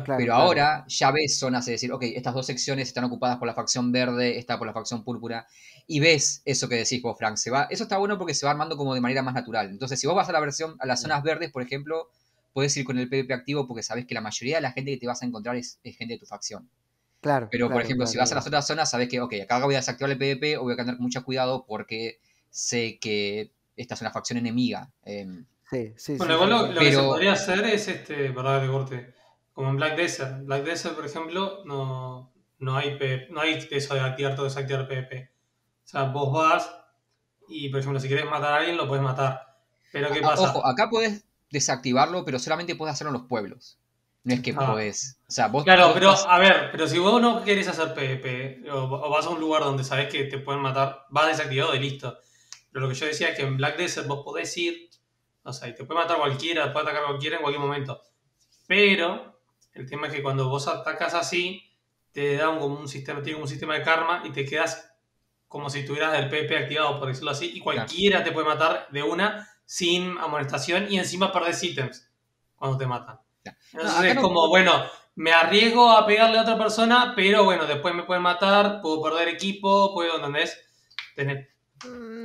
pero 0.06 0.34
ahora 0.34 0.86
ya 0.88 1.10
ves 1.10 1.38
zonas 1.38 1.66
de 1.66 1.72
decir, 1.72 1.92
ok, 1.92 2.02
estas 2.14 2.32
dos 2.32 2.46
secciones 2.46 2.88
están 2.88 3.04
ocupadas 3.04 3.36
por 3.36 3.46
la 3.46 3.54
facción 3.54 3.92
verde, 3.92 4.38
esta 4.38 4.56
por 4.56 4.66
la 4.66 4.72
facción 4.72 5.04
púrpura, 5.04 5.46
y 5.86 6.00
ves 6.00 6.40
eso 6.44 6.68
que 6.68 6.76
decís 6.76 7.02
vos, 7.02 7.18
Frank. 7.18 7.36
Se 7.36 7.50
va, 7.50 7.64
eso 7.70 7.82
está 7.82 7.98
bueno 7.98 8.16
porque 8.16 8.32
se 8.32 8.46
va 8.46 8.52
armando 8.52 8.76
como 8.76 8.94
de 8.94 9.00
manera 9.00 9.22
más 9.22 9.34
natural. 9.34 9.68
Entonces, 9.68 10.00
si 10.00 10.06
vos 10.06 10.16
vas 10.16 10.28
a 10.28 10.32
la 10.32 10.40
versión, 10.40 10.76
a 10.80 10.86
las 10.86 11.02
zonas 11.02 11.22
verdes, 11.22 11.50
por 11.50 11.62
ejemplo, 11.62 12.08
puedes 12.54 12.74
ir 12.76 12.84
con 12.84 12.96
el 12.96 13.08
PvP 13.08 13.34
activo 13.34 13.66
porque 13.66 13.82
sabes 13.82 14.06
que 14.06 14.14
la 14.14 14.22
mayoría 14.22 14.56
de 14.56 14.62
la 14.62 14.72
gente 14.72 14.92
que 14.92 14.96
te 14.98 15.06
vas 15.06 15.22
a 15.22 15.26
encontrar 15.26 15.56
es, 15.56 15.78
gente 15.82 16.14
de 16.14 16.18
tu 16.18 16.26
facción. 16.26 16.70
Claro. 17.20 17.48
Pero, 17.50 17.70
por 17.70 17.82
ejemplo, 17.82 18.06
si 18.06 18.16
vas 18.16 18.32
a 18.32 18.34
las 18.34 18.46
otras 18.46 18.66
zonas, 18.66 18.90
sabes 18.90 19.08
que, 19.08 19.20
ok, 19.20 19.34
acá 19.42 19.62
voy 19.62 19.74
a 19.74 19.78
desactivar 19.78 20.10
el 20.10 20.18
PvP 20.18 20.56
o 20.56 20.62
voy 20.62 20.74
a 20.74 20.76
tener 20.76 20.98
mucho 20.98 21.24
cuidado 21.24 21.66
porque 21.66 22.18
sé 22.50 22.98
que 22.98 23.50
esta 23.76 23.94
es 23.94 24.01
una 24.01 24.10
facción 24.10 24.38
enemiga. 24.38 24.90
Em, 25.05 25.44
sí, 25.70 25.94
sí, 25.96 26.16
bueno, 26.16 26.34
igual 26.34 26.74
lo, 26.74 26.80
que 26.80 26.92
se 26.92 26.98
podría 26.98 27.32
hacer 27.32 27.64
es, 27.64 27.88
este, 27.88 28.28
verdad, 28.30 28.60
de 28.60 28.68
corte, 28.68 29.14
como 29.52 29.70
en 29.70 29.76
Black 29.76 29.96
Desert. 29.96 30.44
Black 30.44 30.64
Desert, 30.64 30.94
por 30.94 31.06
ejemplo, 31.06 31.62
no, 31.64 32.32
no, 32.59 32.76
hay, 32.76 32.98
no 33.30 33.40
hay 33.40 33.66
eso 33.70 33.94
de 33.94 34.01
activar 34.01 34.38
o 34.38 34.44
desactivar 34.44 34.88
PvP. 34.88 35.30
O 35.84 35.86
sea, 35.86 36.05
vos 36.05 36.32
vas 36.32 36.70
y, 37.48 37.68
por 37.68 37.80
ejemplo, 37.80 38.01
si 38.01 38.09
quieres 38.09 38.24
matar 38.26 38.52
a 38.52 38.56
alguien, 38.56 38.76
lo 38.76 38.88
puedes 38.88 39.02
matar. 39.02 39.59
Pero 39.92 40.10
¿qué 40.10 40.20
pasa? 40.20 40.51
Ojo, 40.51 40.66
acá 40.66 40.88
puedes 40.90 41.24
desactivarlo, 41.51 42.24
pero 42.24 42.38
solamente 42.38 42.74
puedes 42.74 42.94
hacerlo 42.94 43.10
en 43.10 43.20
los 43.20 43.28
pueblos. 43.28 43.78
No 44.24 44.34
es 44.34 44.40
que 44.40 44.55
ah. 44.56 44.66
podés. 44.66 45.18
O 45.28 45.30
sea, 45.30 45.48
vos, 45.48 45.64
claro, 45.64 45.92
pero 45.92 46.10
a 46.10 46.38
ver, 46.38 46.70
pero 46.72 46.88
si 46.88 46.98
vos 46.98 47.20
no 47.20 47.44
querés 47.44 47.68
hacer 47.68 47.92
PvP 47.92 48.70
o, 48.70 49.10
vas 49.10 49.26
a 49.26 49.28
un 49.28 49.38
lugar 49.38 49.62
donde 49.62 49.84
sabes 49.84 50.09
que 50.10 50.24
te 50.24 50.38
pueden 50.38 50.62
matar, 50.62 51.05
vas 51.10 51.28
desactivado 51.28 51.74
y 51.74 51.78
listo. 51.78 52.18
Pero 52.74 52.86
lo 52.86 52.92
que 52.92 52.98
yo 52.98 53.06
decía 53.06 53.28
es 53.28 53.36
que 53.36 53.42
en 53.42 53.56
Black 53.56 53.76
Desert 53.76 54.09
vos 54.09 54.24
podés 54.24 54.56
ir, 54.56 54.90
o 55.44 55.52
sea, 55.52 55.68
y 55.68 55.76
te 55.76 55.84
puede 55.84 56.01
matar 56.01 56.16
cualquiera, 56.16 56.64
te 56.64 56.70
puede 56.72 56.86
atacar 56.86 57.05
cualquiera 57.05 57.36
en 57.36 57.42
cualquier 57.42 57.64
momento. 57.64 58.02
Pero 58.66 59.40
el 59.74 59.88
tema 59.88 60.09
es 60.09 60.12
que 60.12 60.24
cuando 60.24 60.48
vos 60.48 60.66
atacas 60.66 61.14
así, 61.14 61.62
te 62.10 62.34
da 62.34 62.48
un, 62.48 62.59
como 62.59 62.80
un 62.80 62.88
sistema, 62.88 63.22
tiene 63.22 63.40
un 63.40 63.46
sistema 63.46 63.74
de 63.74 63.84
karma 63.84 64.24
y 64.24 64.32
te 64.32 64.44
quedas 64.44 64.92
como 65.46 65.70
si 65.70 65.86
tuvieras 65.86 66.18
el 66.18 66.28
PvP 66.28 66.59
activado, 66.59 66.98
por 66.98 67.06
decirlo 67.06 67.30
así, 67.30 67.52
y 67.55 67.60
cualquiera 67.60 68.24
te 68.24 68.32
puede 68.32 68.48
matar 68.48 68.88
de 68.90 69.05
una 69.05 69.48
sin 69.64 70.18
amonestación 70.18 70.90
y 70.90 70.98
encima 70.98 71.32
perdés 71.32 71.62
ítems 71.62 72.10
cuando 72.56 72.76
te 72.76 72.88
matan. 72.88 73.20
Entonces 73.72 74.16
es 74.16 74.18
como, 74.18 74.48
bueno, 74.48 74.84
me 75.14 75.32
arriesgo 75.32 75.92
a 75.92 76.05
pegarle 76.05 76.38
a 76.38 76.42
otra 76.42 76.59
persona, 76.59 77.12
pero 77.14 77.44
bueno, 77.44 77.66
después 77.66 77.94
me 77.94 78.02
pueden 78.02 78.24
matar, 78.24 78.80
puedo 78.80 79.01
perder 79.01 79.28
equipo, 79.28 79.94
puedo, 79.94 80.16
¿entendés? 80.16 80.60
Tener... 81.14 81.53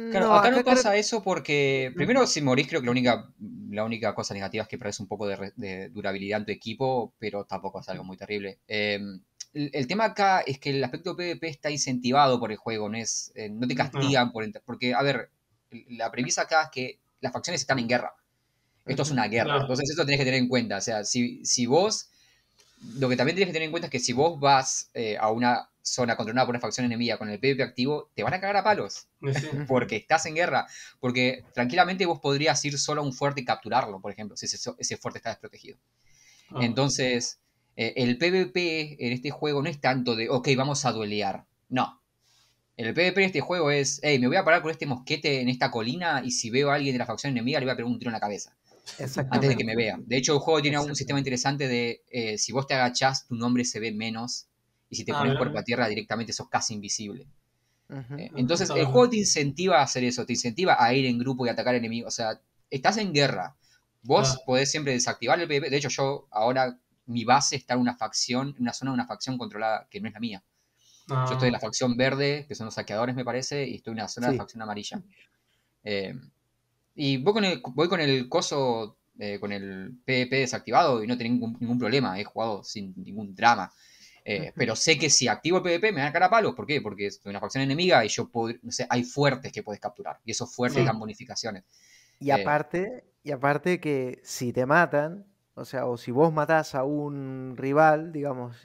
Claro, 0.10 0.34
acá, 0.34 0.52
no 0.52 0.64
pasa 0.64 0.96
eso 0.96 1.22
porque, 1.24 1.92
primero, 1.96 2.26
si 2.28 2.42
morís, 2.42 2.68
creo 2.68 2.82
que 2.82 2.86
la 2.86 2.92
única, 2.92 3.32
la 3.70 3.84
única 3.84 4.16
cosa 4.16 4.34
negativa 4.34 4.64
es 4.64 4.68
que 4.68 4.78
perdés 4.78 5.00
un 5.00 5.08
poco 5.08 5.28
de, 5.28 5.90
durabilidad 5.90 6.40
en 6.40 6.46
tu 6.46 6.52
equipo, 6.52 7.14
pero 7.20 7.46
tampoco 7.46 7.80
es 7.80 7.90
algo 7.90 8.04
muy 8.04 8.18
terrible. 8.18 8.60
Em, 8.68 9.22
el, 9.54 9.88
tema 9.88 10.06
acá 10.06 10.42
es 10.42 10.60
que 10.60 10.72
el 10.72 10.84
aspecto 10.84 11.16
PvP 11.16 11.48
está 11.48 11.72
incentivado 11.72 12.40
por 12.40 12.52
el 12.52 12.58
juego, 12.58 12.90
no, 12.90 12.98
es, 12.98 13.32
eh, 13.36 13.50
no 13.50 13.68
te 13.68 13.76
castigan 13.76 14.32
por... 14.32 14.46
Porque, 14.64 14.94
a 14.94 15.02
ver, 15.02 15.32
la 15.90 16.12
premisa 16.12 16.44
acá 16.44 16.64
es 16.64 16.70
que 16.70 17.00
las 17.22 17.34
facciones 17.34 17.62
están 17.62 17.80
en 17.80 17.88
guerra. 17.88 18.14
Esto 18.86 19.04
es 19.04 19.12
una 19.12 19.28
guerra. 19.28 19.62
Entonces 19.62 19.90
eso 19.90 20.06
tenés 20.06 20.20
que 20.20 20.26
tener 20.26 20.40
en 20.40 20.48
cuenta. 20.48 20.78
O 20.78 20.82
sea, 20.82 21.04
si, 21.04 21.44
si 21.46 21.66
vos... 21.66 22.10
Lo 22.98 23.10
que 23.10 23.18
también 23.18 23.36
tenés 23.36 23.50
que 23.50 23.54
tener 23.54 23.66
en 23.66 23.72
cuenta 23.72 23.88
es 23.88 23.92
que 23.92 24.00
si 24.00 24.14
vos 24.14 24.40
vas 24.40 24.90
eh, 24.94 25.18
a 25.20 25.30
una 25.32 25.70
zona 25.94 26.16
controlada 26.16 26.46
por 26.46 26.54
una 26.54 26.62
facción 26.62 26.86
enemiga 26.86 27.18
con 27.18 27.30
el 27.30 27.40
PvP 27.40 27.64
activo, 27.64 28.12
te 28.16 28.24
van 28.24 28.34
a 28.34 28.40
cagar 28.40 28.58
a 28.58 28.64
palos. 28.64 29.08
porque 29.68 29.98
estás 29.98 30.26
en 30.26 30.36
guerra. 30.36 30.68
Porque 31.00 31.44
tranquilamente 31.54 32.06
vos 32.06 32.20
podrías 32.20 32.64
ir 32.66 32.78
solo 32.78 33.02
a 33.02 33.04
un 33.04 33.14
fuerte 33.14 33.42
y 33.42 33.46
capturarlo, 33.46 34.02
por 34.02 34.12
ejemplo, 34.12 34.38
si 34.38 34.46
ese, 34.46 34.98
fuerte 34.98 35.20
está 35.20 35.30
desprotegido. 35.30 35.78
Ah. 36.52 36.60
Entonces, 36.62 37.40
eh, 37.76 37.94
el 37.98 38.18
PvP 38.18 38.98
en 39.06 39.14
este 39.14 39.32
juego 39.32 39.62
no 39.62 39.70
es 39.70 39.80
tanto 39.80 40.16
de, 40.16 40.30
ok, 40.30 40.50
vamos 40.58 40.86
a 40.86 40.92
duelear. 40.92 41.46
No. 41.70 42.02
El 42.78 42.94
PvP 42.94 43.20
de 43.20 43.26
este 43.26 43.42
juego 43.42 43.72
es, 43.72 44.00
hey, 44.04 44.20
me 44.20 44.28
voy 44.28 44.38
a 44.38 44.46
parar 44.46 44.62
con 44.62 44.72
este 44.72 44.86
mosquete 44.86 45.42
en 45.42 45.50
esta 45.50 45.70
colina 45.70 46.22
y 46.24 46.32
si 46.32 46.50
veo 46.50 46.72
a 46.72 46.76
alguien 46.76 46.94
de 46.94 47.00
la 47.00 47.06
facción 47.06 47.32
enemiga 47.32 47.60
le 47.60 47.66
voy 47.66 47.74
a 47.74 47.76
pegar 47.76 47.92
un 47.92 48.00
tiro 48.00 48.10
en 48.10 48.14
la 48.14 48.20
cabeza. 48.20 48.56
Antes 49.30 49.50
de 49.50 49.56
que 49.56 49.64
me 49.64 49.76
vea. 49.76 49.98
De 50.00 50.18
hecho, 50.18 50.34
el 50.34 50.40
juego 50.40 50.62
tiene 50.62 50.80
un 50.80 50.96
sistema 50.96 51.20
interesante 51.20 51.68
de 51.68 52.04
eh, 52.10 52.38
si 52.38 52.52
vos 52.52 52.68
te 52.68 52.74
agachás, 52.74 53.28
tu 53.28 53.36
nombre 53.36 53.66
se 53.66 53.80
ve 53.80 53.92
menos. 53.92 54.48
Y 54.90 54.96
si 54.96 55.06
te 55.06 55.12
ah, 55.12 55.20
pones 55.20 55.38
cuerpo 55.38 55.60
a 55.60 55.64
tierra, 55.64 55.88
directamente 55.88 56.34
sos 56.34 56.50
casi 56.50 56.74
invisible. 56.74 57.28
Eh, 58.18 58.32
entonces, 58.36 58.70
el 58.70 58.86
juego 58.86 59.10
te 59.10 59.18
incentiva 59.18 59.80
a 59.80 59.84
hacer 59.84 60.04
eso, 60.04 60.26
te 60.26 60.34
incentiva 60.34 60.84
a 60.84 60.94
ir 60.94 61.06
en 61.06 61.18
grupo 61.18 61.46
y 61.46 61.50
atacar 61.50 61.76
enemigos. 61.76 62.14
O 62.14 62.16
sea, 62.16 62.40
estás 62.70 62.98
en 62.98 63.14
guerra. 63.14 63.56
Vos 64.02 64.36
ah. 64.36 64.42
podés 64.46 64.72
siempre 64.72 64.94
desactivar 64.94 65.40
el 65.40 65.48
PvP. 65.48 65.70
De 65.70 65.78
hecho, 65.78 65.90
yo 65.90 66.28
ahora, 66.32 66.80
mi 67.06 67.26
base 67.26 67.56
está 67.56 67.74
en 67.74 67.82
una 67.82 67.96
facción, 67.96 68.56
en 68.58 68.64
una 68.64 68.74
zona 68.74 68.92
de 68.92 68.96
una 68.96 69.08
facción 69.08 69.38
controlada 69.38 69.88
que 69.90 70.00
no 70.00 70.08
es 70.08 70.14
la 70.14 70.20
mía. 70.20 70.44
Yo 71.10 71.32
estoy 71.32 71.48
en 71.48 71.54
la 71.54 71.58
ah. 71.58 71.62
facción 71.62 71.98
verde, 71.98 72.46
que 72.48 72.56
son 72.56 72.66
los 72.66 72.76
saqueadores, 72.76 73.16
me 73.16 73.26
parece, 73.26 73.68
y 73.68 73.76
estoy 73.76 73.92
en 73.92 73.98
la 73.98 74.08
zona 74.08 74.28
de 74.28 74.34
la 74.34 74.44
facción 74.44 74.62
amarilla. 74.62 75.02
Eh, 75.84 76.14
y 76.96 77.18
voy 77.18 77.34
con 77.34 77.46
el, 77.46 77.62
voy 77.74 77.88
con 77.88 78.00
el 78.00 78.30
coso, 78.30 78.98
eh, 79.18 79.40
con 79.40 79.52
el 79.52 79.98
PvP 80.06 80.38
desactivado 80.38 81.04
y 81.04 81.08
no 81.08 81.18
tengo 81.18 81.48
ningún, 81.60 81.80
problema. 81.80 82.20
He 82.20 82.24
jugado 82.24 82.64
sin 82.64 82.94
ningún 82.98 83.34
drama. 83.34 83.72
Eh, 84.32 84.54
pero 84.56 84.76
sé 84.76 85.00
que 85.00 85.10
si 85.10 85.28
activo 85.28 85.58
el 85.58 85.64
PvP 85.64 85.92
me 85.92 86.02
dan 86.02 86.14
cara 86.14 86.28
a 86.28 86.30
palos. 86.30 86.54
¿Por 86.54 86.68
qué? 86.68 86.82
Porque 86.82 87.08
en 87.08 87.30
una 87.30 87.40
facción 87.40 87.64
enemiga 87.64 88.06
y 88.06 88.10
yo 88.10 88.30
puedo, 88.30 88.56
no 88.62 88.72
sé, 88.72 88.86
hay 88.90 89.04
fuertes 89.04 89.52
que 89.52 89.64
puedes 89.64 89.82
capturar. 89.82 90.20
Y 90.24 90.32
esos 90.32 90.54
fuertes 90.54 90.86
dan 90.86 91.00
bonificaciones. 91.00 91.64
Y 92.20 92.30
aparte, 92.30 93.06
y 93.24 93.32
aparte 93.32 93.80
que 93.80 94.20
si 94.24 94.54
te 94.54 94.66
matan, 94.66 95.26
o 95.56 95.66
sea, 95.66 95.88
o 95.88 95.98
si 95.98 96.12
vos 96.12 96.32
matás 96.32 96.76
a 96.76 96.84
un 96.84 97.56
rival, 97.58 98.12
digamos, 98.12 98.56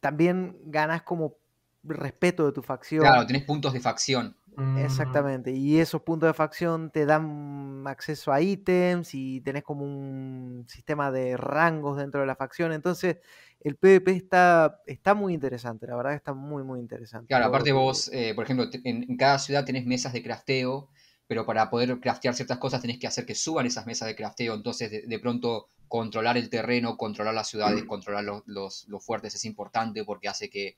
también 0.00 0.58
ganas 0.64 1.02
como 1.02 1.36
respeto 1.82 2.44
de 2.44 2.52
tu 2.52 2.62
facción. 2.62 3.00
Claro, 3.00 3.26
tenés 3.26 3.44
puntos 3.44 3.72
de 3.72 3.80
facción. 3.80 4.36
Mm. 4.56 4.78
Exactamente, 4.78 5.52
y 5.52 5.78
esos 5.78 6.02
puntos 6.02 6.28
de 6.28 6.34
facción 6.34 6.90
te 6.90 7.06
dan 7.06 7.84
acceso 7.86 8.32
a 8.32 8.40
ítems 8.40 9.14
y 9.14 9.40
tenés 9.40 9.62
como 9.62 9.84
un 9.84 10.66
sistema 10.68 11.10
de 11.10 11.36
rangos 11.36 11.96
dentro 11.96 12.20
de 12.20 12.26
la 12.26 12.36
facción, 12.36 12.72
entonces 12.72 13.18
el 13.60 13.76
PvP 13.76 14.12
está, 14.12 14.80
está 14.86 15.14
muy 15.14 15.34
interesante, 15.34 15.86
la 15.86 15.96
verdad 15.96 16.14
está 16.14 16.32
muy, 16.32 16.62
muy 16.62 16.80
interesante. 16.80 17.26
Claro, 17.28 17.46
aparte 17.46 17.72
vos, 17.72 18.10
eh, 18.12 18.32
por 18.34 18.44
ejemplo, 18.44 18.66
en, 18.84 19.16
cada 19.16 19.38
ciudad 19.38 19.64
tenés 19.64 19.86
mesas 19.86 20.12
de 20.12 20.22
crafteo, 20.22 20.88
pero 21.26 21.46
para 21.46 21.70
poder 21.70 22.00
craftear 22.00 22.34
ciertas 22.34 22.58
cosas 22.58 22.80
tenés 22.80 22.98
que 22.98 23.06
hacer 23.06 23.26
que 23.26 23.34
suban 23.34 23.66
esas 23.66 23.86
mesas 23.86 24.08
de 24.08 24.16
crafteo, 24.16 24.54
entonces 24.54 25.06
de 25.06 25.18
pronto 25.18 25.68
controlar 25.88 26.36
el 26.36 26.48
terreno, 26.48 26.96
controlar 26.96 27.34
las 27.34 27.48
ciudades, 27.48 27.84
mm. 27.84 27.86
controlar 27.86 28.24
los, 28.46 28.86
fuertes 29.00 29.34
es 29.34 29.44
importante 29.44 30.04
porque 30.04 30.28
hace 30.28 30.48
que, 30.48 30.76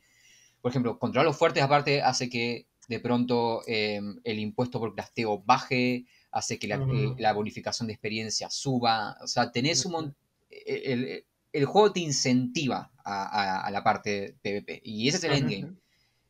por 0.61 0.70
ejemplo, 0.70 0.99
controlar 0.99 1.27
los 1.27 1.36
fuertes 1.36 1.62
aparte 1.62 2.03
hace 2.03 2.28
que 2.28 2.66
de 2.93 3.01
pronto 3.01 3.62
em, 3.66 4.20
el 4.23 4.39
impuesto 4.39 4.78
por 4.78 4.94
plasteo 4.94 5.43
baje, 5.43 6.05
hace 6.31 6.59
que 6.59 6.69
la, 6.69 7.32
bonificación 7.32 7.86
de 7.86 7.94
experiencia 7.94 8.51
suba, 8.51 9.16
o 9.23 9.27
sea, 9.27 9.51
tenés 9.51 9.86
un 9.86 10.14
el, 10.51 11.24
el, 11.52 11.64
juego 11.64 11.90
te 11.90 12.01
incentiva 12.01 12.93
a, 13.02 13.70
la 13.73 13.82
parte 13.82 14.36
PvP 14.43 14.82
y 14.85 15.09
ese 15.09 15.16
es 15.16 15.24
el 15.24 15.32
endgame. 15.32 15.74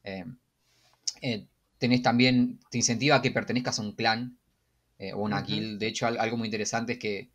Em, 0.05 0.36
eh, 1.20 1.47
tenés 1.78 2.02
también, 2.02 2.60
te 2.70 2.78
incentiva 2.78 3.16
a 3.16 3.22
que 3.22 3.32
pertenezcas 3.32 3.80
a 3.80 3.82
un 3.82 3.97
clan 3.97 4.39
eh, 4.98 5.12
o 5.12 5.18
una 5.18 5.43
guild, 5.43 5.80
de 5.80 5.89
hecho 5.89 6.06
algo 6.06 6.36
muy 6.36 6.47
interesante 6.47 6.93
es 6.93 6.98
que 7.01 7.30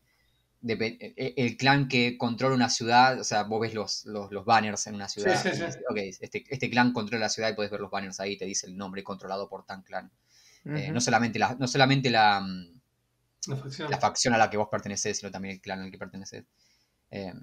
depe- 0.61 0.97
e- 0.99 1.33
el 1.37 1.57
clan 1.57 1.87
que 1.87 2.17
controla 2.17 2.55
una 2.55 2.69
ciudad, 2.69 3.19
o 3.19 3.23
sea, 3.23 3.43
vos 3.43 3.61
ves 3.61 3.73
los, 3.73 4.05
los, 4.05 4.31
los 4.31 4.45
banners 4.45 4.87
en 4.87 4.95
una 4.95 5.07
ciudad. 5.09 5.35
sí, 5.41 5.49
sí. 5.51 5.63
dices, 5.65 5.79
ok, 5.89 5.97
este, 5.97 6.43
este 6.49 6.69
clan 6.69 6.93
controla 6.93 7.25
la 7.25 7.29
ciudad 7.29 7.49
y 7.49 7.53
puedes 7.53 7.71
ver 7.71 7.81
los 7.81 7.91
banners 7.91 8.19
ahí, 8.19 8.37
te 8.37 8.45
dice 8.45 8.67
el 8.67 8.77
nombre 8.77 9.03
controlado 9.03 9.47
por 9.49 9.65
tan 9.65 9.83
clan. 9.83 10.11
Eh, 10.65 10.91
no 10.91 10.99
solamente, 10.99 11.39
la, 11.39 11.55
no 11.57 11.67
solamente 11.67 12.09
la, 12.09 12.41
mm, 12.41 12.79
La 13.47 13.55
facción. 13.55 13.91
la 13.91 13.97
facción 13.99 14.33
a 14.33 14.37
la 14.37 14.49
que 14.49 14.57
vos 14.57 14.67
pertenecés, 14.69 15.17
sino 15.17 15.31
también 15.31 15.55
el 15.55 15.61
clan 15.61 15.79
al 15.81 15.91
que 15.91 15.97
perteneces. 15.97 16.43
Eh, 17.11 17.33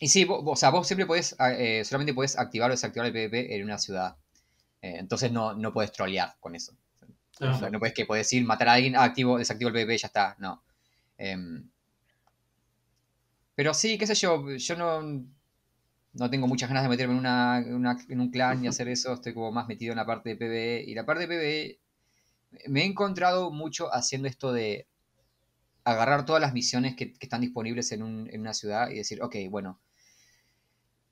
y 0.00 0.08
sí, 0.08 0.24
vos, 0.24 0.42
vos- 0.42 0.54
o 0.54 0.60
sea, 0.60 0.70
vos 0.70 0.86
siempre 0.86 1.06
podés, 1.06 1.36
ah, 1.38 1.52
eh, 1.52 1.84
solamente 1.84 2.12
podés 2.14 2.36
activar 2.36 2.70
o 2.70 2.74
desactivar 2.74 3.06
el 3.06 3.12
PvP 3.12 3.54
en 3.54 3.64
una 3.64 3.78
ciudad. 3.78 4.16
Eh, 4.82 4.96
entonces 4.98 5.30
no, 5.30 5.54
no 5.54 5.72
podés 5.72 5.92
trolear 5.92 6.34
con 6.40 6.56
eso. 6.56 6.76
Ah, 7.40 7.50
O 7.54 7.58
sea, 7.58 7.70
no 7.70 7.78
puedes 7.78 7.94
que 7.94 8.04
podés 8.06 8.32
ir, 8.32 8.44
matar 8.44 8.68
a 8.68 8.72
alguien, 8.74 8.96
ah, 8.96 9.04
activo, 9.04 9.38
desactivo 9.38 9.68
el 9.68 9.74
PvP, 9.74 9.96
ya 9.98 10.08
está. 10.08 10.34
No. 10.40 10.62
Pero 13.54 13.74
sí, 13.74 13.98
qué 13.98 14.06
sé 14.06 14.14
yo, 14.14 14.48
yo 14.56 14.76
no, 14.76 15.02
no 16.14 16.30
tengo 16.30 16.46
muchas 16.46 16.68
ganas 16.68 16.84
de 16.84 16.88
meterme 16.88 17.14
en, 17.14 17.20
una, 17.20 17.58
en 17.58 17.74
una- 17.74 17.98
en 18.08 18.20
un 18.20 18.30
clan 18.30 18.64
y 18.64 18.68
hacer 18.68 18.88
eso. 18.88 19.12
Estoy 19.14 19.34
como 19.34 19.52
más 19.52 19.68
metido 19.68 19.92
en 19.92 19.98
la 19.98 20.06
parte 20.06 20.30
de 20.30 20.36
PvE. 20.36 20.84
Y 20.86 20.94
la 20.94 21.06
parte 21.06 21.26
de 21.26 21.28
PvE 21.28 21.80
me 22.68 22.82
he 22.82 22.86
encontrado 22.86 23.50
mucho 23.50 23.92
haciendo 23.92 24.28
esto 24.28 24.52
de 24.52 24.86
agarrar 25.84 26.24
todas 26.26 26.40
las 26.42 26.52
misiones 26.54 26.96
que, 26.96 27.12
que 27.12 27.26
están 27.26 27.40
disponibles 27.42 27.92
en, 27.92 28.02
un- 28.02 28.28
en 28.32 28.40
una 28.40 28.54
ciudad 28.54 28.90
y 28.90 28.96
decir, 28.96 29.22
ok, 29.22 29.36
bueno, 29.50 29.80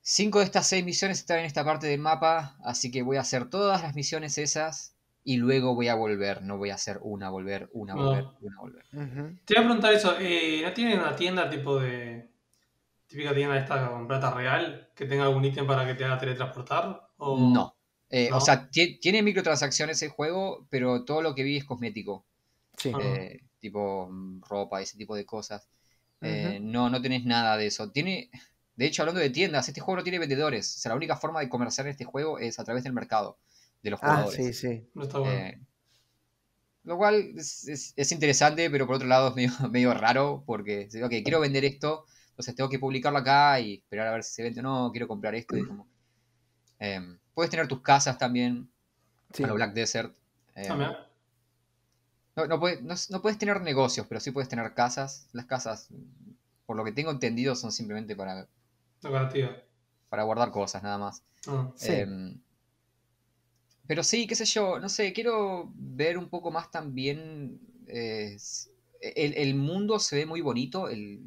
cinco 0.01 0.39
de 0.41 0.45
estas 0.47 0.67
seis 0.69 0.85
misiones 0.85 1.19
están 1.21 1.39
en 1.41 1.45
esta 1.47 1.65
parte 1.65 1.87
del 1.87 2.01
mapa, 2.01 2.57
así 2.65 2.91
que 2.91 3.03
voy 3.03 3.17
a 3.17 3.21
hacer 3.23 3.49
todas 3.51 3.83
las 3.83 3.95
misiones 3.95 4.39
esas 4.39 4.97
y 5.25 5.37
luego 5.37 5.75
voy 5.75 5.89
a 5.89 5.95
volver. 5.95 6.43
No 6.43 6.59
voy 6.59 6.71
a 6.71 6.75
hacer 6.75 6.99
una, 7.03 7.31
volver, 7.31 7.69
una, 7.73 7.95
No. 7.95 8.05
volver, 8.07 8.25
una, 8.41 8.61
volver. 8.61 8.85
Te 9.45 9.55
voy 9.55 9.65
a 9.65 9.67
preguntar 9.67 9.93
eso. 9.95 10.17
eh, 10.19 10.63
¿No 10.65 10.73
tienen 10.73 10.99
una 10.99 11.15
tienda 11.15 11.49
tipo 11.49 11.79
de. 11.81 12.29
Típica 13.13 13.35
tienda 13.35 13.57
esta 13.59 13.89
con 13.89 14.07
plata 14.09 14.31
real? 14.33 14.89
Que 14.95 15.07
tenga 15.07 15.25
algún 15.25 15.45
ítem 15.45 15.67
para 15.67 15.87
que 15.87 15.95
te 15.95 16.05
haga 16.05 16.19
teletransportar? 16.19 17.09
O... 17.19 17.39
No. 17.39 17.77
Eh, 18.11 18.29
¿No? 18.31 18.39
O 18.39 18.41
sea, 18.41 18.69
ti- 18.69 18.99
tiene 19.01 19.23
microtransacciones 19.23 20.03
el 20.03 20.11
juego, 20.11 20.67
pero 20.71 21.05
todo 21.05 21.23
lo 21.23 21.35
que 21.35 21.43
vi 21.45 21.57
es 21.59 21.65
cosmético. 21.65 22.25
Sí. 22.77 22.93
Ah. 22.95 22.99
eh, 23.03 23.41
tipo 23.61 24.09
mm, 24.11 24.43
ropa, 24.49 24.81
ese 24.83 24.99
tipo 24.99 25.15
de 25.15 25.25
cosas. 25.25 25.69
Eh. 26.21 26.59
No, 26.61 26.91
no 26.91 27.01
tenés 27.03 27.25
nada 27.25 27.57
de 27.57 27.67
eso. 27.67 27.91
Tiene, 27.91 28.31
de 28.77 28.87
hecho, 28.87 29.03
hablando 29.03 29.21
de 29.21 29.31
tiendas, 29.31 29.69
este 29.69 29.81
juego 29.81 29.97
no 29.99 30.03
tiene 30.03 30.19
vendedores. 30.19 30.77
O 30.77 30.81
sea, 30.81 30.91
la 30.91 30.97
única 30.97 31.17
forma 31.17 31.41
de 31.41 31.49
comerciar 31.49 31.87
este 31.87 32.05
juego 32.05 32.39
es 32.39 32.59
a 32.59 32.65
través 32.65 32.85
del 32.85 32.93
mercado, 32.93 33.39
de 33.83 33.91
los 33.91 34.01
Ah, 34.03 34.17
jugadores. 34.25 34.37
sí, 34.37 34.53
sí. 34.53 34.87
No 34.95 35.03
está 35.05 35.19
bueno. 35.19 35.35
Eh, 35.35 35.61
lo 36.85 36.97
cual 36.97 37.33
es, 37.37 37.69
es- 37.69 37.93
es 37.97 38.13
interesante, 38.13 38.69
pero 38.71 38.87
por 38.87 38.97
otro 38.97 39.09
lado 39.09 39.29
es 39.29 39.35
medio, 39.37 39.53
medio 39.71 39.95
raro, 39.95 40.43
porque, 40.47 40.89
ok, 41.03 41.11
quiero 41.23 41.41
vender 41.41 41.65
esto, 41.65 42.05
entonces 42.43 42.57
tengo 42.57 42.69
que 42.71 42.79
publicarlo 42.79 43.19
acá 43.19 43.61
y 43.61 43.75
esperar 43.75 44.09
a 44.09 44.13
ver 44.13 44.25
si 44.25 44.35
se 44.35 44.43
vende 44.43 44.61
o 44.61 44.63
no, 44.63 44.91
quiero 44.93 45.09
comprar 45.09 45.35
esto. 45.35 45.57
Y 45.57 45.67
como, 45.67 45.87
Em, 46.79 47.19
puedes 47.35 47.51
tener 47.51 47.69
tus 47.69 47.81
casas 47.81 48.19
también, 48.19 48.71
sí. 49.33 49.45
a 49.45 49.47
lo 49.47 49.55
Black 49.55 49.73
Desert. 49.75 50.15
Mirá. 50.57 51.09
no, 52.37 52.47
no, 52.47 52.61
puedes, 52.61 52.83
no, 52.83 52.95
no 53.11 53.23
puedes 53.23 53.39
tener 53.39 53.61
negocios, 53.61 54.07
pero 54.09 54.21
sí 54.21 54.31
puedes 54.31 54.49
tener 54.49 54.75
casas. 54.75 55.29
Las 55.33 55.47
casas, 55.47 55.89
por 56.67 56.77
lo 56.77 56.85
que 56.85 56.93
tengo 56.93 57.11
entendido, 57.11 57.55
son 57.55 57.73
simplemente 57.73 58.17
para, 58.17 58.49
para 60.09 60.23
guardar 60.25 60.51
cosas, 60.51 60.83
nada 60.83 60.99
más. 60.99 61.23
Ah. 61.47 61.73
Sí. 61.77 61.93
Em, 61.93 62.41
pero 63.87 64.03
sí, 64.03 64.27
qué 64.27 64.35
sé 64.35 64.45
yo, 64.45 64.79
no 64.79 64.89
sé, 64.89 65.13
quiero 65.13 65.71
ver 65.75 66.19
un 66.19 66.29
poco 66.29 66.51
más 66.51 66.71
también. 66.71 67.61
eh, 67.87 68.37
el, 69.01 69.35
el 69.35 69.55
mundo 69.57 69.99
se 69.99 70.17
ve 70.17 70.27
muy 70.27 70.41
bonito, 70.41 70.89
el, 70.89 71.21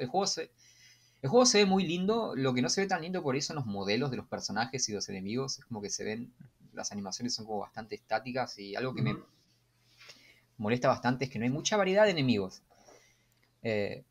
el 0.00 0.06
juego 0.08 0.26
se, 0.26 0.50
el 1.22 1.30
juego 1.30 1.46
se 1.46 1.58
ve 1.58 1.66
muy 1.66 1.84
lindo, 1.86 2.34
lo 2.36 2.54
que 2.54 2.62
no 2.62 2.68
se 2.68 2.80
ve 2.82 2.86
tan 2.86 3.02
lindo 3.02 3.22
por 3.22 3.34
ahí 3.34 3.42
son 3.42 3.56
los 3.56 3.66
modelos 3.66 4.10
de 4.10 4.16
los 4.18 4.26
personajes 4.26 4.88
y 4.88 4.92
los 4.92 5.08
enemigos, 5.08 5.58
es 5.58 5.64
como 5.64 5.80
que 5.82 5.90
se 5.90 6.04
ven, 6.04 6.32
las 6.72 6.92
animaciones 6.92 7.34
son 7.34 7.46
como 7.46 7.58
bastante 7.60 7.94
estáticas 7.96 8.58
y 8.58 8.76
algo 8.76 8.94
que 8.94 9.02
me 9.02 9.16
molesta 10.58 10.88
bastante 10.88 11.24
es 11.24 11.30
que 11.30 11.38
no 11.38 11.44
hay 11.44 11.50
mucha 11.50 11.76
variedad 11.76 12.04
de 12.04 12.10
enemigos. 12.10 12.62
Eh, 13.62 14.04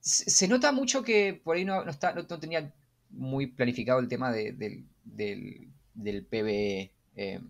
se, 0.00 0.30
se 0.30 0.48
nota 0.48 0.72
mucho 0.72 1.02
que 1.02 1.34
por 1.42 1.56
ahí 1.56 1.64
no, 1.64 1.84
no 1.84 1.90
está, 1.90 2.12
no, 2.14 2.22
no 2.28 2.40
tenía 2.40 2.72
muy 3.10 3.46
planificado 3.48 3.98
el 4.00 4.08
tema 4.08 4.32
de- 4.32 4.52
del, 4.52 4.84
del, 5.04 5.68
del 5.94 6.24
PvE. 6.24 6.92
eh, 7.16 7.40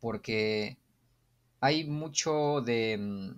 porque 0.00 0.76
hay 1.60 1.84
mucho 1.84 2.60
de... 2.62 2.96
mm, 2.98 3.30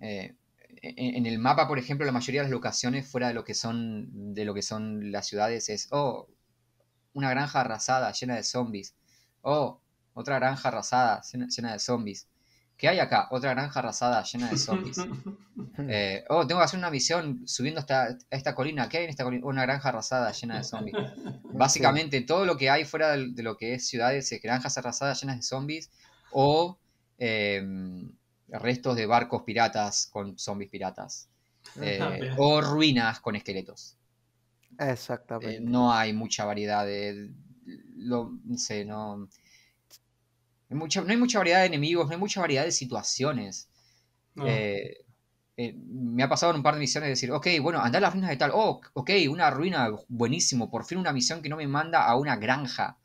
eh, 0.00 0.34
en, 0.82 1.26
el 1.26 1.38
mapa, 1.38 1.68
por 1.68 1.78
ejemplo, 1.78 2.06
la 2.06 2.12
mayoría 2.12 2.40
de 2.40 2.44
las 2.44 2.52
locaciones 2.52 3.06
fuera 3.06 3.28
de 3.28 3.34
lo 3.34 3.44
que 3.44 3.54
son, 3.54 4.34
de 4.34 4.44
lo 4.44 4.54
que 4.54 4.62
son 4.62 5.12
las 5.12 5.26
ciudades 5.26 5.68
es, 5.68 5.88
oh, 5.90 6.28
una 7.12 7.30
granja 7.30 7.60
arrasada 7.60 8.12
llena 8.12 8.36
de 8.36 8.44
zombies. 8.44 8.94
Oh, 9.42 9.80
otra 10.14 10.38
granja 10.38 10.68
arrasada 10.68 11.22
llena, 11.22 11.72
de 11.72 11.78
zombies. 11.78 12.28
¿Qué 12.76 12.88
hay 12.88 12.98
acá? 12.98 13.28
Otra 13.30 13.50
granja 13.50 13.80
arrasada 13.80 14.22
llena 14.22 14.50
de 14.50 14.56
zombies. 14.56 14.98
Eh, 15.88 16.24
oh, 16.28 16.46
tengo 16.46 16.60
que 16.60 16.64
hacer 16.64 16.78
una 16.78 16.90
misión 16.90 17.46
subiendo 17.46 17.80
hasta 17.80 18.16
esta 18.30 18.54
colina. 18.54 18.88
¿Qué 18.88 18.98
hay 18.98 19.04
en 19.04 19.10
esta 19.10 19.24
colina? 19.24 19.46
Una 19.46 19.62
granja 19.62 19.88
arrasada 19.88 20.30
llena 20.32 20.58
de 20.58 20.64
zombies. 20.64 20.94
Básicamente, 21.54 22.20
todo 22.22 22.44
lo 22.44 22.56
que 22.56 22.68
hay 22.68 22.84
fuera 22.84 23.16
de, 23.16 23.42
lo 23.42 23.56
que 23.56 23.74
es 23.74 23.86
ciudades 23.86 24.30
es 24.32 24.42
granjas 24.42 24.76
arrasadas 24.76 25.20
llenas 25.20 25.36
de 25.36 25.42
zombies 25.42 25.90
o 26.32 26.78
em, 27.18 28.10
restos 28.52 28.96
de 28.96 29.06
barcos 29.06 29.42
piratas 29.42 30.08
con 30.12 30.38
zombies 30.38 30.70
piratas. 30.70 31.28
Eh, 31.80 31.98
Bien. 32.20 32.34
o 32.38 32.60
ruinas 32.60 33.20
con 33.20 33.36
esqueletos. 33.36 33.96
Exactamente. 34.78 35.56
Eh, 35.56 35.60
no 35.60 35.92
hay 35.92 36.12
mucha 36.12 36.44
variedad 36.44 36.84
de. 36.86 37.30
Lo, 37.96 38.32
no 38.44 38.58
sé, 38.58 38.84
no. 38.84 39.28
hay 40.70 40.76
mucha- 40.76 41.02
no 41.02 41.10
hay 41.10 41.16
mucha 41.16 41.38
variedad 41.38 41.60
de 41.60 41.66
enemigos, 41.66 42.06
no 42.06 42.12
hay 42.12 42.18
mucha 42.18 42.40
variedad 42.40 42.64
de 42.64 42.72
situaciones. 42.72 43.68
No. 44.34 44.46
Eh, 44.46 45.04
eh, 45.56 45.74
me 45.76 46.22
ha 46.22 46.28
pasado 46.28 46.52
en 46.52 46.56
un 46.58 46.62
par 46.62 46.74
de 46.74 46.80
misiones 46.80 47.10
decir, 47.10 47.30
ok, 47.32 47.46
bueno, 47.60 47.80
anda 47.80 47.98
a 47.98 48.00
las 48.00 48.12
ruinas 48.12 48.30
de 48.30 48.36
tal. 48.36 48.52
Oh, 48.54 48.80
ok, 48.94 49.10
una 49.28 49.50
ruina, 49.50 49.90
buenísimo. 50.08 50.70
Por 50.70 50.84
fin 50.86 50.98
una 50.98 51.12
misión 51.12 51.42
que 51.42 51.48
no 51.50 51.56
me 51.56 51.66
manda 51.66 52.06
a 52.06 52.16
una 52.16 52.36
granja. 52.36 52.96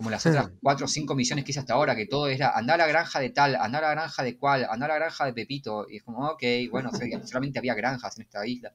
Como 0.00 0.08
las 0.08 0.24
otras 0.24 0.48
cuatro 0.62 0.86
o 0.86 0.88
cinco 0.88 1.14
misiones 1.14 1.44
que 1.44 1.50
hice 1.50 1.60
hasta 1.60 1.74
ahora, 1.74 1.94
que 1.94 2.06
todo 2.06 2.26
era 2.28 2.56
anda 2.56 2.72
a 2.72 2.78
la 2.78 2.86
granja 2.86 3.20
de 3.20 3.28
tal, 3.28 3.54
anda 3.54 3.80
a 3.80 3.82
la 3.82 3.90
granja 3.90 4.22
de 4.22 4.38
cual, 4.38 4.66
anda 4.70 4.86
a 4.86 4.88
la 4.88 4.94
granja 4.94 5.26
de 5.26 5.34
Pepito. 5.34 5.86
Y 5.90 5.98
es 5.98 6.02
como, 6.02 6.26
ok, 6.26 6.42
bueno, 6.70 6.90
solamente 7.26 7.58
había 7.58 7.74
granjas 7.74 8.16
en 8.16 8.22
esta 8.22 8.46
isla. 8.46 8.72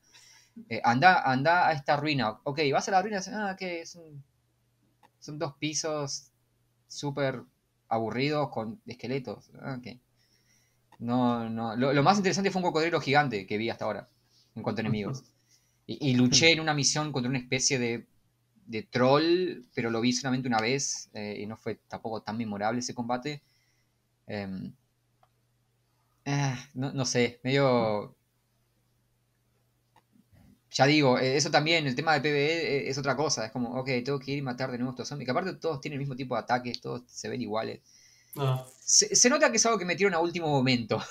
Eh, 0.70 0.82
anda, 0.84 1.24
anda 1.24 1.68
a 1.68 1.74
esta 1.74 1.98
ruina. 1.98 2.30
Ok, 2.44 2.60
vas 2.72 2.88
a 2.90 2.92
la 2.92 3.02
ruina. 3.02 3.22
Ah, 3.34 3.56
que 3.58 3.82
es 3.82 3.96
un- 3.96 4.24
son 5.20 5.40
dos 5.40 5.56
pisos 5.58 6.32
súper 6.88 7.42
aburridos 7.90 8.50
con 8.50 8.82
esqueletos. 8.86 9.50
Ah, 9.62 9.78
ok. 9.80 9.98
No, 11.00 11.50
no. 11.50 11.76
Lo, 11.76 11.94
lo 11.94 12.04
más 12.04 12.18
interesante 12.18 12.52
fue 12.52 12.60
un 12.62 12.68
cocodrilo 12.68 13.02
gigante 13.02 13.46
que 13.46 13.58
vi 13.58 13.70
hasta 13.70 13.86
ahora 13.86 14.08
en 14.56 14.64
cuanto 14.64 14.80
a 14.80 14.84
enemigos. 14.84 15.24
Y, 15.88 16.12
y 16.12 16.16
luché 16.16 16.52
en 16.52 16.60
una 16.62 16.74
misión 16.74 17.12
contra 17.12 17.30
una 17.30 17.40
especie 17.40 17.80
de, 17.80 18.08
de 18.66 18.84
troll, 18.84 19.64
pero 19.74 19.90
lo 19.90 20.02
vi 20.02 20.14
solamente 20.14 20.48
una 20.48 20.60
vez 20.60 21.10
eh, 21.14 21.38
y 21.40 21.46
no 21.46 21.58
fue 21.58 21.76
tampoco 21.88 22.22
tan 22.22 22.38
memorable 22.38 22.80
ese 22.80 22.96
combate. 22.96 23.42
Em, 24.28 24.74
ah, 26.26 26.58
no, 26.74 26.92
no 26.94 27.06
sé, 27.06 27.40
medio 27.44 28.16
ya 30.76 30.86
digo, 30.86 31.18
eh, 31.18 31.38
eso 31.38 31.50
también, 31.50 31.88
el 31.88 31.96
tema 31.96 32.14
de 32.14 32.20
PvE 32.20 32.78
eh, 32.78 32.90
es 32.90 32.98
otra 32.98 33.16
cosa. 33.16 33.46
Es 33.46 33.52
como, 33.54 33.80
ok, 33.80 33.88
tengo 34.04 34.20
que 34.20 34.32
ir 34.32 34.40
y 34.40 34.42
matar 34.42 34.72
de 34.72 34.78
nuevo 34.78 34.92
a 34.92 34.94
estos 34.94 35.08
zombies. 35.08 35.26
Que 35.26 35.32
aparte 35.32 35.54
todos 35.54 35.80
tienen 35.80 35.96
el 35.96 36.00
mismo 36.02 36.18
tipo 36.18 36.36
de 36.36 36.42
ataques, 36.42 36.82
todos 36.82 37.04
se 37.08 37.30
ven 37.30 37.42
iguales. 37.42 37.80
No. 38.36 38.66
Se, 38.82 39.16
se 39.16 39.30
nota 39.30 39.50
que 39.52 39.56
es 39.56 39.66
algo 39.66 39.80
que 39.80 39.86
metieron 39.86 40.14
a 40.14 40.20
último 40.20 40.48
momento. 40.48 41.02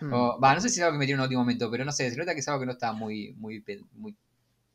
Hmm. 0.00 0.12
Va, 0.12 0.54
no 0.54 0.60
sé 0.60 0.68
si 0.68 0.78
es 0.78 0.84
algo 0.84 0.92
que 0.92 1.00
metieron 1.00 1.18
a 1.20 1.24
último 1.24 1.40
momento, 1.40 1.68
pero 1.72 1.84
no 1.84 1.90
sé, 1.90 2.08
se 2.08 2.16
nota 2.16 2.34
que 2.34 2.38
es 2.38 2.46
algo 2.46 2.60
que 2.60 2.66
no 2.66 2.72
está 2.72 2.92
muy. 2.92 3.34
muy, 3.36 3.60
muy... 3.94 4.16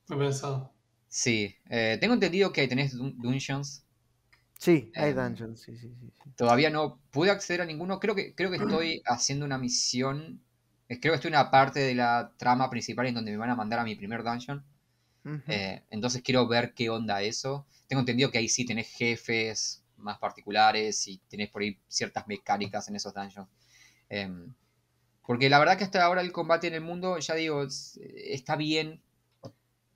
Pensado. 0.05 0.74
Sí, 1.21 1.55
eh, 1.69 1.97
tengo 1.99 2.13
entendido 2.13 2.51
que 2.51 2.67
tenés 2.67 2.93
dun- 2.93 3.15
dungeons. 3.17 3.83
Sí, 4.59 4.91
hay 4.97 5.11
Em, 5.11 5.15
dungeons, 5.15 5.61
sí, 5.61 5.77
sí, 5.77 5.87
sí. 5.99 6.11
sí. 6.23 6.29
Todavía 6.35 6.69
no 6.69 6.99
pude 7.11 7.31
acceder 7.31 7.61
a 7.61 7.65
ninguno. 7.65 7.99
Creo 7.99 8.15
que, 8.15 8.35
creo 8.35 8.49
que 8.51 8.57
estoy 8.57 9.01
haciendo 9.05 9.45
una 9.45 9.57
misión. 9.57 10.41
Creo 10.87 11.13
que 11.13 11.15
estoy 11.15 11.29
en 11.29 11.35
una 11.35 11.49
parte 11.51 11.79
de 11.79 11.95
la 11.95 12.33
trama 12.37 12.69
principal 12.69 13.07
en 13.07 13.15
donde 13.15 13.31
me 13.31 13.37
van 13.37 13.49
a 13.49 13.55
mandar 13.55 13.79
a 13.79 13.83
mi 13.85 13.95
primer 13.95 14.23
dungeon. 14.23 14.63
Eh, 15.47 15.83
entonces 15.91 16.21
quiero 16.23 16.47
ver 16.47 16.73
qué 16.73 16.89
onda 16.89 17.21
eso. 17.23 17.67
Tengo 17.87 18.01
entendido 18.01 18.31
que 18.31 18.39
ahí 18.39 18.49
sí 18.49 18.65
tenés 18.65 18.89
jefes 18.89 19.83
más 19.97 20.17
particulares 20.19 21.07
y 21.07 21.19
tenés 21.29 21.49
por 21.49 21.61
ahí 21.63 21.79
ciertas 21.87 22.27
mecánicas 22.27 22.87
en 22.89 22.95
esos 22.97 23.13
dungeons. 23.13 23.49
Em, 24.09 24.53
porque 25.27 25.49
la 25.49 25.59
verdad 25.59 25.77
que 25.77 25.83
hasta 25.85 26.03
ahora 26.03 26.21
el 26.21 26.31
combate 26.31 26.67
en 26.67 26.75
el 26.75 26.81
mundo, 26.81 27.17
ya 27.19 27.35
digo, 27.35 27.63
es- 27.63 27.99
está 28.15 28.55
bien. 28.55 29.01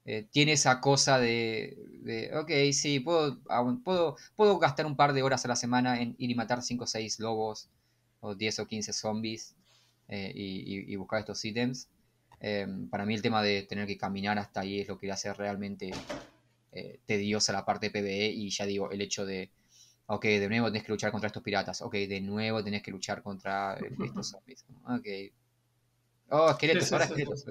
Eh, 0.06 0.28
tiene 0.32 0.54
esa 0.54 0.82
cosa 0.82 1.20
de, 1.20 1.78
de, 2.02 2.36
ok, 2.36 2.52
sí, 2.74 3.00
puedo, 3.00 3.40
puedo, 3.84 4.16
puedo 4.36 4.58
gastar 4.58 4.86
un 4.86 4.96
par 4.96 5.14
de 5.14 5.22
horas 5.22 5.46
a 5.46 5.50
la 5.50 5.56
semana 5.56 6.02
en 6.02 6.16
ir 6.18 6.32
y 6.32 6.36
matar 6.36 6.62
5 6.64 6.86
o 6.86 6.88
6 6.88 7.20
lobos, 7.20 7.70
o 8.22 8.36
10 8.36 8.60
o 8.60 8.68
15 8.68 8.94
zombies. 8.94 9.56
eh, 10.10 10.32
y, 10.36 10.96
buscar 10.96 11.20
estos 11.20 11.44
ítems. 11.46 11.88
Em, 12.40 12.90
para 12.90 13.06
mí 13.06 13.14
el 13.14 13.22
tema 13.22 13.44
de 13.44 13.64
tener 13.64 13.86
que 13.88 13.98
caminar 13.98 14.40
hasta 14.40 14.62
ahí 14.62 14.80
es 14.82 14.88
lo 14.88 14.98
que 14.98 15.12
hace 15.12 15.34
realmente 15.34 16.08
eh, 16.72 17.00
tediosa 17.06 17.54
la 17.54 17.66
parte 17.66 17.88
de 17.88 17.92
PvE 17.92 18.30
y 18.32 18.50
ya 18.50 18.66
digo, 18.66 18.92
el 18.92 19.02
hecho 19.02 19.26
de, 19.26 19.52
ok, 20.08 20.24
de 20.26 20.50
nuevo 20.50 20.68
tenés 20.68 20.84
que 20.84 20.92
luchar 20.92 21.12
contra 21.12 21.28
estos 21.28 21.44
piratas, 21.44 21.82
ok, 21.82 21.94
de 21.94 22.22
nuevo 22.22 22.64
tenés 22.64 22.82
que 22.82 22.92
luchar 22.92 23.22
contra 23.22 23.78
estos 24.02 24.30
zombies, 24.32 24.66
ok. 24.86 25.08
Oh, 26.32 26.50
esqueletos, 26.52 26.92
ahora 26.92 27.06
esqueletos. 27.06 27.46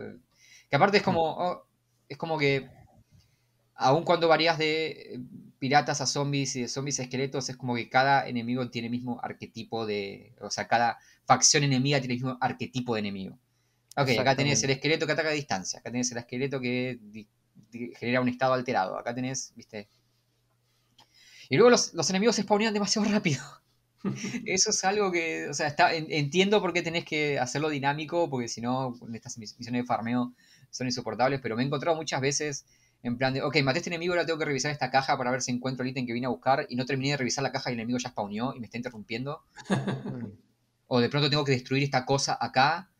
Que 0.69 0.77
aparte 0.77 0.99
es 0.99 1.03
como, 1.03 1.21
oh, 1.23 1.68
es 2.09 2.17
como 2.17 2.39
que, 2.39 2.69
aun 3.75 4.05
cuando 4.05 4.29
varías 4.29 4.59
de 4.59 5.21
piratas 5.59 6.01
a 6.01 6.07
zombies 6.07 6.57
y 6.57 6.63
de 6.63 6.69
zombies 6.69 7.01
a 7.01 7.03
esqueletos, 7.03 7.49
es 7.49 7.57
como 7.57 7.75
que 7.75 7.89
cada 7.89 8.29
enemigo 8.29 8.69
tiene 8.71 8.87
el 8.87 8.93
mismo 8.93 9.21
arquetipo 9.23 9.87
de, 9.87 10.35
o 10.41 10.51
sea, 10.51 10.69
cada 10.69 10.99
facción 11.25 11.65
enemiga 11.65 11.99
tiene 12.01 12.15
el 12.15 12.21
mismo 12.21 12.39
arquetipo 12.41 12.95
de 12.95 13.01
enemigo. 13.01 13.39
Ok, 13.97 14.11
acá 14.19 14.37
tenés 14.37 14.63
el 14.63 14.71
esqueleto 14.71 15.07
que 15.07 15.13
ataca 15.13 15.31
a 15.31 15.33
distancia, 15.33 15.81
acá 15.81 15.91
tenés 15.91 16.11
el 16.13 16.19
esqueleto 16.19 16.61
que 16.61 16.99
genera 17.99 18.21
un 18.21 18.29
estado 18.29 18.55
alterado, 18.55 18.97
acá 18.97 19.15
tenés, 19.15 19.53
viste. 19.57 19.89
Y 21.49 21.57
luego 21.57 21.71
los, 21.71 22.11
enemigos 22.11 22.37
se 22.37 22.43
spawnean 22.43 22.75
demasiado 22.75 23.09
rápido. 23.09 23.43
Eso 24.47 24.71
es 24.71 24.85
algo 24.85 25.11
que, 25.11 25.49
o 25.49 25.55
sea, 25.55 25.67
está, 25.67 25.95
entiendo 25.95 26.61
por 26.61 26.73
qué 26.73 26.83
tenés 26.83 27.05
que 27.05 27.39
hacerlo 27.39 27.69
dinámico, 27.69 28.31
porque 28.31 28.49
si 28.49 28.61
no, 28.61 28.95
estas 29.13 29.39
misiones 29.39 29.83
de 29.83 29.87
farmeo 29.87 30.35
son 30.71 30.87
insoportables, 30.87 31.41
pero 31.41 31.57
me 31.57 31.63
he 31.63 31.67
encontrado 31.67 31.97
muchas 31.97 32.21
veces 32.21 32.65
en 33.03 33.17
plan 33.17 33.33
de, 33.33 33.43
ok, 33.43 33.57
maté 33.63 33.79
a 33.79 33.81
este 33.81 33.91
enemigo, 33.91 34.13
ahora 34.13 34.27
tengo 34.27 34.39
que 34.39 34.45
revisar 34.45 34.73
esta 34.73 34.91
caja 34.91 35.17
para 35.17 35.31
ver 35.31 35.41
si 35.41 35.53
encuentro 35.53 35.85
el 35.85 35.91
ítem 35.91 36.07
que 36.07 36.13
vine 36.13 36.27
a 36.27 36.31
buscar 36.31 36.67
y 36.69 36.77
no 36.77 36.85
terminé 36.85 37.13
de 37.13 37.19
revisar 37.19 37.43
la 37.43 37.53
caja 37.53 37.71
y 37.71 37.75
el 37.75 37.81
enemigo 37.81 37.99
ya 37.99 38.11
spawneó 38.11 38.55
y 38.55 38.61
me 38.61 38.67
está 38.67 38.77
interrumpiendo. 38.77 39.43
o 40.89 41.01
de 41.01 41.09
pronto 41.09 41.31
tengo 41.31 41.45
que 41.45 41.53
destruir 41.53 41.85
esta 41.85 42.05
cosa 42.05 42.37
acá, 42.41 42.91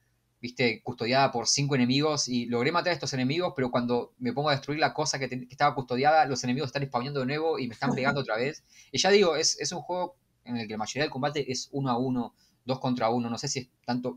viste, 0.41 0.83
custodiada 0.83 1.33
por 1.33 1.49
cinco 1.49 1.75
enemigos 1.75 2.29
y 2.29 2.47
logré 2.47 2.71
matar 2.71 2.91
a 2.91 2.95
estos 2.95 3.13
enemigos, 3.13 3.55
pero 3.57 3.73
cuando 3.73 4.13
me 4.19 4.33
pongo 4.33 4.51
a 4.51 4.53
destruir 4.53 4.79
la 4.79 4.95
cosa 4.95 5.19
que, 5.19 5.47
estaba 5.51 5.75
custodiada, 5.75 6.25
los 6.27 6.45
enemigos 6.45 6.69
están 6.69 6.87
spawneando 6.87 7.21
de 7.21 7.27
nuevo 7.27 7.59
y 7.59 7.67
me 7.67 7.75
están 7.75 7.93
pegando 7.93 8.21
otra 8.21 8.37
vez. 8.37 8.63
Y 8.93 8.99
ya 8.99 9.11
digo, 9.11 9.35
es, 9.35 9.59
es 9.59 9.73
un 9.73 9.81
juego 9.81 10.17
en 10.45 10.57
el 10.57 10.67
que 10.67 10.75
la 10.75 10.79
mayoría 10.79 11.03
del 11.03 11.11
combate 11.11 11.51
es 11.51 11.69
uno 11.73 11.91
a 11.91 11.99
uno, 11.99 12.35
dos 12.65 12.79
contra 12.79 13.11
uno, 13.11 13.29
no 13.29 13.37
sé 13.37 13.49
si 13.49 13.59
es 13.61 13.69
tanto, 13.85 14.17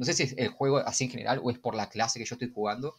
no 0.00 0.06
sé 0.06 0.14
si 0.14 0.22
es 0.22 0.34
el 0.38 0.48
juego 0.48 0.78
así 0.78 1.04
en 1.04 1.10
general 1.10 1.40
o 1.44 1.50
es 1.50 1.58
por 1.58 1.74
la 1.74 1.90
clase 1.90 2.18
que 2.18 2.24
yo 2.24 2.34
estoy 2.34 2.50
jugando 2.50 2.96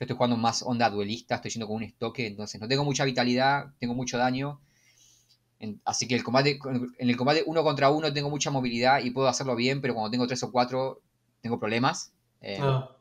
yo 0.00 0.04
estoy 0.04 0.16
jugando 0.16 0.38
más 0.38 0.62
onda 0.62 0.88
duelista, 0.88 1.34
estoy 1.34 1.50
yendo 1.50 1.66
con 1.66 1.76
un 1.76 1.82
estoque, 1.82 2.26
entonces 2.26 2.58
no 2.58 2.66
tengo 2.66 2.84
mucha 2.84 3.04
vitalidad, 3.04 3.66
tengo 3.78 3.92
mucho 3.92 4.16
daño. 4.16 4.58
así 5.84 6.08
que 6.08 6.14
el 6.14 6.24
combate, 6.24 6.58
en 6.98 7.10
el 7.10 7.16
combate 7.18 7.44
uno 7.46 7.62
contra 7.62 7.90
uno 7.90 8.10
tengo 8.10 8.30
mucha 8.30 8.50
movilidad 8.50 9.00
y 9.02 9.10
puedo 9.10 9.28
hacerlo 9.28 9.54
bien, 9.56 9.82
pero 9.82 9.92
cuando 9.92 10.10
tengo 10.10 10.26
tres 10.26 10.42
o 10.42 10.50
cuatro 10.50 11.02
tengo 11.42 11.58
problemas. 11.58 12.12
Eh, 12.40 12.58
ah. 12.62 12.96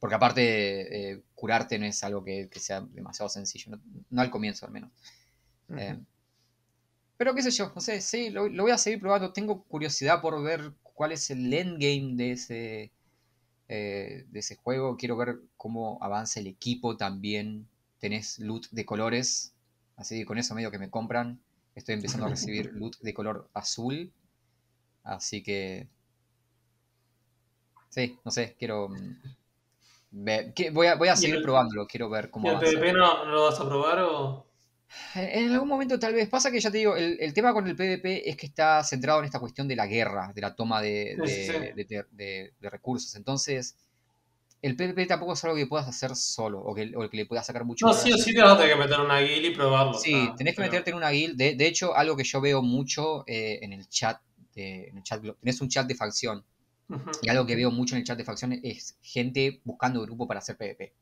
Porque 0.00 0.16
aparte, 0.16 1.12
eh, 1.12 1.22
curarte 1.36 1.78
no 1.78 1.86
es 1.86 2.02
algo 2.02 2.24
que, 2.24 2.48
sea 2.56 2.80
demasiado 2.80 3.28
sencillo, 3.28 3.78
no, 4.10 4.20
al 4.20 4.30
comienzo 4.30 4.66
al 4.66 4.72
menos. 4.72 4.90
Eh, 5.76 5.96
pero 7.16 7.36
qué 7.36 7.42
sé 7.42 7.52
yo, 7.52 7.70
no 7.72 7.80
sé, 7.80 8.00
sí, 8.00 8.30
lo, 8.30 8.48
lo, 8.48 8.64
voy 8.64 8.72
a 8.72 8.78
seguir 8.78 8.98
probando. 8.98 9.32
Tengo 9.32 9.62
curiosidad 9.62 10.20
por 10.20 10.42
ver 10.42 10.72
cuál 10.94 11.12
es 11.12 11.30
el 11.30 11.52
endgame 11.52 12.14
de 12.14 12.32
ese, 12.32 12.92
eh, 13.68 14.24
de 14.28 14.38
ese 14.38 14.56
juego. 14.56 14.96
Quiero 14.96 15.16
ver 15.16 15.40
cómo 15.56 15.98
avanza 16.00 16.40
el 16.40 16.46
equipo 16.46 16.96
también. 16.96 17.68
Tenés 17.98 18.38
loot 18.38 18.68
de 18.70 18.84
colores, 18.86 19.54
así 19.96 20.18
que 20.18 20.26
con 20.26 20.38
eso 20.38 20.54
medio 20.54 20.70
que 20.70 20.78
me 20.78 20.90
compran. 20.90 21.40
Estoy 21.74 21.96
empezando 21.96 22.26
a 22.26 22.30
recibir 22.30 22.72
loot 22.74 22.98
de 23.00 23.14
color 23.14 23.48
azul. 23.52 24.12
Así 25.02 25.42
que... 25.42 25.88
Sí, 27.90 28.18
no 28.24 28.30
sé, 28.30 28.56
quiero... 28.58 28.88
Mm, 28.88 29.16
voy, 30.72 30.86
a, 30.86 30.94
voy 30.94 31.08
a 31.08 31.16
seguir 31.16 31.42
probándolo, 31.42 31.86
quiero 31.86 32.08
ver 32.08 32.30
cómo... 32.30 32.48
¿Y 32.48 32.54
el 32.54 32.58
PvP 32.58 32.92
no, 32.92 33.24
lo 33.26 33.44
vas 33.44 33.60
a 33.60 33.68
probar 33.68 33.98
o...? 34.00 34.46
En 35.14 35.52
algún 35.52 35.68
momento 35.68 35.98
tal 35.98 36.14
vez. 36.14 36.28
Pasa 36.28 36.50
que 36.50 36.60
ya 36.60 36.70
te 36.70 36.78
digo, 36.78 36.96
el, 36.96 37.32
tema 37.34 37.52
con 37.52 37.66
el 37.66 37.76
PvP 37.76 38.28
es 38.28 38.36
que 38.36 38.46
está 38.46 38.82
centrado 38.84 39.20
en 39.20 39.26
esta 39.26 39.38
cuestión 39.38 39.68
de 39.68 39.76
la 39.76 39.86
guerra, 39.86 40.32
de 40.34 40.40
la 40.40 40.54
toma 40.54 40.80
de, 40.80 41.16
recursos. 42.60 43.14
Entonces, 43.14 43.76
el 44.62 44.76
PvP 44.76 45.06
tampoco 45.06 45.34
es 45.34 45.44
algo 45.44 45.56
que 45.56 45.66
puedas 45.66 45.86
hacer 45.86 46.16
solo 46.16 46.60
o 46.60 46.74
que, 46.74 46.90
que 47.10 47.16
le 47.16 47.26
puedas 47.26 47.46
sacar 47.46 47.64
mucho. 47.64 47.86
No, 47.86 47.92
sí 47.92 48.12
o 48.12 48.16
sí 48.16 48.34
te 48.34 48.40
vas 48.40 48.52
a 48.52 48.56
tener 48.56 48.72
que 48.72 48.78
meter 48.78 48.96
en 48.96 49.04
una 49.04 49.20
guild 49.20 49.44
y 49.44 49.50
probarlo. 49.50 49.94
Sí, 49.94 50.30
tenés 50.36 50.54
que 50.54 50.62
meterte 50.62 50.90
en 50.90 50.96
una 50.96 51.10
guild. 51.10 51.36
De, 51.36 51.66
hecho, 51.66 51.94
algo 51.94 52.16
que 52.16 52.24
yo 52.24 52.40
veo 52.40 52.62
mucho 52.62 53.24
eh, 53.26 53.58
en 53.62 53.72
el 53.72 53.88
chat, 53.88 54.20
en 54.54 54.96
el 54.96 55.02
chat, 55.02 55.22
tenés 55.40 55.60
un 55.60 55.68
chat 55.68 55.86
de 55.86 55.94
facción. 55.94 56.44
Y 57.22 57.28
algo 57.28 57.46
que 57.46 57.56
veo 57.56 57.70
mucho 57.70 57.94
en 57.94 58.00
el 58.00 58.04
chat 58.06 58.18
de 58.18 58.24
facción 58.24 58.52
es 58.62 58.96
gente 59.02 59.60
buscando 59.64 60.02
grupo 60.02 60.26
para 60.26 60.38
hacer 60.38 60.56
PvP. 60.56 60.92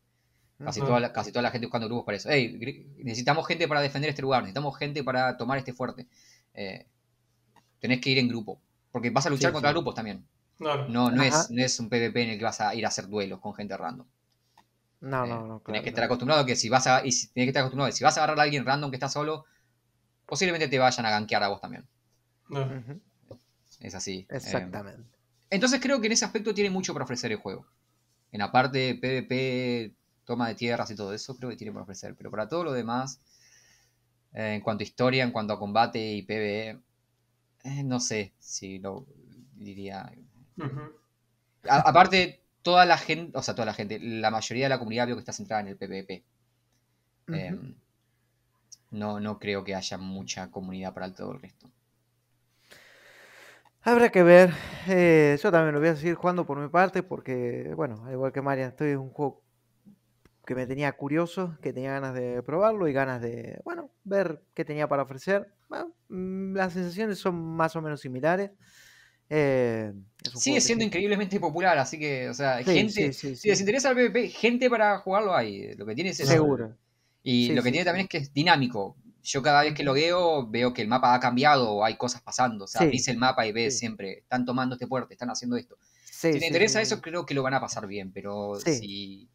Casi, 0.64 0.80
toda 0.80 1.01
la, 1.01 1.12
casi 1.12 1.32
toda 1.32 1.43
la 1.43 1.51
gente 1.51 1.66
buscando 1.66 1.86
grupos 1.86 2.05
para 2.05 2.16
eso. 2.16 2.28
necesitamos 2.28 3.47
gente 3.47 3.66
para 3.66 3.80
defender 3.80 4.10
este 4.10 4.22
lugar, 4.22 4.43
necesitamos 4.43 4.76
gente 4.78 5.02
para 5.02 5.36
tomar 5.36 5.59
este 5.59 5.72
fuerte. 5.72 6.06
Eh, 6.55 6.86
tenés 7.80 8.01
que 8.01 8.10
ir 8.10 8.18
en 8.18 8.28
grupo. 8.28 8.60
Porque 8.90 9.10
vas 9.10 9.26
a 9.26 9.30
luchar 9.30 9.52
contra 9.52 9.72
grupos 9.72 9.94
también. 9.94 10.24
No, 10.59 11.10
no, 11.10 11.22
es, 11.22 11.51
no 11.51 11.62
es 11.62 11.80
un 11.80 11.89
PvP 11.89 12.22
en 12.22 12.30
el 12.30 12.39
que 12.39 12.44
vas 12.44 12.60
a 12.60 12.74
ir 12.74 12.84
a 12.84 12.89
hacer 12.89 13.09
duelos 13.09 13.40
con 13.40 13.55
gente 13.55 13.76
random. 13.76 14.06
No, 15.01 15.26
no, 15.26 15.47
no. 15.47 15.60
Tienes 15.60 15.82
que 15.82 15.89
estar 15.89 16.05
acostumbrado 16.05 16.47
que 16.47 16.55
si 16.55 16.68
vas 16.68 16.86
a. 16.86 17.05
Y 17.05 17.10
si, 17.10 17.28
que 17.28 17.44
estar 17.44 17.62
acostumbrado 17.62 17.90
si 17.90 18.05
vas 18.05 18.16
a 18.16 18.20
agarrar 18.20 18.39
a 18.39 18.43
alguien 18.44 18.64
random 18.64 18.90
que 18.90 18.97
está 18.97 19.09
solo, 19.09 19.47
posiblemente 20.26 20.68
te 20.68 20.78
vayan 20.78 21.05
a 21.06 21.10
gankear 21.10 21.43
a 21.43 21.48
vos 21.48 21.60
también. 21.60 21.84
Es 23.80 23.94
así. 23.94 24.26
Eh. 24.30 24.36
Exactamente. 24.36 25.02
entonces 25.51 25.80
creo 25.80 26.01
que 26.01 26.06
en 26.06 26.12
ese 26.12 26.24
aspecto 26.24 26.55
tiene 26.55 26.70
mucho 26.70 26.93
para 26.93 27.05
ofrecer 27.05 27.32
el 27.32 27.39
juego. 27.39 27.66
En 28.30 28.39
la 28.39 28.52
parte 28.52 28.94
PvP 28.94 29.94
toma 30.33 30.49
de 30.49 30.55
tierras 30.55 30.91
y 30.91 30.97
todo 30.97 31.13
eso, 31.13 31.37
creo 31.37 31.51
que 31.51 31.57
tiene 31.57 31.73
por 31.73 31.83
ofrecer. 31.83 32.15
Pero 32.17 32.31
para 32.31 32.49
todo 32.49 32.65
lo 32.65 32.73
demás, 32.73 33.21
eh, 34.33 34.55
en 34.55 34.61
cuanto 34.63 34.83
a 34.83 34.85
historia, 34.85 35.25
en 35.25 35.31
cuanto 35.31 35.53
a 35.53 35.59
combate 35.59 35.99
y 36.13 36.23
PvE, 36.23 36.81
eh, 37.65 37.83
no 37.85 38.01
sé 38.01 38.33
si 38.39 38.79
lo 38.79 39.07
diría. 39.55 40.11
aparte, 41.69 42.43
toda 42.63 42.87
la 42.87 42.97
gente, 42.97 43.37
o 43.37 43.43
sea, 43.43 43.55
toda 43.55 43.67
la 43.67 43.75
gente, 43.75 43.99
la 44.01 44.31
mayoría 44.31 44.65
de 44.65 44.71
la 44.71 44.79
comunidad 44.79 45.07
veo 45.07 45.17
que 45.17 45.21
está 45.21 45.33
centrada 45.33 45.63
en 45.63 45.69
el 45.69 45.77
PvP. 45.77 46.25
Em, 47.29 47.75
no, 48.91 49.21
no 49.21 49.39
creo 49.39 49.65
que 49.65 49.75
haya 49.75 49.99
mucha 49.99 50.51
comunidad 50.51 50.95
para 50.95 51.13
todo 51.13 51.33
el 51.33 51.41
resto. 51.41 51.71
Habrá 53.85 54.11
que 54.11 54.23
ver. 54.23 54.55
Eh, 54.89 55.37
yo 55.43 55.51
también 55.51 55.75
lo 55.75 55.81
voy 55.81 55.89
a 55.91 55.97
seguir 55.97 56.15
jugando 56.15 56.47
por 56.47 56.59
mi 56.59 56.69
parte 56.69 57.03
porque, 57.03 57.73
bueno, 57.77 58.03
al 58.07 58.13
igual 58.13 58.33
que 58.33 58.41
Marian, 58.41 58.71
estoy 58.71 58.91
en 58.91 58.99
un 58.99 59.11
juego 59.11 59.41
que 60.44 60.55
me 60.55 60.66
tenía 60.66 60.93
curioso, 60.93 61.56
que 61.62 61.73
tenía 61.73 61.93
ganas 61.93 62.14
de 62.14 62.43
probarlo 62.43 62.89
y 62.89 62.93
ganas 62.93 63.23
de, 63.23 63.60
bueno, 63.64 63.90
ver 64.05 64.43
qué 64.55 64.64
tenía 64.64 64.89
para 64.89 65.05
ofrecer. 65.05 65.48
Mm, 66.09 66.55
las 66.55 66.73
sensaciones 66.73 67.19
son 67.19 67.36
más 67.36 67.77
o 67.77 67.82
menos 67.82 68.01
similares. 68.01 68.51
Eh, 69.31 69.93
Sigue 70.35 70.60
siendo 70.60 70.85
increíblemente 70.85 71.40
popular, 71.40 71.78
así 71.78 71.98
que, 71.98 72.28
o 72.28 72.35
sea, 72.35 72.62
gente, 72.62 73.12
si 73.12 73.48
les 73.48 73.60
interesa 73.60 73.90
el 73.90 73.97
PvP, 73.97 74.28
gente 74.28 74.69
para 74.69 74.98
jugarlo 74.98 75.35
hay. 75.35 75.74
Lo 75.77 75.86
que 75.86 75.94
tiene 75.94 76.10
es 76.10 76.19
Seguro. 76.19 76.77
Y 77.23 77.52
lo 77.52 77.62
que 77.62 77.70
tiene 77.70 77.85
también 77.85 78.05
es 78.05 78.10
que 78.10 78.19
es 78.19 78.35
dinámico. 78.35 78.97
Yo 79.23 79.40
cada 79.40 79.62
vez 79.62 79.74
que 79.74 79.85
lo 79.85 79.94
veo, 79.94 80.48
veo 80.48 80.74
que 80.74 80.82
el 80.82 80.89
mapa 80.89 81.14
ha 81.14 81.20
cambiado 81.20 81.70
o 81.70 81.85
hay 81.85 81.97
cosas 81.97 82.20
pasando. 82.20 82.64
O 82.64 82.69
sea, 82.69 82.85
dice 82.85 83.12
el 83.12 83.19
mapa 83.19 83.47
y 83.47 83.52
ves 83.52 83.78
siempre, 83.78 84.19
están 84.19 84.44
tomando 84.44 84.74
este 84.74 84.89
puerto, 84.89 85.12
están 85.12 85.31
haciendo 85.31 85.56
esto. 85.56 85.78
si 86.05 86.32
les 86.32 86.43
interesa 86.43 86.82
eso, 86.82 87.01
creo 87.01 87.24
que 87.24 87.32
lo 87.32 87.44
van 87.44 87.55
a 87.55 87.60
pasar 87.60 87.86
bien, 87.86 88.10
pero 88.12 88.59
si 88.59 89.28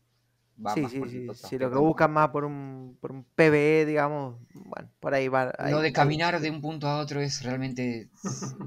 sí, 0.73 0.85
sí, 0.89 1.01
sí. 1.09 1.27
Si 1.33 1.57
lo 1.57 1.71
que 1.71 1.77
buscan 1.77 2.11
más 2.11 2.29
por 2.29 2.45
un, 2.45 2.97
por 2.99 3.11
un 3.11 3.23
PBE, 3.23 3.85
digamos, 3.85 4.37
bueno, 4.53 4.89
por 4.99 5.13
ahí 5.13 5.27
va. 5.27 5.53
lo 5.69 5.81
de 5.81 5.93
caminar 5.93 6.39
de 6.39 6.49
un 6.49 6.61
punto 6.61 6.87
a 6.87 6.99
otro 6.99 7.21
es 7.21 7.43
realmente, 7.43 8.09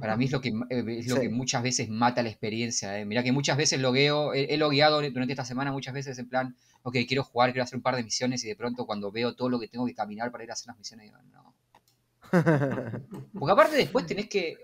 para 0.01 0.17
mí 0.17 0.27
es 0.27 0.33
lo 0.33 0.41
que, 0.41 0.51
eh, 0.71 0.85
es 0.99 1.09
lo 1.09 1.17
que 1.21 1.29
muchas 1.29 1.63
veces 1.63 1.89
mata 1.89 2.23
la 2.23 2.29
experiencia. 2.29 2.99
Eh. 2.99 3.05
Mira 3.05 3.23
que 3.23 3.33
muchas 3.33 3.57
veces 3.57 3.81
lo 3.81 3.93
gueo, 3.93 4.33
he, 4.35 4.57
logueado 4.57 5.03
durante 5.03 5.33
esta 5.33 5.45
semana 5.45 5.73
muchas 5.73 5.95
veces 5.95 6.19
en 6.19 6.29
plan, 6.29 6.57
ok, 6.83 6.97
quiero 7.09 7.25
jugar, 7.25 7.53
quiero 7.53 7.65
hacer 7.65 7.77
un 7.77 7.83
par 7.83 7.97
de 7.97 8.05
misiones 8.05 8.45
y 8.45 8.49
de 8.49 8.57
pronto 8.57 8.87
cuando 8.87 9.11
veo 9.11 9.35
todo 9.35 9.49
lo 9.49 9.59
que 9.59 9.69
tengo 9.69 9.87
que 9.87 9.95
caminar 9.95 10.31
para 10.31 10.45
ir 10.45 10.51
a 10.51 10.55
hacer 10.55 10.69
las 10.69 10.79
misiones, 10.79 11.07
digo, 11.07 11.19
no. 11.33 11.55
Porque 13.39 13.53
aparte 13.53 13.77
después 13.77 14.07
tenés 14.07 14.29
que 14.29 14.57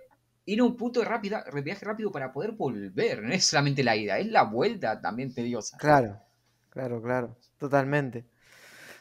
ir 0.44 0.60
a 0.60 0.64
un 0.64 0.76
punto 0.76 1.00
de 1.00 1.06
rápida, 1.06 1.44
viaje 1.62 1.84
rápido 1.84 2.12
para 2.12 2.32
poder 2.32 2.52
volver. 2.52 3.22
No 3.22 3.32
es 3.32 3.44
solamente 3.44 3.82
la 3.82 3.96
ida, 3.96 4.18
es 4.18 4.28
la 4.28 4.44
vuelta 4.44 5.00
también 5.00 5.34
tediosa. 5.34 5.76
Claro. 5.76 6.20
Claro, 6.76 7.00
claro, 7.00 7.34
totalmente. 7.56 8.26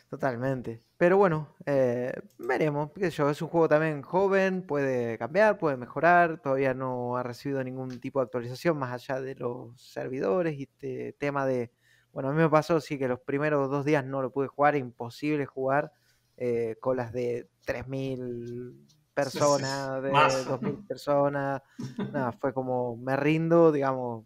Totalmente. 0.10 0.80
Pero 0.96 1.18
bueno, 1.18 1.54
eh, 1.66 2.14
veremos. 2.38 2.92
Qué 2.94 3.10
yo, 3.10 3.30
es 3.30 3.42
un 3.42 3.50
juego 3.50 3.68
también 3.68 4.02
joven, 4.02 4.66
puede 4.66 5.18
cambiar, 5.18 5.58
puede 5.58 5.76
mejorar. 5.76 6.42
Todavía 6.42 6.74
no 6.74 7.18
ha 7.18 7.24
recibido 7.24 7.62
ningún 7.66 8.00
tipo 8.00 8.20
de 8.20 8.24
actualización 8.28 8.78
más 8.78 8.94
allá 8.94 9.20
de 9.20 9.36
los 9.36 9.78
servidores 9.82 10.58
y 10.58 10.64
este 10.64 11.18
tema 11.20 11.46
de. 11.46 11.74
Bueno, 12.14 12.30
a 12.30 12.32
mí 12.32 12.38
me 12.38 12.50
pasó 12.50 12.80
sí 12.80 12.98
que 12.98 13.10
los 13.10 13.20
primeros 13.20 13.70
dos 13.70 13.84
días 13.84 14.06
no 14.06 14.22
lo 14.22 14.32
pude 14.32 14.48
jugar, 14.48 14.78
imposible 14.78 15.46
jugar. 15.46 15.92
Eh, 16.38 16.78
colas 16.80 17.12
de 17.12 17.50
3.000 17.66 18.88
personas, 19.14 20.02
de 20.02 20.12
Más. 20.12 20.48
2.000 20.48 20.88
personas. 20.88 21.62
Nada, 22.14 22.32
fue 22.32 22.54
como, 22.54 22.96
me 22.96 23.18
rindo, 23.18 23.74
digamos, 23.74 24.24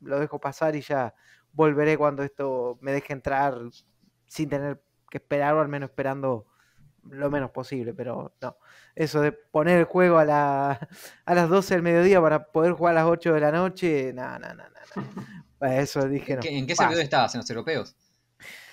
lo 0.00 0.20
dejo 0.20 0.38
pasar 0.38 0.76
y 0.76 0.82
ya 0.82 1.14
volveré 1.52 1.96
cuando 1.98 2.22
esto 2.22 2.78
me 2.80 2.92
deje 2.92 3.12
entrar 3.12 3.56
sin 4.26 4.48
tener 4.48 4.82
que 5.10 5.18
esperar 5.18 5.54
o 5.54 5.60
al 5.60 5.68
menos 5.68 5.90
esperando 5.90 6.46
lo 7.10 7.30
menos 7.30 7.50
posible, 7.50 7.94
pero 7.94 8.34
no. 8.40 8.56
Eso 8.94 9.20
de 9.20 9.32
poner 9.32 9.78
el 9.78 9.84
juego 9.84 10.18
a, 10.18 10.24
la, 10.24 10.88
a 11.26 11.34
las 11.34 11.48
12 11.48 11.74
del 11.74 11.82
mediodía 11.82 12.20
para 12.20 12.50
poder 12.52 12.72
jugar 12.72 12.96
a 12.96 13.00
las 13.02 13.10
8 13.10 13.34
de 13.34 13.40
la 13.40 13.52
noche, 13.52 14.12
no, 14.14 14.38
no, 14.38 14.48
no, 14.54 14.64
no. 14.64 15.12
Eso 15.68 16.08
dije 16.08 16.34
¿En 16.34 16.38
no. 16.40 16.44
en 16.44 16.66
qué 16.66 16.74
servidor 16.74 17.02
estabas? 17.02 17.34
¿En 17.34 17.38
los 17.40 17.50
europeos? 17.50 17.94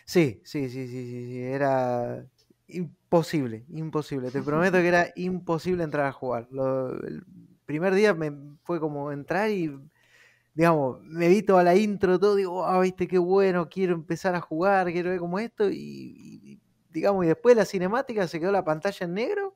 Sí, 0.05 0.41
sí, 0.43 0.69
sí, 0.69 0.87
sí, 0.87 1.05
sí, 1.07 1.25
sí, 1.27 1.43
era 1.43 2.25
imposible, 2.67 3.65
imposible. 3.69 4.31
Te 4.31 4.41
prometo 4.41 4.77
que 4.77 4.87
era 4.87 5.07
imposible 5.15 5.83
entrar 5.83 6.07
a 6.07 6.11
jugar. 6.11 6.47
Lo- 6.51 6.91
el 7.03 7.23
primer 7.65 7.93
día 7.93 8.13
me 8.15 8.31
fue 8.63 8.79
como 8.79 9.11
entrar 9.11 9.51
y, 9.51 9.71
digamos, 10.59 11.01
me 11.03 11.29
vi 11.29 11.41
toda 11.41 11.63
la 11.63 11.73
intro, 11.73 12.19
todo, 12.19 12.35
digo, 12.35 12.65
ah, 12.65 12.81
viste, 12.81 13.07
qué 13.07 13.17
bueno, 13.17 13.69
quiero 13.69 13.93
empezar 13.93 14.35
a 14.35 14.41
jugar, 14.41 14.91
quiero 14.91 15.09
ver 15.09 15.19
cómo 15.19 15.39
esto, 15.39 15.69
y, 15.69 15.77
y, 16.43 16.61
digamos, 16.89 17.23
y 17.23 17.29
después 17.29 17.55
de 17.55 17.61
la 17.61 17.65
cinemática 17.65 18.27
se 18.27 18.41
quedó 18.41 18.51
la 18.51 18.65
pantalla 18.65 19.05
en 19.05 19.13
negro, 19.13 19.55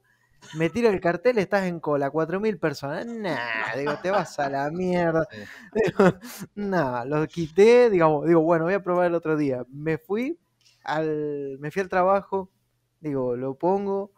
me 0.56 0.70
tiro 0.70 0.88
el 0.90 1.02
cartel, 1.02 1.40
estás 1.40 1.66
en 1.66 1.82
cola, 1.82 2.10
4.000 2.10 2.58
personas. 2.58 3.06
Nah, 3.06 3.76
digo, 3.78 3.92
te 4.02 4.12
vas 4.12 4.40
a 4.40 4.50
la 4.50 4.72
mierda. 4.72 5.28
Digo, 5.74 6.14
Nada, 6.56 7.04
lo 7.04 7.28
quité, 7.28 7.90
digamos, 7.90 8.26
digo, 8.26 8.42
bueno, 8.42 8.64
voy 8.64 8.76
a 8.76 8.82
probar 8.82 9.08
el 9.08 9.16
otro 9.16 9.36
día. 9.36 9.66
Me 9.68 9.98
fui 9.98 10.40
al, 10.86 11.58
me 11.60 11.70
fui 11.70 11.82
al 11.82 11.90
trabajo, 11.90 12.50
digo, 13.02 13.36
lo 13.36 13.58
pongo 13.58 14.14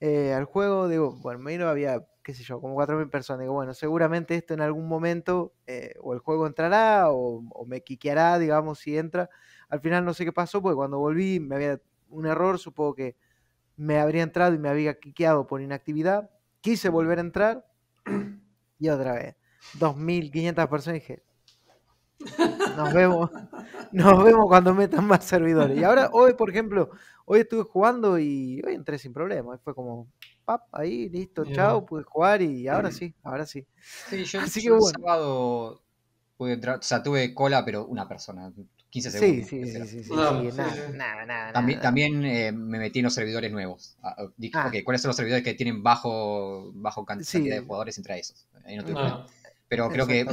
eh, 0.00 0.32
al 0.32 0.46
juego, 0.46 0.88
digo, 0.88 1.12
bueno, 1.22 1.38
me 1.38 1.52
vino, 1.52 1.68
había, 1.68 2.04
qué 2.24 2.34
sé 2.34 2.42
yo, 2.42 2.60
como 2.60 2.74
4.000 2.74 3.08
personas. 3.10 3.42
Digo, 3.42 3.54
bueno, 3.54 3.74
seguramente 3.74 4.34
esto 4.34 4.54
en 4.54 4.60
algún 4.62 4.88
momento 4.88 5.54
eh, 5.66 5.94
o 6.02 6.14
el 6.14 6.18
juego 6.18 6.46
entrará 6.46 7.10
o, 7.10 7.44
o 7.50 7.66
me 7.66 7.82
quiqueará, 7.82 8.38
digamos, 8.40 8.80
si 8.80 8.98
entra. 8.98 9.30
Al 9.68 9.80
final 9.80 10.04
no 10.04 10.14
sé 10.14 10.24
qué 10.24 10.32
pasó, 10.32 10.60
porque 10.62 10.76
cuando 10.76 10.98
volví 10.98 11.38
me 11.38 11.54
había 11.54 11.80
un 12.08 12.26
error, 12.26 12.58
supongo 12.58 12.94
que 12.94 13.16
me 13.76 13.98
habría 13.98 14.22
entrado 14.22 14.54
y 14.54 14.58
me 14.58 14.68
había 14.68 14.98
quiqueado 14.98 15.46
por 15.46 15.60
inactividad. 15.62 16.30
Quise 16.60 16.88
volver 16.88 17.18
a 17.18 17.22
entrar 17.22 17.66
y 18.78 18.88
otra 18.88 19.14
vez. 19.14 19.36
2.500 19.78 20.68
personas 20.68 20.96
y 20.96 21.00
dije, 21.00 21.22
nos 22.76 22.92
vemos, 22.92 23.30
nos 23.92 24.24
vemos 24.24 24.46
cuando 24.48 24.74
metan 24.74 25.06
más 25.06 25.24
servidores. 25.24 25.76
Y 25.78 25.84
ahora, 25.84 26.10
hoy, 26.12 26.34
por 26.34 26.50
ejemplo, 26.50 26.90
hoy 27.24 27.40
estuve 27.40 27.62
jugando 27.64 28.18
y 28.18 28.62
hoy 28.66 28.74
entré 28.74 28.98
sin 28.98 29.12
problema. 29.12 29.58
Fue 29.58 29.74
como, 29.74 30.08
pap, 30.44 30.62
ahí, 30.72 31.08
listo, 31.08 31.44
chao, 31.52 31.84
pude 31.86 32.02
jugar 32.04 32.42
y 32.42 32.68
ahora 32.68 32.90
sí, 32.90 33.14
ahora 33.22 33.46
sí. 33.46 33.66
Sí, 34.08 34.24
yo, 34.24 34.40
Así 34.40 34.60
yo 34.62 34.72
que 34.72 34.74
el 34.76 34.80
bueno. 34.80 34.98
sábado 35.00 35.82
pude 36.36 36.52
entrar, 36.54 36.78
o 36.78 36.82
sea, 36.82 37.02
tuve 37.02 37.32
cola, 37.34 37.64
pero 37.64 37.86
una 37.86 38.06
persona, 38.08 38.52
15 38.90 39.10
Sí, 39.10 39.18
segundos. 39.18 39.48
sí, 39.48 39.64
sí, 39.64 39.86
sí, 39.86 40.04
sí, 40.04 40.10
No, 40.12 40.40
sí, 40.50 40.56
nada, 40.56 40.72
sí. 40.74 40.80
nada, 40.94 41.26
nada, 41.26 41.52
También, 41.52 41.78
nada. 41.78 41.82
también 41.88 42.24
eh, 42.24 42.52
me 42.52 42.78
metí 42.78 43.00
en 43.00 43.04
los 43.06 43.14
servidores 43.14 43.50
nuevos. 43.50 43.96
Ah, 44.02 44.14
ah, 44.18 44.26
Dije, 44.36 44.52
Ah. 44.56 44.66
ok, 44.68 44.84
¿cuáles 44.84 45.02
son 45.02 45.08
los 45.08 45.16
servidores 45.16 45.42
que 45.44 45.54
tienen 45.54 45.82
bajo, 45.82 46.70
bajo 46.74 47.04
cantidad 47.04 47.56
de 47.56 47.60
jugadores 47.60 47.96
entre 47.98 48.18
esos? 48.18 48.46
Ahí 48.64 48.76
no 48.76 48.82
tuve 48.84 48.92
problema. 48.94 49.18
No. 49.18 49.26
Pero 49.66 49.88
creo 49.88 50.06
que 50.06 50.24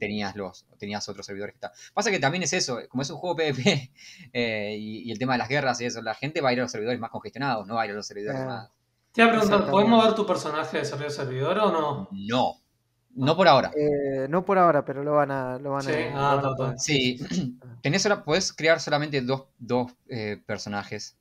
tenías 0.00 0.34
los 0.34 0.66
tenías 0.78 1.08
otros 1.08 1.24
servidores 1.26 1.54
que 1.54 1.60
tal. 1.60 1.70
Pasa 1.94 2.10
que 2.10 2.18
también 2.18 2.42
es 2.42 2.52
eso, 2.54 2.80
como 2.88 3.02
es 3.02 3.10
un 3.10 3.18
juego 3.18 3.36
PvP 3.36 3.92
eh, 4.32 4.76
y, 4.78 5.02
y 5.08 5.12
el 5.12 5.18
tema 5.18 5.34
de 5.34 5.38
las 5.38 5.48
guerras 5.48 5.80
y 5.80 5.84
eso, 5.84 6.02
la 6.02 6.14
gente 6.14 6.40
va 6.40 6.48
a 6.48 6.52
ir 6.54 6.58
a 6.58 6.62
los 6.62 6.72
servidores 6.72 6.98
más 6.98 7.10
congestionados, 7.10 7.66
no 7.66 7.74
va 7.74 7.82
a 7.82 7.84
ir 7.84 7.92
a 7.92 7.94
los 7.94 8.06
servidores 8.06 8.40
Ah. 8.40 8.46
más. 8.46 8.70
Te 9.12 9.20
iba 9.20 9.28
a 9.28 9.32
preguntar, 9.32 9.68
¿podés 9.70 9.86
mover 9.86 10.14
tu 10.14 10.24
personaje 10.24 10.78
de 10.78 10.84
servidor 10.86 11.10
a 11.12 11.14
servidor 11.20 11.58
o 11.58 11.70
no? 11.70 11.88
No, 12.10 12.60
no 13.14 13.36
por 13.36 13.48
ahora. 13.48 13.72
Eh, 13.76 14.26
no 14.28 14.44
por 14.44 14.58
ahora, 14.58 14.84
pero 14.84 15.02
lo 15.04 15.12
van 15.14 15.30
a, 15.30 15.58
lo 15.58 15.72
van 15.72 15.86
Sí, 15.86 15.92
a, 15.92 16.20
lo 16.20 16.26
ah, 16.26 16.40
van 16.40 16.46
a. 16.46 16.54
Sí, 16.76 17.18
tenés 17.82 18.02
sola- 18.02 18.24
podés 18.24 18.52
crear 18.52 18.80
solamente 18.80 19.20
dos, 19.22 19.48
dos 19.58 19.92
eh, 20.08 20.42
personajes. 20.46 21.18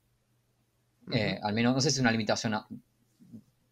eh, 1.12 1.40
al 1.42 1.54
menos, 1.54 1.74
no 1.76 1.82
sé 1.82 1.90
si 1.90 1.96
es 1.98 2.02
una 2.02 2.12
limitación 2.12 2.54
a- 2.54 2.68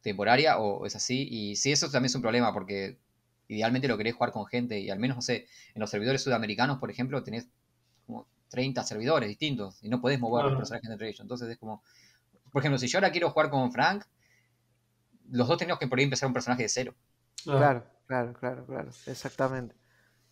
temporaria 0.02 0.60
o 0.60 0.86
es 0.86 0.96
así. 0.96 1.28
Y 1.30 1.56
sí, 1.56 1.72
eso 1.72 1.90
también 1.90 2.08
es 2.08 2.16
un 2.16 2.22
problema 2.22 2.54
porque 2.54 3.00
idealmente 3.48 3.88
lo 3.88 3.98
querés 3.98 4.16
jugar 4.16 4.32
con 4.32 4.46
gente 4.46 4.80
y 4.80 4.90
al 4.90 5.00
menos, 5.00 5.18
no 5.18 5.22
sé, 5.22 5.48
en 5.74 5.80
los 5.82 5.90
servidores 5.90 6.22
sudamericanos, 6.24 6.80
por 6.80 6.92
ejemplo, 6.92 7.24
tenés 7.24 7.48
como 8.06 8.28
30 8.50 8.84
servidores 8.84 9.30
distintos 9.30 9.84
y 9.84 9.90
no 9.90 10.02
podés 10.02 10.20
mover 10.20 10.46
los 10.46 10.54
Claro. 10.54 10.58
personajes 10.58 10.90
entre 10.90 11.10
ellos. 11.10 11.22
Entonces 11.22 11.50
es 11.50 11.58
como, 11.58 11.84
por 12.56 12.62
ejemplo, 12.62 12.78
si 12.78 12.88
yo 12.88 13.00
ahora 13.00 13.12
quiero 13.12 13.32
jugar 13.32 13.50
con 13.50 13.70
Frank, 13.70 14.06
los 15.30 15.46
dos 15.46 15.58
tenemos 15.58 15.78
que 15.78 15.90
por 15.90 16.00
ahí 16.00 16.06
empezar 16.06 16.28
un 16.28 16.34
personaje 16.34 16.64
de 16.64 16.70
cero. 16.70 16.96
Claro, 17.44 17.84
claro, 18.08 18.34
claro, 18.34 18.66
claro, 18.66 18.92
exactamente. 19.08 19.76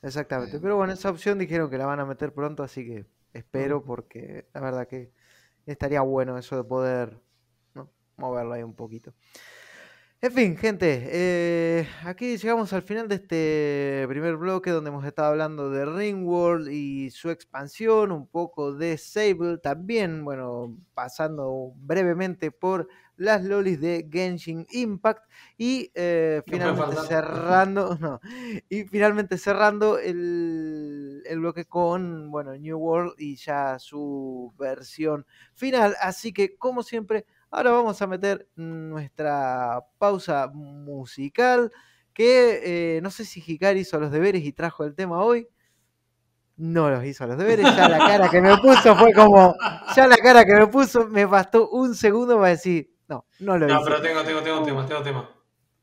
Exactamente. 0.02 0.56
Eh. 0.56 0.60
Pero 0.62 0.78
bueno, 0.78 0.94
esa 0.94 1.10
opción 1.10 1.38
dijeron 1.38 1.70
que 1.70 1.78
la 1.78 1.86
van 1.86 2.00
a 2.00 2.06
meter 2.06 2.34
pronto, 2.34 2.64
así 2.64 2.86
que 2.86 3.06
espero 3.34 3.84
porque 3.84 4.48
la 4.54 4.62
verdad 4.62 4.88
que 4.88 5.12
estaría 5.66 6.00
bueno 6.00 6.38
eso 6.38 6.56
de 6.56 6.64
poder 6.64 7.20
¿no? 7.74 7.92
moverlo 8.16 8.54
ahí 8.54 8.64
un 8.64 8.74
poquito. 8.74 9.14
En 10.24 10.32
fin, 10.32 10.56
gente, 10.56 11.10
eh, 11.12 11.86
aquí 12.06 12.38
llegamos 12.38 12.72
al 12.72 12.84
final 12.84 13.10
de 13.10 13.16
este 13.16 14.06
primer 14.08 14.38
bloque 14.38 14.72
donde 14.72 14.90
hemos 14.90 15.06
estado 15.06 15.28
hablando 15.28 15.70
de 15.70 15.86
Ringworld 15.86 16.70
y 16.72 17.10
su 17.10 17.30
expansión, 17.30 18.14
un 18.14 18.26
poco 18.26 18.74
de 18.74 18.98
Sable, 18.98 19.58
también, 19.58 20.24
bueno, 20.24 20.78
pasando 20.94 21.74
brevemente 21.76 22.52
por 22.52 22.88
las 23.18 23.44
lolis 23.44 23.82
de 23.82 24.08
Genshin 24.10 24.66
Impact 24.72 25.30
y 25.58 25.92
eh, 25.94 26.42
finalmente 26.48 26.96
cerrando, 27.06 27.98
no, 28.00 28.22
y 28.70 28.86
finalmente 28.86 29.38
cerrando 29.38 30.00
el, 30.00 31.22
el 31.26 31.40
bloque 31.40 31.66
con, 31.66 32.32
bueno, 32.32 32.56
New 32.56 32.78
World 32.78 33.16
y 33.18 33.36
ya 33.36 33.78
su 33.78 34.54
versión 34.58 35.26
final. 35.54 35.98
Así 36.00 36.32
que, 36.32 36.56
como 36.56 36.82
siempre, 36.82 37.26
ahora 37.54 37.72
vamos 37.72 38.02
a 38.02 38.08
meter 38.08 38.48
nuestra 38.56 39.80
pausa 39.98 40.50
musical, 40.54 41.72
que 42.14 42.98
eh, 42.98 43.02
no 43.02 43.10
sé 43.12 43.26
si 43.26 43.44
Hikari 43.46 43.82
hizo 43.82 44.00
los 44.00 44.12
deberes 44.12 44.44
y 44.44 44.52
trajo 44.54 44.84
el 44.84 44.96
tema 44.96 45.24
hoy. 45.24 45.48
No 46.56 46.90
los 46.90 47.04
hizo 47.04 47.26
los 47.26 47.38
deberes, 47.38 47.66
ya 47.76 47.90
la 47.90 47.98
cara 47.98 48.30
que 48.30 48.40
me 48.42 48.56
puso 48.58 48.96
fue 48.96 49.12
como, 49.14 49.56
ya 49.96 50.08
la 50.08 50.18
cara 50.18 50.46
que 50.46 50.54
me 50.54 50.68
puso, 50.68 51.08
me 51.08 51.26
bastó 51.26 51.70
un 51.70 51.96
segundo 51.96 52.36
para 52.38 52.50
decir, 52.50 52.92
no, 53.08 53.26
no 53.40 53.58
lo 53.58 53.68
No, 53.68 53.76
hice. 53.82 53.84
pero 53.90 54.02
tengo, 54.02 54.24
tengo, 54.24 54.42
tengo 54.42 54.64
tema, 54.64 54.86
tengo 54.86 55.02
tema. 55.02 55.30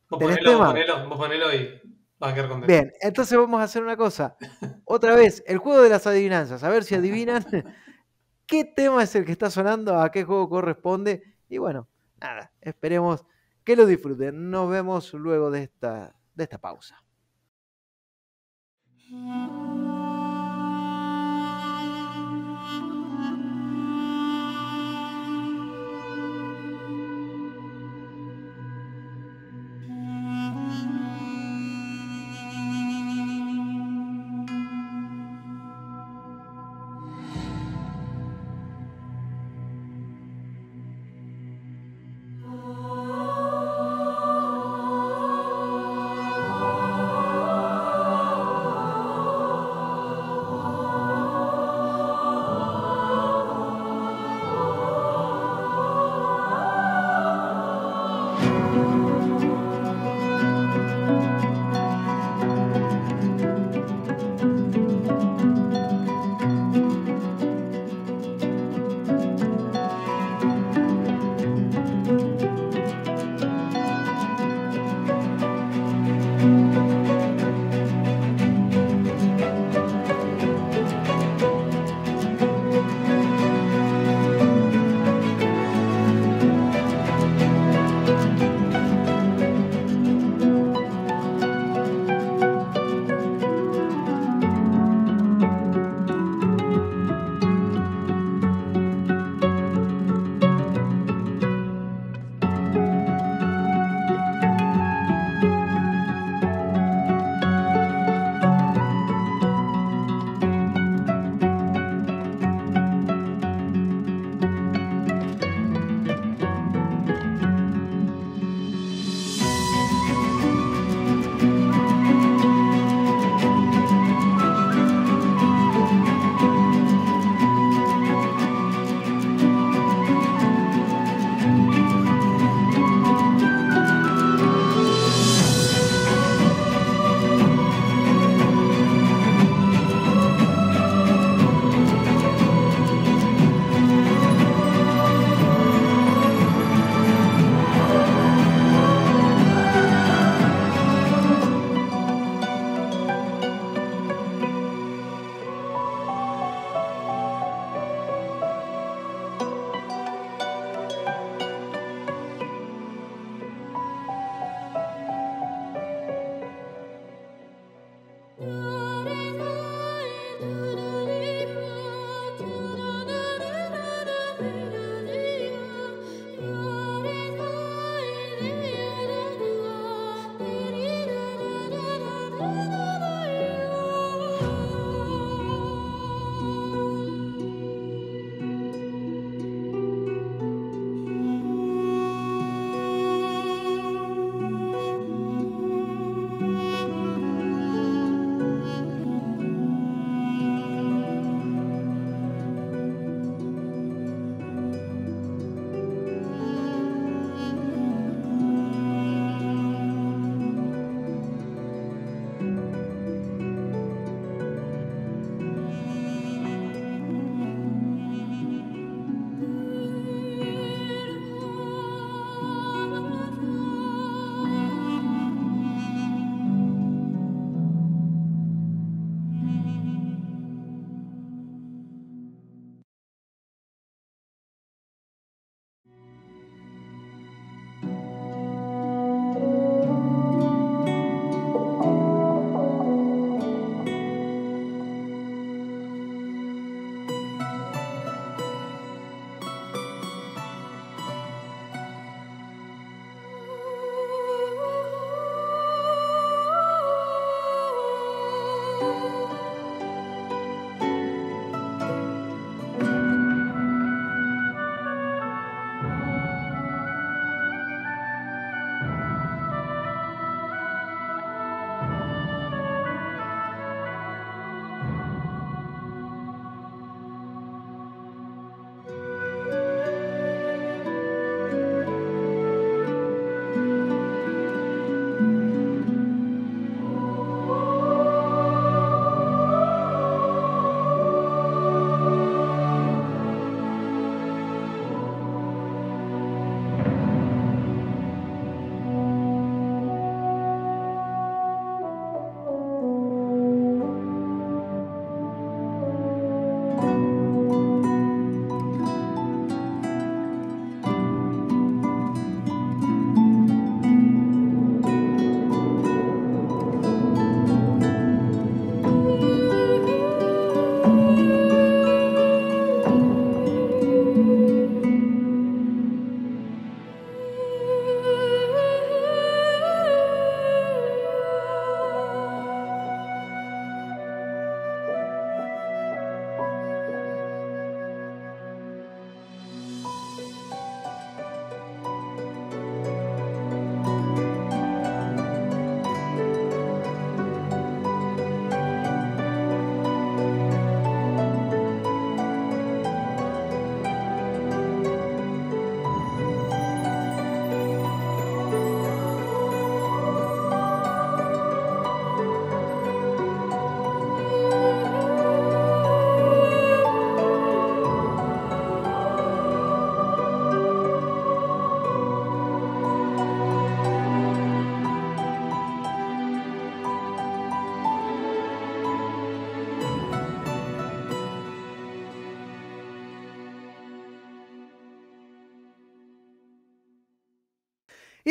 Vos 0.09 0.19
¿Tenés 0.19 0.39
ponelo, 0.39 0.51
tema? 0.53 0.65
vos 0.67 0.73
ponelo, 0.75 1.09
vos 1.09 1.19
ponelo 1.19 1.55
y 1.55 1.81
vas 2.19 2.31
a 2.31 2.35
quedar 2.35 2.49
contento. 2.49 2.73
Bien, 2.73 2.93
entonces 3.01 3.37
vamos 3.37 3.61
a 3.61 3.65
hacer 3.65 3.83
una 3.83 3.97
cosa. 3.97 4.37
Otra 4.85 5.15
vez, 5.17 5.43
el 5.47 5.59
juego 5.59 5.83
de 5.83 5.89
las 5.89 6.07
adivinanzas. 6.07 6.63
A 6.63 6.69
ver 6.69 6.85
si 6.85 6.95
adivinan 6.95 7.45
qué 8.47 8.65
tema 8.65 9.03
es 9.03 9.15
el 9.17 9.25
que 9.25 9.33
está 9.33 9.51
sonando, 9.51 9.99
a 10.01 10.11
qué 10.13 10.23
juego 10.25 10.49
corresponde. 10.49 11.30
Y 11.51 11.59
bueno, 11.59 11.89
nada, 12.21 12.53
esperemos 12.61 13.27
que 13.65 13.77
lo 13.77 13.85
disfruten. 13.85 14.51
Nos 14.51 14.71
vemos 14.71 15.13
luego 15.13 15.51
de 15.51 15.65
esta, 15.65 16.15
de 16.35 16.45
esta 16.45 16.59
pausa. 16.59 17.05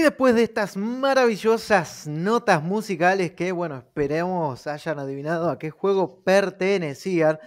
Después 0.10 0.34
de 0.34 0.42
estas 0.42 0.76
maravillosas 0.76 2.08
notas 2.08 2.64
musicales 2.64 3.34
que, 3.34 3.52
bueno, 3.52 3.78
esperemos 3.78 4.66
hayan 4.66 4.98
adivinado 4.98 5.52
a 5.52 5.60
qué 5.60 5.70
juego 5.70 6.24
pertenecían, 6.24 7.38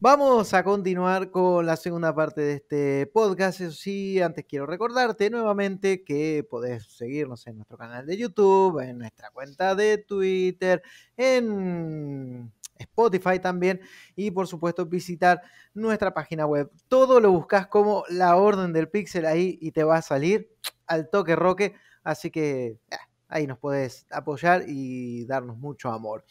vamos 0.00 0.52
a 0.52 0.64
continuar 0.64 1.30
con 1.30 1.64
la 1.64 1.76
segunda 1.76 2.12
parte 2.12 2.40
de 2.40 2.54
este 2.54 3.06
podcast. 3.06 3.60
Eso 3.60 3.70
sí, 3.70 4.20
antes 4.20 4.44
quiero 4.46 4.66
recordarte 4.66 5.30
nuevamente 5.30 6.02
que 6.02 6.44
podés 6.50 6.88
seguirnos 6.88 7.46
en 7.46 7.58
nuestro 7.58 7.78
canal 7.78 8.04
de 8.04 8.16
YouTube, 8.16 8.80
en 8.80 8.98
nuestra 8.98 9.30
cuenta 9.30 9.76
de 9.76 9.98
Twitter, 9.98 10.82
en 11.16 12.52
Spotify 12.78 13.38
también 13.38 13.80
y 14.16 14.32
por 14.32 14.48
supuesto 14.48 14.86
visitar 14.86 15.40
nuestra 15.72 16.12
página 16.12 16.46
web. 16.46 16.68
Todo 16.88 17.20
lo 17.20 17.30
buscas 17.30 17.68
como 17.68 18.02
la 18.08 18.34
orden 18.34 18.72
del 18.72 18.88
pixel 18.88 19.24
ahí 19.24 19.56
y 19.60 19.70
te 19.70 19.84
va 19.84 19.98
a 19.98 20.02
salir 20.02 20.50
al 20.88 21.10
toque 21.10 21.36
roque 21.36 21.76
Así 22.08 22.30
que 22.30 22.78
ah, 22.90 22.96
ahí 23.28 23.46
nos 23.46 23.58
puedes 23.58 24.06
apoyar 24.10 24.64
y 24.66 25.26
darnos 25.26 25.58
mucho 25.58 25.90
amor. 25.90 26.24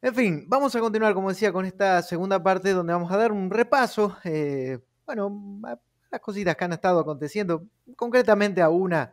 En 0.00 0.14
fin, 0.14 0.44
vamos 0.46 0.76
a 0.76 0.80
continuar, 0.80 1.12
como 1.12 1.30
decía, 1.30 1.52
con 1.52 1.64
esta 1.64 2.00
segunda 2.02 2.40
parte 2.40 2.70
donde 2.70 2.92
vamos 2.92 3.10
a 3.10 3.16
dar 3.16 3.32
un 3.32 3.50
repaso, 3.50 4.16
eh, 4.22 4.78
bueno, 5.04 5.60
las 6.08 6.20
cositas 6.20 6.54
que 6.54 6.64
han 6.64 6.74
estado 6.74 7.00
aconteciendo, 7.00 7.66
concretamente 7.96 8.62
a 8.62 8.68
una 8.68 9.12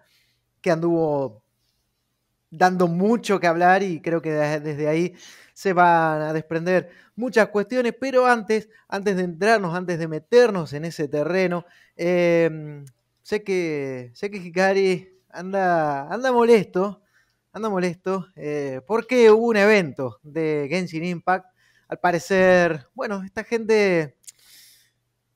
que 0.62 0.70
anduvo 0.70 1.42
dando 2.52 2.88
mucho 2.88 3.40
que 3.40 3.48
hablar 3.48 3.82
y 3.82 4.00
creo 4.00 4.22
que 4.22 4.32
desde 4.32 4.88
ahí 4.88 5.16
se 5.56 5.74
van 5.74 6.22
a 6.22 6.34
desprender 6.34 6.92
muchas 7.16 7.48
cuestiones, 7.50 7.96
pero 8.00 8.28
antes, 8.28 8.70
antes 8.88 9.16
de 9.18 9.24
entrarnos, 9.24 9.74
antes 9.74 9.98
de 9.98 10.08
meternos 10.08 10.72
en 10.74 10.86
ese 10.86 11.08
terreno, 11.08 11.66
em, 11.96 12.86
sé 13.24 13.44
que 13.44 14.12
sé 14.14 14.30
que 14.30 14.38
Hikari 14.38 15.19
anda, 15.32 16.12
anda 16.12 16.32
molesto, 16.32 17.02
anda 17.52 17.70
molesto, 17.70 18.28
eh, 18.36 18.82
porque 18.86 19.32
hubo 19.32 19.48
un 19.48 19.58
evento 19.58 20.20
de 20.24 20.68
Genshin 20.70 21.04
Impact. 21.04 21.48
Al 21.88 22.00
parecer, 22.00 22.88
bueno, 22.94 23.24
esta 23.24 23.44
gente 23.44 24.18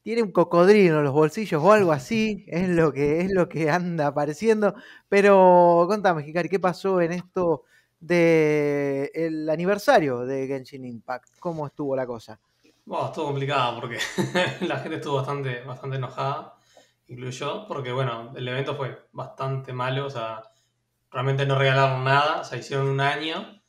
tiene 0.03 0.22
un 0.22 0.32
cocodrilo 0.32 0.99
en 0.99 1.06
los 1.06 1.14
bolsillos 1.14 1.64
o 1.64 1.72
algo 1.72 1.91
así, 1.91 2.45
es 2.48 2.70
lo 2.70 2.91
que, 2.94 3.22
es 3.22 3.32
lo 3.32 3.49
que 3.49 3.70
anda 3.70 4.07
apareciendo. 4.07 4.76
Pero 5.10 5.86
contame, 5.88 6.28
Hikari, 6.28 6.49
¿qué 6.49 6.60
pasó 6.60 7.02
en 7.02 7.14
esto 7.14 7.64
del 7.99 9.49
aniversario 9.49 10.26
de 10.26 10.48
Genshin 10.48 10.86
Impact? 10.86 11.40
¿Cómo 11.40 11.65
estuvo 11.68 11.95
la 11.95 12.06
cosa? 12.06 12.40
Bueno, 12.86 13.07
estuvo 13.07 13.28
complicado 13.28 13.80
porque 13.80 13.98
la 14.68 14.80
gente 14.80 14.98
estuvo 14.98 15.15
bastante, 15.15 15.61
bastante 15.64 15.95
enojada 15.95 16.52
incluyó, 17.14 17.65
porque 17.68 17.91
bueno, 17.91 18.34
el 18.35 18.48
evento 18.48 18.76
fue 18.76 19.07
bastante 19.11 19.73
malo, 19.73 20.07
o 20.07 20.10
sea, 20.10 20.44
realmente 21.11 21.45
no 21.45 21.57
regalaron 21.57 22.03
nada, 22.03 22.41
o 22.41 22.44
sea, 22.44 22.57
hicieron 22.57 22.88
un 22.88 23.02
año 23.02 23.61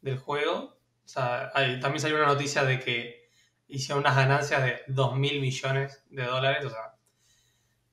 del 0.00 0.18
juego, 0.18 0.78
o 1.04 1.08
sea, 1.08 1.50
también 1.52 2.00
salió 2.00 2.16
una 2.16 2.26
noticia 2.26 2.64
de 2.64 2.78
que 2.80 3.28
hicieron 3.68 4.00
unas 4.00 4.16
ganancias 4.16 4.62
de 4.64 4.80
2 4.88 5.16
mil 5.16 5.40
millones 5.40 6.04
de 6.10 6.24
dólares, 6.24 6.64
o 6.64 6.70
sea, 6.70 6.94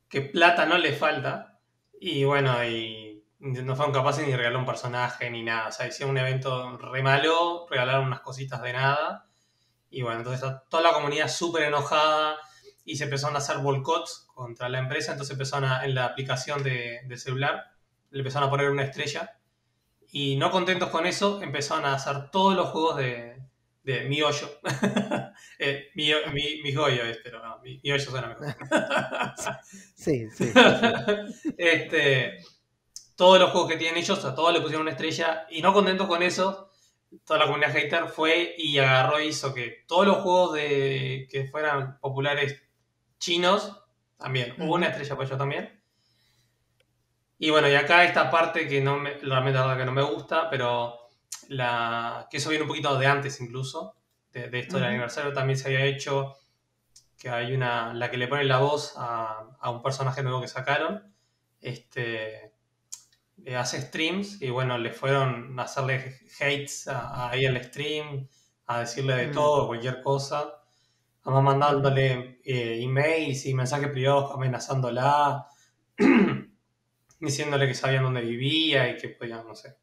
que 0.08 0.22
plata 0.22 0.66
no 0.66 0.78
le 0.78 0.94
falta, 0.94 1.60
y 2.00 2.24
bueno, 2.24 2.64
y 2.64 3.24
no 3.40 3.76
fueron 3.76 3.94
capaces 3.94 4.26
ni 4.28 4.36
regalar 4.36 4.58
un 4.60 4.66
personaje 4.66 5.30
ni 5.30 5.44
nada, 5.44 5.68
o 5.70 5.72
sea, 5.72 5.88
hicieron 5.88 6.12
un 6.12 6.18
evento 6.18 6.78
re 6.78 7.02
malo, 7.04 7.68
regalaron 7.70 8.08
unas 8.08 8.22
cositas 8.22 8.62
de 8.62 8.74
nada, 8.74 9.26
y 9.90 10.02
bueno, 10.02 10.20
entonces 10.20 10.50
toda 10.70 10.84
la 10.84 10.94
comunidad 10.94 11.28
súper 11.28 11.64
enojada, 11.64 12.38
y 12.90 12.96
se 12.96 13.04
empezaron 13.04 13.36
a 13.36 13.38
hacer 13.38 13.60
boicots 13.60 14.26
contra 14.34 14.68
la 14.68 14.80
empresa, 14.80 15.12
entonces 15.12 15.34
empezaron 15.34 15.70
a, 15.70 15.86
en 15.86 15.94
la 15.94 16.06
aplicación 16.06 16.64
de, 16.64 17.06
celular, 17.18 17.72
le 18.10 18.20
empezaron 18.20 18.48
a 18.48 18.50
poner 18.50 18.72
una 18.72 18.84
estrella 18.84 19.38
y 20.12 20.38
no 20.38 20.50
contentos 20.50 20.90
con 20.90 21.06
eso, 21.06 21.40
empezaron 21.44 21.86
a 21.86 21.94
hacer 21.94 22.32
todos 22.32 22.56
los 22.56 22.70
juegos 22.70 22.98
de, 22.98 23.44
de 23.84 24.06
mi 24.06 24.24
hoyo. 24.24 24.60
eh, 25.60 25.90
mi, 25.94 26.12
mi, 26.34 26.64
mi 26.64 26.74
goyo 26.74 27.04
es, 27.04 27.20
pero 27.24 27.46
no, 27.46 27.60
mi, 27.60 27.80
mi 27.84 27.92
hoyo 27.92 28.10
suena 28.10 28.28
mejor. 28.28 28.56
sí, 29.96 30.28
sí. 30.32 30.52
este, 31.60 32.40
todos 33.16 33.40
los 33.40 33.52
juegos 33.52 33.70
que 33.70 33.78
tienen 33.78 33.98
ellos, 33.98 34.26
a 34.26 34.34
todos 34.34 34.52
le 34.52 34.62
pusieron 34.62 34.82
una 34.82 34.94
estrella 34.94 35.46
y 35.52 35.62
no 35.62 35.74
contentos 35.74 36.08
con 36.08 36.24
eso, 36.24 36.72
toda 37.24 37.42
la 37.42 37.46
comunidad 37.46 37.72
hater 37.72 38.08
fue 38.08 38.56
y 38.58 38.80
agarró 38.80 39.22
y 39.22 39.28
hizo 39.28 39.54
que 39.54 39.84
todos 39.88 40.08
los 40.08 40.18
juegos 40.24 40.54
de, 40.56 41.28
que 41.30 41.46
fueran 41.46 42.00
populares 42.00 42.64
chinos, 43.20 43.76
también. 44.18 44.54
Hubo 44.58 44.76
una 44.76 44.88
estrella 44.88 45.16
para 45.16 45.28
ellos 45.28 45.38
también. 45.38 45.80
Y 47.38 47.50
bueno, 47.52 47.70
y 47.70 47.76
acá 47.76 48.04
esta 48.04 48.30
parte 48.30 48.68
que 48.68 48.82
no 48.82 48.98
me, 49.00 49.14
realmente 49.14 49.60
que 49.78 49.86
no 49.86 49.94
me 49.94 50.04
gusta, 50.04 50.50
pero 50.50 51.00
la, 51.48 52.28
que 52.30 52.38
eso 52.38 52.50
viene 52.50 52.64
un 52.64 52.68
poquito 52.68 52.98
de 53.00 53.08
antes 53.08 53.40
incluso, 53.40 53.96
de, 54.34 54.50
esto 54.60 54.76
del 54.76 54.88
aniversario 54.88 55.32
también 55.32 55.58
se 55.58 55.70
había 55.70 55.86
hecho, 55.86 56.36
que 57.18 57.30
hay 57.30 57.54
una, 57.54 57.94
la 57.94 58.12
que 58.12 58.18
le 58.18 58.28
pone 58.28 58.44
la 58.44 58.58
voz 58.58 58.94
a, 58.98 59.56
un 59.72 59.82
personaje 59.82 60.22
nuevo 60.22 60.42
que 60.42 60.50
sacaron, 60.50 61.14
este, 61.62 62.52
eh, 63.46 63.56
hace 63.56 63.82
streams 63.82 64.42
y 64.42 64.50
bueno, 64.50 64.78
le 64.78 64.92
fueron 64.92 65.58
a 65.60 65.64
hacerle 65.64 66.20
hates 66.42 66.90
ahí 66.90 67.46
al 67.46 67.64
stream, 67.64 68.28
a 68.68 68.82
decirle 68.82 69.16
de 69.16 69.28
todo, 69.28 69.68
cualquier 69.68 70.02
cosa 70.02 70.59
mandándole 71.26 72.40
eh, 72.44 72.82
emails 72.82 73.46
y 73.46 73.54
mensajes 73.54 73.90
privados 73.90 74.32
amenazándola, 74.34 75.48
diciéndole 77.20 77.68
que 77.68 77.74
sabían 77.74 78.04
dónde 78.04 78.22
vivía 78.22 78.90
y 78.90 78.98
que 78.98 79.10
podían, 79.10 79.48
no 79.48 79.56
sé. 79.56 79.78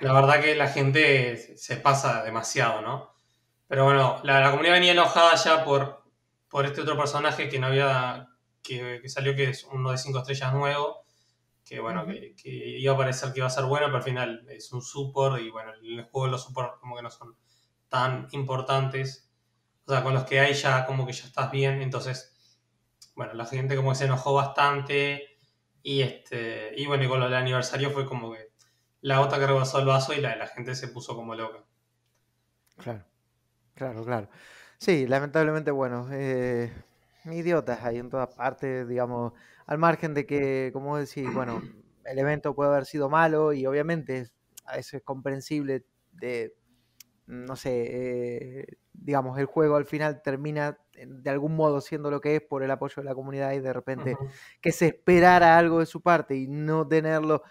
La 0.00 0.12
verdad 0.12 0.40
que 0.40 0.54
la 0.54 0.68
gente 0.68 1.56
se 1.56 1.76
pasa 1.76 2.22
demasiado, 2.22 2.82
¿no? 2.82 3.12
Pero 3.66 3.84
bueno, 3.84 4.20
la, 4.22 4.50
comunidad 4.50 4.74
venía 4.74 4.92
enojada 4.92 5.34
ya 5.34 5.64
por, 5.64 6.04
por 6.48 6.66
este 6.66 6.82
otro 6.82 6.96
personaje 6.96 7.48
que 7.48 7.58
no 7.58 7.66
había, 7.68 8.28
que, 8.62 9.00
salió 9.08 9.34
que 9.34 9.50
es 9.50 9.64
uno 9.64 9.90
de 9.90 9.98
cinco 9.98 10.18
estrellas 10.18 10.52
nuevo, 10.52 11.04
que 11.64 11.80
bueno, 11.80 12.06
que, 12.06 12.34
iba 12.44 12.94
a 12.94 12.96
parecer 12.96 13.32
que 13.32 13.40
iba 13.40 13.46
a 13.46 13.50
ser 13.50 13.64
bueno, 13.64 13.86
pero 13.86 13.96
al 13.96 14.02
final 14.02 14.46
es 14.50 14.72
un 14.72 14.82
support 14.82 15.40
y 15.40 15.50
bueno, 15.50 15.72
el 15.82 16.04
juego 16.04 16.28
los 16.28 16.44
support 16.44 16.78
como 16.78 16.96
que 16.96 17.02
no 17.02 17.10
son 17.10 17.34
tan 17.88 18.28
importantes 18.32 19.31
o 19.86 19.92
sea, 19.92 20.02
con 20.02 20.14
los 20.14 20.24
que 20.24 20.40
hay 20.40 20.54
ya 20.54 20.86
como 20.86 21.06
que 21.06 21.12
ya 21.12 21.26
estás 21.26 21.50
bien. 21.50 21.82
Entonces, 21.82 22.34
bueno, 23.16 23.34
la 23.34 23.46
gente 23.46 23.76
como 23.76 23.90
que 23.92 23.96
se 23.96 24.04
enojó 24.06 24.34
bastante. 24.34 25.28
Y 25.82 26.02
este 26.02 26.72
y 26.76 26.86
bueno, 26.86 27.04
y 27.04 27.08
con 27.08 27.20
lo 27.20 27.26
del 27.26 27.34
aniversario 27.34 27.90
fue 27.90 28.06
como 28.06 28.32
que 28.32 28.52
la 29.02 29.18
gota 29.18 29.38
que 29.38 29.46
rebasó 29.46 29.80
el 29.80 29.86
vaso 29.86 30.14
y 30.14 30.20
la, 30.20 30.36
la 30.36 30.46
gente 30.48 30.74
se 30.76 30.88
puso 30.88 31.16
como 31.16 31.34
loca. 31.34 31.64
Claro, 32.76 33.04
claro, 33.74 34.04
claro. 34.04 34.30
Sí, 34.78 35.06
lamentablemente, 35.06 35.70
bueno, 35.70 36.08
eh, 36.12 36.72
idiotas 37.26 37.82
ahí 37.84 37.98
en 37.98 38.10
todas 38.10 38.30
partes, 38.30 38.88
digamos, 38.88 39.34
al 39.66 39.78
margen 39.78 40.14
de 40.14 40.26
que, 40.26 40.70
como 40.72 40.98
decís, 40.98 41.32
bueno, 41.32 41.62
el 42.04 42.18
evento 42.18 42.54
puede 42.54 42.70
haber 42.70 42.86
sido 42.86 43.10
malo 43.10 43.52
y 43.52 43.66
obviamente 43.66 44.30
veces 44.76 44.94
es 44.94 45.02
comprensible 45.02 45.86
de 46.12 46.54
no 47.26 47.56
sé, 47.56 48.60
eh, 48.60 48.66
digamos, 49.04 49.38
el 49.38 49.46
juego 49.46 49.76
al 49.76 49.86
final 49.86 50.22
termina 50.22 50.78
de 50.94 51.30
algún 51.30 51.56
modo 51.56 51.80
siendo 51.80 52.10
lo 52.10 52.20
que 52.20 52.36
es 52.36 52.42
por 52.42 52.62
el 52.62 52.70
apoyo 52.70 52.94
de 52.96 53.04
la 53.04 53.14
comunidad 53.14 53.52
y 53.52 53.60
de 53.60 53.72
repente 53.72 54.16
que 54.60 54.72
se 54.72 54.86
esperara 54.88 55.58
algo 55.58 55.80
de 55.80 55.86
su 55.86 56.00
parte 56.00 56.36
y 56.36 56.46
no 56.46 56.86
tenerlo, 56.86 57.42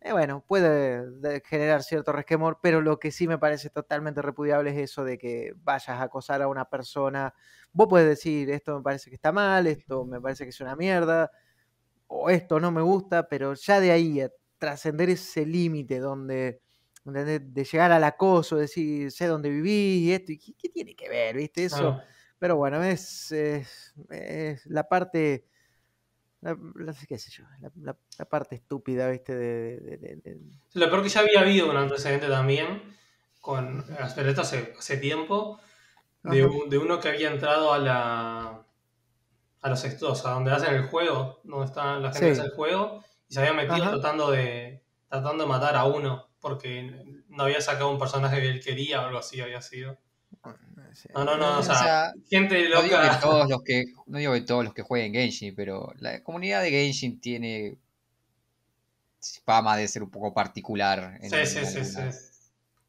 eh, 0.00 0.12
bueno, 0.12 0.44
puede 0.46 1.40
generar 1.46 1.82
cierto 1.82 2.12
resquemor, 2.12 2.58
pero 2.62 2.80
lo 2.80 2.98
que 2.98 3.10
sí 3.10 3.26
me 3.26 3.38
parece 3.38 3.70
totalmente 3.70 4.22
repudiable 4.22 4.70
es 4.70 4.90
eso 4.90 5.04
de 5.04 5.18
que 5.18 5.54
vayas 5.56 5.88
a 5.90 6.02
acosar 6.02 6.42
a 6.42 6.48
una 6.48 6.66
persona. 6.66 7.34
Vos 7.72 7.88
puedes 7.88 8.08
decir, 8.08 8.50
esto 8.50 8.76
me 8.76 8.82
parece 8.82 9.10
que 9.10 9.16
está 9.16 9.32
mal, 9.32 9.66
esto 9.66 10.04
me 10.04 10.20
parece 10.20 10.44
que 10.44 10.50
es 10.50 10.60
una 10.60 10.76
mierda, 10.76 11.30
o 12.06 12.30
esto 12.30 12.60
no 12.60 12.70
me 12.70 12.82
gusta, 12.82 13.28
pero 13.28 13.54
ya 13.54 13.80
de 13.80 13.92
ahí 13.92 14.20
a 14.20 14.30
trascender 14.58 15.10
ese 15.10 15.44
límite 15.46 15.98
donde 15.98 16.60
de 17.04 17.64
llegar 17.64 17.92
al 17.92 18.04
acoso, 18.04 18.56
decir, 18.56 19.10
sé 19.10 19.26
dónde 19.26 19.50
viví 19.50 20.04
y 20.04 20.12
esto, 20.12 20.32
y 20.32 20.38
qué, 20.38 20.68
tiene 20.68 20.96
que 20.96 21.08
ver, 21.08 21.36
viste? 21.36 21.64
Eso. 21.64 22.00
Pero 22.38 22.56
bueno, 22.56 22.82
es, 22.82 23.30
es, 23.32 23.92
la 24.66 24.88
parte, 24.88 25.46
la, 26.40 26.56
qué 27.06 27.18
sé 27.18 27.30
yo, 27.30 27.44
la, 27.76 27.94
parte 28.24 28.54
estúpida, 28.54 29.08
viste, 29.10 29.34
de, 29.34 30.38
Lo 30.72 30.88
peor 30.88 31.02
que 31.02 31.08
ya 31.08 31.20
había 31.20 31.40
habido 31.40 31.70
un 31.70 31.76
antecedente 31.76 32.28
también, 32.28 32.82
con, 33.40 33.84
pero 34.14 34.30
esto 34.30 34.40
hace, 34.40 34.74
hace 34.78 34.96
tiempo, 34.96 35.60
de, 36.22 36.48
de, 36.68 36.78
uno 36.78 37.00
que 37.00 37.08
había 37.08 37.30
entrado 37.30 37.72
a 37.72 37.78
la 37.78 38.64
a 39.60 39.70
los 39.70 39.82
estudios, 39.84 40.24
a 40.26 40.32
donde 40.32 40.52
hacen 40.52 40.74
el 40.74 40.88
juego, 40.88 41.40
donde 41.42 41.64
está 41.64 41.98
la 41.98 42.12
gente 42.12 42.26
que 42.26 42.32
hace 42.32 42.42
el 42.42 42.54
juego, 42.54 43.02
y 43.28 43.34
se 43.34 43.40
había 43.40 43.54
metido 43.54 43.90
tratando 43.90 44.30
de 44.30 44.82
tratando 45.08 45.44
de 45.44 45.48
matar 45.48 45.76
a 45.76 45.84
uno 45.84 46.28
porque 46.44 46.92
no 47.28 47.44
había 47.44 47.62
sacado 47.62 47.90
un 47.90 47.98
personaje 47.98 48.38
que 48.38 48.50
él 48.50 48.62
quería 48.62 49.00
o 49.00 49.06
algo 49.06 49.18
así 49.18 49.40
había 49.40 49.62
sido. 49.62 49.98
No, 51.14 51.24
no, 51.24 51.36
no, 51.38 51.58
o 51.58 51.62
sea, 51.62 52.12
gente 52.28 52.68
loca. 52.68 52.82
No 52.82 52.82
digo, 52.82 53.00
que 53.00 53.20
todos 53.22 53.48
los 53.48 53.62
que, 53.64 53.84
no 54.06 54.18
digo 54.18 54.32
que 54.34 54.40
todos 54.42 54.64
los 54.64 54.74
que 54.74 54.82
jueguen 54.82 55.14
Genshin, 55.14 55.54
pero 55.54 55.92
la 55.98 56.22
comunidad 56.22 56.60
de 56.62 56.70
Genshin 56.70 57.18
tiene 57.18 57.78
fama 59.44 59.76
de 59.76 59.88
ser 59.88 60.02
un 60.02 60.10
poco 60.10 60.34
particular 60.34 61.18
en, 61.20 61.30
Sí, 61.30 61.36
en 61.36 61.46
sí, 61.46 61.64
sí, 61.64 62.10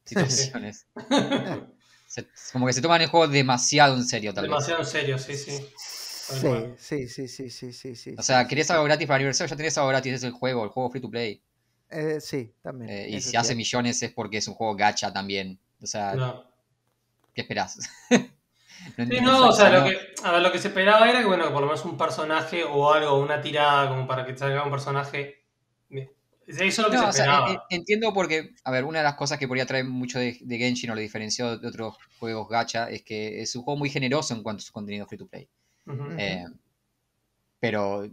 situaciones. 0.05 0.85
Se- 2.07 2.27
como 2.53 2.67
que 2.67 2.73
se 2.73 2.81
toman 2.81 3.01
el 3.01 3.07
juego 3.07 3.27
demasiado 3.27 3.95
en 3.95 4.03
serio, 4.05 4.33
tal 4.33 4.43
vez. 4.43 4.51
Demasiado 4.51 4.81
en 4.81 4.85
serio, 4.85 5.17
sí, 5.17 5.35
sí. 5.35 5.51
Sí, 5.77 6.47
sí, 6.77 7.07
sí, 7.07 7.27
sí, 7.27 7.49
sí, 7.49 7.73
sí, 7.73 7.95
sí. 7.95 8.15
O 8.17 8.23
sea, 8.23 8.47
sí. 8.47 8.71
algo 8.71 8.83
gratis 8.85 9.07
para 9.07 9.15
aniversario, 9.17 9.49
ya 9.49 9.55
tenés 9.55 9.77
algo 9.77 9.89
gratis, 9.89 10.13
es 10.13 10.23
el 10.23 10.31
juego, 10.31 10.63
el 10.63 10.69
juego 10.69 10.89
free 10.89 11.01
to 11.01 11.09
play. 11.09 11.41
Eh, 11.89 12.19
sí, 12.19 12.51
también. 12.61 12.89
Eh, 12.91 13.09
y 13.09 13.21
si 13.21 13.35
hace 13.37 13.47
cierto. 13.47 13.57
millones 13.57 14.01
es 14.03 14.11
porque 14.11 14.37
es 14.37 14.47
un 14.47 14.55
juego 14.55 14.75
gacha 14.75 15.13
también. 15.13 15.59
O 15.81 15.85
sea, 15.87 16.13
No. 16.15 16.43
¿qué 17.33 17.41
esperás? 17.41 17.77
no 18.09 18.17
Sí, 18.17 19.01
entiendo, 19.01 19.31
no, 19.31 19.47
o 19.49 19.51
sea, 19.51 19.69
lo 19.69 19.85
que, 19.89 19.97
a 20.23 20.31
ver, 20.31 20.41
lo 20.41 20.51
que 20.51 20.59
se 20.59 20.67
esperaba 20.69 21.09
era 21.09 21.19
que, 21.19 21.25
bueno, 21.27 21.45
por 21.51 21.61
lo 21.61 21.67
menos 21.67 21.85
un 21.85 21.97
personaje 21.97 22.63
o 22.63 22.91
algo, 22.91 23.19
una 23.19 23.41
tirada 23.41 23.89
como 23.89 24.07
para 24.07 24.25
que 24.25 24.37
salga 24.37 24.63
un 24.63 24.71
personaje. 24.71 25.43
Eso 26.47 26.63
es 26.63 26.77
lo 26.77 26.89
que 26.91 26.97
No, 26.97 27.03
se 27.03 27.09
o 27.09 27.11
sea, 27.13 27.23
esperaba. 27.25 27.49
en- 27.49 27.55
en- 27.55 27.61
entiendo 27.79 28.13
porque, 28.13 28.53
a 28.63 28.69
ver, 28.71 28.83
una 28.83 28.99
de 28.99 29.03
las 29.05 29.15
cosas 29.15 29.39
que 29.39 29.47
podría 29.47 29.65
traer 29.65 29.85
mucho 29.85 30.19
de, 30.19 30.37
de 30.39 30.57
Genshin 30.59 30.91
o 30.91 30.95
lo 30.95 31.01
diferenció 31.01 31.57
de 31.57 31.67
otros 31.67 31.97
juegos 32.19 32.47
gacha 32.49 32.87
es 32.89 33.01
que 33.03 33.41
es 33.41 33.55
un 33.55 33.63
juego 33.63 33.79
muy 33.79 33.89
generoso 33.89 34.35
en 34.35 34.43
cuanto 34.43 34.61
a 34.61 34.65
su 34.65 34.71
contenido 34.71 35.07
free 35.07 35.17
to 35.17 35.27
play. 35.27 35.49
Eh, 36.17 36.45
pero 37.59 38.07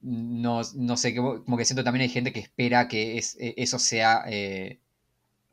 no, 0.00 0.62
no 0.76 0.96
sé, 0.96 1.14
como 1.14 1.44
como 1.44 1.56
que 1.56 1.64
siento 1.64 1.84
también 1.84 2.02
hay 2.02 2.08
gente 2.08 2.32
que 2.32 2.40
espera 2.40 2.88
que 2.88 3.18
es, 3.18 3.36
eh, 3.40 3.54
eso 3.56 3.78
sea 3.78 4.22
eh, 4.26 4.80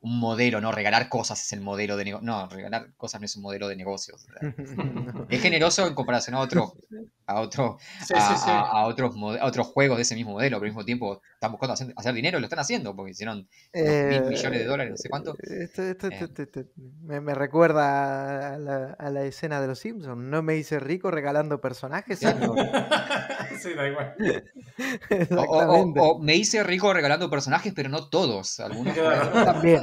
un 0.01 0.19
modelo, 0.19 0.61
¿no? 0.61 0.71
Regalar 0.71 1.09
cosas 1.09 1.43
es 1.43 1.53
el 1.53 1.61
modelo 1.61 1.97
de 1.97 2.05
negocio. 2.05 2.25
No, 2.25 2.47
regalar 2.47 2.93
cosas 2.95 3.21
no 3.21 3.25
es 3.25 3.35
un 3.35 3.41
modelo 3.41 3.67
de 3.67 3.75
negocios. 3.75 4.27
No. 4.41 5.25
es 5.29 5.41
generoso 5.41 5.87
en 5.87 5.95
comparación 5.95 6.35
a 6.35 6.39
otros 6.39 6.73
a 7.27 7.41
otro, 7.41 7.77
Sí, 8.05 8.13
a, 8.15 8.21
sí, 8.21 8.33
sí. 8.43 8.49
a- 8.49 8.59
a 8.61 8.85
otros 8.85 9.15
a 9.39 9.45
otros 9.45 9.67
juegos 9.67 9.97
de 9.97 10.03
ese 10.03 10.13
mismo 10.15 10.33
modelo, 10.33 10.57
pero 10.57 10.65
al 10.67 10.71
mismo 10.71 10.85
tiempo 10.85 11.21
están 11.33 11.51
buscando 11.51 11.73
hacer, 11.73 11.93
hacer 11.95 12.13
dinero 12.13 12.37
y 12.37 12.41
lo 12.41 12.45
están 12.45 12.59
haciendo, 12.59 12.95
porque 12.95 13.11
hicieron 13.11 13.47
Eh, 13.73 14.07
mil 14.21 14.29
millones 14.29 14.59
de 14.59 14.65
dólares, 14.65 14.91
no 14.91 14.97
sé 14.97 15.09
cuánto. 15.09 15.35
Esto, 15.39 15.81
esto- 15.83 16.07
Eh. 16.07 16.09
esto- 16.21 16.41
esto- 16.43 16.59
esto- 16.61 16.71
me, 17.01 17.21
me 17.21 17.33
recuerda 17.33 18.53
a 18.53 18.57
la, 18.59 18.95
a 18.99 19.09
la 19.09 19.23
escena 19.23 19.59
de 19.59 19.67
los 19.67 19.79
Simpsons. 19.79 20.17
No 20.17 20.43
me 20.43 20.55
hice 20.55 20.79
rico 20.79 21.09
regalando 21.11 21.59
personajes. 21.61 22.19
Claro. 22.19 22.39
sino- 22.39 22.55
sí, 23.61 23.73
da 23.73 23.87
igual. 23.87 24.15
O, 25.99 26.19
me 26.19 26.35
hice 26.35 26.63
rico 26.63 26.93
regalando 26.93 27.29
personajes, 27.29 27.73
pero 27.75 27.89
no 27.89 28.07
todos. 28.09 28.59
Algunos 28.59 28.93
Claro. 28.93 29.31
fueron, 29.31 29.45
También, 29.45 29.81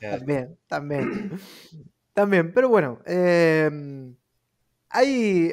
también, 0.00 0.58
también. 0.68 1.40
También, 2.14 2.52
pero 2.52 2.68
bueno. 2.68 3.00
eh, 3.06 3.70
hay. 4.88 5.52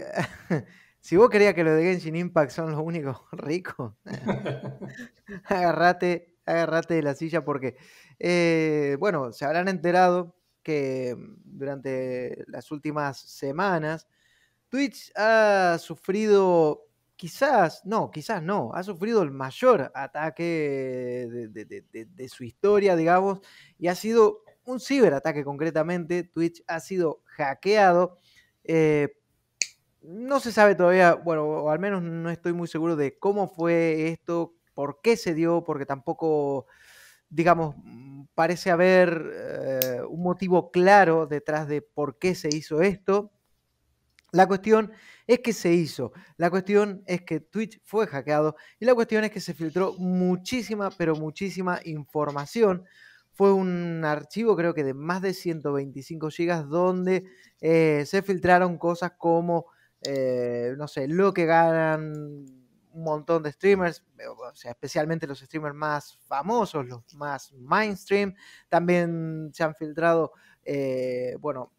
Si 1.08 1.16
vos 1.16 1.30
querías 1.30 1.54
que 1.54 1.64
los 1.64 1.74
de 1.78 1.84
Genshin 1.84 2.18
Impact 2.18 2.52
son 2.52 2.70
los 2.70 2.82
únicos 2.82 3.18
ricos, 3.32 3.94
agarrate, 5.46 6.36
agarrate 6.46 6.96
de 6.96 7.02
la 7.02 7.16
silla 7.16 7.46
porque, 7.46 7.78
eh, 8.20 8.98
bueno, 9.00 9.32
se 9.32 9.46
habrán 9.46 9.70
enterado 9.70 10.36
que 10.62 11.16
durante 11.46 12.44
las 12.48 12.72
últimas 12.72 13.18
semanas 13.22 14.06
Twitch 14.68 15.14
ha 15.16 15.78
sufrido, 15.80 16.90
quizás, 17.16 17.86
no, 17.86 18.12
quizás 18.12 18.44
no, 18.44 18.72
ha 18.74 18.84
sufrido 18.84 19.24
el 19.24 19.32
mayor 19.32 19.90
ataque 19.96 21.26
de, 21.32 21.48
de- 21.48 21.64
de- 21.66 21.86
de- 21.90 22.06
de 22.06 22.28
su 22.28 22.44
historia, 22.44 22.98
digamos, 22.98 23.40
y 23.80 23.88
ha 23.88 23.96
sido 23.96 24.42
un 24.66 24.82
ciberataque 24.82 25.46
concretamente. 25.46 26.26
Twitch 26.26 26.62
ha 26.68 26.82
sido 26.82 27.22
hackeado. 27.28 28.18
eh, 28.66 29.14
no 30.08 30.40
se 30.40 30.52
sabe 30.52 30.76
todavía, 30.76 31.16
bueno, 31.16 31.44
o 31.46 31.70
al 31.70 31.80
menos 31.80 32.02
no 32.02 32.30
estoy 32.30 32.54
muy 32.54 32.68
seguro 32.68 32.96
de 32.96 33.20
cómo 33.20 33.48
fue 33.50 34.10
esto, 34.10 34.56
por 34.74 35.02
qué 35.02 35.18
se 35.18 35.34
dio, 35.34 35.64
porque 35.66 35.86
tampoco, 35.86 36.68
digamos, 37.30 37.76
mm, 37.78 38.26
parece 38.36 38.72
haber 38.72 39.32
eh, 39.34 40.02
un 40.10 40.24
motivo 40.24 40.72
claro 40.72 41.28
detrás 41.28 41.68
de 41.68 41.82
por 41.82 42.20
qué 42.20 42.36
se 42.36 42.50
hizo 42.56 42.82
esto. 42.82 43.32
La 44.32 44.48
cuestión 44.48 44.92
es 45.26 45.40
que 45.40 45.54
se 45.54 45.74
hizo, 45.74 46.12
la 46.38 46.50
cuestión 46.50 47.02
es 47.08 47.22
que 47.22 47.40
Twitch 47.40 47.80
fue 47.84 48.08
hackeado 48.08 48.56
y 48.80 48.86
la 48.86 48.94
cuestión 48.94 49.24
es 49.24 49.32
que 49.32 49.40
se 49.40 49.54
filtró 49.54 49.94
muchísima, 49.98 50.90
pero 50.92 51.16
muchísima 51.16 51.80
información. 51.86 52.84
Fue 53.32 53.54
un 53.54 54.04
archivo 54.04 54.56
creo 54.56 54.74
que 54.74 54.84
de 54.84 54.94
más 54.94 55.22
de 55.22 55.34
125 55.34 56.30
gigas 56.30 56.68
donde 56.68 57.24
eh, 57.62 58.04
se 58.06 58.22
filtraron 58.22 58.78
cosas 58.78 59.14
como, 59.18 59.68
eh, 60.10 60.74
no 60.78 60.88
sé, 60.88 61.08
lo 61.08 61.34
que 61.34 61.46
ganan 61.46 62.46
un 62.94 63.04
montón 63.04 63.44
de 63.44 63.52
streamers, 63.52 64.04
o 64.30 64.56
sea, 64.56 64.72
especialmente 64.72 65.28
los 65.28 65.40
streamers 65.40 65.76
más 65.76 66.18
famosos, 66.28 66.86
los 66.86 67.14
más 67.16 67.52
mainstream. 67.54 68.34
También 68.70 69.52
se 69.54 69.64
han 69.64 69.76
filtrado, 69.76 70.32
eh, 70.64 71.36
bueno, 71.42 71.74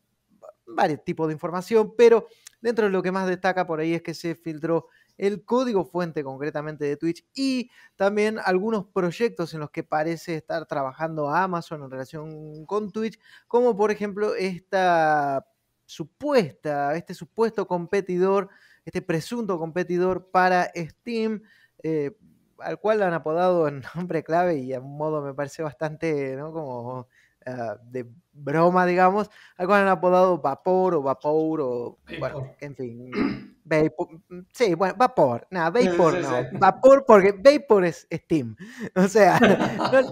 varios 0.66 1.02
tipos 1.04 1.26
de 1.28 1.32
información, 1.32 1.94
pero 1.96 2.28
dentro 2.60 2.84
de 2.84 2.92
lo 2.92 3.02
que 3.02 3.12
más 3.12 3.26
destaca 3.26 3.66
por 3.66 3.80
ahí 3.80 3.94
es 3.94 4.02
que 4.02 4.12
se 4.12 4.34
filtró 4.34 4.88
el 5.16 5.44
código 5.44 5.86
fuente 5.86 6.22
concretamente 6.22 6.84
de 6.84 6.96
Twitch 6.96 7.26
y 7.34 7.70
también 7.96 8.38
algunos 8.44 8.86
proyectos 8.86 9.54
en 9.54 9.60
los 9.60 9.70
que 9.70 9.82
parece 9.82 10.36
estar 10.36 10.66
trabajando 10.66 11.30
Amazon 11.30 11.82
en 11.82 11.90
relación 11.90 12.66
con 12.66 12.92
Twitch, 12.92 13.18
como 13.48 13.76
por 13.76 13.90
ejemplo 13.90 14.34
esta 14.34 15.46
supuesta, 15.88 16.94
este 16.96 17.14
supuesto 17.14 17.66
competidor, 17.66 18.50
este 18.84 19.00
presunto 19.00 19.58
competidor 19.58 20.30
para 20.30 20.70
Steam, 20.76 21.42
eh, 21.82 22.14
al 22.58 22.78
cual 22.78 23.02
han 23.02 23.14
apodado 23.14 23.66
en 23.68 23.82
nombre 23.94 24.22
clave 24.22 24.58
y 24.58 24.74
a 24.74 24.80
un 24.80 24.98
modo 24.98 25.22
me 25.22 25.32
parece 25.32 25.62
bastante, 25.62 26.36
¿no? 26.36 26.52
Como 26.52 27.08
ah, 27.46 27.76
de 27.82 28.06
broma, 28.34 28.84
digamos, 28.84 29.30
al 29.56 29.66
cual 29.66 29.82
han 29.82 29.88
apodado 29.88 30.38
Vapor 30.38 30.94
o 30.94 31.02
Vapor 31.02 31.60
o, 31.62 31.98
bueno, 32.20 32.54
en 32.60 32.76
fin, 32.76 33.56
Vapor, 33.64 34.08
sí, 34.52 34.74
bueno, 34.74 34.94
Vapor, 34.96 35.46
nada, 35.50 35.80
sí, 35.80 35.88
Vapor 35.88 36.16
sí, 36.16 36.20
no, 36.20 36.40
sí. 36.42 36.46
Vapor 36.52 37.04
porque 37.06 37.32
Vapor 37.32 37.86
es 37.86 38.06
Steam, 38.12 38.54
o 38.94 39.08
sea, 39.08 39.40
no, 39.40 39.98
es, 39.98 40.06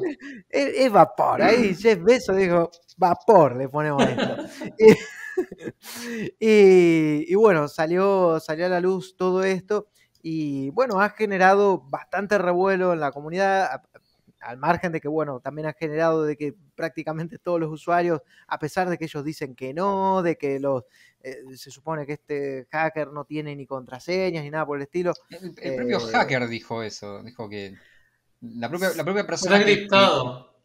es 0.49 0.91
Vapor, 0.91 1.43
ahí 1.43 1.75
Jeff 1.75 2.03
Bezos 2.03 2.37
dijo, 2.37 2.71
Vapor 2.97 3.57
le 3.57 3.69
ponemos 3.69 4.03
esto. 4.03 4.37
Y, 6.41 7.25
y 7.33 7.35
bueno, 7.35 7.69
salió, 7.69 8.41
salió 8.41 8.67
a 8.67 8.69
la 8.69 8.81
luz 8.81 9.17
todo 9.17 9.45
esto 9.45 9.89
y 10.23 10.71
bueno, 10.71 11.01
ha 11.01 11.11
generado 11.11 11.81
bastante 11.89 12.39
revuelo 12.39 12.93
en 12.93 13.01
la 13.01 13.13
comunidad, 13.13 13.65
a- 13.65 13.83
al 14.41 14.59
margen 14.59 14.93
de 14.93 15.01
que 15.01 15.09
bueno, 15.09 15.41
también 15.41 15.67
ha 15.67 15.73
generado 15.73 16.25
de 16.25 16.37
que 16.37 16.55
prácticamente 16.75 17.39
todos 17.39 17.59
los 17.59 17.71
usuarios, 17.71 18.21
a 18.47 18.59
pesar 18.59 18.89
de 18.89 18.99
que 18.99 19.07
ellos 19.07 19.25
dicen 19.25 19.55
que 19.55 19.73
no, 19.75 20.23
de 20.23 20.37
que 20.37 20.61
los 20.61 20.85
eh, 21.21 21.39
se 21.57 21.71
supone 21.71 22.07
que 22.07 22.13
este 22.15 22.67
hacker 22.71 23.13
no 23.13 23.25
tiene 23.25 23.57
ni 23.57 23.67
contraseñas 23.67 24.45
ni 24.45 24.51
nada 24.51 24.67
por 24.67 24.77
el 24.77 24.83
estilo. 24.85 25.13
El, 25.31 25.55
el 25.63 25.75
propio 25.77 25.99
Eh, 25.99 26.13
hacker 26.13 26.49
dijo 26.49 26.83
eso, 26.83 27.23
dijo 27.23 27.49
que 27.49 27.75
la 28.41 28.69
propia, 28.69 28.91
la 28.95 29.05
propia 29.05 29.23
Está 29.23 29.27
persona 29.33 29.65
criptado. 29.65 30.56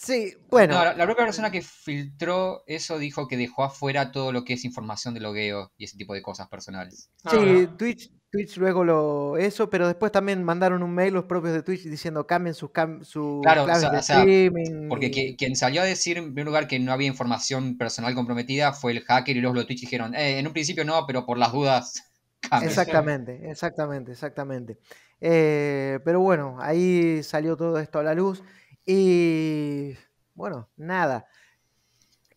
Sí, 0.00 0.32
bueno, 0.48 0.74
No, 0.74 0.84
la, 0.84 0.94
la 0.94 1.04
propia 1.06 1.24
persona 1.24 1.50
que 1.50 1.60
filtró 1.60 2.62
eso 2.68 2.98
dijo 2.98 3.26
que 3.26 3.36
dejó 3.36 3.64
afuera 3.64 4.12
todo 4.12 4.30
lo 4.32 4.44
que 4.44 4.52
es 4.52 4.64
información 4.64 5.12
de 5.12 5.18
logueo 5.20 5.72
y 5.76 5.84
ese 5.86 5.96
tipo 5.96 6.14
de 6.14 6.22
cosas 6.22 6.48
personales. 6.48 7.10
Sí, 7.28 7.66
Ah, 7.66 7.76
Twitch, 7.76 8.12
Twitch 8.30 8.56
luego 8.58 8.84
lo 8.84 9.36
eso, 9.36 9.68
pero 9.68 9.88
después 9.88 10.12
también 10.12 10.44
mandaron 10.44 10.84
un 10.84 10.94
mail 10.94 11.14
los 11.14 11.24
propios 11.24 11.52
de 11.52 11.64
Twitch 11.64 11.82
diciendo 11.82 12.28
cambien 12.28 12.54
sus, 12.54 12.70
cam- 12.70 13.02
sus 13.02 13.42
Claro, 13.42 13.62
o 13.62 13.64
claves 13.64 13.80
sea- 13.82 13.90
de 13.90 13.98
o 13.98 14.02
sea, 14.02 14.18
streaming. 14.20 14.88
Porque 14.88 15.34
quien 15.36 15.56
salió 15.56 15.82
a 15.82 15.84
decir 15.84 16.16
en 16.16 16.26
primer 16.26 16.46
lugar 16.46 16.68
que 16.68 16.78
no 16.78 16.92
había 16.92 17.08
información 17.08 17.76
personal 17.76 18.14
comprometida 18.14 18.72
fue 18.72 18.92
el 18.92 19.00
hacker 19.02 19.36
y 19.36 19.40
luego 19.40 19.54
los 19.56 19.64
de 19.64 19.66
Twitch 19.66 19.80
dijeron, 19.80 20.14
eh, 20.14 20.38
en 20.38 20.46
un 20.46 20.52
principio 20.52 20.84
no, 20.84 21.06
pero 21.08 21.26
por 21.26 21.38
las 21.38 21.50
dudas 21.52 22.04
cambia. 22.48 22.68
Exactamente, 22.68 23.50
exactamente, 23.50 24.12
exactamente. 24.12 24.78
Eh, 25.20 25.98
pero 26.04 26.20
bueno, 26.20 26.56
ahí 26.60 27.20
salió 27.24 27.56
todo 27.56 27.80
esto 27.80 27.98
a 27.98 28.04
la 28.04 28.14
luz 28.14 28.44
y 28.90 29.94
bueno, 30.34 30.70
nada. 30.78 31.26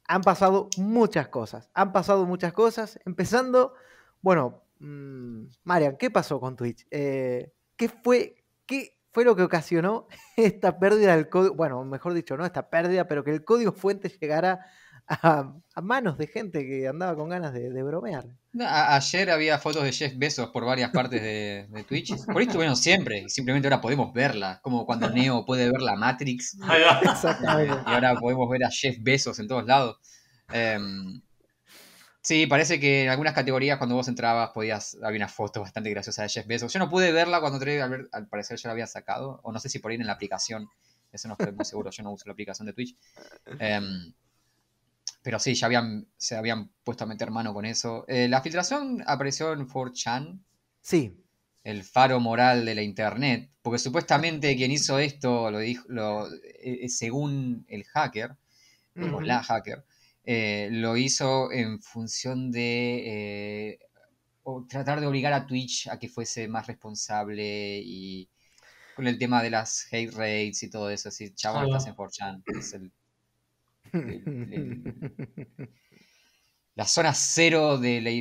Han 0.05 0.21
pasado 0.21 0.67
muchas 0.77 1.29
cosas, 1.29 1.69
han 1.73 1.93
pasado 1.93 2.25
muchas 2.25 2.51
cosas, 2.51 2.99
empezando, 3.05 3.73
bueno, 4.21 4.65
mm, 4.79 5.45
Marian, 5.63 5.95
¿qué 5.95 6.11
pasó 6.11 6.41
con 6.41 6.57
Twitch? 6.57 6.85
Eh, 6.91 7.53
¿qué 7.77 7.87
fue, 7.87 8.43
qué 8.65 8.99
fue 9.13 9.23
lo 9.23 9.33
que 9.37 9.43
ocasionó 9.43 10.07
esta 10.35 10.77
pérdida 10.77 11.15
del 11.15 11.29
código? 11.29 11.55
Bueno, 11.55 11.85
mejor 11.85 12.13
dicho, 12.13 12.35
no 12.35 12.45
esta 12.45 12.69
pérdida, 12.69 13.07
pero 13.07 13.23
que 13.23 13.31
el 13.31 13.45
código 13.45 13.71
fuente 13.71 14.09
llegara 14.09 14.65
a, 15.07 15.53
a 15.75 15.81
manos 15.81 16.17
de 16.17 16.27
gente 16.27 16.65
que 16.65 16.87
andaba 16.87 17.15
con 17.15 17.29
ganas 17.29 17.53
de, 17.53 17.69
de 17.69 17.83
bromear. 17.83 18.25
No, 18.53 18.65
a- 18.65 18.95
ayer 18.95 19.29
había 19.31 19.57
fotos 19.59 19.83
de 19.83 19.91
Jeff 19.91 20.13
Bezos 20.17 20.49
por 20.49 20.65
varias 20.65 20.91
partes 20.91 21.21
de, 21.21 21.67
de 21.69 21.83
Twitch. 21.83 22.13
Por 22.25 22.37
ahí 22.37 22.45
estuvieron 22.47 22.75
siempre, 22.75 23.29
simplemente 23.29 23.67
ahora 23.67 23.81
podemos 23.81 24.13
verla, 24.13 24.59
como 24.61 24.85
cuando 24.85 25.09
Neo 25.09 25.45
puede 25.45 25.69
ver 25.71 25.81
la 25.81 25.95
Matrix. 25.95 26.57
Exactamente. 27.01 27.75
y 27.87 27.93
ahora 27.93 28.15
podemos 28.15 28.49
ver 28.49 28.63
a 28.65 28.69
Jeff 28.69 28.97
Bezos 29.01 29.39
en 29.39 29.47
todos 29.47 29.65
lados. 29.65 29.97
Em, 30.51 31.21
Sí, 32.23 32.45
parece 32.45 32.79
que 32.79 33.03
en 33.05 33.09
algunas 33.09 33.33
categorías 33.33 33.79
cuando 33.79 33.95
vos 33.95 34.07
entrabas 34.07 34.51
podías, 34.53 34.95
había 35.03 35.17
una 35.17 35.27
foto 35.27 35.59
bastante 35.61 35.89
graciosa 35.89 36.21
de 36.21 36.29
Jeff 36.29 36.45
Bezos. 36.45 36.71
Yo 36.71 36.77
no 36.77 36.87
pude 36.87 37.11
verla 37.11 37.39
cuando 37.39 37.57
entré, 37.57 37.81
al, 37.81 38.09
al 38.11 38.27
parecer 38.27 38.59
ya 38.59 38.67
la 38.69 38.73
había 38.73 38.85
sacado, 38.85 39.39
o 39.43 39.51
no 39.51 39.59
sé 39.59 39.69
si 39.69 39.79
por 39.79 39.89
ahí 39.91 39.97
en 39.97 40.05
la 40.05 40.13
aplicación, 40.13 40.67
eso 41.11 41.27
no 41.27 41.33
estoy 41.33 41.51
muy 41.51 41.65
seguro, 41.65 41.89
yo 41.89 42.03
no 42.03 42.11
uso 42.11 42.25
la 42.27 42.33
aplicación 42.33 42.67
de 42.67 42.73
Twitch. 42.73 42.95
Em, 43.57 44.13
pero 45.21 45.39
sí, 45.39 45.53
ya 45.53 45.67
habían, 45.67 46.07
se 46.17 46.35
habían 46.35 46.71
puesto 46.83 47.03
a 47.03 47.07
meter 47.07 47.29
mano 47.31 47.53
con 47.53 47.65
eso. 47.65 48.05
Eh, 48.07 48.27
la 48.27 48.41
filtración 48.41 49.03
apareció 49.05 49.53
en 49.53 49.67
4chan. 49.67 50.43
Sí. 50.81 51.17
El 51.63 51.83
faro 51.83 52.19
moral 52.19 52.65
de 52.65 52.75
la 52.75 52.81
internet. 52.81 53.51
Porque 53.61 53.77
supuestamente 53.77 54.55
quien 54.55 54.71
hizo 54.71 54.97
esto, 54.97 55.51
lo 55.51 55.59
dijo, 55.59 55.85
lo, 55.89 56.27
eh, 56.33 56.89
según 56.89 57.65
el 57.67 57.83
hacker, 57.83 58.35
o 58.95 59.21
la 59.21 59.43
hacker, 59.43 59.85
eh, 60.23 60.69
lo 60.71 60.97
hizo 60.97 61.51
en 61.51 61.79
función 61.81 62.51
de 62.51 63.79
tratar 64.67 64.99
de 64.99 65.07
obligar 65.07 65.33
a 65.33 65.45
Twitch 65.45 65.87
a 65.87 65.99
que 65.99 66.09
fuese 66.09 66.47
más 66.47 66.65
responsable 66.65 67.79
y 67.85 68.27
con 68.95 69.07
el 69.07 69.17
tema 69.19 69.41
de 69.43 69.51
las 69.51 69.87
hate 69.91 70.11
rates 70.11 70.63
y 70.63 70.69
todo 70.71 70.89
eso. 70.89 71.09
Así, 71.09 71.31
chabón, 71.35 71.67
estás 71.67 71.85
en 71.85 71.95
4chan. 71.95 72.43
Es 72.57 72.73
el 72.73 72.91
la 76.75 76.85
zona 76.85 77.13
cero 77.13 77.77
de 77.77 78.01
la 78.01 78.11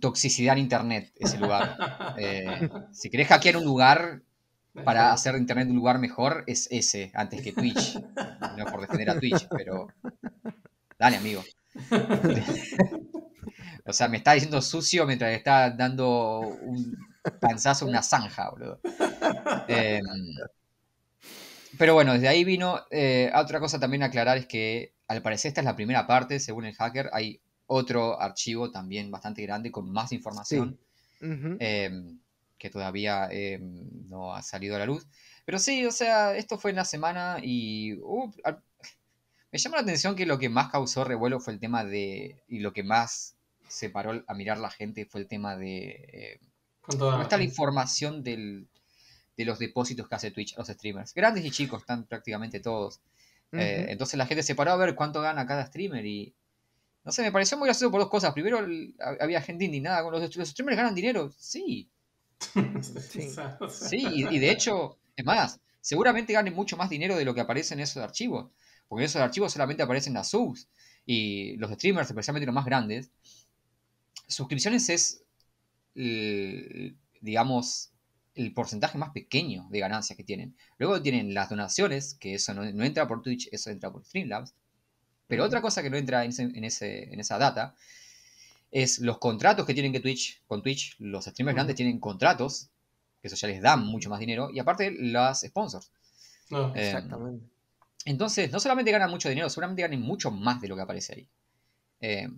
toxicidad 0.00 0.56
en 0.56 0.62
Internet, 0.62 1.12
ese 1.16 1.38
lugar. 1.38 1.76
Eh, 2.18 2.68
si 2.92 3.10
querés 3.10 3.28
hackear 3.28 3.56
un 3.56 3.64
lugar 3.64 4.22
para 4.84 5.12
hacer 5.12 5.36
Internet 5.36 5.68
un 5.68 5.76
lugar 5.76 5.98
mejor, 5.98 6.44
es 6.46 6.68
ese, 6.70 7.10
antes 7.14 7.42
que 7.42 7.52
Twitch. 7.52 7.98
No 8.56 8.64
por 8.66 8.80
defender 8.80 9.10
a 9.10 9.18
Twitch, 9.18 9.46
pero... 9.50 9.88
Dale, 10.98 11.16
amigo. 11.16 11.42
o 13.86 13.92
sea, 13.92 14.08
me 14.08 14.18
está 14.18 14.32
diciendo 14.32 14.60
sucio 14.62 15.06
mientras 15.06 15.32
está 15.32 15.70
dando 15.70 16.40
un 16.40 16.96
panzazo 17.40 17.84
a 17.84 17.88
una 17.88 18.02
zanja, 18.02 18.50
boludo. 18.50 18.80
Eh, 19.68 20.00
pero 21.82 21.94
bueno, 21.94 22.12
desde 22.12 22.28
ahí 22.28 22.44
vino. 22.44 22.78
Eh, 22.92 23.32
otra 23.34 23.58
cosa 23.58 23.80
también 23.80 24.04
a 24.04 24.06
aclarar 24.06 24.38
es 24.38 24.46
que 24.46 24.94
al 25.08 25.20
parecer 25.20 25.48
esta 25.48 25.62
es 25.62 25.64
la 25.64 25.74
primera 25.74 26.06
parte, 26.06 26.38
según 26.38 26.64
el 26.64 26.76
hacker. 26.76 27.10
Hay 27.12 27.40
otro 27.66 28.20
archivo 28.20 28.70
también 28.70 29.10
bastante 29.10 29.42
grande 29.42 29.72
con 29.72 29.90
más 29.90 30.12
información 30.12 30.78
em, 31.20 32.20
que 32.56 32.70
todavía 32.70 33.26
em, 33.32 34.08
no 34.08 34.32
ha 34.32 34.42
salido 34.42 34.76
a 34.76 34.78
la 34.78 34.86
luz. 34.86 35.08
Pero 35.44 35.58
sí, 35.58 35.84
o 35.84 35.90
sea, 35.90 36.36
esto 36.36 36.56
fue 36.56 36.70
en 36.70 36.76
la 36.76 36.84
semana 36.84 37.38
y 37.42 37.94
uh, 37.94 38.32
me 39.50 39.58
llama 39.58 39.78
la 39.78 39.82
atención 39.82 40.14
que 40.14 40.24
lo 40.24 40.38
que 40.38 40.48
más 40.48 40.70
causó 40.70 41.02
revuelo 41.02 41.40
fue 41.40 41.52
el 41.52 41.58
tema 41.58 41.84
de. 41.84 42.44
y 42.46 42.60
lo 42.60 42.72
que 42.72 42.84
más 42.84 43.34
se 43.66 43.90
paró 43.90 44.22
a 44.24 44.34
mirar 44.34 44.58
la 44.58 44.70
gente 44.70 45.04
fue 45.04 45.22
el 45.22 45.26
tema 45.26 45.56
de. 45.56 46.38
¿Cómo 46.80 47.22
está 47.22 47.38
la 47.38 47.42
información 47.42 48.22
del, 48.22 48.68
de 49.36 49.44
los 49.44 49.58
depósitos 49.58 50.08
que 50.08 50.14
hace 50.14 50.30
Twitch 50.30 50.56
los 50.56 50.68
streamers. 50.68 51.14
Grandes 51.14 51.44
y 51.44 51.50
chicos, 51.50 51.80
están 51.80 52.04
prácticamente 52.04 52.60
todos. 52.60 53.00
Eh, 53.52 53.86
entonces 53.90 54.16
la 54.16 54.26
gente 54.26 54.42
se 54.42 54.54
paró 54.54 54.72
a 54.72 54.76
ver 54.76 54.94
cuánto 54.94 55.20
gana 55.20 55.46
cada 55.46 55.66
streamer 55.66 56.04
y... 56.06 56.34
No 57.04 57.10
sé, 57.10 57.22
me 57.22 57.32
pareció 57.32 57.58
muy 57.58 57.66
gracioso 57.66 57.90
por 57.90 58.00
dos 58.00 58.10
cosas. 58.10 58.32
Primero, 58.32 58.64
había 59.20 59.42
gente 59.42 59.64
indignada 59.64 60.04
con 60.04 60.12
los, 60.12 60.22
streamers 60.24 60.76
ganan 60.76 60.94
dinero. 60.94 61.32
Sí. 61.36 61.90
sí, 63.70 64.06
y, 64.30 64.38
de 64.38 64.50
hecho, 64.50 64.98
es 65.16 65.24
más, 65.24 65.60
seguramente 65.80 66.32
ganen 66.32 66.54
mucho 66.54 66.76
más 66.76 66.88
dinero 66.88 67.16
de 67.16 67.24
lo 67.24 67.34
que 67.34 67.40
aparece 67.40 67.74
en 67.74 67.80
esos 67.80 67.96
archivos. 67.96 68.52
Porque 68.86 69.02
en 69.02 69.06
esos 69.06 69.20
archivos 69.20 69.52
solamente 69.52 69.82
aparecen 69.82 70.14
las 70.14 70.30
subs. 70.30 70.68
Y 71.04 71.56
los 71.56 71.72
streamers, 71.72 72.08
especialmente 72.08 72.46
los 72.46 72.54
más 72.54 72.64
grandes, 72.64 73.10
suscripciones 74.28 74.88
es, 74.88 75.24
digamos, 77.20 77.91
el 78.34 78.52
porcentaje 78.54 78.98
más 78.98 79.10
pequeño 79.10 79.66
de 79.70 79.80
ganancias 79.80 80.16
que 80.16 80.24
tienen. 80.24 80.56
Luego 80.78 81.00
tienen 81.02 81.34
las 81.34 81.50
donaciones, 81.50 82.14
que 82.14 82.34
eso 82.34 82.54
no, 82.54 82.64
entra 82.64 83.06
por 83.06 83.22
Twitch, 83.22 83.48
eso 83.52 83.70
entra 83.70 83.90
por 83.90 84.04
Streamlabs. 84.04 84.54
Pero 85.26 85.44
otra 85.44 85.62
cosa 85.62 85.82
que 85.82 85.90
no 85.90 85.96
entra 85.96 86.24
en, 86.24 86.30
ese, 86.64 87.12
en, 87.12 87.20
esa 87.20 87.38
data 87.38 87.74
es 88.70 88.98
los 88.98 89.18
contratos 89.18 89.66
que 89.66 89.74
tienen 89.74 89.92
que 89.92 90.00
Twitch, 90.00 90.42
con 90.46 90.62
Twitch. 90.62 90.96
Los 90.98 91.24
streamers 91.24 91.54
grandes 91.54 91.76
tienen 91.76 91.98
contratos, 92.00 92.70
que 93.20 93.28
eso 93.28 93.36
ya 93.36 93.48
les 93.48 93.62
da 93.62 93.76
mucho 93.76 94.10
más 94.10 94.20
dinero. 94.20 94.50
Y 94.52 94.58
aparte, 94.58 94.90
las 94.90 95.40
sponsors. 95.40 95.90
Eh, 96.50 96.72
exactamente. 96.74 97.46
Entonces, 98.04 98.50
no 98.50 98.60
solamente 98.60 98.90
ganan 98.90 99.10
mucho 99.10 99.28
dinero, 99.28 99.48
seguramente 99.48 99.82
ganan 99.82 100.00
mucho 100.00 100.30
más 100.30 100.60
de 100.60 100.68
lo 100.68 100.76
que 100.76 100.82
aparece 100.82 101.14
ahí. 101.14 101.28
Eh, 102.00 102.28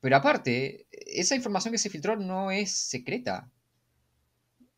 pero 0.00 0.16
aparte, 0.16 0.86
esa 0.90 1.34
información 1.34 1.72
que 1.72 1.78
se 1.78 1.90
filtró 1.90 2.16
no 2.16 2.50
es 2.50 2.70
secreta 2.70 3.50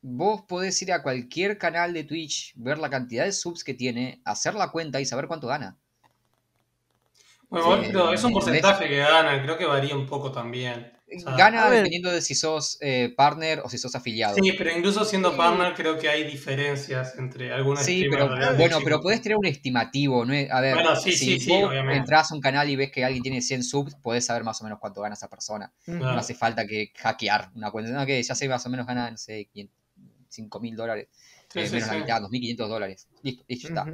vos 0.01 0.43
podés 0.43 0.81
ir 0.83 0.93
a 0.93 1.03
cualquier 1.03 1.59
canal 1.59 1.93
de 1.93 2.05
Twitch, 2.05 2.53
ver 2.57 2.79
la 2.79 2.91
cantidad 2.91 3.25
de 3.25 3.33
subs 3.33 3.65
que 3.65 3.75
tiene, 3.75 4.21
hacer 4.25 4.55
la 4.55 4.71
cuenta 4.71 5.01
y 5.01 5.07
saber 5.07 5.27
cuánto 5.27 5.49
gana. 5.49 5.79
Bueno, 7.51 7.83
pero 7.87 8.13
es 8.13 8.23
un 8.25 8.33
porcentaje 8.33 8.89
que 8.89 8.99
gana, 8.99 9.43
creo 9.43 9.57
que 9.57 9.65
varía 9.65 9.97
un 9.97 10.07
poco 10.07 10.31
también. 10.31 10.93
gana 11.39 11.71
dependiendo 11.71 12.11
de 12.11 12.21
si 12.21 12.35
sos 12.35 12.77
eh, 12.83 13.15
partner 13.17 13.63
o 13.65 13.71
si 13.71 13.79
sos 13.79 13.95
afiliado. 13.95 14.35
Sí, 14.35 14.53
pero 14.53 14.71
incluso 14.71 15.03
siendo 15.07 15.35
partner 15.35 15.73
creo 15.73 15.99
que 15.99 16.11
hay 16.11 16.25
diferencias 16.25 17.17
entre 17.17 17.51
algunas 17.51 17.87
Sí, 17.87 18.05
pero 18.11 18.29
bueno, 18.55 18.81
pero 18.85 19.01
podés 19.01 19.23
tener 19.23 19.39
un 19.39 19.47
estimativo, 19.47 20.27
¿no? 20.27 20.35
A 20.51 20.61
ver, 20.61 20.77
si 20.99 21.39
vos 21.49 21.73
entras 21.91 22.31
a 22.31 22.35
un 22.35 22.43
canal 22.43 22.69
y 22.69 22.77
ves 22.77 22.93
que 22.93 23.03
alguien 23.03 23.23
tiene 23.23 23.41
100 23.41 23.65
subs, 23.65 23.95
podés 23.95 24.27
saber 24.27 24.45
más 24.45 24.61
o 24.61 24.65
menos 24.65 24.79
cuánto 24.79 25.01
gana 25.01 25.15
esa 25.15 25.31
persona. 25.31 25.73
No 25.87 26.07
hace 26.11 26.35
falta 26.35 26.67
que 26.67 26.93
hackear 26.99 27.51
una 27.55 27.71
cuenta. 27.71 27.91
No, 27.93 28.05
que 28.05 28.23
ya 28.23 28.35
sé 28.35 28.47
más 28.47 28.67
o 28.67 28.69
menos 28.69 28.87
gana, 28.87 29.11
no 29.11 29.17
sé, 29.17 29.49
5 30.29 30.61
mil 30.61 30.77
dólares, 30.77 31.09
eh, 31.55 31.71
menos 31.71 31.89
la 31.89 31.95
mitad, 31.95 32.23
2.500 32.23 32.69
dólares. 32.69 33.09
Listo, 33.23 33.45
listo, 33.49 33.69
está. 33.69 33.87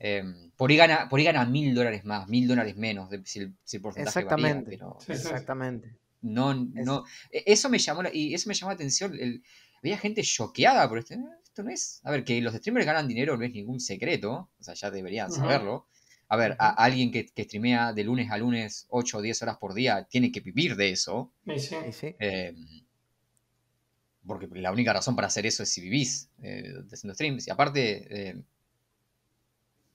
Em, 0.00 0.50
por, 0.56 0.70
ahí 0.70 0.76
gana, 0.76 1.08
por 1.08 1.18
ahí 1.18 1.24
gana 1.24 1.44
mil 1.44 1.74
dólares 1.74 2.04
más, 2.04 2.28
mil 2.28 2.46
dólares 2.46 2.76
menos, 2.76 3.08
si 3.24 3.40
el, 3.40 3.54
si 3.64 3.78
el 3.78 3.82
porcentaje 3.82 4.20
Exactamente, 4.20 4.70
pero, 4.70 4.96
exactamente. 5.08 5.96
No, 6.20 6.54
no, 6.54 7.04
e, 7.30 7.42
eso 7.46 7.68
me 7.68 7.78
llamó, 7.78 8.02
y 8.12 8.32
eso 8.32 8.48
me 8.48 8.54
llamó 8.54 8.70
la 8.70 8.74
atención, 8.74 9.14
el, 9.18 9.42
había 9.78 9.98
gente 9.98 10.22
choqueada 10.22 10.88
por 10.88 10.98
esto, 10.98 11.14
eh, 11.14 11.18
esto 11.42 11.62
no 11.64 11.70
es, 11.70 12.00
a 12.04 12.12
ver, 12.12 12.22
que 12.24 12.40
los 12.40 12.54
streamers 12.54 12.86
ganan 12.86 13.08
dinero 13.08 13.36
no 13.36 13.44
es 13.44 13.52
ningún 13.52 13.80
secreto, 13.80 14.50
o 14.56 14.62
sea, 14.62 14.74
ya 14.74 14.90
deberían 14.90 15.32
saberlo. 15.32 15.86
A 16.30 16.36
ver, 16.36 16.56
a 16.58 16.68
alguien 16.84 17.10
que, 17.10 17.24
que, 17.24 17.44
streamea 17.44 17.94
de 17.94 18.04
lunes 18.04 18.30
a 18.30 18.36
lunes 18.36 18.84
8 18.90 19.16
o 19.16 19.22
10 19.22 19.42
horas 19.42 19.56
por 19.56 19.72
día 19.72 20.06
tiene 20.10 20.30
que 20.30 20.40
vivir 20.40 20.76
de 20.76 20.90
eso. 20.90 21.32
Sí, 21.46 21.72
sí. 21.90 22.14
Eh, 22.18 22.54
porque 24.28 24.46
la 24.60 24.70
única 24.70 24.92
razón 24.92 25.16
para 25.16 25.26
hacer 25.26 25.46
eso 25.46 25.64
es 25.64 25.72
si 25.72 25.80
vivís 25.80 26.28
eh, 26.42 26.74
haciendo 26.92 27.14
streams. 27.14 27.48
Y 27.48 27.50
aparte, 27.50 28.28
eh, 28.28 28.42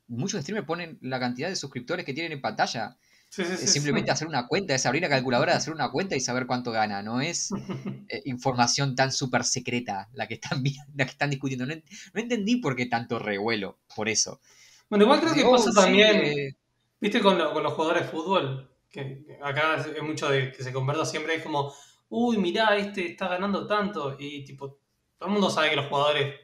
muchos 0.07 0.41
streamers 0.41 0.67
ponen 0.67 0.97
la 1.01 1.19
cantidad 1.19 1.47
de 1.47 1.55
suscriptores 1.55 2.05
que 2.05 2.13
tienen 2.13 2.33
en 2.33 2.41
pantalla. 2.41 2.97
es 3.37 3.71
simplemente 3.71 4.11
hacer 4.11 4.27
una 4.27 4.47
cuenta, 4.47 4.75
es 4.75 4.85
abrir 4.85 5.03
la 5.03 5.09
calculadora, 5.09 5.55
hacer 5.55 5.73
una 5.73 5.89
cuenta 5.91 6.15
y 6.15 6.19
saber 6.19 6.47
cuánto 6.47 6.71
gana. 6.71 7.01
No 7.01 7.21
es 7.21 7.51
eh, 8.09 8.23
información 8.25 8.95
tan 8.95 9.11
súper 9.13 9.45
secreta 9.45 10.09
la 10.13 10.27
que, 10.27 10.33
están, 10.33 10.61
la 10.95 11.05
que 11.05 11.11
están 11.11 11.29
discutiendo. 11.29 11.65
No, 11.65 11.73
entendí 12.15 12.57
por 12.57 12.75
qué 12.75 12.87
tanto 12.87 13.19
revuelo 13.19 13.79
por 13.95 14.09
eso. 14.09 14.41
Bueno, 14.89 15.05
igual 15.05 15.21
creo 15.21 15.33
que 15.33 15.45
pasa 15.45 15.71
también, 15.71 16.55
viste, 16.99 17.21
con, 17.21 17.37
los 17.37 17.73
jugadores 17.73 18.03
de 18.03 18.09
fútbol, 18.09 18.69
que 18.89 19.25
acá 19.41 19.77
es 19.77 20.03
mucho 20.03 20.29
de 20.29 20.51
que 20.51 20.61
se 20.61 20.73
conversa 20.73 21.05
siempre, 21.05 21.35
es 21.35 21.43
como 21.43 21.73
uy, 22.13 22.37
mirá, 22.37 22.77
este 22.77 23.11
está 23.11 23.27
ganando 23.27 23.65
tanto. 23.65 24.15
Y 24.19 24.43
tipo, 24.43 24.79
todo 25.17 25.27
el 25.27 25.33
mundo 25.33 25.49
sabe 25.49 25.71
que 25.71 25.75
los 25.75 25.87
jugadores 25.87 26.35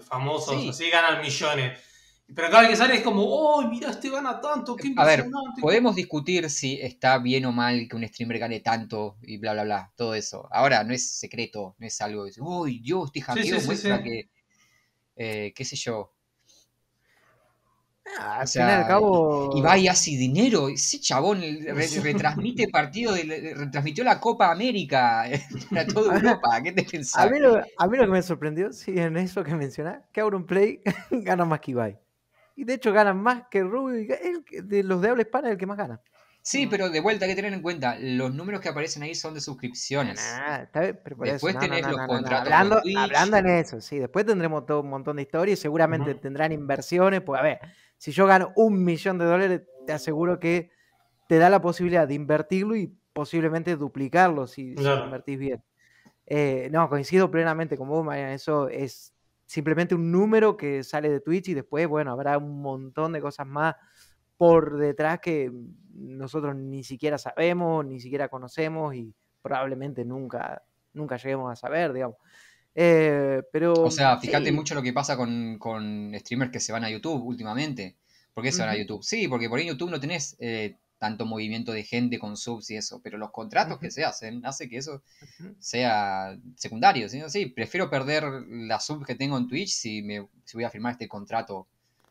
famosos 0.00 0.56
así 0.68 0.90
ganan 0.90 1.20
millones. 1.20 1.78
Pero 2.34 2.50
cada 2.50 2.60
vez 2.60 2.70
que 2.70 2.76
sale 2.76 2.94
es 2.96 3.02
como, 3.02 3.56
uy, 3.56 3.68
mirá, 3.68 3.90
este 3.90 4.10
gana 4.10 4.38
tanto, 4.40 4.76
qué 4.76 4.92
A 4.96 5.04
ver, 5.06 5.26
podemos 5.60 5.94
discutir 5.96 6.50
si 6.50 6.78
está 6.80 7.18
bien 7.18 7.46
o 7.46 7.52
mal 7.52 7.88
que 7.88 7.96
un 7.96 8.06
streamer 8.06 8.38
gane 8.38 8.60
tanto 8.60 9.16
y 9.22 9.38
bla, 9.38 9.54
bla, 9.54 9.64
bla, 9.64 9.92
todo 9.96 10.14
eso. 10.14 10.46
Ahora, 10.50 10.84
no 10.84 10.92
es 10.92 11.18
secreto, 11.18 11.74
no 11.78 11.86
es 11.86 11.98
algo 12.02 12.24
de, 12.24 12.32
uy, 12.40 12.80
Dios, 12.80 13.06
este 13.06 13.22
hackeo 13.22 13.60
muestra 13.62 14.02
que, 14.02 14.30
eh, 15.16 15.52
qué 15.54 15.64
sé 15.64 15.76
yo, 15.76 16.12
Ah, 18.18 18.40
al 18.40 18.48
final 18.48 18.82
al 18.82 18.86
cabo. 18.86 19.52
Y 19.54 19.60
va 19.60 19.76
y 19.76 19.88
hace 19.88 20.12
dinero. 20.12 20.68
Ese 20.68 21.00
chabón 21.00 21.40
retransmite 22.02 22.68
partido, 22.68 23.14
retransmitió 23.14 24.04
la 24.04 24.20
Copa 24.20 24.50
América 24.50 25.24
para 25.70 25.86
toda 25.86 26.16
Europa. 26.16 26.60
¿Qué 26.62 26.72
te 26.72 26.84
pensás? 26.84 27.24
A 27.24 27.28
mí, 27.30 27.38
lo, 27.38 27.62
que 28.04 28.06
me 28.06 28.22
sorprendió, 28.22 28.72
sí, 28.72 28.98
en 28.98 29.16
eso 29.16 29.44
que 29.44 29.54
mencionás, 29.54 30.02
que 30.12 30.22
Play 30.46 30.80
gana 31.10 31.44
más 31.44 31.60
que 31.60 31.72
Ibai. 31.72 31.98
Y 32.56 32.64
de 32.64 32.74
hecho 32.74 32.92
gana 32.92 33.14
más 33.14 33.44
que 33.50 33.62
Rubio. 33.62 34.16
de 34.64 34.82
los 34.82 35.00
de 35.00 35.08
habla 35.08 35.22
hispana 35.22 35.48
es 35.48 35.52
el 35.52 35.58
que 35.58 35.66
más 35.66 35.78
gana. 35.78 36.00
Sí, 36.48 36.66
pero 36.66 36.88
de 36.88 37.00
vuelta 37.00 37.26
hay 37.26 37.32
que 37.32 37.36
tener 37.36 37.52
en 37.52 37.60
cuenta, 37.60 37.98
los 38.00 38.32
números 38.32 38.62
que 38.62 38.70
aparecen 38.70 39.02
ahí 39.02 39.14
son 39.14 39.34
de 39.34 39.40
suscripciones. 39.42 40.18
Ah, 40.18 40.62
está 40.62 40.80
bien, 40.80 40.98
pero 41.04 41.16
después 41.20 41.58
tenés 41.58 41.86
los 41.86 42.06
contratos. 42.06 42.50
Hablando, 42.50 42.80
hablando, 42.96 43.36
en 43.36 43.46
eso, 43.48 43.82
sí. 43.82 43.98
Después 43.98 44.24
tendremos 44.24 44.64
todo 44.64 44.80
un 44.80 44.88
montón 44.88 45.16
de 45.16 45.22
historias 45.22 45.58
y 45.58 45.62
seguramente 45.62 46.14
tendrán 46.14 46.52
inversiones. 46.52 47.20
Pues 47.20 47.38
a 47.38 47.42
ver, 47.42 47.60
si 47.98 48.12
yo 48.12 48.26
gano 48.26 48.52
un 48.56 48.84
millón 48.84 49.18
de 49.18 49.26
dólares, 49.26 49.62
te 49.86 49.92
aseguro 49.92 50.40
que 50.40 50.70
te 51.28 51.38
da 51.38 51.50
la 51.50 51.60
posibilidad 51.60 52.08
de 52.08 52.14
invertirlo 52.14 52.76
y 52.76 52.94
posiblemente 53.12 53.76
duplicarlo 53.76 54.46
si, 54.46 54.70
si 54.70 54.76
Claro. 54.76 55.04
invertís 55.04 55.38
bien. 55.38 55.62
Eh, 56.26 56.68
no, 56.72 56.88
coincido 56.88 57.30
plenamente 57.30 57.76
con 57.76 57.88
vos, 57.88 58.04
Mariana. 58.04 58.34
Eso 58.34 58.68
es 58.68 59.14
simplemente 59.46 59.94
un 59.94 60.12
número 60.12 60.56
que 60.56 60.84
sale 60.84 61.10
de 61.10 61.20
Twitch 61.20 61.48
y 61.48 61.54
después, 61.54 61.88
bueno, 61.88 62.12
habrá 62.12 62.38
un 62.38 62.60
montón 62.60 63.12
de 63.12 63.20
cosas 63.20 63.46
más 63.46 63.76
por 64.36 64.76
detrás 64.78 65.20
que 65.20 65.50
nosotros 65.94 66.54
ni 66.54 66.84
siquiera 66.84 67.18
sabemos, 67.18 67.84
ni 67.84 67.98
siquiera 68.00 68.28
conocemos 68.28 68.94
y 68.94 69.14
probablemente 69.42 70.04
nunca, 70.04 70.62
nunca 70.92 71.16
lleguemos 71.16 71.50
a 71.50 71.56
saber, 71.56 71.92
digamos. 71.92 72.18
Eh, 72.80 73.42
pero 73.50 73.72
O 73.72 73.90
sea, 73.90 74.18
fíjate 74.18 74.46
sí, 74.46 74.52
mucho 74.52 74.76
lo 74.76 74.82
que 74.82 74.92
pasa 74.92 75.16
con, 75.16 75.58
con 75.58 76.12
streamers 76.16 76.52
que 76.52 76.60
se 76.60 76.70
van 76.70 76.84
a 76.84 76.90
YouTube 76.90 77.24
últimamente. 77.24 77.96
¿Por 78.32 78.44
qué 78.44 78.52
se 78.52 78.60
van 78.62 78.70
a. 78.70 78.76
YouTube? 78.76 79.02
Sí, 79.02 79.26
porque 79.26 79.48
por 79.48 79.58
ahí 79.58 79.66
en 79.66 79.72
YouTube 79.72 79.90
no 79.90 79.98
tenés 79.98 80.36
eh, 80.38 80.76
tanto 80.98 81.26
movimiento 81.26 81.72
de 81.72 81.82
gente 81.82 82.20
con 82.20 82.36
subs 82.36 82.70
y 82.70 82.76
eso, 82.76 83.00
pero 83.02 83.18
los 83.18 83.32
contratos 83.32 83.80
que 83.80 83.90
se 83.90 84.04
hacen 84.04 84.46
hace 84.46 84.68
que 84.68 84.76
eso 84.76 85.02
sea 85.58 86.38
secundario. 86.54 87.08
¿sí? 87.08 87.20
Sí, 87.26 87.46
prefiero 87.46 87.90
perder 87.90 88.24
la 88.48 88.78
sub 88.78 89.04
que 89.04 89.16
tengo 89.16 89.36
en 89.36 89.48
Twitch 89.48 89.70
si, 89.70 90.02
me, 90.02 90.28
si 90.44 90.56
voy 90.56 90.62
a 90.62 90.70
firmar 90.70 90.92
este 90.92 91.08
contrato. 91.08 91.66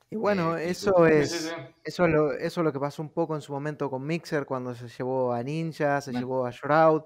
Y 0.10 0.18
bueno, 0.18 0.52
con 0.52 0.60
eso 0.60 0.92
YouTube. 1.08 1.08
Sí, 1.08 1.14
es, 1.22 1.32
sí, 1.32 1.38
sí. 1.50 1.54
eso 1.86 2.06
es 2.06 2.12
lo, 2.12 2.34
eso 2.34 2.62
es 2.62 2.66
lo 2.66 2.74
que 2.74 2.80
pasó 2.80 3.02
un 3.02 3.10
poco 3.10 3.36
en 3.36 3.42
su 3.42 3.54
momento 3.54 3.90
con 3.90 4.06
Mixer 4.06 4.46
cuando 4.46 4.76
se 4.76 4.90
llevó 4.90 5.32
a 5.32 5.42
Ninja, 5.44 6.02
se 6.02 6.12
Bueno. 6.12 6.20
llevó 6.20 6.46
a 6.46 6.52
Shroud, 6.52 7.04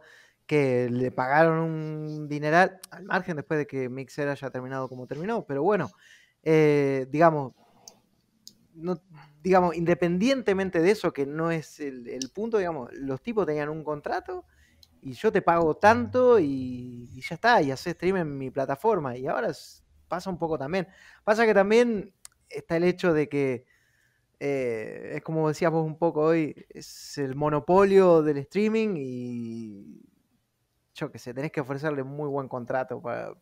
que 0.51 0.89
le 0.89 1.11
pagaron 1.11 1.59
un 1.59 2.27
dineral 2.27 2.81
al 2.89 3.05
margen 3.05 3.37
después 3.37 3.57
de 3.57 3.65
que 3.65 3.87
Mixer 3.87 4.27
haya 4.27 4.49
terminado 4.49 4.89
como 4.89 5.07
terminó. 5.07 5.45
Pero 5.45 5.63
bueno, 5.63 5.89
eh, 6.43 7.07
digamos, 7.09 7.53
no, 8.73 9.01
digamos, 9.41 9.77
independientemente 9.77 10.81
de 10.81 10.91
eso, 10.91 11.13
que 11.13 11.25
no 11.25 11.51
es 11.51 11.79
el, 11.79 12.29
punto, 12.35 12.57
digamos, 12.57 12.91
los 12.91 13.21
tipos 13.21 13.45
tenían 13.45 13.69
un 13.69 13.81
contrato 13.85 14.43
y 15.01 15.13
yo 15.13 15.31
te 15.31 15.41
pago 15.41 15.77
tanto 15.77 16.37
y, 16.37 17.07
ya 17.21 17.35
está, 17.35 17.61
y 17.61 17.71
haces 17.71 17.93
stream 17.93 18.17
en 18.17 18.37
mi 18.37 18.51
plataforma. 18.51 19.15
Y 19.15 19.27
ahora 19.27 19.53
pasa 20.09 20.29
un 20.29 20.37
poco 20.37 20.57
también. 20.57 20.85
Pasa 21.23 21.45
que 21.45 21.53
también 21.53 22.13
está 22.49 22.75
el 22.75 22.83
hecho 22.83 23.13
de 23.13 23.29
que 23.29 23.63
eh, 24.41 25.13
es 25.15 25.21
como 25.21 25.47
decías 25.47 25.71
vos 25.71 25.85
un 25.85 25.97
poco 25.97 26.23
hoy, 26.23 26.65
es 26.67 27.17
el 27.19 27.35
monopolio 27.35 28.21
del 28.21 28.39
streaming 28.39 28.95
y 28.97 30.10
yo 30.93 31.11
qué 31.11 31.19
sé, 31.19 31.33
tenés 31.33 31.51
que 31.51 31.61
ofrecerle 31.61 32.01
un 32.01 32.09
muy 32.09 32.29
buen 32.29 32.47
contrato 32.47 33.01
para, 33.01 33.33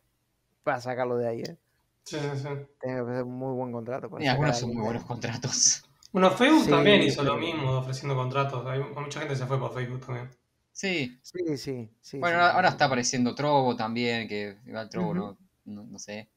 para 0.62 0.80
sacarlo 0.80 1.16
de 1.16 1.28
ahí. 1.28 1.40
¿eh? 1.42 1.56
Sí, 2.04 2.18
sí, 2.18 2.28
sí. 2.36 2.42
Tenés 2.42 2.96
que 2.96 3.00
ofrecer 3.00 3.24
un 3.24 3.38
muy 3.38 3.54
buen 3.54 3.72
contrato 3.72 4.10
para 4.10 4.24
Y 4.24 4.28
algunos 4.28 4.56
a 4.56 4.60
son 4.60 4.68
muy 4.70 4.78
de 4.78 4.84
buenos 4.84 5.04
contratos. 5.04 5.82
Bueno, 6.12 6.30
Facebook 6.30 6.64
Sí, 6.64 6.70
también 6.70 7.02
hizo 7.02 7.22
lo 7.22 7.36
mismo, 7.36 7.78
ofreciendo 7.78 8.16
contratos. 8.16 8.66
Hay, 8.66 8.80
mucha 8.80 9.20
gente 9.20 9.36
se 9.36 9.46
fue 9.46 9.58
por 9.58 9.72
Facebook 9.72 10.04
también. 10.04 10.28
Sí. 10.72 11.18
Sí, 11.22 11.56
sí, 11.56 11.90
sí. 12.00 12.18
Bueno, 12.18 12.38
sí, 12.38 12.50
ahora, 12.52 12.68
sí, 12.68 12.72
está 12.72 12.86
apareciendo 12.86 13.34
Trovo 13.34 13.76
también, 13.76 14.26
que 14.26 14.58
igual 14.66 14.88
Trovo 14.88 15.14
no, 15.14 15.38
no, 15.66 15.84
no 15.84 15.98
sé. 15.98 16.28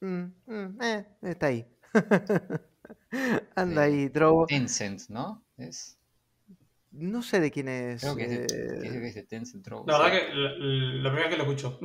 Mm, 0.00 0.24
mm, 0.46 0.82
eh, 0.82 1.06
está 1.22 1.46
ahí. 1.46 1.66
Anda 3.54 3.86
Eh, 3.86 3.88
ahí, 3.88 4.10
Trovo. 4.10 4.46
Tencent, 4.46 5.08
¿no? 5.08 5.42
Es, 5.56 5.98
No 6.92 7.22
sé 7.22 7.40
de 7.40 7.50
quién 7.50 7.68
es. 7.68 8.00
creo 8.02 8.16
que 8.16 8.24
es 8.24 8.30
de, 8.30 8.36
eh, 8.36 8.78
creo 8.80 9.00
que 9.00 9.08
es 9.08 9.14
de 9.14 9.22
Tencent 9.24 9.64
Trovo. 9.64 9.86
La 9.86 9.98
verdad 9.98 10.12
que 10.12 10.34
la, 10.34 10.50
la 10.50 11.10
primera 11.10 11.28
vez 11.28 11.30
que 11.30 11.36
lo 11.36 11.42
escucho. 11.44 11.78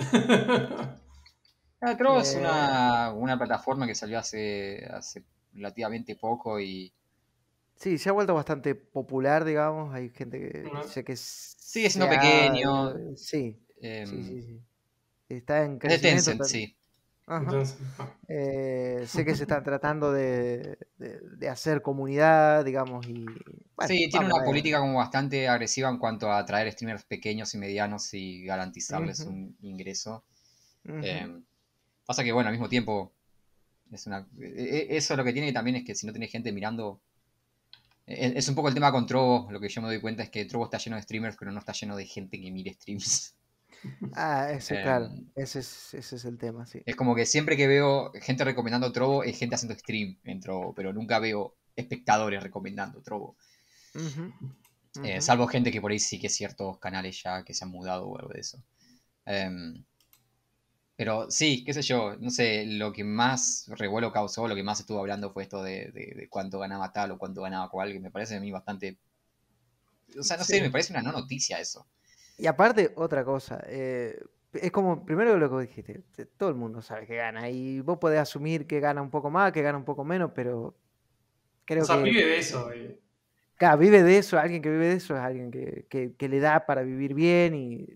Ah, 1.80 1.96
Trovo 1.96 2.20
es 2.20 2.36
Eh. 2.36 2.40
una, 2.40 3.14
una 3.14 3.38
plataforma 3.38 3.86
que 3.88 3.96
salió 3.96 4.18
hace, 4.20 4.86
hace 4.90 5.24
relativamente 5.54 6.16
poco 6.16 6.60
y 6.60 6.92
Sí, 7.76 8.00
se 8.00 8.10
ha 8.10 8.12
vuelto 8.12 8.34
bastante 8.34 8.74
popular, 8.74 9.46
digamos. 9.46 9.94
Hay 9.94 10.10
gente 10.10 10.40
que 10.40 10.68
Ujú. 10.68 10.88
sé 10.88 11.04
que 11.04 11.16
Sigue 11.16 11.90
siendo 11.90 12.10
pequeño. 12.10 13.16
Sí, 13.16 13.56
em, 13.80 14.08
sí, 14.08 14.24
sí, 14.24 14.42
sí. 14.42 14.62
Está 15.30 15.64
en 15.64 15.74
es 15.74 15.80
de 15.80 15.88
crecimiento. 15.88 16.32
Tencent, 16.32 16.44
sí. 16.46 16.77
Entonces, 17.28 17.78
Eh, 18.30 19.06
sé 19.08 19.24
que 19.24 19.36
se 19.36 19.44
están 19.44 19.64
tratando 19.64 20.12
de, 20.12 20.78
de- 20.98 21.20
de 21.38 21.50
hacer 21.50 21.82
comunidad, 21.82 22.66
digamos, 22.66 23.06
y... 23.08 23.26
bueno, 23.76 23.88
Sí, 23.88 24.10
tiene 24.10 24.26
una 24.26 24.44
política 24.44 24.80
como 24.80 24.98
bastante 24.98 25.48
agresiva 25.48 25.90
en 25.90 25.98
cuanto 25.98 26.30
a 26.32 26.40
atraer 26.40 26.72
streamers 26.74 27.04
pequeños 27.06 27.54
y 27.54 27.58
medianos 27.58 28.14
y 28.14 28.44
garantizarles 28.44 29.26
un 29.26 29.56
ingreso. 29.62 30.24
Em, 31.02 31.44
pasa 32.06 32.24
que, 32.24 32.34
bueno, 32.34 32.50
al 32.50 32.54
mismo 32.56 32.70
tiempo, 32.70 33.14
es 33.92 34.08
una, 34.08 34.28
e- 34.40 34.88
e- 34.94 34.98
eso 34.98 35.16
lo 35.18 35.24
que 35.26 35.34
tiene 35.34 35.54
también 35.54 35.78
es 35.78 35.86
que 35.86 35.96
si 35.96 36.08
no 36.08 36.14
tenés 36.14 36.32
gente 36.32 36.52
mirando, 36.54 37.02
e- 38.08 38.34
es 38.38 38.48
un 38.50 38.56
poco 38.56 38.70
el 38.70 38.74
tema 38.74 38.92
con 38.92 39.06
Trovo, 39.06 39.48
lo 39.52 39.60
que 39.60 39.70
yo 39.70 39.82
me 39.82 39.88
doy 39.90 40.02
cuenta 40.02 40.24
es 40.24 40.30
que 40.32 40.46
Trovo 40.46 40.66
está 40.66 40.78
lleno 40.80 40.96
de 40.96 41.04
streamers, 41.04 41.38
pero 41.38 41.52
no 41.52 41.60
está 41.60 41.74
lleno 41.74 41.96
de 41.96 42.06
gente 42.06 42.40
que 42.42 42.52
mire 42.52 42.74
streams. 42.74 43.36
Ah, 44.14 44.52
ese, 44.52 44.78
claro, 44.80 45.06
Em, 45.06 45.28
ese 45.36 45.60
es, 45.60 45.94
ese 45.94 46.16
es 46.18 46.26
el 46.26 46.38
tema, 46.38 46.66
sí. 46.66 46.86
Es 46.86 46.96
como 46.96 47.14
que 47.14 47.28
siempre 47.28 47.56
que 47.56 47.68
veo 47.68 48.12
gente 48.20 48.44
recomendando 48.44 48.92
Trovo, 48.92 49.24
es 49.24 49.38
gente 49.38 49.54
haciendo 49.54 49.78
stream 49.78 50.18
en 50.24 50.40
Trovo, 50.40 50.74
pero 50.74 50.92
nunca 50.92 51.20
veo 51.20 51.56
espectadores 51.76 52.42
recomendando 52.42 53.00
Trovo. 53.04 53.38
Eh, 55.02 55.22
salvo 55.22 55.48
gente 55.48 55.72
que 55.72 55.82
por 55.82 55.92
ahí 55.92 55.98
sí 56.00 56.20
que 56.20 56.30
ciertos 56.30 56.78
canales 56.80 57.22
ya 57.24 57.44
que 57.44 57.54
se 57.56 57.64
han 57.64 57.72
mudado 57.72 58.08
o 58.08 58.18
algo 58.18 58.30
de 58.34 58.40
eso. 58.42 58.62
Em, 59.26 59.84
pero 60.96 61.30
sí, 61.32 61.64
qué 61.64 61.74
sé 61.74 61.82
yo, 61.84 62.16
no 62.18 62.30
sé, 62.32 62.66
lo 62.66 62.92
que 62.92 63.04
más 63.04 63.66
revuelo 63.70 64.12
causó, 64.12 64.48
lo 64.48 64.56
que 64.56 64.64
más 64.64 64.80
estuvo 64.80 65.00
hablando 65.00 65.32
fue 65.32 65.44
esto 65.44 65.62
de, 65.64 65.92
de- 65.92 66.14
de 66.16 66.28
cuánto 66.30 66.60
ganaba 66.60 66.92
tal 66.92 67.12
o 67.12 67.18
cuánto 67.20 67.42
ganaba 67.44 67.70
cual, 67.70 67.94
que 67.94 68.00
me 68.00 68.12
parece 68.12 68.36
a 68.38 68.40
mí 68.42 68.52
bastante... 68.52 68.98
O 70.20 70.24
sea, 70.24 70.36
no 70.36 70.44
sé, 70.44 70.60
me 70.62 70.70
parece 70.70 70.92
una 70.92 71.02
no 71.02 71.14
noticia 71.14 71.60
eso. 71.62 71.88
Y 72.38 72.48
aparte, 72.48 72.94
otra 72.96 73.26
cosa, 73.26 73.62
eh, 73.68 74.20
es 74.54 74.72
como, 74.72 75.06
primero 75.06 75.38
lo 75.38 75.50
que 75.50 75.68
dijiste, 75.68 76.04
te- 76.16 76.26
todo 76.28 76.50
el 76.50 76.56
mundo 76.56 76.82
sabe 76.82 77.08
que 77.08 77.16
gana 77.18 77.50
y 77.50 77.80
vos 77.82 77.98
podés 78.00 78.20
asumir 78.20 78.68
que 78.68 78.80
gana 78.80 79.02
un 79.02 79.10
poco 79.12 79.30
más, 79.32 79.52
que 79.52 79.62
gana 79.64 79.78
un 79.78 79.86
poco 79.86 80.04
menos, 80.06 80.32
pero 80.36 80.76
creo 81.66 81.84
o 81.84 81.86
sea, 81.86 81.98
que 81.98 82.04
vive 82.04 82.24
de 82.26 82.38
eso. 82.40 82.74
y- 82.74 83.00
claro, 83.58 83.78
vive 83.80 84.04
de 84.04 84.18
eso, 84.18 84.38
alguien 84.40 84.62
que 84.62 84.70
vive 84.70 84.88
de 84.90 84.96
eso 84.96 85.16
es 85.16 85.22
alguien 85.22 85.52
que, 85.52 85.88
que- 85.90 86.16
que 86.16 86.30
le 86.30 86.40
da 86.40 86.66
para 86.66 86.84
vivir 86.84 87.14
bien 87.14 87.56
y, 87.56 87.88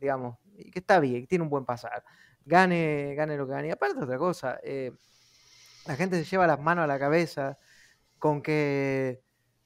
digamos, 0.00 0.38
y 0.56 0.70
que 0.70 0.80
está 0.80 1.00
bien, 1.00 1.22
que 1.22 1.26
tiene 1.28 1.44
un 1.44 1.50
buen 1.50 1.64
pasar. 1.64 2.04
Gane, 2.44 3.14
gane 3.16 3.36
lo 3.36 3.46
que 3.46 3.52
gane. 3.52 3.68
Y 3.68 3.70
aparte, 3.70 4.00
otra 4.02 4.18
cosa, 4.18 4.58
eh, 4.62 4.92
la 5.86 5.96
gente 5.96 6.18
se 6.18 6.24
lleva 6.30 6.46
las 6.46 6.60
manos 6.60 6.84
a 6.84 6.86
la 6.86 6.98
cabeza 6.98 7.58
con 8.18 8.42
que, 8.42 9.22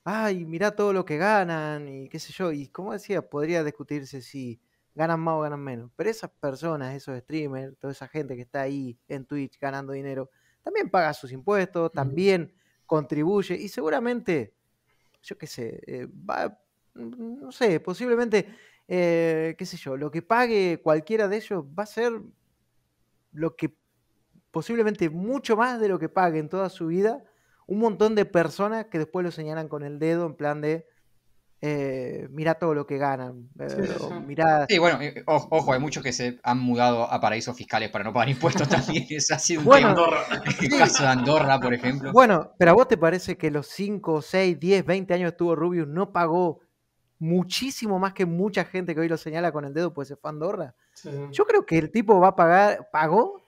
ay, 0.08 0.44
mirá 0.44 0.70
todo 0.70 0.92
lo 0.92 1.04
que 1.04 1.16
ganan 1.16 1.88
y 1.88 2.08
qué 2.08 2.20
sé 2.20 2.32
yo. 2.32 2.52
Y 2.52 2.68
como 2.68 2.92
decía, 2.92 3.28
podría 3.28 3.64
discutirse 3.64 4.22
si 4.22 4.60
ganan 4.94 5.18
más 5.18 5.34
o 5.34 5.40
ganan 5.40 5.60
menos. 5.60 5.90
Pero 5.96 6.08
esas 6.08 6.30
personas, 6.30 6.94
esos 6.94 7.18
streamers, 7.18 7.76
toda 7.76 7.92
esa 7.92 8.06
gente 8.06 8.36
que 8.36 8.42
está 8.42 8.62
ahí 8.62 8.96
en 9.08 9.24
Twitch 9.26 9.58
ganando 9.58 9.92
dinero, 9.92 10.30
también 10.62 10.90
paga 10.90 11.12
sus 11.12 11.32
impuestos, 11.32 11.90
también 11.90 12.54
contribuye 12.86 13.56
y 13.56 13.68
seguramente, 13.68 14.54
yo 15.22 15.36
qué 15.36 15.48
sé, 15.48 15.82
eh, 15.86 16.06
va, 16.06 16.56
mm, 16.94 17.40
no 17.40 17.50
sé, 17.50 17.80
posiblemente, 17.80 18.46
eh, 18.86 19.56
qué 19.58 19.66
sé 19.66 19.76
yo, 19.76 19.96
lo 19.96 20.12
que 20.12 20.22
pague 20.22 20.80
cualquiera 20.84 21.26
de 21.26 21.38
ellos 21.38 21.64
va 21.76 21.82
a 21.82 21.86
ser 21.86 22.12
lo 23.32 23.56
que 23.56 23.76
posiblemente 24.52 25.10
mucho 25.10 25.56
más 25.56 25.80
de 25.80 25.88
lo 25.88 25.98
que 25.98 26.08
pague 26.08 26.38
en 26.38 26.48
toda 26.48 26.68
su 26.70 26.86
vida 26.86 27.24
un 27.66 27.78
montón 27.80 28.14
de 28.14 28.24
personas 28.24 28.86
que 28.86 28.98
después 28.98 29.24
lo 29.24 29.30
señalan 29.30 29.68
con 29.68 29.82
el 29.82 29.98
dedo 29.98 30.26
en 30.26 30.34
plan 30.34 30.60
de 30.60 30.86
eh, 31.62 32.28
mira 32.30 32.56
todo 32.56 32.74
lo 32.74 32.86
que 32.86 32.98
ganan, 32.98 33.48
eh, 33.58 33.66
Sí, 33.70 33.92
o 34.04 34.20
mirá- 34.20 34.66
bueno, 34.78 34.98
o- 35.26 35.48
ojo, 35.50 35.72
hay 35.72 35.80
muchos 35.80 36.02
que 36.02 36.12
se 36.12 36.38
han 36.42 36.58
mudado 36.58 37.10
a 37.10 37.18
paraísos 37.18 37.56
fiscales 37.56 37.88
para 37.90 38.04
no 38.04 38.12
pagar 38.12 38.28
impuestos 38.28 38.68
también. 39.02 39.06
Ha 39.32 39.38
sido 39.38 39.60
un 39.62 39.64
Bueno, 39.66 39.94
tema. 39.94 40.06
Andorra. 40.06 40.42
El 40.60 40.78
caso 40.78 41.02
de 41.02 41.08
Andorra, 41.08 41.58
por 41.58 41.72
ejemplo. 41.72 42.12
Bueno, 42.12 42.52
pero 42.58 42.72
a 42.72 42.74
vos 42.74 42.86
te 42.88 42.98
parece 42.98 43.38
que 43.38 43.50
los 43.50 43.66
5, 43.68 44.20
6, 44.20 44.60
10, 44.60 44.84
20 44.84 45.14
años 45.14 45.24
que 45.30 45.34
estuvo 45.34 45.56
Rubius 45.56 45.88
no 45.88 46.12
pagó 46.12 46.60
muchísimo 47.18 47.98
más 47.98 48.12
que 48.12 48.26
mucha 48.26 48.64
gente 48.66 48.94
que 48.94 49.00
hoy 49.00 49.08
lo 49.08 49.16
señala 49.16 49.50
con 49.50 49.64
el 49.64 49.72
dedo, 49.72 49.94
pues 49.94 50.08
se 50.08 50.16
fue 50.16 50.28
a 50.28 50.32
Andorra. 50.32 50.74
Sí. 50.92 51.10
Yo 51.32 51.46
creo 51.46 51.64
que 51.64 51.78
el 51.78 51.90
tipo 51.90 52.20
va 52.20 52.28
a 52.28 52.36
pagar, 52.36 52.90
pagó 52.92 53.40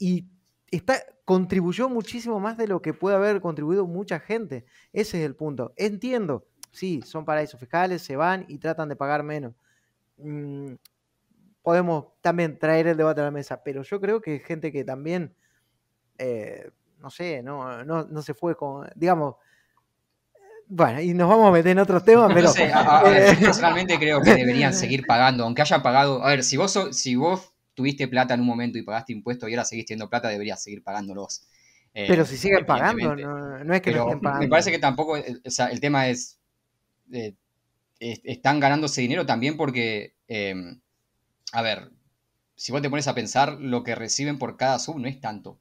y 0.00 0.26
está, 0.70 0.94
contribuyó 1.24 1.88
muchísimo 1.88 2.40
más 2.40 2.56
de 2.56 2.68
lo 2.68 2.82
que 2.82 2.94
puede 2.94 3.16
haber 3.16 3.40
contribuido 3.40 3.86
mucha 3.86 4.20
gente. 4.20 4.64
Ese 4.92 5.20
es 5.20 5.26
el 5.26 5.34
punto. 5.34 5.72
Entiendo, 5.76 6.46
sí, 6.70 7.02
son 7.02 7.24
paraísos 7.24 7.58
fiscales, 7.60 8.02
se 8.02 8.16
van 8.16 8.44
y 8.48 8.58
tratan 8.58 8.88
de 8.88 8.96
pagar 8.96 9.22
menos. 9.22 9.54
Mm, 10.18 10.74
podemos 11.62 12.06
también 12.20 12.58
traer 12.58 12.86
el 12.86 12.96
debate 12.96 13.20
a 13.20 13.24
la 13.24 13.30
mesa, 13.30 13.62
pero 13.62 13.82
yo 13.82 14.00
creo 14.00 14.20
que 14.20 14.32
hay 14.32 14.38
gente 14.40 14.70
que 14.72 14.84
también, 14.84 15.34
eh, 16.18 16.70
no 16.98 17.10
sé, 17.10 17.42
no, 17.42 17.84
no, 17.84 18.04
no 18.04 18.22
se 18.22 18.34
fue 18.34 18.56
con, 18.56 18.88
digamos, 18.94 19.34
bueno, 20.68 21.00
y 21.00 21.14
nos 21.14 21.28
vamos 21.28 21.48
a 21.48 21.52
meter 21.52 21.72
en 21.72 21.78
otros 21.78 22.02
temas, 22.04 22.28
pero... 22.34 22.48
No 22.48 22.52
sé, 22.52 22.72
a, 22.72 22.98
a 22.98 23.02
ver, 23.04 23.22
eh, 23.22 23.36
yo 23.38 23.46
personalmente 23.46 23.98
creo 23.98 24.20
que 24.20 24.34
deberían 24.34 24.72
seguir 24.74 25.06
pagando, 25.06 25.44
aunque 25.44 25.62
hayan 25.62 25.80
pagado. 25.82 26.24
A 26.24 26.30
ver, 26.30 26.42
si 26.42 26.56
vos, 26.56 26.72
so- 26.72 26.92
si 26.92 27.14
vos 27.14 27.52
tuviste 27.76 28.08
plata 28.08 28.34
en 28.34 28.40
un 28.40 28.46
momento 28.46 28.78
y 28.78 28.82
pagaste 28.82 29.12
impuestos 29.12 29.48
y 29.48 29.52
ahora 29.52 29.64
seguís 29.64 29.86
teniendo 29.86 30.10
plata, 30.10 30.28
deberías 30.28 30.60
seguir 30.62 30.82
pagándolos. 30.82 31.46
Eh, 31.94 32.06
pero 32.08 32.24
si 32.24 32.36
siguen 32.36 32.66
pagando, 32.66 33.14
no, 33.14 33.64
no 33.64 33.74
es 33.74 33.80
que 33.82 33.92
no 33.92 33.98
Pero 33.98 34.02
estén 34.02 34.20
pagando. 34.20 34.44
me 34.44 34.48
parece 34.48 34.70
que 34.72 34.78
tampoco, 34.80 35.16
eh, 35.16 35.36
o 35.44 35.50
sea, 35.50 35.66
el 35.68 35.80
tema 35.80 36.08
es, 36.08 36.40
eh, 37.12 37.36
están 38.00 38.60
ganándose 38.60 39.02
dinero 39.02 39.26
también 39.26 39.56
porque, 39.56 40.14
em, 40.28 40.80
a 41.52 41.62
ver, 41.62 41.92
si 42.56 42.72
vos 42.72 42.82
te 42.82 42.90
pones 42.90 43.08
a 43.08 43.14
pensar, 43.14 43.58
lo 43.60 43.84
que 43.84 43.94
reciben 43.94 44.38
por 44.38 44.56
cada 44.56 44.78
sub 44.78 44.98
no 44.98 45.08
es 45.08 45.20
tanto. 45.20 45.60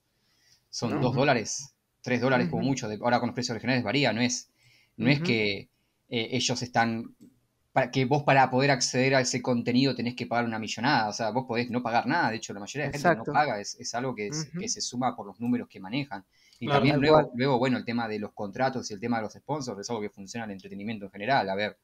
Son 0.69 1.01
dos 1.01 1.15
dólares, 1.15 1.75
tres 2.01 2.21
dólares 2.21 2.49
como 2.49 2.63
mucho. 2.63 2.87
ahora 2.87 3.19
con 3.19 3.27
los 3.27 3.35
precios 3.35 3.55
regionales 3.55 3.83
varía, 3.83 4.13
no 4.13 4.21
es, 4.21 4.51
no 4.97 5.09
es 5.09 5.21
que 5.21 5.69
eh, 6.09 6.29
ellos 6.31 6.61
están 6.61 7.15
para 7.75 7.91
que 7.91 8.05
vos 8.05 8.23
para 8.23 8.49
poder 8.49 8.71
acceder 8.71 9.15
a 9.15 9.19
ese 9.19 9.41
contenido 9.41 9.93
tenés 9.93 10.15
que 10.15 10.25
pagar 10.25 10.45
una 10.45 10.57
millonada. 10.59 11.09
O 11.09 11.11
sea, 11.11 11.31
vos 11.31 11.43
podés 11.45 11.69
no 11.69 11.83
pagar 11.83 12.07
nada. 12.07 12.29
De 12.29 12.37
hecho, 12.37 12.53
la 12.53 12.61
mayoría 12.61 12.89
de 12.89 12.97
la 12.97 13.09
gente 13.09 13.17
no 13.27 13.33
paga. 13.33 13.59
Es, 13.59 13.93
algo 13.93 14.15
que, 14.15 14.31
se 14.31 14.79
suma 14.79 15.13
por 15.13 15.27
los 15.27 15.41
números 15.41 15.67
que 15.67 15.81
manejan. 15.81 16.23
Y 16.57 16.69
también 16.69 17.01
luego, 17.01 17.33
luego, 17.35 17.59
bueno, 17.59 17.77
el 17.77 17.83
tema 17.83 18.07
de 18.07 18.17
los 18.17 18.31
contratos 18.31 18.89
y 18.89 18.93
el 18.93 19.01
tema 19.01 19.17
de 19.17 19.23
los 19.23 19.33
sponsors 19.33 19.77
es 19.77 19.89
algo 19.89 20.01
que 20.01 20.09
funciona 20.09 20.45
en 20.45 20.51
el 20.51 20.55
entretenimiento 20.55 21.03
en 21.03 21.11
general. 21.11 21.49
A 21.49 21.55
ver, 21.55 21.77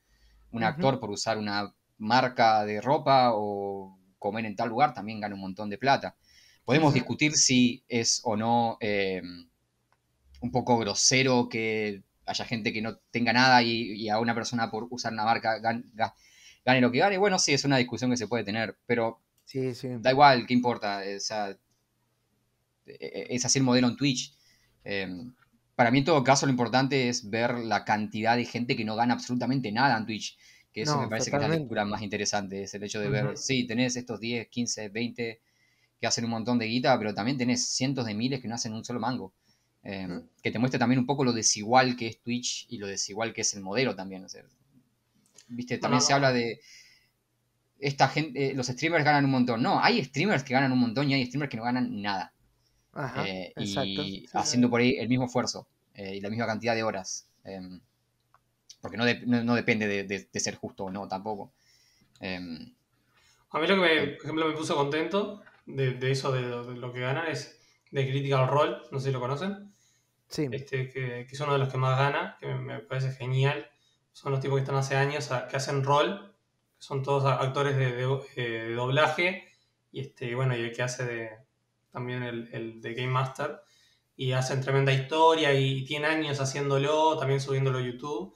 un 0.54 0.64
actor 0.64 0.98
por 0.98 1.10
usar 1.10 1.38
una 1.38 1.76
marca 1.98 2.64
de 2.64 2.80
ropa 2.80 3.32
o 3.34 4.00
comer 4.18 4.46
en 4.46 4.56
tal 4.56 4.70
lugar 4.70 4.94
también 4.94 5.20
gana 5.20 5.36
un 5.36 5.42
montón 5.42 5.70
de 5.70 5.78
plata. 5.78 6.16
Podemos 6.64 6.94
discutir 6.94 7.34
si 7.34 7.84
es 7.90 8.22
o 8.24 8.38
no 8.38 8.78
eh, 8.80 9.22
un 10.40 10.52
poco 10.52 10.78
grosero 10.78 11.50
que 11.50 12.02
haya 12.32 12.46
gente 12.46 12.74
que 12.74 12.82
no 12.82 12.98
tenga 13.12 13.34
nada 13.34 13.62
y, 13.64 14.10
a 14.10 14.20
una 14.20 14.34
persona 14.34 14.72
por 14.72 14.88
usar 14.90 15.14
una 15.14 15.26
marca 15.26 15.60
gane, 15.60 16.82
lo 16.82 16.92
que 16.92 17.00
gane. 17.00 17.18
Bueno, 17.18 17.40
sí, 17.40 17.54
es 17.54 17.64
una 17.66 17.78
discusión 17.78 18.12
que 18.12 18.18
se 18.18 18.28
puede 18.28 18.44
tener, 18.44 18.78
pero 18.86 19.22
da 20.00 20.12
igual, 20.12 20.46
¿qué 20.48 20.54
importa? 20.54 21.06
E, 21.06 21.18
e, 22.86 23.28
es 23.30 23.46
así 23.46 23.60
el 23.60 23.66
modelo 23.66 23.88
en 23.88 23.98
Twitch. 23.98 24.34
Em, 24.84 25.34
para 25.76 25.92
mí, 25.92 26.00
en 26.00 26.06
todo 26.06 26.24
caso, 26.24 26.46
lo 26.46 26.52
importante 26.52 27.10
es 27.10 27.30
ver 27.30 27.56
la 27.60 27.84
cantidad 27.86 28.36
de 28.36 28.46
gente 28.46 28.76
que 28.76 28.86
no 28.86 28.96
gana 28.96 29.14
absolutamente 29.14 29.72
nada 29.72 29.98
en 29.98 30.06
Twitch. 30.06 30.38
Que 30.72 30.84
eso 30.84 31.02
me 31.02 31.10
parece 31.10 31.30
que 31.30 31.36
es 31.36 31.42
la 31.42 31.50
lectura 31.50 31.84
más 31.84 32.02
interesante. 32.02 32.64
Es 32.64 32.74
el 32.74 32.84
hecho 32.84 33.02
de 33.02 33.10
ver, 33.10 33.38
sí, 33.38 33.68
tenés 33.68 33.98
estos 33.98 34.20
10, 34.20 34.48
15, 34.48 34.90
20 34.90 35.42
que 36.00 36.08
hacen 36.08 36.26
un 36.26 36.32
montón 36.32 36.58
de 36.58 36.66
guita, 36.66 36.98
pero 36.98 37.14
también 37.14 37.38
tenés 37.38 37.68
cientos 37.68 38.06
de 38.06 38.14
miles 38.14 38.42
que 38.42 38.48
no 38.48 38.56
hacen 38.56 38.74
un 38.74 38.86
solo 38.86 39.00
mango. 39.00 39.34
Em, 39.84 40.28
que 40.44 40.52
te 40.52 40.60
muestre 40.60 40.78
también 40.78 41.00
un 41.00 41.08
poco 41.08 41.24
lo 41.24 41.34
desigual 41.34 41.96
que 41.96 42.08
es 42.08 42.20
Twitch 42.22 42.68
y 42.70 42.78
lo 42.78 42.86
desigual 42.86 43.34
que 43.34 43.42
es 43.42 43.54
el 43.56 43.62
modelo 43.62 43.96
también. 43.96 44.26
Viste, 45.48 45.78
también 45.80 46.02
se 46.02 46.14
habla 46.14 46.32
de 46.32 46.62
esta 47.82 48.08
gente, 48.08 48.52
eh, 48.52 48.54
los 48.54 48.68
streamers 48.68 49.04
ganan 49.04 49.26
un 49.26 49.32
montón. 49.32 49.62
No, 49.62 49.84
hay 49.84 50.04
streamers 50.04 50.44
que 50.44 50.54
ganan 50.54 50.72
un 50.72 50.80
montón 50.80 51.10
y 51.10 51.16
hay 51.16 51.26
streamers 51.26 51.50
que 51.50 51.58
no 51.58 51.64
ganan 51.64 52.02
nada. 52.02 52.32
Eh, 53.26 53.54
y 53.58 54.28
haciendo 54.34 54.70
por 54.70 54.82
ahí 54.82 54.98
el 54.98 55.08
mismo 55.08 55.26
esfuerzo 55.26 55.68
eh, 55.96 56.16
y 56.18 56.22
la 56.22 56.30
misma 56.30 56.46
cantidad 56.46 56.76
de 56.76 56.84
horas. 56.84 57.28
Em, 57.44 57.82
porque 58.82 58.98
no, 58.98 59.06
no, 59.44 59.56
depende 59.56 60.04
de, 60.04 60.40
ser 60.40 60.56
justo 60.56 60.86
o 60.86 60.92
no 60.92 61.08
tampoco. 61.08 61.52
Em, 62.20 62.74
a 63.50 63.60
mí 63.60 63.68
lo 63.68 63.76
que, 63.76 63.82
me, 63.82 64.08
por 64.08 64.26
ejemplo, 64.26 64.48
me 64.48 64.54
puso 64.54 64.76
contento 64.76 65.42
de, 65.66 66.12
eso, 66.12 66.32
de, 66.32 66.42
lo 66.76 66.94
que 66.94 67.00
ganan, 67.00 67.28
es 67.28 67.60
de 67.92 68.08
Critical 68.08 68.48
Role, 68.48 68.78
no 68.92 69.00
sé 69.00 69.08
si 69.08 69.12
lo 69.12 69.20
conocen. 69.20 69.71
Este, 70.38 70.90
que, 70.90 71.26
que, 71.28 71.36
es 71.36 71.40
uno 71.42 71.54
de 71.54 71.60
los 71.60 71.70
que 71.70 71.78
más 71.78 71.98
gana, 71.98 72.38
que 72.40 72.48
me, 72.48 72.80
parece 72.80 73.12
genial. 73.12 73.70
Son 74.14 74.32
los 74.32 74.40
tipos 74.40 74.58
que 74.58 74.62
están 74.62 74.78
hace 74.78 74.96
años, 74.96 75.30
que 75.50 75.58
hacen 75.58 75.84
rol, 75.84 76.34
son 76.78 77.04
todos 77.04 77.26
actores 77.26 77.76
de, 77.76 78.04
eh, 78.36 78.74
doblaje, 78.76 79.46
y 79.92 80.02
este, 80.02 80.34
bueno, 80.36 80.56
y 80.56 80.62
el 80.62 80.72
que 80.74 80.84
hace 80.84 81.06
de 81.06 81.30
también 81.92 82.24
el, 82.24 82.50
el, 82.54 82.82
de 82.82 82.94
Game 82.94 83.12
Master, 83.12 83.62
y 84.16 84.32
hacen 84.32 84.62
tremenda 84.62 84.94
historia, 84.94 85.54
y, 85.54 85.84
tiene 85.84 86.08
años 86.08 86.40
haciéndolo, 86.40 87.18
también 87.18 87.42
subiéndolo 87.42 87.80
a 87.80 87.82
YouTube, 87.82 88.34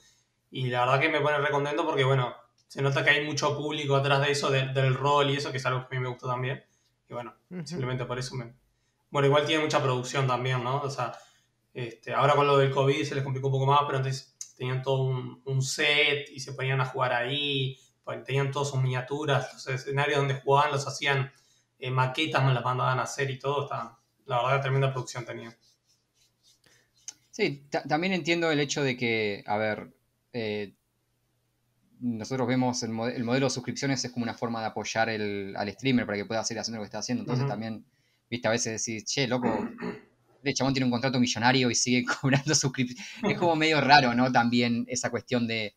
y 0.52 0.68
la 0.68 0.82
verdad 0.82 1.00
que 1.00 1.10
me 1.10 1.22
pone 1.22 1.38
recontento 1.38 1.86
porque, 1.86 2.04
bueno, 2.04 2.36
se 2.68 2.82
nota 2.82 3.04
que 3.04 3.12
hay 3.12 3.26
mucho 3.26 3.58
público 3.58 3.96
atrás 3.96 4.22
de 4.22 4.32
eso, 4.32 4.52
del 4.52 4.94
rol 4.94 5.30
y 5.30 5.38
eso, 5.38 5.52
que 5.52 5.58
es 5.58 5.66
algo 5.66 5.88
que 5.88 5.96
a 5.96 6.00
mí 6.00 6.04
me 6.04 6.10
gusta 6.10 6.28
también, 6.28 6.64
y 7.08 7.14
bueno, 7.14 7.36
simplemente 7.64 8.06
por 8.06 8.20
eso 8.20 8.36
me... 8.36 8.54
Bueno, 9.10 9.28
igual 9.28 9.46
tiene 9.46 9.64
mucha 9.64 9.82
producción 9.82 10.28
también, 10.28 10.62
¿no? 10.62 10.82
O 10.82 10.90
sea, 10.90 11.14
este, 11.76 12.14
ahora 12.14 12.36
con 12.36 12.48
lo 12.48 12.58
del 12.58 12.72
COVID 12.72 13.04
se 13.04 13.16
les 13.16 13.24
complicó 13.24 13.48
un 13.48 13.54
poco 13.54 13.66
más, 13.66 13.82
pero 13.86 13.98
antes 13.98 14.34
tenían 14.58 14.82
todo 14.82 15.42
un, 15.44 15.62
set 15.62 16.30
y 16.34 16.40
se 16.40 16.54
ponían 16.54 16.80
a 16.80 16.86
jugar 16.86 17.12
ahí, 17.12 17.78
pues, 18.02 18.24
tenían 18.24 18.50
todas 18.50 18.70
sus 18.70 18.82
miniaturas, 18.82 19.52
los 19.52 19.68
escenarios 19.68 20.20
donde 20.20 20.36
jugaban 20.36 20.72
los 20.72 20.88
hacían 20.88 21.30
eh, 21.78 21.92
maquetas, 21.92 22.46
me 22.46 22.54
las 22.54 22.64
mandaban 22.64 22.98
a 22.98 23.04
hacer 23.04 23.30
y 23.30 23.38
todo, 23.38 23.70
la 24.26 24.44
verdad, 24.44 24.62
tremenda 24.62 24.94
producción 24.94 25.26
tenía. 25.26 25.54
Sí, 27.30 27.68
también 27.90 28.14
entiendo 28.14 28.50
el 28.50 28.62
hecho 28.62 28.82
de 28.82 28.96
que, 28.96 29.44
a 29.46 29.58
ver, 29.58 29.94
eh, 30.32 30.76
nosotros 32.00 32.48
vemos 32.48 32.84
el, 32.84 32.92
modelo 32.92 33.48
de 33.48 33.50
suscripciones 33.50 34.06
es 34.06 34.12
como 34.14 34.24
una 34.24 34.34
forma 34.34 34.62
de 34.62 34.68
apoyar 34.68 35.10
al 35.10 35.72
streamer 35.74 36.06
para 36.06 36.18
que 36.18 36.26
pueda 36.26 36.46
seguir 36.46 36.62
haciendo 36.62 36.78
lo 36.78 36.84
que 36.84 36.88
está 36.88 37.00
haciendo, 37.00 37.24
entonces 37.24 37.46
también, 37.46 37.86
viste, 38.30 38.48
a 38.48 38.52
veces 38.52 38.86
decís, 38.86 39.04
che, 39.04 39.28
loco, 39.28 39.50
el 40.50 40.56
chabón 40.56 40.74
tiene 40.74 40.86
un 40.86 40.92
contrato 40.92 41.20
millonario 41.20 41.70
y 41.70 41.76
sigue 41.76 42.06
cobrando 42.22 42.54
suscripciones. 42.56 43.06
Es 43.24 43.38
como 43.38 43.56
medio 43.56 43.82
raro, 43.82 44.14
¿no? 44.14 44.32
También 44.32 44.86
esa 44.88 45.10
cuestión 45.10 45.48
de, 45.48 45.76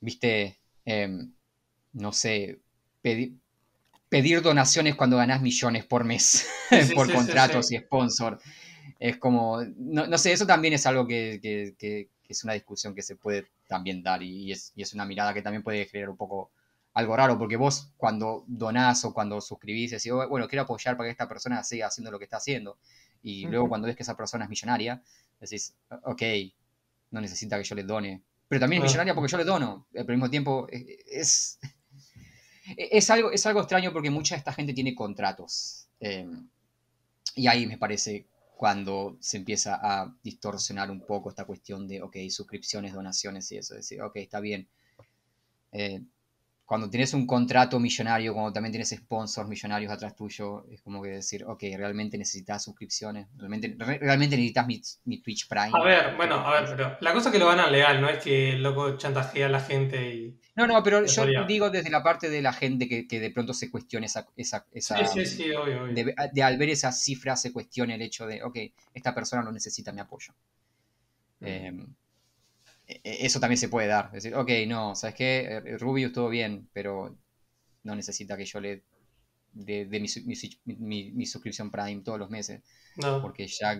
viste, 0.00 0.58
em, 0.84 1.32
no 1.92 2.12
sé, 2.12 2.60
pedir, 3.00 4.42
donaciones 4.42 4.94
cuando 4.94 5.16
ganás 5.16 5.42
millones 5.42 5.84
por 5.84 6.04
mes 6.04 6.48
por 6.94 7.12
contratos 7.12 7.72
y 7.72 7.78
sponsor. 7.78 8.40
Es 8.98 9.18
como, 9.18 9.62
no, 9.76 10.18
sé, 10.18 10.32
eso 10.32 10.46
también 10.46 10.74
es 10.74 10.86
algo 10.86 11.06
que, 11.06 12.08
es 12.28 12.44
una 12.44 12.54
discusión 12.54 12.94
que 12.94 13.02
se 13.02 13.16
puede 13.16 13.46
también 13.68 14.02
dar 14.02 14.22
y, 14.22 14.52
es, 14.52 14.72
y 14.74 14.82
es 14.82 14.94
una 14.94 15.04
mirada 15.04 15.34
que 15.34 15.42
también 15.42 15.62
puede 15.62 15.86
generar 15.86 16.10
un 16.10 16.16
poco 16.16 16.50
algo 16.94 17.14
raro, 17.14 17.38
porque 17.38 17.56
vos 17.56 17.92
cuando 17.98 18.44
donás 18.46 19.04
o 19.04 19.12
cuando 19.12 19.40
suscribís, 19.42 19.90
decís, 19.90 20.10
oh, 20.12 20.26
bueno, 20.28 20.48
quiero 20.48 20.62
apoyar 20.62 20.96
para 20.96 21.08
que 21.08 21.12
esta 21.12 21.28
persona 21.28 21.62
siga 21.62 21.88
haciendo 21.88 22.10
lo 22.10 22.18
que 22.18 22.24
está 22.24 22.38
haciendo 22.38 22.78
y 23.26 23.44
luego 23.46 23.68
cuando 23.68 23.88
ves 23.88 23.96
que 23.96 24.04
esa 24.04 24.16
persona 24.16 24.44
es 24.44 24.50
millonaria, 24.50 25.02
decís, 25.40 25.74
ok, 26.04 26.22
no 27.10 27.20
necesita 27.20 27.58
que 27.58 27.64
yo 27.64 27.74
le 27.74 27.82
done. 27.82 28.22
Pero 28.46 28.60
también 28.60 28.82
es 28.82 28.88
millonaria 28.88 29.16
porque 29.16 29.32
yo 29.32 29.36
le 29.36 29.42
dono. 29.42 29.88
Al 29.96 30.06
mismo 30.06 30.30
tiempo 30.30 30.68
es, 30.70 31.58
es, 32.76 33.10
algo, 33.10 33.32
es 33.32 33.44
algo 33.44 33.58
extraño 33.58 33.92
porque 33.92 34.10
mucha 34.10 34.36
de 34.36 34.38
esta 34.38 34.52
gente 34.52 34.72
tiene 34.72 34.94
contratos. 34.94 35.88
Em, 35.98 36.48
y 37.34 37.48
ahí 37.48 37.66
me 37.66 37.78
parece 37.78 38.28
cuando 38.56 39.16
se 39.18 39.38
empieza 39.38 39.80
a 39.82 40.14
distorsionar 40.22 40.88
un 40.92 41.00
poco 41.00 41.28
esta 41.28 41.46
cuestión 41.46 41.88
de, 41.88 42.02
ok, 42.02 42.16
suscripciones, 42.30 42.92
donaciones 42.92 43.50
y 43.50 43.56
eso. 43.56 43.74
Decir, 43.74 44.00
ok, 44.02 44.18
está 44.18 44.38
bien. 44.38 44.68
Eh, 45.72 46.00
cuando 46.66 46.90
tienes 46.90 47.14
un 47.14 47.28
contrato 47.28 47.78
millonario, 47.78 48.34
cuando 48.34 48.52
también 48.52 48.72
tienes 48.72 48.90
sponsors 48.90 49.48
millonarios 49.48 49.92
atrás 49.92 50.16
tuyo, 50.16 50.66
es 50.68 50.82
como 50.82 51.00
que 51.00 51.10
decir, 51.10 51.44
ok, 51.44 51.62
realmente 51.76 52.18
necesitas 52.18 52.64
suscripciones, 52.64 53.28
realmente, 53.36 53.76
realmente 53.78 54.36
necesitas 54.36 54.66
mi, 55.04 55.18
Twitch 55.18 55.46
Prime. 55.46 55.70
A 55.72 55.84
ver, 55.84 56.16
bueno, 56.16 56.34
a 56.34 56.60
ver, 56.60 56.76
pero 56.76 56.96
la 57.00 57.12
cosa 57.12 57.28
es 57.28 57.32
que 57.32 57.38
lo 57.38 57.46
ganan 57.46 57.70
legal, 57.70 58.00
no 58.00 58.08
es 58.08 58.18
que 58.18 58.50
el 58.50 58.64
loco 58.64 58.96
chantajea 58.96 59.46
a 59.46 59.48
la 59.48 59.60
gente 59.60 60.12
y... 60.12 60.40
No, 60.56 60.66
no, 60.66 60.82
pero 60.82 61.06
yo 61.06 61.46
digo 61.46 61.70
desde 61.70 61.88
la 61.88 62.02
parte 62.02 62.28
de 62.28 62.42
la 62.42 62.52
gente 62.52 62.88
que, 62.88 63.20
de 63.20 63.30
pronto 63.30 63.54
se 63.54 63.70
cuestione 63.70 64.06
esa... 64.06 64.26
esa, 64.36 64.66
esa 64.72 65.06
sí, 65.06 65.24
sí, 65.24 65.36
sí, 65.36 65.52
obvio, 65.52 65.84
obvio. 65.84 65.94
De, 66.32 66.42
al 66.42 66.58
ver 66.58 66.70
esa 66.70 66.90
cifra 66.90 67.36
se 67.36 67.52
cuestione 67.52 67.94
el 67.94 68.02
hecho 68.02 68.26
de, 68.26 68.42
ok, 68.42 68.58
esta 68.92 69.14
persona 69.14 69.42
no 69.42 69.52
necesita 69.52 69.92
mi 69.92 70.00
apoyo. 70.00 70.34
Eh, 71.40 71.66
e, 71.66 71.68
e, 71.68 71.86
eso 72.86 73.40
también 73.40 73.58
se 73.58 73.68
puede 73.68 73.88
dar. 73.88 74.06
Es 74.06 74.22
decir, 74.22 74.34
ok, 74.34 74.50
no, 74.68 74.94
¿sabes 74.94 75.16
qué? 75.16 75.40
Eh, 75.40 75.78
Rubius 75.78 76.08
estuvo 76.08 76.28
bien, 76.28 76.68
pero 76.72 77.16
no 77.82 77.96
necesita 77.96 78.36
que 78.36 78.44
yo 78.44 78.60
le 78.60 78.84
dé 79.52 79.86
mi, 80.66 81.26
suscripción 81.26 81.70
Prime 81.70 82.02
todos 82.02 82.18
los 82.18 82.30
meses. 82.30 82.62
No. 82.96 83.20
Porque 83.20 83.46
ya 83.46 83.78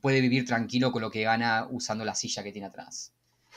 puede 0.00 0.20
vivir 0.20 0.46
tranquilo 0.46 0.92
con 0.92 1.02
lo 1.02 1.10
que 1.10 1.22
gana 1.22 1.66
usando 1.70 2.04
la 2.04 2.14
silla 2.14 2.42
que 2.42 2.52
tiene 2.52 2.68
atrás. 2.68 3.12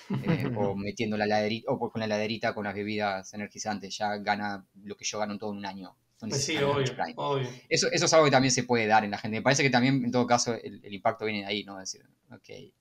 Eh, 0.10 0.52
o 0.58 0.76
metiendo 0.76 1.18
la 1.18 1.28
laderita, 1.28 1.72
o 1.72 1.80
con 1.92 2.00
la 2.00 2.08
laderita 2.08 2.54
con 2.54 2.66
las 2.66 2.74
bebidas 2.74 3.34
energizantes. 3.34 3.96
Ya 3.98 4.18
gana 4.18 4.66
lo 4.84 4.98
que 4.98 5.06
yo 5.06 5.20
gano 5.20 5.38
todo 5.38 5.52
en 5.52 5.58
un 5.58 5.66
año. 5.66 5.96
Pues 6.20 6.44
sí, 6.44 6.58
obvio, 6.58 6.86
obvio. 7.16 7.48
Eso, 7.70 7.88
eso 7.92 8.06
es 8.06 8.14
algo 8.14 8.26
que 8.26 8.32
también 8.32 8.52
se 8.52 8.64
puede 8.64 8.88
dar 8.88 9.06
en 9.06 9.12
la 9.12 9.18
gente. 9.18 9.38
Me 9.38 9.42
parece 9.42 9.64
que 9.64 9.70
también, 9.70 10.04
en 10.04 10.12
todo 10.12 10.28
caso, 10.28 10.54
el, 10.54 10.84
el 10.84 10.94
impacto 10.94 11.24
viene 11.24 11.42
de 11.42 11.46
ahí, 11.46 11.64
¿no? 11.64 11.80
Es 11.80 11.94
decir, 11.94 12.06
ok, 12.30 12.74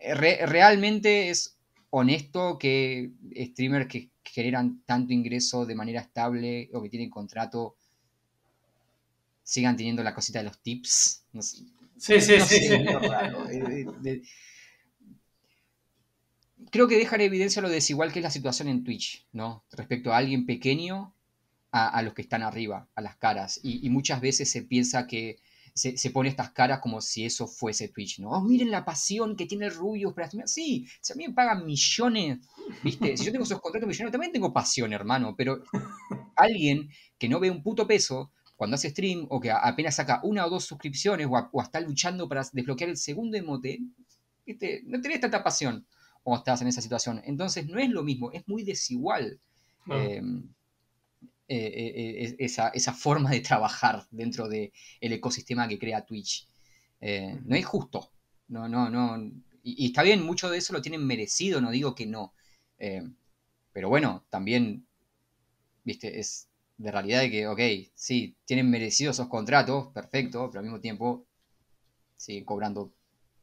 realmente 0.00 1.30
es 1.30 1.58
honesto 1.90 2.58
que 2.58 3.10
streamers 3.34 3.88
que 3.88 4.10
generan 4.24 4.82
tanto 4.86 5.12
ingreso 5.12 5.66
de 5.66 5.74
manera 5.74 6.00
estable 6.00 6.70
o 6.72 6.82
que 6.82 6.88
tienen 6.88 7.10
contrato 7.10 7.76
sigan 9.42 9.76
teniendo 9.76 10.02
la 10.02 10.14
cosita 10.14 10.38
de 10.38 10.44
los 10.44 10.60
tips. 10.60 11.24
sí, 11.40 12.20
sí, 12.20 12.40
sí. 12.40 12.68
creo 16.70 16.86
que 16.86 16.96
deja 16.96 17.16
en 17.16 17.22
evidencia 17.22 17.60
lo 17.60 17.68
desigual 17.68 18.12
que 18.12 18.20
es 18.20 18.22
la 18.22 18.30
situación 18.30 18.68
en 18.68 18.84
Twitch, 18.84 19.26
¿no? 19.32 19.64
Respecto 19.72 20.12
a 20.12 20.18
alguien 20.18 20.46
pequeño 20.46 21.14
a, 21.72 22.02
los 22.02 22.14
que 22.14 22.22
están 22.22 22.42
arriba, 22.42 22.88
a 22.94 23.00
las 23.00 23.16
caras. 23.16 23.60
Y, 23.62 23.88
muchas 23.90 24.20
veces 24.20 24.50
se 24.50 24.62
piensa 24.62 25.06
que 25.06 25.38
se, 25.74 26.10
pone 26.10 26.28
estas 26.28 26.50
caras 26.50 26.80
como 26.80 27.00
si 27.00 27.24
eso 27.24 27.46
fuese 27.46 27.88
Twitch, 27.88 28.18
¿no? 28.18 28.30
Oh, 28.30 28.40
miren 28.40 28.70
la 28.70 28.84
pasión 28.84 29.36
que 29.36 29.46
tiene 29.46 29.66
el 29.66 29.74
Rubius 29.74 30.12
para 30.12 30.28
Sí, 30.46 30.86
si 31.00 31.12
a 31.12 31.16
mí 31.16 31.28
me 31.28 31.34
pagan 31.34 31.64
millones, 31.64 32.38
¿viste? 32.82 33.16
Si 33.16 33.24
yo 33.24 33.32
tengo 33.32 33.44
esos 33.44 33.60
contratos 33.60 33.88
millones, 33.88 34.12
también 34.12 34.32
tengo 34.32 34.52
pasión, 34.52 34.92
hermano, 34.92 35.34
pero 35.36 35.62
alguien 36.36 36.90
que 37.18 37.28
no 37.28 37.40
ve 37.40 37.50
un 37.50 37.62
puto 37.62 37.86
peso 37.86 38.32
cuando 38.56 38.74
hace 38.74 38.90
stream 38.90 39.26
o 39.30 39.40
que 39.40 39.50
apenas 39.50 39.96
saca 39.96 40.20
una 40.22 40.44
o 40.44 40.50
dos 40.50 40.64
suscripciones 40.64 41.26
o, 41.30 41.62
está 41.62 41.80
luchando 41.80 42.28
para 42.28 42.42
desbloquear 42.52 42.90
el 42.90 42.96
segundo 42.96 43.38
emote, 43.38 43.80
¿viste? 44.44 44.82
No 44.84 45.00
tenés 45.00 45.20
tanta 45.20 45.42
pasión 45.42 45.86
o 46.24 46.36
estás 46.36 46.60
en 46.60 46.68
esa 46.68 46.82
situación. 46.82 47.22
Entonces 47.24 47.66
no 47.66 47.78
es 47.78 47.88
lo 47.88 48.02
mismo, 48.02 48.30
es 48.32 48.46
muy 48.46 48.62
desigual. 48.62 49.40
Em, 49.86 50.38
eh, 50.38 50.42
eh, 51.52 52.26
eh, 52.28 52.36
esa, 52.38 52.68
esa, 52.68 52.92
forma 52.92 53.30
de 53.30 53.40
trabajar 53.40 54.06
dentro 54.12 54.48
del 54.48 54.70
ecosistema 55.00 55.66
que 55.66 55.80
crea 55.80 56.06
Twitch. 56.06 56.46
no 57.00 57.56
es 57.56 57.66
justo. 57.66 58.12
No, 58.46 58.68
no, 58.68 58.88
no. 58.88 59.32
Y, 59.64 59.86
está 59.86 60.04
bien, 60.04 60.24
mucho 60.24 60.48
de 60.48 60.58
eso 60.58 60.72
lo 60.72 60.80
tienen 60.80 61.04
merecido, 61.04 61.60
no 61.60 61.72
digo 61.72 61.94
que 61.96 62.06
no. 62.06 62.34
pero 63.72 63.88
bueno, 63.88 64.24
también, 64.30 64.86
viste, 65.82 66.20
es 66.20 66.48
de 66.78 66.92
realidad 66.92 67.20
de 67.20 67.30
que, 67.32 67.48
ok, 67.48 67.60
sí, 67.94 68.36
tienen 68.44 68.70
merecidos 68.70 69.16
esos 69.16 69.28
contratos, 69.28 69.88
perfecto, 69.88 70.48
pero 70.50 70.60
al 70.60 70.66
mismo 70.66 70.80
tiempo 70.80 71.26
siguen 72.16 72.44
cobrando 72.44 72.92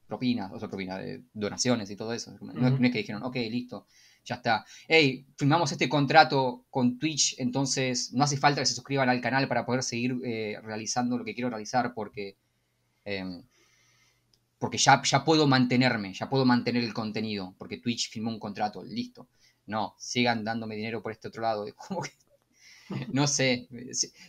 propinas, 0.08 0.52
o 0.54 0.60
sea, 0.60 0.70
propinas, 0.70 1.00
de 1.00 1.24
donaciones 1.34 1.90
y 1.90 1.98
todo 1.98 2.14
eso. 2.14 2.38
no, 2.40 2.68
es 2.68 2.92
que 2.92 3.00
dijeron, 3.00 3.24
ok, 3.24 3.36
listo, 3.36 3.86
ya 4.28 4.36
está. 4.36 4.66
Hey, 4.88 5.26
firmamos 5.38 5.72
este 5.72 5.88
contrato 5.88 6.66
con 6.70 7.00
Twitch, 7.00 7.36
entonces 7.40 8.14
no 8.14 8.26
hace 8.26 8.38
falta 8.38 8.62
que 8.62 8.66
se 8.66 8.76
suscriban 8.76 9.10
al 9.10 9.22
canal 9.22 9.48
para 9.48 9.66
poder 9.66 9.84
seguir 9.84 10.18
eh, 10.24 10.60
realizando 10.62 11.18
lo 11.18 11.24
que 11.24 11.34
quiero 11.34 11.50
realizar 11.50 11.94
porque, 11.94 12.38
em, 13.06 13.44
porque 14.60 14.78
ya, 14.78 15.02
ya 15.02 15.24
puedo 15.24 15.48
mantenerme, 15.48 16.14
ya 16.14 16.30
puedo 16.30 16.46
mantener 16.46 16.84
el 16.84 16.94
contenido, 16.94 17.56
porque 17.58 17.78
Twitch 17.78 18.10
firmó 18.10 18.30
un 18.30 18.40
contrato, 18.40 18.84
listo. 18.84 19.30
No, 19.66 19.96
sigan 19.98 20.44
dándome 20.44 20.76
dinero 20.76 21.02
por 21.02 21.12
este 21.12 21.30
otro 21.30 21.42
lado. 21.44 21.66
Es 21.66 21.74
como 21.74 22.02
que, 22.02 22.12
no 23.14 23.28
sé, 23.28 23.68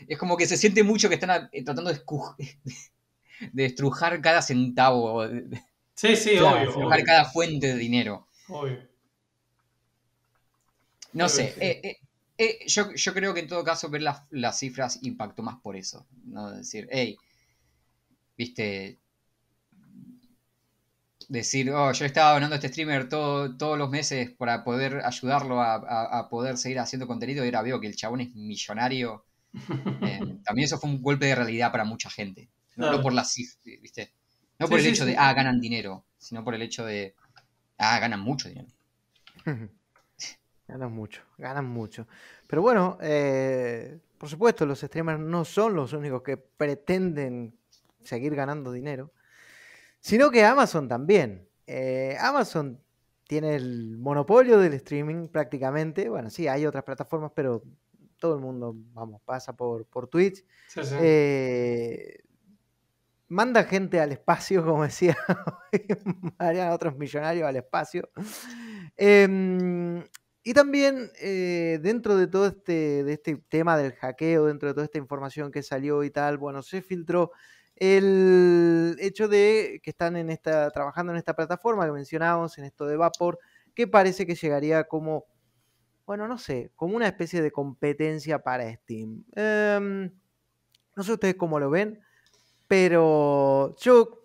es 0.06 0.18
como 0.18 0.36
que 0.36 0.46
se 0.46 0.56
siente 0.56 0.84
mucho 0.84 1.08
que 1.08 1.14
están 1.16 1.48
eh, 1.52 1.64
tratando 1.64 1.92
de, 1.92 2.00
de 3.52 3.64
estrujar 3.64 4.20
cada 4.20 4.42
centavo. 4.42 5.24
Sí, 5.94 6.14
sí, 6.14 6.38
obvio. 6.38 6.68
Estrujar 6.68 7.02
cada 7.04 7.24
fuente 7.24 7.66
de 7.66 7.76
dinero. 7.76 8.28
Obvio. 8.48 8.97
No 11.12 11.28
sé, 11.28 11.54
eh, 11.60 11.80
eh, 11.82 11.96
eh, 12.38 12.58
yo, 12.66 13.14
creo 13.14 13.34
que 13.34 13.40
en 13.40 13.48
todo 13.48 13.64
caso 13.64 13.88
ver 13.88 14.02
las, 14.02 14.58
cifras 14.58 15.00
impactó 15.02 15.42
más 15.42 15.56
por 15.56 15.76
eso. 15.76 16.06
¿no? 16.24 16.50
Decir, 16.50 16.88
hey, 16.90 17.16
viste, 18.36 18.98
decir, 21.28 21.70
oh, 21.70 21.92
yo 21.92 22.04
estaba 22.04 22.34
donando 22.34 22.54
a 22.54 22.58
este 22.58 22.68
streamer 22.68 23.08
todos 23.08 23.78
los 23.78 23.90
meses 23.90 24.30
para 24.30 24.64
poder 24.64 25.04
ayudarlo 25.04 25.60
a, 25.60 26.28
poder 26.30 26.56
seguir 26.56 26.78
haciendo 26.78 27.06
contenido 27.06 27.44
y 27.44 27.48
ahora 27.48 27.62
veo 27.62 27.80
que 27.80 27.86
el 27.86 27.96
chabón 27.96 28.20
es 28.20 28.34
millonario. 28.34 29.24
también 30.44 30.66
eso 30.66 30.78
fue 30.78 30.90
un 30.90 31.02
golpe 31.02 31.26
de 31.26 31.34
realidad 31.34 31.72
para 31.72 31.84
mucha 31.84 32.10
gente. 32.10 32.48
No, 32.76 33.02
por 33.02 33.12
las 33.12 33.32
cifras, 33.32 33.58
¿viste? 33.64 34.12
No 34.60 34.68
por 34.68 34.78
el 34.78 34.86
hecho 34.86 35.04
de, 35.04 35.16
ah, 35.16 35.32
ganan 35.32 35.60
dinero, 35.60 36.04
sino 36.16 36.44
por 36.44 36.54
el 36.54 36.62
hecho 36.62 36.84
de, 36.84 37.16
ah, 37.78 37.98
ganan 37.98 38.20
mucho 38.20 38.48
dinero. 38.48 38.68
Ganan 40.68 40.92
mucho, 40.92 41.22
ganan 41.38 41.66
mucho. 41.66 42.06
Pero 42.46 42.60
bueno, 42.60 42.98
eh, 43.00 43.98
por 44.18 44.28
supuesto, 44.28 44.66
los 44.66 44.80
streamers 44.80 45.18
no 45.18 45.44
son 45.44 45.74
los 45.74 45.94
únicos 45.94 46.22
que 46.22 46.36
pretenden 46.36 47.58
seguir 48.00 48.34
ganando 48.34 48.70
dinero, 48.70 49.12
sino 49.98 50.30
que 50.30 50.44
Amazon 50.44 50.86
también. 50.86 51.48
Eh, 51.66 52.16
Amazon 52.20 52.80
tiene 53.26 53.56
el 53.56 53.96
monopolio 53.98 54.58
del 54.58 54.74
streaming 54.74 55.28
prácticamente. 55.28 56.08
Bueno, 56.08 56.28
sí, 56.28 56.48
hay 56.48 56.66
otras 56.66 56.84
plataformas, 56.84 57.32
pero 57.34 57.62
todo 58.18 58.34
el 58.34 58.40
mundo, 58.40 58.74
vamos, 58.92 59.22
pasa 59.24 59.56
por, 59.56 59.86
por 59.86 60.08
Twitch. 60.08 60.44
Eh, 61.00 62.18
manda 63.28 63.64
gente 63.64 64.00
al 64.00 64.12
espacio, 64.12 64.64
como 64.66 64.82
decía 64.82 65.16
Mariana, 66.38 66.74
otros 66.74 66.96
millonarios 66.96 67.46
al 67.46 67.56
espacio. 67.56 68.10
Em, 68.96 70.02
y 70.48 70.54
también 70.54 71.10
eh, 71.20 71.78
dentro 71.82 72.16
de 72.16 72.26
todo 72.26 72.46
este, 72.46 73.04
de 73.04 73.12
este 73.12 73.36
tema 73.50 73.76
del 73.76 73.92
hackeo, 73.92 74.46
dentro 74.46 74.68
de 74.68 74.72
toda 74.72 74.86
esta 74.86 74.96
información 74.96 75.52
que 75.52 75.62
salió 75.62 76.02
y 76.04 76.10
tal, 76.10 76.38
bueno, 76.38 76.62
se 76.62 76.80
filtró 76.80 77.32
el 77.76 78.96
hecho 78.98 79.28
de 79.28 79.78
que 79.82 79.90
están 79.90 80.16
en 80.16 80.30
esta, 80.30 80.70
trabajando 80.70 81.12
en 81.12 81.18
esta 81.18 81.36
plataforma 81.36 81.84
que 81.84 81.92
mencionábamos, 81.92 82.56
en 82.56 82.64
esto 82.64 82.86
de 82.86 82.96
Vapor, 82.96 83.38
que 83.74 83.86
parece 83.88 84.24
que 84.24 84.36
llegaría 84.36 84.84
como, 84.84 85.26
bueno, 86.06 86.26
no 86.26 86.38
sé, 86.38 86.72
como 86.76 86.96
una 86.96 87.08
especie 87.08 87.42
de 87.42 87.52
competencia 87.52 88.38
para 88.38 88.72
Steam. 88.72 89.26
Em, 89.36 90.10
no 90.96 91.02
sé 91.02 91.12
ustedes 91.12 91.34
cómo 91.34 91.60
lo 91.60 91.68
ven, 91.68 92.00
pero 92.66 93.76
yo, 93.76 94.24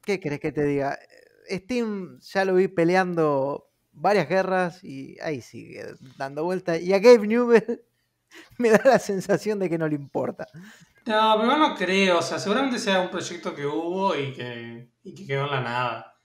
¿qué 0.00 0.20
crees 0.20 0.38
que 0.38 0.52
te 0.52 0.62
diga? 0.62 0.96
Steam 1.50 2.20
ya 2.20 2.44
lo 2.44 2.54
vi 2.54 2.68
peleando 2.68 3.73
varias 3.94 4.28
guerras 4.28 4.82
y 4.84 5.16
ahí 5.20 5.40
sigue 5.40 5.84
dando 6.16 6.44
vueltas. 6.44 6.80
Y 6.80 6.92
a 6.92 6.98
Gabe 6.98 7.26
Newell 7.26 7.82
me 8.58 8.70
da 8.70 8.80
la 8.84 8.98
sensación 8.98 9.58
de 9.58 9.68
que 9.68 9.78
no 9.78 9.88
le 9.88 9.94
importa. 9.94 10.46
No, 11.06 11.36
pero 11.38 11.56
no 11.56 11.74
creo. 11.74 12.18
O 12.18 12.22
sea, 12.22 12.38
seguramente 12.38 12.78
sea 12.78 13.00
un 13.00 13.10
proyecto 13.10 13.54
que 13.54 13.66
hubo 13.66 14.16
y 14.16 14.32
que, 14.32 14.88
y 15.02 15.14
que 15.14 15.26
quedó 15.26 15.44
en 15.44 15.50
la 15.50 15.60
nada. 15.60 16.16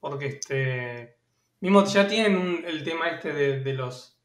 Porque 0.00 0.26
este. 0.26 1.18
Mismo 1.60 1.84
ya 1.84 2.06
tienen 2.06 2.64
el 2.66 2.84
tema 2.84 3.08
este 3.08 3.32
de, 3.32 3.74
los. 3.74 4.16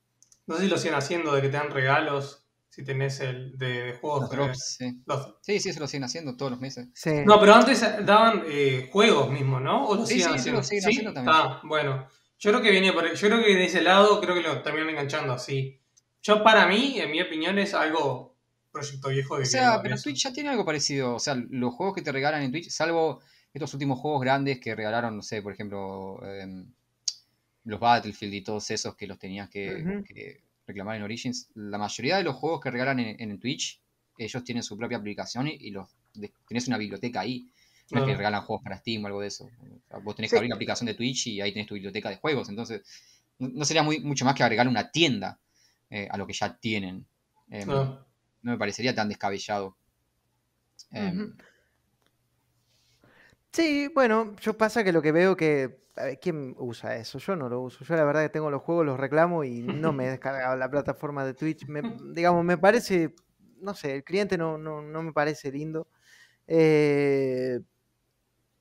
No 0.46 0.56
sé 0.56 0.64
si 0.64 0.70
lo 0.70 0.78
siguen 0.78 0.96
haciendo, 0.96 1.34
de 1.34 1.42
que 1.42 1.50
te 1.50 1.58
dan 1.58 1.72
regalos 1.72 2.46
si 2.70 2.84
tenés 2.84 3.20
el 3.22 3.58
de, 3.58 3.98
juegos. 4.00 4.30
sí. 4.78 5.04
sí. 5.42 5.60
sí, 5.60 5.74
se 5.74 5.80
lo 5.80 5.88
siguen 5.88 6.04
haciendo 6.04 6.36
todos 6.36 6.52
los 6.52 6.60
meses. 6.60 6.90
No, 7.26 7.40
pero 7.40 7.56
antes 7.56 7.82
daban 8.06 8.44
eh, 8.48 8.90
juegos 8.92 9.32
mismo, 9.32 9.60
¿no? 9.60 9.88
¿O 9.88 9.96
lo 9.96 10.06
sí, 10.06 10.22
sí, 10.22 10.30
sí, 10.38 10.52
lo 10.52 10.62
siguen 10.62 10.86
haciendo 10.86 11.14
también. 11.14 11.36
Ah, 11.36 11.62
bueno. 11.64 12.08
Yo 12.40 12.52
creo 12.52 12.62
que 12.62 12.72
viene 12.72 12.92
por, 12.92 13.14
yo 13.14 13.28
creo 13.28 13.44
que 13.44 13.56
de 13.56 13.66
ese 13.66 13.82
lado 13.82 14.20
creo 14.20 14.36
que 14.36 14.42
lo 14.42 14.62
terminan 14.62 14.90
enganchando 14.90 15.34
así. 15.34 15.80
Yo 16.22 16.44
para 16.44 16.68
mí, 16.68 17.00
en 17.00 17.12
mi 17.12 17.22
opinión, 17.22 17.58
es 17.60 17.74
algo 17.74 18.36
proyecto 18.72 19.10
viejo 19.10 19.38
de 19.38 19.44
O 19.44 19.46
sea, 19.46 19.82
pero 19.82 19.96
Twitch 19.98 20.24
ya 20.24 20.34
tiene 20.34 20.50
algo 20.50 20.66
parecido. 20.66 21.16
O 21.16 21.20
sea, 21.20 21.36
los 21.36 21.74
juegos 21.74 21.96
que 21.96 22.02
te 22.02 22.12
regalan 22.12 22.42
en 22.42 22.52
Twitch, 22.52 22.70
salvo 22.70 23.22
estos 23.54 23.74
últimos 23.74 24.00
juegos 24.00 24.22
grandes 24.22 24.60
que 24.60 24.76
regalaron, 24.76 25.16
no 25.16 25.22
sé, 25.22 25.42
por 25.42 25.54
ejemplo, 25.54 26.20
em, 26.26 26.66
los 27.66 27.80
Battlefield 27.80 28.34
y 28.34 28.42
todos 28.42 28.70
esos 28.72 28.96
que 28.96 29.08
los 29.08 29.20
tenías 29.20 29.50
que, 29.50 30.42
reclamar 30.66 30.96
en 30.96 31.04
Origins, 31.04 31.50
la 31.56 31.78
mayoría 31.78 32.18
de 32.18 32.24
los 32.24 32.36
juegos 32.36 32.62
que 32.62 32.72
regalan 32.72 33.00
en, 33.00 33.40
Twitch, 33.40 33.82
ellos 34.18 34.44
tienen 34.44 34.64
su 34.64 34.78
propia 34.78 34.98
aplicación 34.98 35.48
y, 35.48 35.72
los 35.72 35.90
tienes 36.48 36.68
una 36.68 36.78
biblioteca 36.78 37.22
ahí. 37.22 37.50
No 37.92 38.00
es 38.00 38.06
que 38.06 38.16
regalan 38.16 38.42
juegos 38.42 38.64
para 38.64 38.78
Steam 38.78 39.04
o 39.04 39.08
algo 39.08 39.22
de 39.22 39.28
eso. 39.28 39.50
vos 40.04 40.16
tenés 40.16 40.32
que 40.32 40.38
abrir 40.38 40.50
la 40.50 40.56
aplicación 40.56 40.88
de 40.88 40.94
Twitch 40.94 41.28
y 41.28 41.42
ahí 41.42 41.52
tenés 41.52 41.68
tu 41.68 41.76
biblioteca 41.76 42.10
de 42.10 42.18
juegos. 42.18 42.50
Entonces, 42.50 42.82
no 43.38 43.66
sería 43.66 43.84
muy, 43.84 44.00
mucho 44.00 44.26
más 44.26 44.36
que 44.36 44.44
agregar 44.44 44.68
una 44.68 44.92
tienda 44.92 45.40
eh, 45.90 46.08
a 46.10 46.18
lo 46.18 46.26
que 46.26 46.34
ya 46.34 46.58
tienen. 46.58 47.06
Em, 47.50 47.68
no. 47.68 48.06
me 48.42 48.58
parecería 48.58 48.96
tan 48.96 49.10
descabellado. 49.10 49.78
Em, 50.92 51.36
sí, 53.52 53.90
bueno, 53.94 54.36
yo 54.38 54.58
pasa 54.58 54.84
que 54.84 54.92
lo 54.92 55.02
que 55.02 55.12
veo 55.12 55.36
que. 55.36 55.82
¿Quién 56.20 56.56
usa 56.58 56.96
eso? 56.96 57.20
Yo 57.20 57.36
no 57.36 57.50
lo 57.50 57.62
uso. 57.62 57.86
Yo 57.86 57.96
la 57.96 58.04
verdad 58.04 58.24
que 58.24 58.30
tengo 58.30 58.50
los 58.50 58.64
juegos, 58.64 58.84
los 58.84 59.00
reclamo 59.00 59.44
y 59.44 59.62
no 59.62 59.94
me 59.94 60.08
he 60.08 60.10
descargado 60.18 60.56
la 60.56 60.72
plataforma 60.72 61.24
de 61.24 61.36
Twitch. 61.36 61.68
digamos, 62.14 62.44
me 62.44 62.58
parece. 62.58 63.14
No 63.62 63.76
sé, 63.76 63.98
el 63.98 64.04
cliente 64.04 64.38
no, 64.38 64.58
no, 64.58 64.82
no 64.82 65.04
me 65.04 65.14
parece 65.14 65.52
lindo. 65.52 65.88
Eh, 66.48 67.60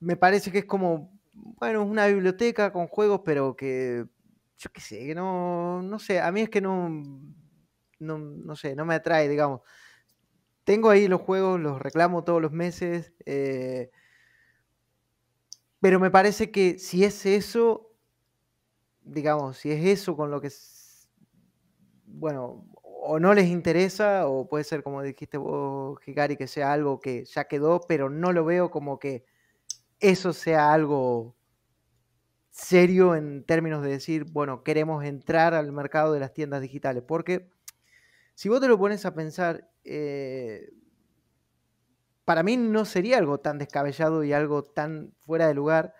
me 0.03 0.17
parece 0.17 0.51
que 0.51 0.59
es 0.59 0.65
como, 0.65 1.11
bueno, 1.33 1.83
una 1.83 2.07
biblioteca 2.07 2.71
con 2.73 2.87
juegos, 2.87 3.21
pero 3.25 3.55
que, 3.55 4.05
yo 4.57 4.69
qué 4.71 4.81
sé, 4.81 4.99
que 5.05 5.15
no, 5.15 5.81
no 5.81 5.99
sé, 5.99 6.19
a 6.19 6.31
mí 6.31 6.41
es 6.41 6.49
que 6.49 6.61
no, 6.61 6.89
no, 7.99 8.55
sé, 8.55 8.75
no 8.75 8.85
me 8.85 8.95
atrae, 8.95 9.29
digamos. 9.29 9.61
Tengo 10.65 10.89
ahí 10.89 11.07
los 11.07 11.21
juegos, 11.21 11.59
los 11.59 11.81
reclamo 11.81 12.23
todos 12.23 12.41
los 12.41 12.51
meses, 12.51 13.13
eh, 13.25 13.91
pero 15.79 15.99
me 15.99 16.11
parece 16.11 16.51
que 16.51 16.79
si 16.79 17.03
es 17.03 17.25
eso, 17.25 17.91
digamos, 19.03 19.57
si 19.57 19.71
es 19.71 19.85
eso 19.85 20.15
con 20.15 20.31
lo 20.31 20.41
que, 20.41 20.49
bueno, 22.05 22.65
o 22.83 23.19
no 23.19 23.33
les 23.33 23.47
interesa, 23.47 24.27
o 24.27 24.47
puede 24.47 24.63
ser 24.63 24.83
como 24.83 25.01
dijiste 25.01 25.37
vos, 25.37 25.99
Hikari, 26.05 26.37
que 26.37 26.47
sea 26.47 26.71
algo 26.73 26.99
que 26.99 27.25
ya 27.25 27.45
quedó, 27.45 27.81
pero 27.87 28.09
no 28.09 28.31
lo 28.31 28.45
veo 28.45 28.71
como 28.71 28.99
que 28.99 29.25
eso 30.03 30.33
sea 30.33 30.73
algo 30.73 31.35
serio 32.51 33.15
en 33.15 33.45
términos 33.45 33.81
de 33.81 33.89
decir, 33.89 34.25
bueno, 34.25 34.61
queremos 34.61 35.03
entrar 35.05 35.53
al 35.53 35.71
mercado 35.71 36.13
de 36.13 36.19
las 36.19 36.33
tiendas 36.33 36.61
digitales. 36.61 37.03
Porque 37.07 37.49
si 38.35 38.49
vos 38.49 38.59
te 38.59 38.67
lo 38.67 38.77
pones 38.77 39.05
a 39.05 39.15
pensar, 39.15 39.71
eh, 39.85 40.73
para 42.25 42.43
mí 42.43 42.57
no 42.57 42.83
sería 42.83 43.17
algo 43.17 43.39
tan 43.39 43.57
descabellado 43.57 44.23
y 44.25 44.33
algo 44.33 44.63
tan 44.63 45.13
fuera 45.19 45.47
de 45.47 45.53
lugar 45.53 45.95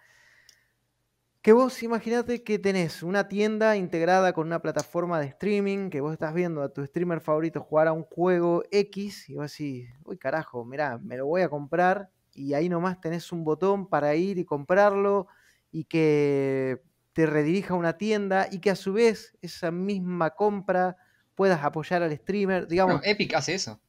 que 1.42 1.52
vos 1.52 1.84
imaginate 1.84 2.42
que 2.42 2.58
tenés 2.58 3.04
una 3.04 3.28
tienda 3.28 3.76
integrada 3.76 4.32
con 4.32 4.48
una 4.48 4.62
plataforma 4.62 5.20
de 5.20 5.28
streaming, 5.28 5.90
que 5.90 6.00
vos 6.00 6.14
estás 6.14 6.34
viendo 6.34 6.62
a 6.62 6.70
tu 6.70 6.86
streamer 6.86 7.20
favorito 7.20 7.62
jugar 7.62 7.90
a 7.90 7.94
un 7.94 8.04
juego 8.04 8.64
X 8.72 9.30
y 9.30 9.36
vos 9.36 9.52
decís, 9.52 9.90
uy 10.06 10.18
carajo, 10.18 10.64
mirá, 10.64 10.98
me 11.00 11.18
lo 11.18 11.26
voy 11.26 11.42
a 11.42 11.50
comprar 11.50 12.13
y 12.34 12.54
ahí 12.54 12.70
nomás 12.70 13.00
tenés 13.00 13.32
un 13.32 13.44
botón 13.44 13.88
para 13.88 14.16
ir 14.16 14.38
y 14.38 14.46
comprarlo 14.46 15.28
y 15.72 15.86
que 15.86 16.82
te 17.14 17.26
redirija 17.26 17.74
a 17.74 17.78
una 17.78 17.98
tienda 17.98 18.48
y 18.52 18.60
que 18.60 18.70
a 18.70 18.76
su 18.76 18.94
vez 18.94 19.38
esa 19.42 19.72
misma 19.72 20.32
compra 20.32 20.98
puedas 21.36 21.64
apoyar 21.64 22.04
al 22.04 22.16
streamer, 22.16 22.68
digamos. 22.68 23.02
Epic 23.04 23.34
hace 23.36 23.56
eso. 23.56 23.80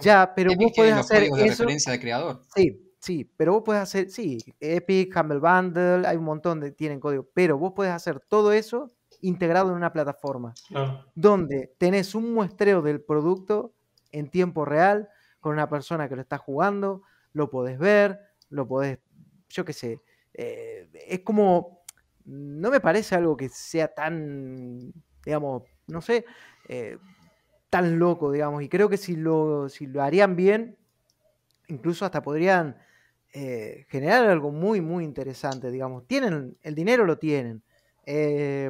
Ya, 0.00 0.32
pero 0.34 0.52
vos 0.56 0.72
podés 0.74 0.94
hacer 0.94 1.24
eso. 1.24 1.36
referencia 1.36 1.92
de 1.92 2.00
creador. 2.00 2.46
Sí, 2.54 2.88
Sí, 3.00 3.30
pero 3.36 3.52
vos 3.52 3.62
puedes 3.64 3.82
hacer, 3.82 4.10
sí, 4.10 4.38
Epic, 4.58 5.14
Humble 5.16 5.38
Bundle, 5.38 6.06
hay 6.06 6.16
un 6.16 6.24
montón 6.24 6.58
de 6.58 6.72
tienen 6.72 6.98
código, 6.98 7.28
pero 7.32 7.56
vos 7.56 7.72
puedes 7.74 7.92
hacer 7.92 8.20
todo 8.20 8.52
eso 8.52 8.90
integrado 9.20 9.70
en 9.70 9.76
una 9.76 9.92
plataforma 9.92 10.54
donde 11.14 11.74
tenés 11.78 12.14
un 12.14 12.34
muestreo 12.34 12.82
del 12.82 13.00
producto 13.00 13.72
en 14.10 14.30
tiempo 14.30 14.64
real 14.64 15.08
con 15.40 15.52
una 15.52 15.68
persona 15.68 16.08
que 16.08 16.16
lo 16.16 16.22
está 16.22 16.38
jugando, 16.38 17.02
lo 17.32 17.50
podés 17.50 17.78
ver, 17.78 18.20
lo 18.50 18.66
podés, 18.66 18.98
yo 19.48 19.64
qué 19.64 19.72
sé, 19.72 20.02
eh, 20.34 20.88
es 21.06 21.20
como, 21.20 21.82
no 22.24 22.70
me 22.70 22.80
parece 22.80 23.14
algo 23.14 23.36
que 23.36 23.48
sea 23.48 23.88
tan, 23.88 24.92
digamos, 25.24 25.64
no 25.86 26.00
sé, 26.00 26.24
eh, 26.68 26.98
tan 27.70 27.98
loco, 27.98 28.30
digamos, 28.32 28.62
y 28.62 28.68
creo 28.68 28.88
que 28.88 28.96
si 28.96 29.16
lo, 29.16 29.68
si 29.68 29.86
lo 29.86 30.02
harían 30.02 30.36
bien, 30.36 30.78
incluso 31.68 32.04
hasta 32.04 32.22
podrían 32.22 32.76
eh, 33.32 33.86
generar 33.88 34.24
algo 34.30 34.50
muy, 34.52 34.80
muy 34.80 35.04
interesante, 35.04 35.70
digamos. 35.70 36.06
Tienen, 36.06 36.56
el 36.62 36.74
dinero 36.74 37.04
lo 37.04 37.18
tienen, 37.18 37.62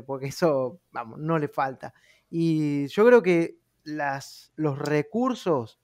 porque 0.07 0.27
eso, 0.27 0.81
vamos, 0.91 1.21
no 1.21 1.39
le 1.39 1.47
falta. 1.49 1.95
Y 2.29 2.87
yo 2.89 3.07
creo 3.07 3.23
que 3.23 3.59
las, 3.85 4.53
los 4.57 4.79
recursos, 4.79 5.81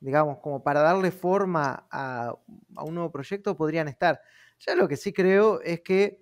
digamos, 0.00 0.38
como 0.38 0.62
para 0.62 0.80
darle 0.80 1.10
forma 1.10 1.86
a, 1.90 2.34
un 2.82 2.94
nuevo 2.94 3.10
proyecto 3.10 3.56
podrían 3.56 3.88
estar. 3.88 4.20
Ya 4.60 4.74
lo 4.74 4.88
que 4.88 4.96
sí 4.96 5.12
creo 5.12 5.60
es 5.60 5.80
que 5.80 6.20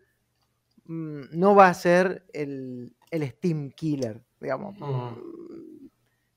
mm, 0.85 1.23
no 1.33 1.55
va 1.55 1.69
a 1.69 1.75
ser 1.75 2.27
el, 2.33 2.95
Steam 3.13 3.71
Killer, 3.71 4.23
digamos. 4.41 4.79
Mm, 4.79 5.87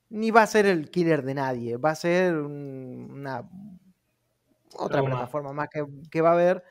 ni 0.10 0.32
va 0.32 0.44
a 0.44 0.48
ser 0.48 0.66
el 0.66 0.90
killer 0.90 1.24
de 1.24 1.36
nadie, 1.36 1.78
va 1.78 1.91
a 1.91 1.95
ser 1.95 2.36
una 2.36 3.48
otra 4.76 5.03
plataforma 5.03 5.53
más 5.53 5.70
que, 5.70 6.22
va 6.22 6.30
a 6.30 6.34
haber, 6.34 6.64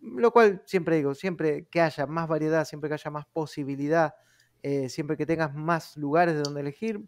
lo 0.00 0.30
cual 0.30 0.62
siempre 0.66 0.96
digo, 0.96 1.14
siempre 1.14 1.66
que 1.70 1.80
haya 1.80 2.06
más 2.06 2.28
variedad, 2.28 2.64
siempre 2.66 2.88
que 2.88 2.94
haya 2.94 3.10
más 3.10 3.26
posibilidad, 3.26 4.14
eh, 4.62 4.88
siempre 4.88 5.16
que 5.16 5.26
tengas 5.26 5.54
más 5.54 5.96
lugares 5.96 6.34
de 6.34 6.42
donde 6.42 6.60
elegir, 6.60 7.02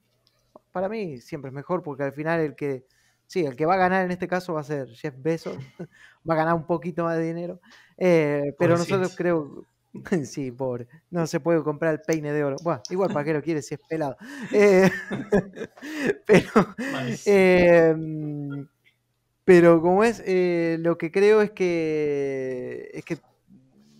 para 0.73 0.89
mí 0.89 1.21
siempre 1.21 1.51
es 1.51 1.55
mejor 1.55 1.83
porque 1.83 2.03
al 2.03 2.13
final 2.13 2.41
el 2.41 2.57
que, 2.57 2.87
sí, 3.27 3.45
el 3.45 3.57
que 3.57 3.67
va 3.67 3.75
a 3.75 3.79
ganar 3.79 4.05
en 4.05 4.11
este 4.11 4.29
caso 4.29 4.55
va 4.55 4.61
a 4.61 4.65
ser 4.65 4.89
Jeff 4.91 5.15
Bezos, 5.19 5.57
va 6.29 6.35
a 6.35 6.37
ganar 6.37 6.55
un 6.55 6.67
poquito 6.67 7.05
más 7.05 7.17
de 7.17 7.25
dinero, 7.25 7.61
eh, 7.99 8.55
pero 8.59 8.77
nosotros 8.77 9.15
creo, 9.17 9.67
Sí, 10.27 10.51
pobre. 10.51 10.89
No 11.11 11.27
se 11.27 11.41
puede 11.41 11.63
comprar 11.63 11.95
el 11.95 12.01
peine 12.01 12.33
de 12.33 12.45
oro. 12.45 12.57
Bueno, 12.63 12.83
igual 12.91 13.13
para 13.13 13.25
qué 13.25 13.33
lo 13.33 13.43
quiere 13.43 13.63
si 13.63 13.75
es 13.75 13.81
pelado. 13.89 14.17
Eh, 14.53 14.91
pero 16.27 16.75
pero 19.45 19.81
como 19.83 20.05
es, 20.05 20.23
eh, 20.27 20.79
lo 20.81 20.97
que 20.97 21.11
creo 21.11 21.43
es 21.43 21.51
que, 21.51 22.91
es 22.95 23.05
que, 23.05 23.19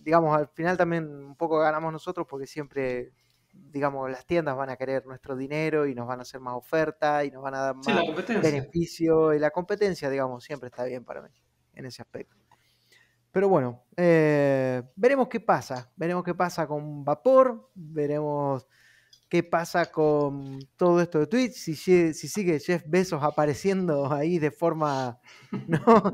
digamos, 0.03 0.35
al 0.35 0.47
final 0.49 0.77
también 0.77 1.05
un 1.07 1.35
poco 1.35 1.59
ganamos 1.59 1.91
nosotros 1.93 2.25
porque 2.29 2.47
siempre, 2.47 3.11
digamos, 3.71 4.09
las 4.09 4.25
tiendas 4.25 4.55
van 4.55 4.69
a 4.69 4.77
querer 4.77 5.05
nuestro 5.05 5.35
dinero 5.35 5.85
y 5.85 5.95
nos 5.95 6.07
van 6.07 6.19
a 6.19 6.21
hacer 6.21 6.39
más 6.39 6.55
oferta 6.55 7.23
y 7.23 7.31
nos 7.31 7.43
van 7.43 7.55
a 7.55 7.59
dar 7.59 7.75
más 7.75 7.85
beneficio 8.41 9.33
y 9.33 9.39
la 9.39 9.51
competencia, 9.51 10.09
digamos, 10.09 10.43
siempre 10.43 10.67
está 10.67 10.83
bien 10.85 11.03
para 11.03 11.21
mí 11.21 11.29
en 11.73 11.85
ese 11.85 12.01
aspecto. 12.01 12.35
Pero 13.31 13.49
bueno, 13.49 13.83
eh, 13.97 14.81
veremos 14.95 15.27
qué 15.27 15.41
pasa, 15.41 15.91
veremos 15.97 16.23
qué 16.23 16.33
pasa 16.33 16.65
con 16.67 17.03
Vapor, 17.03 17.69
veremos 17.75 18.65
qué 19.29 19.43
pasa 19.43 19.91
con 19.91 20.59
todo 20.77 21.01
esto 21.01 21.19
de 21.19 21.27
Twitch, 21.27 21.53
si, 21.53 21.75
si 21.75 22.13
sigue 22.13 22.59
Jeff 22.59 22.83
Bezos 22.87 23.23
apareciendo 23.23 24.11
ahí 24.11 24.39
de 24.39 24.51
forma... 24.51 25.19
¿no? 25.67 26.11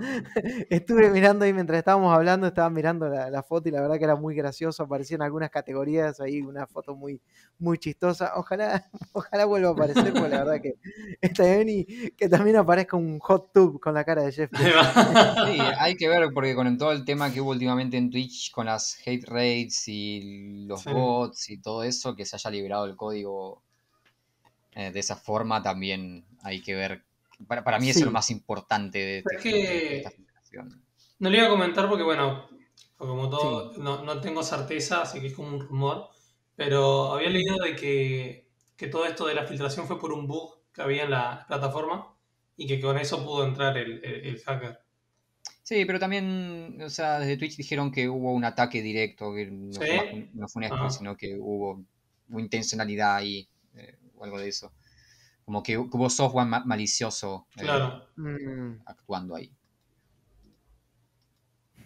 Estuve 0.69 1.09
mirando 1.09 1.45
ahí 1.45 1.53
mientras 1.53 1.79
estábamos 1.79 2.13
hablando, 2.13 2.47
estaba 2.47 2.69
mirando 2.69 3.07
la, 3.09 3.43
foto 3.43 3.69
y 3.69 3.71
la 3.71 3.81
verdad 3.81 3.97
que 3.97 4.03
era 4.03 4.15
muy 4.15 4.35
gracioso, 4.35 4.83
aparecían 4.83 5.21
algunas 5.21 5.49
categorías 5.49 6.19
ahí, 6.19 6.41
una 6.41 6.67
foto 6.67 6.95
muy, 6.95 7.21
muy 7.59 7.77
chistosa. 7.77 8.33
Ojalá, 8.35 8.89
ojalá 9.13 9.45
vuelva 9.45 9.69
a 9.69 9.73
aparecer, 9.73 10.13
porque 10.13 10.29
la 10.29 10.43
verdad 10.43 10.61
que 10.61 10.75
está 11.21 11.43
bien 11.43 11.69
y 11.69 12.11
que 12.11 12.29
también 12.29 12.57
aparezca 12.57 12.97
un 12.97 13.19
hot 13.19 13.51
tub 13.53 13.79
con 13.79 13.93
la 13.93 14.03
cara 14.03 14.23
de 14.23 14.31
Jeff 14.31 14.51
Bezos. 14.51 14.61
Sí, 15.51 15.57
hay 15.79 15.95
que 15.95 16.07
ver, 16.07 16.29
porque 16.33 16.55
con 16.55 16.77
todo 16.77 16.91
el 16.91 17.03
tema 17.03 17.31
que 17.31 17.41
hubo 17.41 17.51
últimamente 17.51 17.97
en 17.97 18.09
Twitch 18.09 18.51
con 18.51 18.67
las 18.67 18.97
hate 19.05 19.25
rates 19.27 19.87
y 19.87 20.65
los 20.65 20.83
bots 20.85 21.49
y 21.49 21.57
todo 21.61 21.83
eso, 21.83 22.15
que 22.15 22.25
se 22.25 22.35
haya 22.35 22.49
liberado 22.49 22.85
el 22.85 22.95
código 23.01 23.63
eh, 24.75 24.91
de 24.91 24.99
esa 24.99 25.15
forma 25.15 25.63
también 25.63 26.23
hay 26.43 26.61
que 26.61 26.75
ver. 26.75 27.03
Para, 27.47 27.79
mí 27.79 27.89
es 27.89 27.99
lo 27.99 28.11
más 28.11 28.29
importante 28.29 28.99
de, 28.99 29.17
esta 29.17 30.11
filtración. 30.11 30.83
No 31.17 31.29
le 31.31 31.39
iba 31.39 31.47
a 31.47 31.49
comentar 31.49 31.89
porque, 31.89 32.03
bueno, 32.03 32.47
como 32.97 33.27
todo, 33.27 33.73
no, 33.77 34.21
tengo 34.21 34.43
certeza, 34.43 35.01
así 35.01 35.19
que 35.19 35.27
es 35.27 35.33
como 35.33 35.47
un 35.47 35.59
rumor, 35.59 36.09
pero 36.55 37.13
había 37.13 37.31
leído 37.31 37.55
de 37.57 37.75
que, 37.75 38.47
todo 38.91 39.05
esto 39.05 39.25
de 39.25 39.33
la 39.33 39.45
filtración 39.45 39.87
fue 39.87 39.99
por 39.99 40.13
un 40.13 40.27
bug 40.27 40.61
que 40.71 40.83
había 40.83 41.03
en 41.03 41.11
la 41.11 41.45
plataforma 41.47 42.15
y 42.55 42.67
que 42.67 42.79
con 42.79 42.97
eso 42.97 43.25
pudo 43.25 43.45
entrar 43.45 43.77
el, 43.77 44.39
hacker. 44.45 44.79
Sí, 45.63 45.85
pero 45.85 45.99
también, 45.99 46.79
o 46.83 46.89
sea, 46.89 47.19
desde 47.19 47.37
Twitch 47.37 47.57
dijeron 47.57 47.91
que 47.91 48.07
hubo 48.07 48.31
un 48.31 48.45
ataque 48.45 48.83
directo, 48.83 49.33
que 49.33 49.47
no, 49.49 49.73
fue, 49.73 50.29
no 50.33 50.47
fue 50.47 50.69
un 50.69 50.91
sino 50.91 51.17
que 51.17 51.35
hubo 51.35 51.83
intencionalidad 52.39 53.15
ahí, 53.15 53.47
eh, 53.75 53.97
o 54.15 54.23
algo 54.23 54.39
de 54.39 54.47
eso. 54.47 54.73
Como 55.45 55.63
que 55.63 55.77
hubo 55.77 56.09
software 56.09 56.45
malicioso 56.45 57.47
eh, 57.57 57.67
mm. 58.15 58.81
actuando 58.85 59.35
ahí. 59.35 59.53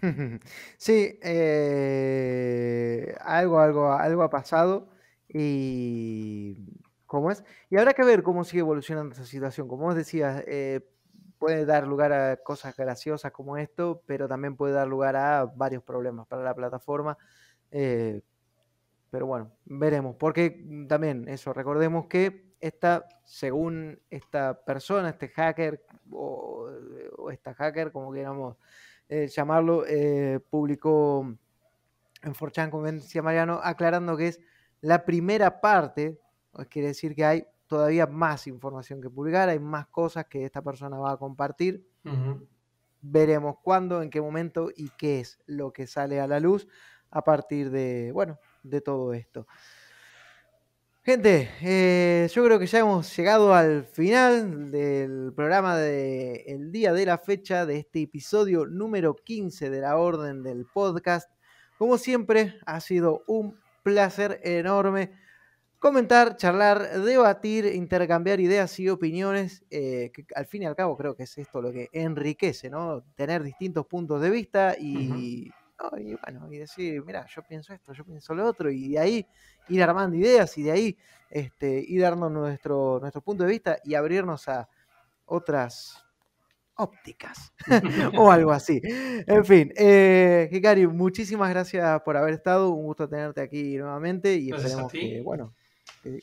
Sí, 0.78 1.18
eh, 1.24 3.16
algo, 3.22 3.60
algo, 3.60 3.92
algo 3.92 4.24
ha 4.24 4.30
pasado 4.30 4.90
y 5.28 6.80
¿cómo 7.08 7.32
es? 7.32 7.44
Y 7.72 7.78
habrá 7.78 7.94
que 7.94 8.04
ver 8.04 8.22
cómo 8.22 8.44
sigue 8.44 8.60
evolucionando 8.60 9.16
esa 9.16 9.26
situación. 9.26 9.68
Como 9.68 9.86
vos 9.86 9.96
decías, 9.96 10.44
puede 11.40 11.66
dar 11.66 11.88
lugar 11.88 12.14
a 12.14 12.38
cosas 12.38 12.76
graciosas 12.76 13.32
como 13.32 13.58
esto, 13.58 14.04
pero 14.06 14.28
también 14.28 14.56
puede 14.56 14.74
dar 14.74 14.88
lugar 14.88 15.16
a 15.16 15.46
varios 15.46 15.82
problemas 15.82 16.28
para 16.28 16.44
la 16.44 16.54
plataforma. 16.54 17.18
Pero 19.16 19.28
bueno, 19.28 19.50
veremos. 19.64 20.18
Porque 20.18 20.62
mm, 20.62 20.88
también 20.88 21.30
eso, 21.30 21.54
recordemos 21.54 22.08
que 22.08 22.54
esta, 22.60 23.08
según 23.24 23.98
esta 24.10 24.66
persona, 24.66 25.08
este 25.08 25.30
hacker 25.30 25.86
o, 26.12 26.70
esta 27.32 27.54
hacker, 27.54 27.94
como 27.94 28.12
queramos 28.12 28.58
eh, 29.08 29.30
llamarlo, 29.30 29.86
eh, 29.88 30.42
publicó 30.50 31.22
en 32.24 32.34
4chan, 32.34 32.70
como 32.70 32.84
decía 32.84 33.22
Mariano, 33.22 33.62
aclarando 33.64 34.18
que 34.18 34.28
es 34.28 34.42
la 34.82 35.06
primera 35.06 35.62
parte, 35.62 36.20
quiere 36.70 36.90
decir 36.90 37.16
que 37.16 37.24
hay 37.24 37.48
todavía 37.68 38.08
más 38.08 38.48
información 38.48 39.02
que 39.02 39.10
publicar, 39.10 39.48
hay 39.48 39.60
más 39.60 39.88
cosas 39.88 40.26
que 40.26 40.44
esta 40.44 40.62
persona 40.62 40.98
va 40.98 41.14
a 41.14 41.18
compartir. 41.18 41.88
Veremos 43.02 43.60
cuándo, 43.64 44.02
en 44.02 44.10
qué 44.10 44.20
momento 44.20 44.72
y 44.76 44.90
qué 44.98 45.22
es 45.22 45.40
lo 45.46 45.72
que 45.72 45.88
sale 45.88 46.20
a 46.20 46.28
la 46.28 46.42
luz 46.42 46.68
a 47.12 47.24
partir 47.24 47.70
de, 47.70 48.12
bueno, 48.12 48.40
de 48.70 48.82
todo 48.82 49.14
esto. 49.14 49.48
Gente, 51.04 51.50
eh, 51.62 52.28
yo 52.34 52.44
creo 52.44 52.58
que 52.58 52.66
ya 52.66 52.80
hemos 52.80 53.16
llegado 53.16 53.54
al 53.54 53.86
final 53.86 54.72
del 54.72 55.34
programa 55.36 55.78
del 55.78 56.72
día 56.72 56.94
de 56.94 57.06
la 57.06 57.20
fecha 57.20 57.68
de 57.68 57.78
este 57.78 58.02
episodio 58.02 58.66
número 58.66 59.16
15 59.16 59.70
de 59.70 59.82
la 59.82 59.98
Orden 59.98 60.42
del 60.42 60.66
Podcast. 60.66 61.30
Como 61.78 62.00
siempre, 62.00 62.56
ha 62.66 62.80
sido 62.80 63.24
un 63.28 63.60
placer 63.84 64.42
enorme 64.44 65.12
comentar, 65.78 66.38
charlar, 66.38 67.02
debatir, 67.02 67.68
intercambiar 67.68 68.40
ideas 68.40 68.80
y 68.80 68.90
opiniones, 68.90 69.64
eh, 69.70 70.10
que 70.12 70.26
al 70.34 70.48
fin 70.48 70.64
y 70.64 70.66
al 70.66 70.76
cabo 70.76 70.98
creo 70.98 71.16
que 71.16 71.22
es 71.24 71.38
esto 71.38 71.62
lo 71.62 71.72
que 71.72 71.90
enriquece, 71.92 72.72
¿no? 72.72 73.04
Tener 73.14 73.44
distintos 73.44 73.86
puntos 73.86 74.20
de 74.22 74.32
vista 74.32 74.76
y 74.80 75.52
y 75.98 76.16
bueno, 76.16 76.52
y 76.52 76.58
decir, 76.58 77.04
mira, 77.06 77.26
yo 77.28 77.42
pienso 77.44 77.74
esto, 77.74 77.94
yo 77.94 78.06
pienso 78.06 78.34
lo 78.34 78.46
otro, 78.46 78.72
y 78.72 78.90
de 78.90 79.00
ahí 79.00 79.28
ir 79.70 79.84
armando 79.84 80.16
ideas 80.16 80.58
y 80.58 80.64
de 80.64 80.72
ahí 80.72 80.98
este, 81.30 81.84
ir 81.88 82.02
dando 82.02 82.30
nuestro, 82.30 83.00
nuestro 83.00 83.22
punto 83.22 83.44
de 83.44 83.50
vista 83.50 83.80
y 83.84 83.96
abrirnos 83.96 84.48
a 84.48 84.70
otras, 85.26 86.06
ópticas 86.76 87.54
o 88.18 88.32
algo 88.32 88.52
así. 88.52 88.82
En 88.84 89.46
fin, 89.46 89.72
eh, 89.76 90.50
Hikari, 90.52 90.88
muchísimas 90.88 91.50
gracias 91.50 92.02
por 92.02 92.18
haber 92.18 92.34
estado. 92.34 92.72
Un 92.72 92.86
gusto 92.86 93.08
tenerte 93.08 93.42
aquí 93.42 93.78
nuevamente 93.78 94.36
y 94.36 94.52
esperemos 94.52 94.92
que, 94.92 95.22
bueno, 95.24 95.54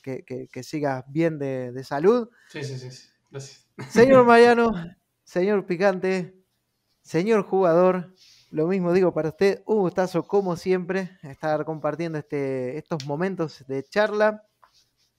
que, 0.02 0.62
sigas 0.62 1.04
bien 1.08 1.38
de, 1.38 1.84
salud. 1.84 2.28
Sí, 2.48 2.62
sí, 2.62 2.78
sí, 2.78 3.08
Gracias. 3.30 3.66
Señor 3.88 4.24
Mariano, 4.26 4.72
señor 5.24 5.64
Picante, 5.66 6.34
señor 7.00 7.44
jugador, 7.44 8.14
lo 8.52 8.66
mismo 8.66 8.92
digo 8.92 9.12
para 9.14 9.30
usted. 9.30 9.62
Un 9.64 9.78
gustazo, 9.78 10.22
como 10.24 10.56
siempre, 10.56 11.18
estar 11.22 11.64
compartiendo 11.64 12.18
este, 12.18 12.76
estos 12.76 13.06
momentos 13.06 13.64
de 13.66 13.82
charla. 13.82 14.46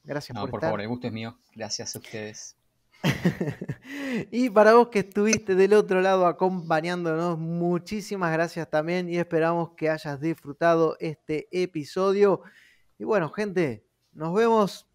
Gracias 0.03 0.37
por, 0.37 0.61
favor, 0.61 0.79
el 0.79 0.87
gusto 0.87 1.07
es 1.07 1.13
mío. 1.13 1.35
Gracias 1.55 1.95
a 1.95 1.99
ustedes. 1.99 2.55
y 4.31 4.51
para 4.51 4.75
vos 4.75 4.89
que 4.89 4.99
estuviste 4.99 5.55
del 5.55 5.73
otro 5.73 5.99
lado 6.01 6.27
acompañándonos, 6.27 7.39
muchísimas 7.39 8.31
gracias 8.31 8.69
también 8.69 9.09
y 9.09 9.17
esperamos 9.17 9.71
que 9.75 9.89
hayas 9.89 10.21
disfrutado 10.21 10.95
este 10.99 11.47
episodio. 11.51 12.41
Y 12.99 13.03
bueno, 13.03 13.31
gente, 13.31 13.87
nos 14.11 14.35
vemos 14.35 14.87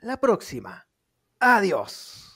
la 0.00 0.16
próxima. 0.16 0.86
Adiós. 1.38 2.31